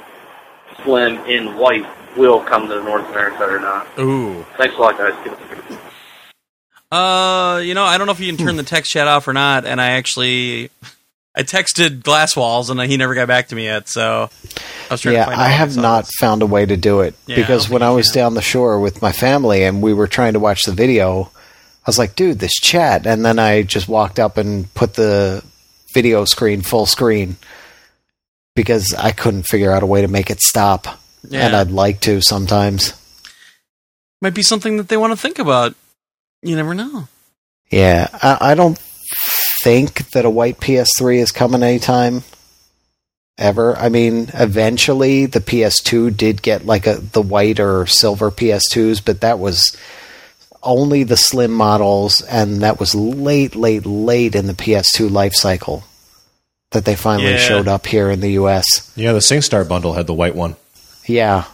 [0.84, 3.88] Slim in white will come to North America or not.
[4.00, 4.44] Ooh.
[4.58, 5.14] Thanks a lot, guys.
[5.24, 5.78] Keep it good.
[6.92, 9.34] Uh, you know, I don't know if you can turn the text chat off or
[9.34, 10.70] not, and I actually
[11.36, 14.30] I texted Glass Walls and he never got back to me yet, so
[14.90, 16.78] I was trying Yeah, to find out I have his not found a way to
[16.78, 18.16] do it Yeah, because don't when I was can.
[18.22, 21.24] down the shore with my family and we were trying to watch the video,
[21.86, 23.06] I was like, dude, this chat.
[23.06, 25.44] And then I just walked up and put the
[25.94, 27.36] video screen full screen
[28.58, 30.88] because I couldn't figure out a way to make it stop.
[31.30, 31.46] Yeah.
[31.46, 32.94] And I'd like to sometimes.
[34.20, 35.76] Might be something that they want to think about.
[36.42, 37.08] You never know.
[37.70, 38.78] Yeah, I, I don't
[39.64, 42.24] think that a white PS3 is coming anytime
[43.38, 43.78] ever.
[43.78, 49.22] I mean, eventually the PS2 did get like a the white or silver PS2s, but
[49.22, 49.78] that was
[50.64, 55.84] only the slim models, and that was late, late, late in the PS2 life cycle
[56.78, 57.38] that they finally Yeah.
[57.40, 58.92] showed up here in the US.
[58.96, 60.56] Yeah, the SingStar bundle had the white one.
[61.08, 61.46] Yeah.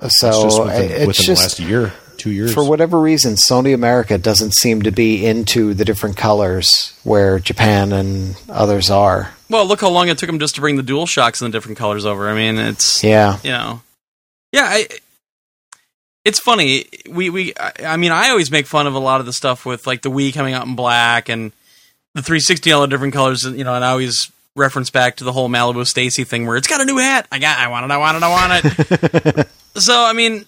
[0.00, 2.54] so It's just within, it's within just the last year, two years.
[2.54, 7.92] for whatever reason, Sony America doesn't seem to be into the different colors where Japan
[7.92, 9.32] and others are.
[9.50, 11.52] Well, look how long it took them just to bring the dual shocks in the
[11.52, 12.28] different colors over.
[12.28, 13.38] I mean, it's Yeah.
[13.42, 13.82] you know,
[14.52, 14.64] yeah.
[14.70, 14.88] I,
[16.24, 16.86] it's funny.
[17.08, 17.52] We we.
[17.58, 20.02] I I mean, I always make fun of a lot of the stuff with like
[20.02, 21.52] the Wii coming out in black and
[22.14, 23.44] the 360 all the different colors.
[23.44, 26.66] You know, and I always reference back to the whole Malibu Stacy thing where it's
[26.66, 27.28] got a new hat.
[27.30, 27.58] I got.
[27.58, 27.90] I want it.
[27.92, 28.22] I want it.
[28.22, 29.48] I want it.
[29.80, 30.46] so I mean,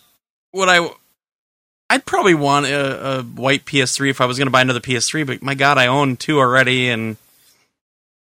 [0.50, 0.88] what I.
[1.90, 5.26] I'd probably want a, a white PS3 if I was going to buy another PS3,
[5.26, 7.16] but my God, I own two already, and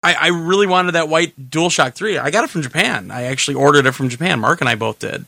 [0.06, 2.20] I, I really wanted that white DualShock 3.
[2.20, 3.10] I got it from Japan.
[3.10, 4.40] I actually ordered it from Japan.
[4.40, 5.26] Mark and I both did.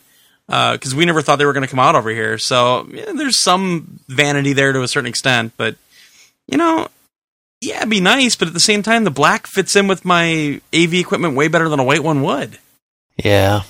[0.48, 2.38] Uh, because we never thought they were going to come out over here.
[2.38, 5.54] So yeah, there's some vanity there to a certain extent.
[5.58, 5.78] But,
[6.48, 6.90] you know,
[7.62, 8.36] yeah, it'd be nice.
[8.36, 11.70] But at the same time, the black fits in with my AV equipment way better
[11.70, 12.58] than a white one would.
[13.24, 13.64] Yeah.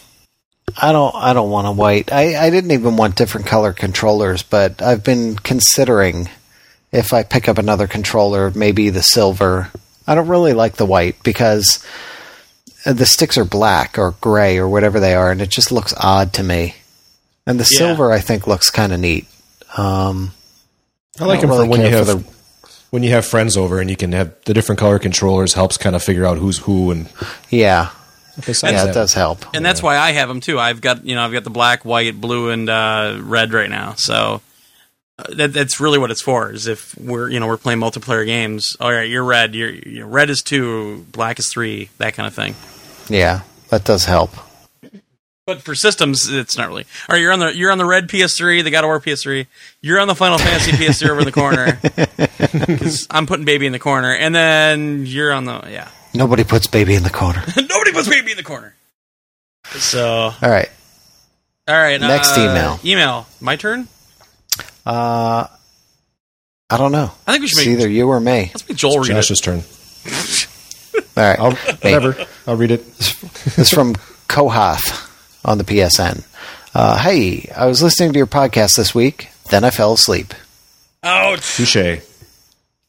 [0.80, 2.12] I don't I don't want a white.
[2.12, 6.30] I, I didn't even want different color controllers, but I've been considering
[6.92, 9.72] if I pick up another controller, maybe the silver.
[10.06, 11.84] I don't really like the white because
[12.86, 15.94] uh, the sticks are black or gray or whatever they are, and it just looks
[15.98, 16.76] odd to me.
[17.46, 17.78] And the Yeah.
[17.80, 19.26] silver, I think, looks kind of neat.
[19.78, 20.34] Um,
[21.20, 22.24] I like don't them really for when you have for
[22.90, 25.96] when you have friends over and you can have the different color controllers helps kind
[25.96, 27.10] of figure out who's who and
[27.50, 27.92] yeah,
[28.46, 29.46] besides yeah, that, it does help.
[29.54, 30.60] And that's why I have them too.
[30.60, 33.94] I've got you know I've got the black, white, blue, and uh, red right now.
[33.96, 34.42] So
[35.20, 36.52] uh, that, that's really what it's for.
[36.52, 38.78] Is if we're you know we're playing multiplayer games.
[38.80, 39.56] All right, you're red.
[39.56, 42.56] You're, you're red is two, black is three, that kind of thing.
[43.10, 44.32] Yeah, that does help.
[45.48, 46.84] But for systems, it's not really.
[47.08, 49.48] All right, you're on the you're on the red PS3, the God of War PS3.
[49.82, 51.80] You're on the Final Fantasy PS3 over in the corner.
[52.78, 55.88] 'Cause I'm putting baby in the corner, and then you're on the yeah.
[56.14, 57.42] Nobody puts baby in the corner.
[57.58, 58.76] Nobody puts baby in the corner.
[59.72, 60.70] So All right.
[61.68, 62.80] all right, Next uh, email.
[62.84, 63.28] Email.
[63.40, 63.88] My turn.
[64.86, 65.48] Uh,
[66.70, 67.12] I don't know.
[67.26, 68.52] I think we should It's make either you or me.
[68.54, 69.14] let's make Joel read it.
[69.14, 69.64] Josh's turn.
[71.16, 71.40] All right.
[71.40, 72.26] I'll, whatever.
[72.46, 72.82] I'll read it.
[73.58, 73.96] It's from
[74.28, 75.07] Kohath
[75.48, 76.24] on the PSN.
[76.76, 79.30] Uh, hey, I was listening to your podcast this week.
[79.50, 80.34] Then I fell asleep.
[81.02, 81.56] Ouch.
[81.56, 82.02] Touche.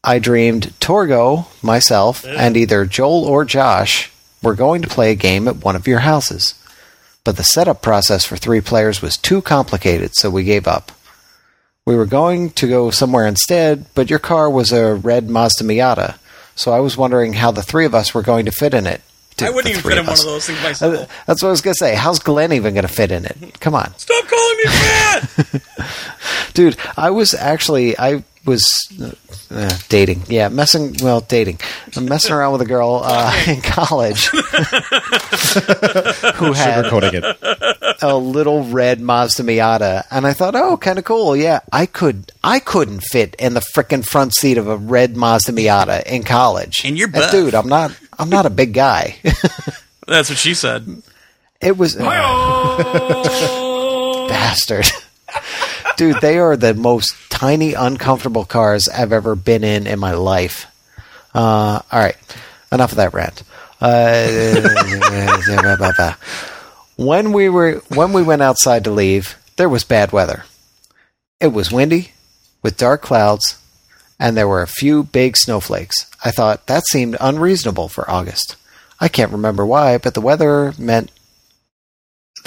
[0.04, 4.10] I dreamed Torgo, myself, and either Joel or Josh
[4.42, 6.54] were going to play a game at one of your houses.
[7.24, 10.92] But the setup process for three players was too complicated, so we gave up.
[11.86, 16.18] We were going to go somewhere instead, but your car was a red Mazda Miata,
[16.54, 19.00] so I was wondering how the three of us were going to fit in it.
[19.42, 21.08] I wouldn't even fit in one of those things Uh, myself.
[21.26, 21.94] That's what I was going to say.
[21.94, 23.60] How's Glenn even going to fit in it?
[23.60, 23.92] Come on.
[23.98, 25.62] Stop calling me fat.
[26.54, 28.66] Dude, I was actually I was
[29.00, 29.12] uh,
[29.54, 30.22] uh, dating.
[30.28, 30.96] Yeah, messing.
[31.02, 31.60] Well, dating.
[31.96, 34.40] I'm messing around with a girl uh, in college who
[36.52, 37.96] had Sugarcoating it.
[38.02, 41.36] a little red Mazda Miata, and I thought, oh, kind of cool.
[41.36, 42.32] Yeah, I could.
[42.42, 46.82] I couldn't fit in the frickin' front seat of a red Mazda Miata in college.
[46.84, 47.30] And you're And, buff.
[47.30, 47.54] dude.
[47.54, 47.96] I'm not.
[48.18, 49.16] I'm not a big guy.
[50.06, 51.02] That's what she said.
[51.60, 51.94] it was.
[54.28, 54.86] bastard.
[55.98, 60.66] Dude, they are the most tiny, uncomfortable cars I've ever been in in my life.
[61.34, 62.14] Uh, all right,
[62.70, 63.42] enough of that rant.
[63.80, 64.28] Uh,
[66.96, 70.44] when we were when we went outside to leave, there was bad weather.
[71.40, 72.12] It was windy,
[72.62, 73.58] with dark clouds,
[74.20, 76.08] and there were a few big snowflakes.
[76.24, 78.54] I thought that seemed unreasonable for August.
[79.00, 81.10] I can't remember why, but the weather meant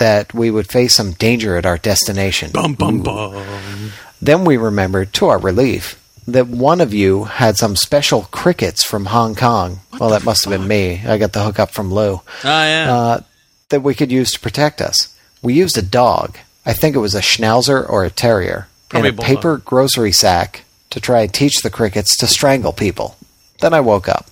[0.02, 2.50] that we would face some danger at our destination.
[2.52, 3.92] Bum bum bum.
[4.20, 9.06] Then we remembered, to our relief, that one of you had some special crickets from
[9.06, 9.80] Hong Kong.
[10.00, 11.04] well, that must have been me.
[11.06, 12.14] I got the hookup from Lou.
[12.14, 12.92] Oh yeah.
[12.92, 13.22] Uh,
[13.70, 15.16] that we could use to protect us.
[15.44, 16.36] We used a dog.
[16.66, 18.68] I think it was a schnauzer or a terrier.
[18.90, 19.36] Probably in a bulldog.
[19.36, 23.18] paper grocery sack to try and teach the crickets to strangle people.
[23.60, 24.26] Then I woke up.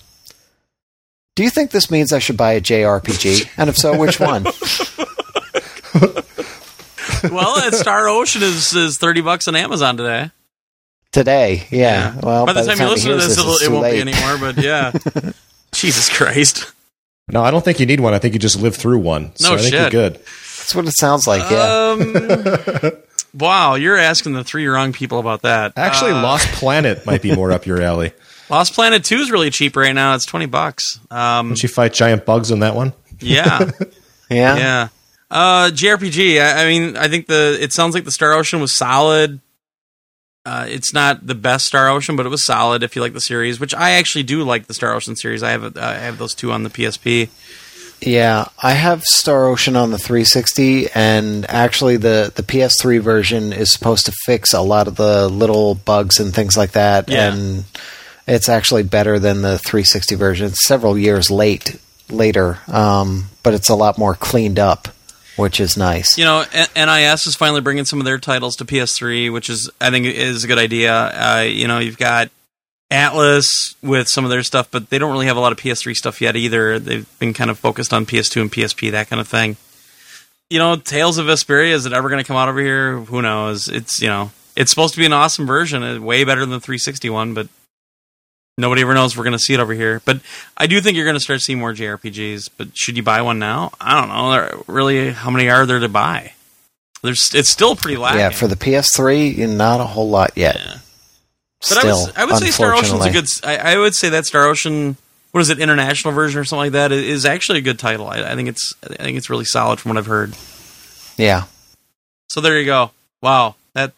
[1.36, 3.50] Do you think this means I should buy a JRPG?
[3.56, 4.46] And if so, which one?
[7.32, 10.30] well, Star Ocean is is thirty bucks on Amazon today.
[11.12, 12.16] Today, yeah.
[12.22, 14.04] Well, by the time you listen to hears this, it'll, it won't late.
[14.04, 14.38] be anymore.
[14.38, 14.92] But yeah,
[15.72, 16.72] Jesus Christ.
[17.28, 18.14] No, I don't think you need one.
[18.14, 19.32] I think you just live through one.
[19.36, 19.80] So No I think shit.
[19.80, 20.14] you're good.
[20.14, 21.48] That's what it sounds like.
[21.50, 21.96] Yeah.
[21.98, 22.92] Um,
[23.34, 25.72] wow, you're asking the three wrong people about that.
[25.76, 28.12] Actually, Uh, Lost Planet might be more up your alley.
[28.48, 30.14] Lost Planet Two is really cheap right now.
[30.14, 30.98] It's twenty bucks.
[31.10, 32.92] Um, Did you fight giant bugs in that one?
[33.20, 33.70] yeah,
[34.30, 34.56] yeah.
[34.56, 34.88] yeah.
[35.30, 36.40] Uh, JRPG.
[36.42, 39.40] I, I mean, I think the it sounds like the Star Ocean was solid.
[40.44, 43.20] Uh, it's not the best Star Ocean, but it was solid if you like the
[43.20, 45.42] series, which I actually do like the Star Ocean series.
[45.42, 47.28] I have uh, I have those two on the PSP.
[48.02, 53.70] Yeah, I have Star Ocean on the 360, and actually the the PS3 version is
[53.72, 57.30] supposed to fix a lot of the little bugs and things like that, Yeah.
[57.32, 57.64] and
[58.26, 60.46] it's actually better than the 360 version.
[60.46, 61.78] It's several years late
[62.08, 64.88] later, um, but it's a lot more cleaned up,
[65.40, 66.18] which is nice.
[66.18, 66.44] You know,
[66.76, 70.44] NIS is finally bringing some of their titles to PS3, which is I think is
[70.44, 70.92] a good idea.
[70.94, 72.30] Uh, you know, you've got
[72.90, 75.96] Atlus with some of their stuff, but they don't really have a lot of PS3
[75.96, 76.78] stuff yet either.
[76.78, 79.56] They've been kind of focused on PS2 and PSP, that kind of thing.
[80.50, 82.98] You know, Tales of Vesperia is it ever going to come out over here?
[82.98, 83.68] Who knows?
[83.68, 86.60] It's you know, it's supposed to be an awesome version, uh, way better than the
[86.60, 87.48] 360 one, but
[88.60, 90.00] nobody ever knows we're going to see it over here.
[90.04, 90.20] But
[90.56, 92.50] I do think you're going to start seeing more JRPGs.
[92.56, 93.72] But should you buy one now?
[93.80, 94.30] I don't know.
[94.30, 96.32] There- Really, how many are there to buy?
[97.02, 98.20] There's, it's still pretty lacking.
[98.20, 100.56] yeah, for the PS3, not a whole lot yet.
[100.56, 100.74] Yeah.
[101.60, 103.26] But Still, I would, I would say Star Ocean's a good.
[103.44, 104.96] I, would say that Star Ocean,
[105.32, 108.06] what is it, international version or something like that, is actually a good title.
[108.06, 110.34] I, I think it's, I think it's really solid from what I've heard.
[111.18, 111.44] Yeah.
[112.30, 112.92] So there you go.
[113.22, 113.92] Wow, that.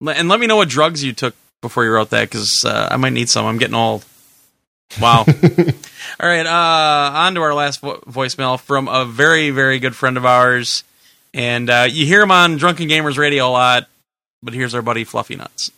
[0.00, 2.96] And let me know what drugs you took before you wrote that, because uh, I
[2.96, 3.46] might need some.
[3.46, 4.04] I'm getting old.
[5.00, 5.24] Wow.
[6.20, 10.16] All right, uh, on to our last vo- voicemail from a very, very good friend
[10.16, 10.82] of ours,
[11.32, 13.88] and uh, you hear him on Drunken Gamers Radio a lot.
[14.42, 15.70] But here's our buddy Fluffy Nuts.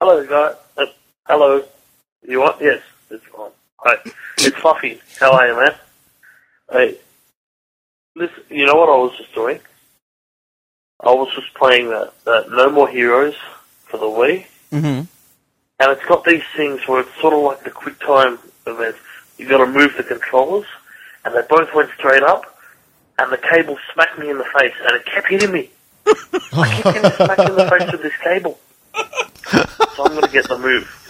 [0.00, 0.54] Hello, guys.
[0.78, 0.86] Uh,
[1.26, 1.64] hello.
[2.26, 2.60] You want?
[2.60, 2.80] Yes,
[3.10, 3.50] it's on.
[3.78, 3.96] Hi.
[4.38, 5.00] It's Fluffy.
[5.20, 5.74] How are you, man?
[6.72, 6.96] Hey,
[8.16, 9.60] listen, you know what I was just doing?
[11.00, 13.34] I was just playing that, that No More Heroes
[13.84, 15.02] for the Wii, Mm-hmm.
[15.80, 18.96] And it's got these things where it's sort of like the quick time event.
[19.38, 20.66] You've got to move the controllers,
[21.24, 22.58] and they both went straight up,
[23.18, 25.70] and the cable smacked me in the face, and it kept hitting me.
[26.52, 28.58] I keep getting smacked in the face with this cable.
[29.96, 31.00] So I'm going to get the move.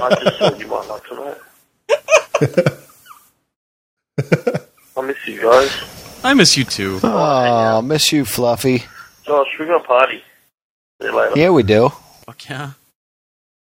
[0.00, 1.36] I just thought you might like to know.
[4.96, 6.20] I miss you guys.
[6.24, 7.00] I miss you too.
[7.02, 8.84] Oh, miss you, Fluffy.
[9.24, 10.22] Josh, we're going to party.
[11.00, 11.38] See you later.
[11.38, 11.90] Yeah, we do.
[12.40, 12.70] Fuck yeah.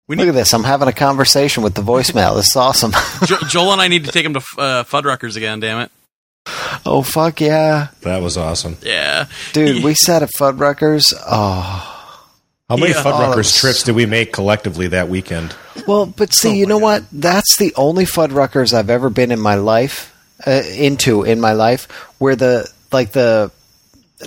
[0.08, 0.54] We Look need at this.
[0.54, 2.36] I'm having a conversation with the voicemail.
[2.36, 2.92] This is awesome.
[3.26, 5.60] jo- Joel and I need to take him to uh, Fuddruckers again.
[5.62, 5.92] Damn it.
[6.86, 7.88] oh, fuck yeah.
[8.02, 8.76] That was awesome.
[8.82, 11.14] Yeah, Dude, we sat at Fuddruckers.
[11.26, 11.90] Oh.
[12.70, 13.02] How many Yeah.
[13.04, 15.56] Fuddruckers Oh, trips did we make collectively that weekend?
[15.88, 17.04] Well, but see, you know what?
[17.12, 20.14] That's the only Fuddruckers I've ever been in my life,
[20.46, 23.52] uh, into in my life, where the, like the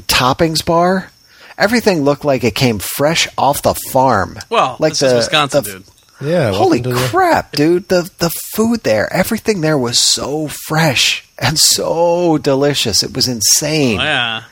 [0.08, 1.10] toppings bar,
[1.58, 4.38] everything looked like it came fresh off the farm.
[4.50, 5.84] Well, like this is Wisconsin, the- dude.
[6.20, 6.52] Yeah.
[6.52, 7.88] Holy welcome to the- crap, dude!
[7.88, 13.02] The the food there, everything there was so fresh and so delicious.
[13.02, 14.00] It was insane.
[14.00, 14.42] Oh, yeah.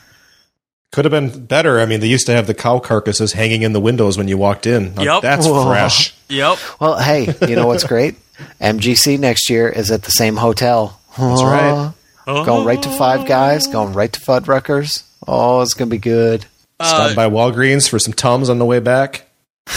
[0.91, 1.79] Could have been better.
[1.81, 4.37] I mean, they used to have the cow carcasses hanging in the windows when you
[4.37, 4.93] walked in.
[4.95, 5.21] Now, Yep.
[5.23, 5.65] That's Whoa.
[5.67, 6.13] fresh.
[6.29, 6.57] Yep.
[6.79, 8.15] Well, hey, you know what's great?
[8.61, 10.99] MGC next year is at the same hotel.
[11.17, 11.91] That's right.
[12.25, 15.03] Going right to Five Guys, going right to Fuddruckers.
[15.27, 16.45] Oh, it's gonna be good.
[16.79, 19.27] Uh, Stopped by Walgreens for some Tums on the way back.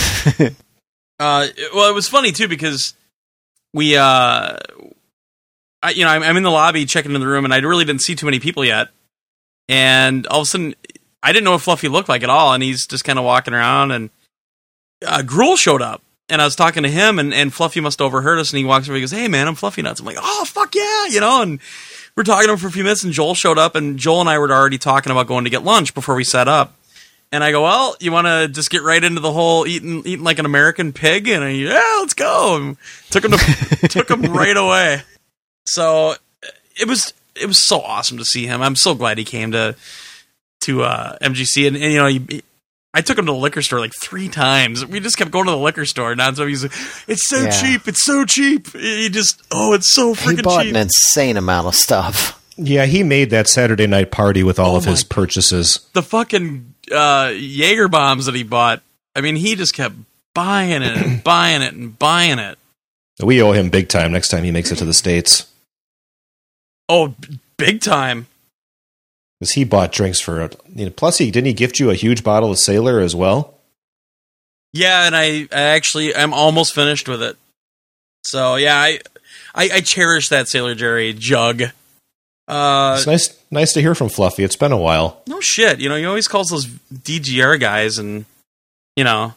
[1.20, 2.94] Uh, well, it was funny too because
[3.74, 4.56] we, uh,
[5.82, 7.84] I, you know, I'm, I'm in the lobby checking in the room, and I really
[7.84, 8.88] didn't see too many people yet.
[9.68, 10.74] And all of a sudden,
[11.22, 13.52] I didn't know what Fluffy looked like at all, and he's just kind of walking
[13.52, 14.10] around, and
[15.04, 18.06] uh, Gruel showed up, and I was talking to him, and, and Fluffy must have
[18.06, 20.06] overheard us, and he walks over, and he goes, "Hey, man, I'm Fluffy Nuts." I'm
[20.06, 21.58] like, "Oh, fuck yeah," you know, and
[22.16, 24.30] we're talking to him for a few minutes, and Joel showed up, and Joel and
[24.30, 26.74] I were already talking about going to get lunch before we set up.
[27.30, 30.24] And I go, well, you want to just get right into the whole eating, eating
[30.24, 31.28] like an American pig?
[31.28, 32.56] And I, yeah, let's go.
[32.56, 32.76] And
[33.10, 33.38] took him to,
[33.88, 35.02] took him right away.
[35.66, 36.14] So
[36.80, 38.62] it was, it was so awesome to see him.
[38.62, 39.76] I'm so glad he came to,
[40.62, 41.66] to uh, MGC.
[41.68, 42.42] And, and you know, he,
[42.94, 44.84] I took him to the liquor store like three times.
[44.86, 46.12] We just kept going to the liquor store.
[46.12, 46.72] And so he's like,
[47.06, 47.50] it's so Yeah.
[47.50, 47.86] cheap.
[47.86, 48.72] It's so cheap.
[48.72, 50.36] He just, oh, it's so freaking cheap.
[50.36, 50.74] He bought cheap.
[50.74, 52.42] an insane amount of stuff.
[52.60, 55.86] Yeah, he made that Saturday night party with all Oh of his purchases.
[55.92, 58.82] the fucking uh, Jaeger bombs that he bought.
[59.14, 59.94] I mean, he just kept
[60.34, 62.58] buying it and buying it and buying it.
[63.22, 65.46] We owe him big time next time he makes it to the States.
[66.88, 67.14] Oh,
[67.56, 68.26] big time.
[69.38, 70.60] Because he bought drinks for, it.
[70.74, 73.54] you know, plus he didn't he gift you a huge bottle of Sailor as well?
[74.72, 77.36] Yeah, and I, I actually I'm almost finished with it.
[78.24, 78.98] So yeah, I
[79.54, 81.62] I, I cherish that Sailor Jerry jug.
[82.48, 84.42] Uh, it's nice, nice to hear from Fluffy.
[84.42, 85.20] It's been a while.
[85.26, 88.24] no shit, you know, he always calls those DGR guys, and
[88.96, 89.34] you know,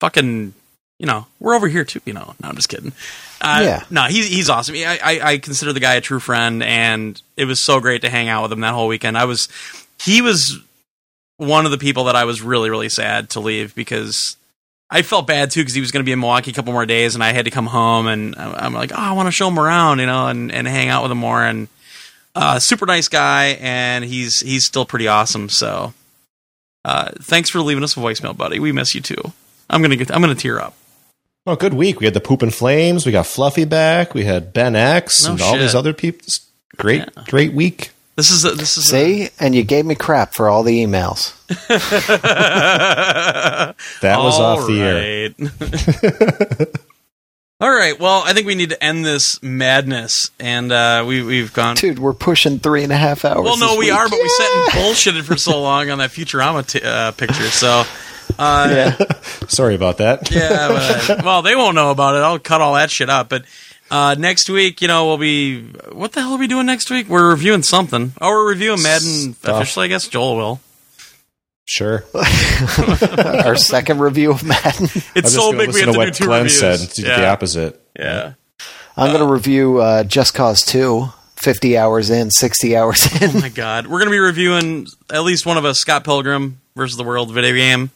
[0.00, 0.52] fucking,
[0.98, 2.00] you know, we're over here too.
[2.04, 2.92] You know, no, I'm just kidding.
[3.40, 3.84] Uh, Yeah.
[3.90, 4.74] no, he's he's awesome.
[4.76, 8.10] I, I I consider the guy a true friend, and it was so great to
[8.10, 9.16] hang out with him that whole weekend.
[9.16, 9.48] I was,
[10.00, 10.58] he was
[11.38, 14.36] one of the people that I was really really sad to leave because
[14.90, 16.86] I felt bad too because he was going to be in Milwaukee a couple more
[16.86, 19.48] days, and I had to come home, and I'm like, oh, I want to show
[19.48, 21.68] him around, you know, and and hang out with him more, and
[22.34, 25.48] uh, super nice guy, and he's he's still pretty awesome.
[25.48, 25.94] So,
[26.84, 28.58] uh, thanks for leaving us a voicemail, buddy.
[28.58, 29.32] We miss you too.
[29.70, 30.74] I'm gonna get I'm gonna tear up.
[31.46, 31.98] Oh, good week.
[31.98, 33.04] We had the Poop and Flames.
[33.04, 34.14] We got Fluffy back.
[34.14, 36.26] We had Ben X No and all these other people.
[36.76, 37.24] Great, Yeah.
[37.28, 37.90] great week.
[38.14, 41.34] This is a, this is See, and you gave me crap for all the emails.
[41.68, 41.80] that
[44.02, 46.66] That was off the air.
[47.62, 47.96] All right.
[47.96, 51.76] Well, I think we need to end this madness, and uh, we we've gone.
[51.76, 53.44] Dude, we're pushing three and a half hours.
[53.44, 53.94] Well, no, this we week.
[53.94, 57.44] are, but we sat and bullshitted for so long on that Futurama t- uh, picture.
[57.44, 57.84] So,
[58.36, 58.96] uh, yeah.
[59.46, 60.28] Sorry about that.
[60.28, 62.18] but, well, they won't know about it.
[62.18, 63.28] I'll cut all that shit up.
[63.28, 63.44] But
[63.92, 65.62] uh, next week, you know, we'll be.
[65.92, 67.08] What the hell are we doing next week?
[67.08, 68.12] We're reviewing something.
[68.20, 69.54] Oh, we're reviewing Madden Stuff.
[69.54, 69.84] officially.
[69.84, 70.60] I guess Joel will.
[71.64, 72.04] Sure.
[73.44, 74.86] Our second review of Madden.
[74.92, 76.58] I It's so just gonna big we have to to do what two Glenn reviews.
[76.58, 76.80] said.
[76.80, 77.20] and yeah.
[77.20, 77.80] The opposite.
[77.98, 78.32] yeah.
[78.96, 83.30] I'm going to review uh, Just Cause 2, 50 hours in, 60 hours in.
[83.36, 86.98] Oh my god, we're gonna be reviewing at least one of us, Scott Pilgrim versus
[86.98, 87.90] the World video game,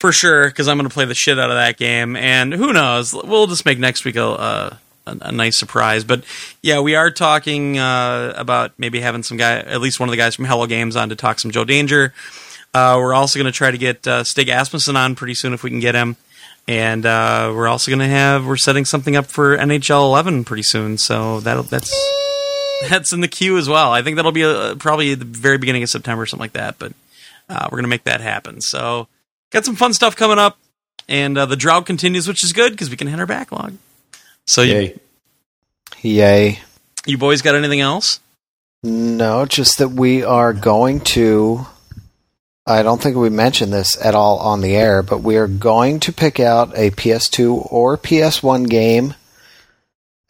[0.00, 0.46] for sure.
[0.48, 3.64] Because I'm gonna play the shit out of that game, and who knows, we'll just
[3.64, 6.02] make next week a a, a, a nice surprise.
[6.02, 6.24] But
[6.62, 10.16] yeah, we are talking uh, about maybe having some guy, at least one of the
[10.16, 12.12] guys from Hello Games, on to talk some Joe Danger.
[12.76, 15.62] Uh, we're also going to try to get uh, Stig Asmussen on pretty soon if
[15.62, 16.16] we can get him.
[16.68, 20.62] And uh, we're also going to have we're setting something up for NHL 11 pretty
[20.62, 21.90] soon, so that that's
[22.90, 23.92] that's in the queue as well.
[23.92, 26.78] I think that'll be uh probably the very beginning of September, or something like that.
[26.78, 26.92] But
[27.48, 28.60] uh, we're going to make that happen.
[28.60, 29.08] So
[29.52, 30.58] got some fun stuff coming up,
[31.08, 33.74] and uh, the drought continues, which is good because we can hit our backlog.
[34.46, 35.00] So you, Yay.
[36.02, 36.60] Yay.
[37.06, 38.20] you boys got anything else?
[38.82, 41.66] No, just that we are going to.
[42.66, 46.00] I don't think we mentioned this at all on the air, but we are going
[46.00, 49.14] to pick out a PS2 or PS1 game,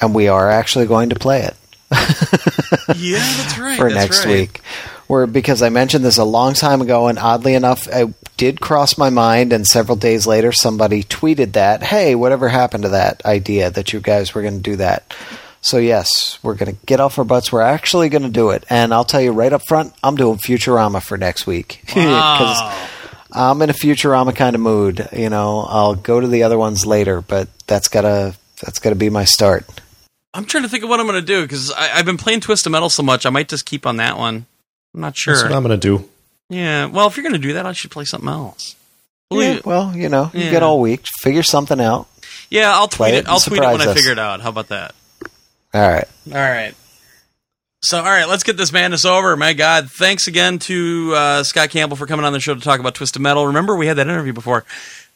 [0.01, 1.57] and we are actually going to play it.
[2.97, 3.77] Yeah, that's right.
[3.77, 4.33] for that's next right.
[4.33, 4.61] week.
[5.09, 8.97] Where because I mentioned this a long time ago, and oddly enough, I did cross
[8.97, 13.71] my mind, and several days later, somebody tweeted that, "Hey, whatever happened to that idea
[13.71, 15.13] that you guys were going to do that?"
[15.69, 17.51] So yes, we're going to get off our butts.
[17.51, 20.39] We're actually going to do it, and I'll tell you right up front, I'm doing
[20.39, 21.99] Futurama for next week because
[22.61, 22.89] Wow.
[23.33, 25.09] I'm in a Futurama kind of mood.
[25.13, 29.11] You know, I'll go to the other ones later, but that's gotta that's gotta be
[29.11, 29.65] my start.
[30.35, 32.71] I'm trying to think of what I'm going to do because I've been playing Twisted
[32.71, 33.25] Metal so much.
[33.27, 34.47] I might just keep on that one.
[34.95, 35.35] I'm not sure.
[35.35, 36.09] That's what I'm going to do.
[36.51, 36.87] yeah.
[36.87, 38.77] Well, if you're going to do that, I should play something else.
[39.31, 40.51] Well, Yeah, you- well, you know, you Yeah.
[40.51, 42.07] get all week, figure something out.
[42.51, 43.29] yeah, I'll tweet it it.
[43.29, 44.41] I'll tweet it when surprise I figure it out.
[44.43, 44.95] How about that?
[45.75, 46.09] All right.
[46.29, 46.75] All right.
[47.83, 49.37] So, all right, let's get this madness over.
[49.37, 52.81] My God, thanks again to uh, Scott Campbell for coming on the show to talk
[52.81, 53.47] about Twisted Metal.
[53.47, 54.65] Remember, we had that interview before.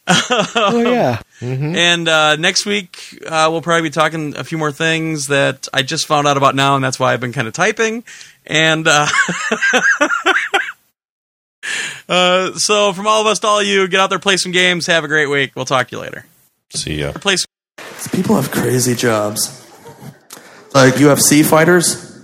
[0.07, 1.21] Oh yeah.
[1.41, 5.81] And uh, next week, uh, we'll probably be talking a few more things that I
[5.83, 8.03] just found out about now, and that's why I've been kind of typing.
[8.45, 9.07] And uh,
[12.09, 14.51] uh, so, from all of us to all of you, get out there, play some
[14.51, 15.51] games, have a great week.
[15.55, 16.25] We'll talk to you later.
[16.73, 17.11] See ya.
[17.13, 17.47] Play some-
[18.11, 19.60] People have crazy jobs.
[20.73, 22.15] Like UFC fighters,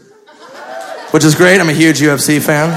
[1.12, 1.60] which is great.
[1.60, 2.70] I'm a huge UFC fan.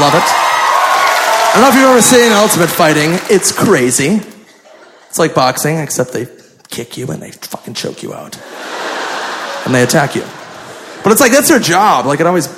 [0.00, 0.22] Love it.
[0.22, 3.18] I don't know if you've ever seen Ultimate Fighting.
[3.34, 4.20] It's crazy.
[5.08, 6.26] It's like boxing, except they
[6.68, 8.38] kick you and they fucking choke you out.
[9.64, 10.22] And they attack you.
[11.02, 12.06] But it's like, that's their job.
[12.06, 12.48] Like, it always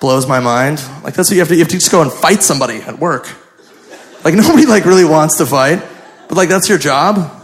[0.00, 0.82] blows my mind.
[1.02, 2.98] Like, that's what you have to, you have to just go and fight somebody at
[2.98, 3.28] work.
[4.24, 5.82] Like, nobody, like, really wants to fight.
[6.28, 7.36] But, like, that's your job.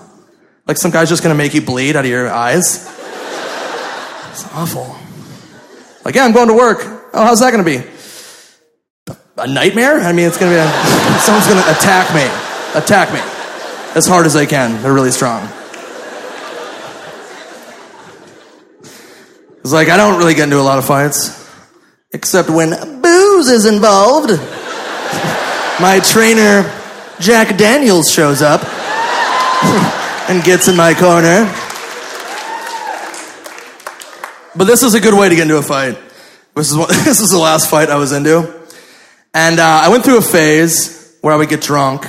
[0.67, 2.89] Like some guy's just gonna make you bleed out of your eyes.
[4.33, 4.97] It's awful.
[6.05, 6.79] Like, yeah, I'm going to work.
[7.13, 7.83] Oh, how's that gonna be?
[9.37, 10.01] A nightmare?
[10.01, 10.67] I mean, it's gonna be a,
[11.21, 12.25] someone's gonna attack me.
[12.75, 13.21] Attack me.
[13.95, 14.83] As hard as they can.
[14.83, 15.47] They're really strong.
[19.61, 21.39] It's like, I don't really get into a lot of fights.
[22.13, 22.71] Except when
[23.03, 24.31] booze is involved.
[25.81, 26.63] My trainer,
[27.21, 28.63] Jack Daniels, shows up
[30.31, 31.51] and gets in my corner.
[34.55, 35.97] But this is a good way to get into a fight.
[36.55, 38.61] This is, what, this is the last fight I was into.
[39.33, 42.07] And uh, I went through a phase where I would get drunk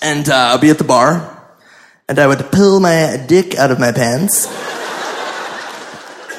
[0.00, 1.42] and uh, I'd be at the bar
[2.08, 4.46] and I would pull my dick out of my pants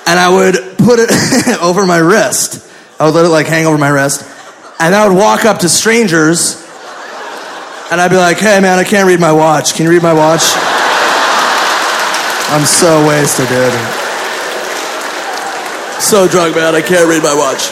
[0.07, 2.65] and I would put it over my wrist.
[2.97, 4.25] I would let it like hang over my wrist.
[4.79, 6.55] And I would walk up to strangers
[7.91, 9.73] and I'd be like, hey man, I can't read my watch.
[9.73, 10.43] Can you read my watch?
[12.53, 14.00] I'm so wasted, dude.
[16.01, 17.69] So drunk, man, I can't read my watch.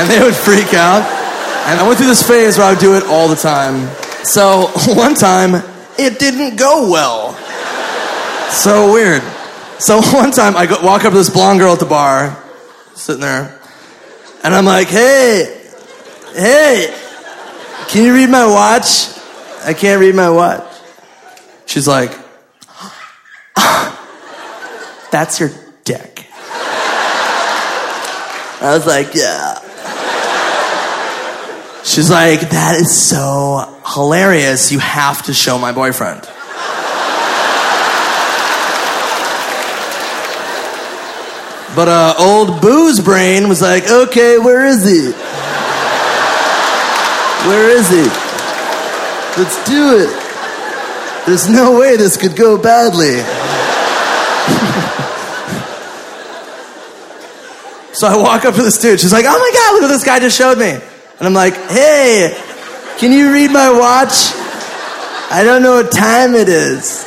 [0.00, 1.02] And they would freak out.
[1.68, 3.86] And I went through this phase where I would do it all the time.
[4.24, 5.62] So one time,
[5.98, 7.34] it didn't go well.
[8.50, 9.22] So weird.
[9.78, 12.42] So one time, I walk up to this blonde girl at the bar,
[12.94, 13.60] sitting there,
[14.42, 15.60] and I'm like, hey,
[16.34, 16.94] hey,
[17.88, 19.08] can you read my watch?
[19.64, 20.64] I can't read my watch.
[21.66, 22.10] She's like,
[25.12, 25.50] that's your
[25.84, 26.11] dick.
[28.62, 29.58] I was like, yeah.
[31.84, 34.70] She's like, that is so hilarious.
[34.70, 36.20] You have to show my boyfriend.
[41.74, 45.10] But uh, old booze brain was like, okay, where is he?
[47.48, 48.04] Where is he?
[49.42, 51.26] Let's do it.
[51.26, 53.22] There's no way this could go badly.
[58.02, 58.98] so I walk up to this dude.
[58.98, 60.70] She's like, oh my God, look what this guy just showed me.
[60.70, 60.82] And
[61.20, 62.36] I'm like, hey,
[62.98, 64.32] can you read my watch?
[65.30, 67.06] I don't know what time it is.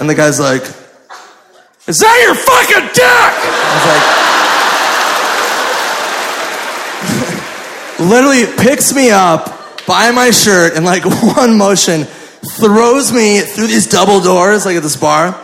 [0.00, 0.62] And the guy's like,
[1.86, 3.04] is that your fucking dick?
[3.06, 3.70] I
[8.00, 11.04] was like, literally picks me up by my shirt and like
[11.36, 15.40] one motion throws me through these double doors like at this bar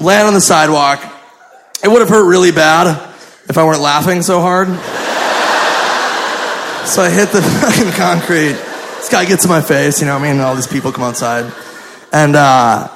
[0.00, 1.04] land on the sidewalk
[1.84, 3.11] it would have hurt really bad
[3.52, 4.68] if i weren't laughing so hard
[6.88, 8.56] so i hit the fucking concrete
[8.98, 11.04] this guy gets in my face you know what i mean all these people come
[11.04, 11.52] outside
[12.12, 12.88] and uh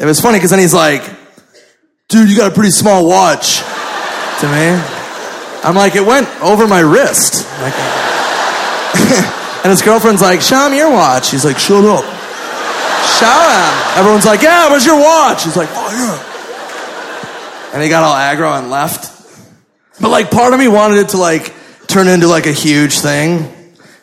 [0.00, 1.02] it was funny because then he's like
[2.08, 3.58] dude you got a pretty small watch
[4.40, 4.80] to me
[5.62, 7.74] i'm like it went over my wrist like
[9.64, 11.30] and his girlfriend's like, show him your watch.
[11.30, 12.04] He's like, shut up.
[13.18, 13.98] Show him.
[13.98, 15.44] Everyone's like, yeah, where's your watch?
[15.44, 17.72] He's like, oh, yeah.
[17.74, 19.13] And he got all aggro and left.
[20.00, 21.54] But like, part of me wanted it to like
[21.86, 23.50] turn into like a huge thing.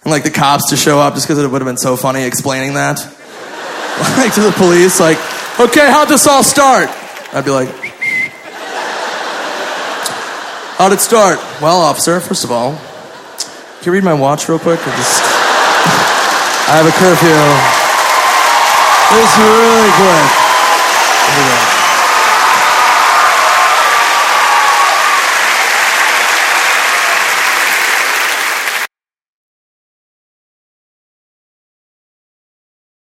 [0.04, 2.24] And like the cops to show up just because it would have been so funny
[2.24, 2.98] explaining that.
[4.18, 5.18] like to the police, like,
[5.60, 6.90] okay, how'd this all start?
[7.34, 7.70] I'd be like,
[10.78, 11.38] how'd it start?
[11.62, 14.80] Well, officer, first of all, can you read my watch real quick?
[14.80, 15.22] Or just...
[16.72, 17.82] I have a curfew.
[19.14, 21.71] It's really quick.